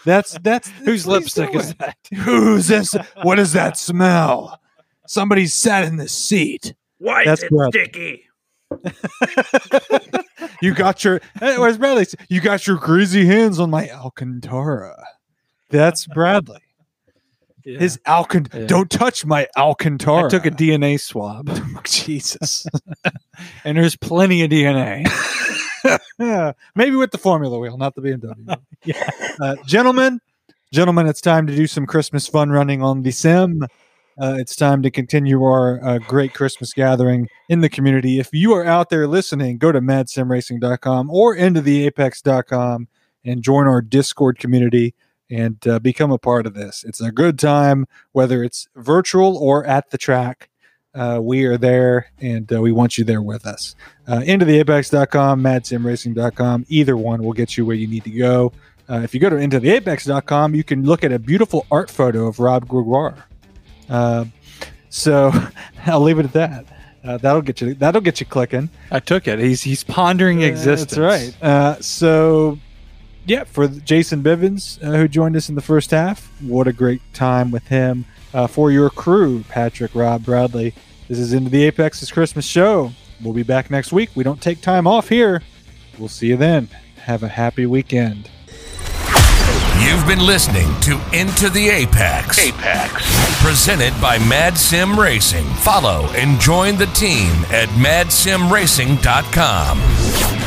That's 0.08 0.38
that's 0.38 0.68
Whose 0.84 1.06
what 1.06 1.22
he's 1.22 1.36
lipstick 1.36 1.54
is 1.54 1.74
that? 1.74 1.96
Who's 2.14 2.66
this? 2.66 2.96
What 3.22 3.38
is 3.38 3.52
that 3.52 3.76
smell? 3.76 4.58
Somebody 5.06 5.46
sat 5.46 5.84
in 5.84 5.96
the 5.96 6.08
seat. 6.08 6.74
Why 6.96 7.26
That's 7.26 7.42
is 7.42 7.44
it 7.44 7.50
Bradley. 7.50 7.84
sticky? 7.84 8.24
You 10.60 10.74
got 10.74 11.04
your. 11.04 11.20
Where's 11.38 11.78
Bradley? 11.78 12.06
You 12.28 12.40
got 12.40 12.66
your 12.66 12.78
greasy 12.78 13.26
hands 13.26 13.60
on 13.60 13.70
my 13.70 13.88
Alcantara. 13.90 15.04
That's 15.70 16.04
Bradley. 16.06 16.62
His 17.62 17.98
Alcant. 18.06 18.52
Yeah. 18.52 18.66
Don't 18.66 18.90
touch 18.90 19.24
my 19.24 19.46
Alcantara. 19.56 20.24
I 20.24 20.28
took 20.28 20.46
a 20.46 20.50
DNA 20.50 20.98
swab, 20.98 21.48
Jesus. 21.84 22.66
and 23.64 23.76
there's 23.78 23.94
plenty 23.94 24.42
of 24.42 24.50
DNA. 24.50 25.06
Yeah, 26.18 26.52
maybe 26.74 26.96
with 26.96 27.10
the 27.10 27.18
Formula 27.18 27.58
Wheel, 27.58 27.76
not 27.76 27.94
the 27.94 28.02
BMW. 28.02 28.58
uh, 29.40 29.56
gentlemen, 29.66 30.20
gentlemen, 30.72 31.06
it's 31.06 31.20
time 31.20 31.46
to 31.46 31.54
do 31.54 31.66
some 31.66 31.86
Christmas 31.86 32.26
fun 32.26 32.50
running 32.50 32.82
on 32.82 33.02
the 33.02 33.10
sim. 33.10 33.62
Uh, 34.20 34.36
it's 34.38 34.56
time 34.56 34.82
to 34.82 34.90
continue 34.90 35.44
our 35.44 35.84
uh, 35.84 35.98
great 35.98 36.34
Christmas 36.34 36.72
gathering 36.72 37.28
in 37.48 37.60
the 37.60 37.68
community. 37.68 38.18
If 38.18 38.30
you 38.32 38.52
are 38.54 38.64
out 38.64 38.90
there 38.90 39.06
listening, 39.06 39.58
go 39.58 39.70
to 39.70 39.80
madsimracing.com 39.80 41.10
or 41.10 41.36
into 41.36 41.60
the 41.60 41.88
apex.com 41.88 42.88
and 43.24 43.42
join 43.42 43.68
our 43.68 43.80
Discord 43.80 44.38
community 44.40 44.94
and 45.30 45.64
uh, 45.68 45.78
become 45.78 46.10
a 46.10 46.18
part 46.18 46.46
of 46.46 46.54
this. 46.54 46.84
It's 46.84 47.00
a 47.00 47.12
good 47.12 47.38
time, 47.38 47.86
whether 48.12 48.42
it's 48.42 48.66
virtual 48.74 49.36
or 49.36 49.64
at 49.66 49.90
the 49.90 49.98
track. 49.98 50.47
Uh, 50.98 51.20
we 51.20 51.44
are 51.44 51.56
there 51.56 52.10
and 52.20 52.52
uh, 52.52 52.60
we 52.60 52.72
want 52.72 52.98
you 52.98 53.04
there 53.04 53.22
with 53.22 53.46
us. 53.46 53.76
Uh, 54.08 54.22
into 54.26 54.44
the 54.44 54.58
apex.com 54.58 55.40
madsimracing.com 55.40 56.66
either 56.68 56.96
one 56.96 57.22
will 57.22 57.32
get 57.32 57.56
you 57.56 57.64
where 57.64 57.76
you 57.76 57.86
need 57.86 58.02
to 58.02 58.10
go. 58.10 58.52
Uh, 58.90 59.00
if 59.04 59.14
you 59.14 59.20
go 59.20 59.30
to 59.30 59.36
into 59.36 59.60
the 59.60 59.70
apex.com 59.70 60.54
you 60.56 60.64
can 60.64 60.84
look 60.84 61.04
at 61.04 61.12
a 61.12 61.18
beautiful 61.18 61.66
art 61.70 61.88
photo 61.88 62.26
of 62.26 62.40
rob 62.40 62.66
gregoire. 62.66 63.26
Uh, 63.88 64.24
so 64.88 65.30
i'll 65.86 66.00
leave 66.00 66.18
it 66.18 66.24
at 66.24 66.32
that. 66.32 66.66
Uh, 67.04 67.16
that'll 67.18 67.42
get 67.42 67.60
you 67.60 67.74
that'll 67.74 68.00
get 68.00 68.18
you 68.18 68.26
clicking. 68.26 68.68
I 68.90 68.98
took 68.98 69.28
it. 69.28 69.38
He's 69.38 69.62
he's 69.62 69.84
pondering 69.84 70.42
existence. 70.42 70.96
that's 70.96 70.98
right. 70.98 71.42
Uh, 71.42 71.80
so 71.80 72.58
yeah 73.24 73.44
for 73.44 73.68
jason 73.68 74.22
bivens 74.22 74.82
uh, 74.82 74.96
who 74.96 75.06
joined 75.06 75.36
us 75.36 75.48
in 75.50 75.54
the 75.54 75.60
first 75.60 75.90
half 75.90 76.32
what 76.40 76.66
a 76.66 76.72
great 76.72 77.02
time 77.14 77.52
with 77.52 77.68
him. 77.68 78.04
Uh, 78.34 78.46
for 78.46 78.70
your 78.70 78.90
crew 78.90 79.44
patrick 79.48 79.94
rob 79.94 80.24
bradley 80.24 80.74
this 81.08 81.18
is 81.18 81.32
into 81.32 81.50
the 81.50 81.64
apex's 81.64 82.10
christmas 82.10 82.44
show 82.44 82.92
we'll 83.22 83.34
be 83.34 83.42
back 83.42 83.70
next 83.70 83.92
week 83.92 84.10
we 84.14 84.22
don't 84.22 84.40
take 84.40 84.60
time 84.60 84.86
off 84.86 85.08
here 85.08 85.42
we'll 85.98 86.08
see 86.08 86.28
you 86.28 86.36
then 86.36 86.68
have 86.96 87.22
a 87.22 87.28
happy 87.28 87.66
weekend 87.66 88.30
You've 89.80 90.06
been 90.06 90.26
listening 90.26 90.68
to 90.80 91.00
Into 91.12 91.48
the 91.48 91.68
Apex. 91.68 92.38
Apex. 92.38 93.42
Presented 93.42 93.98
by 94.00 94.18
Mad 94.18 94.58
Sim 94.58 94.98
Racing. 94.98 95.44
Follow 95.54 96.06
and 96.14 96.40
join 96.40 96.76
the 96.76 96.86
team 96.86 97.30
at 97.50 97.68
madsimracing.com. 97.70 100.37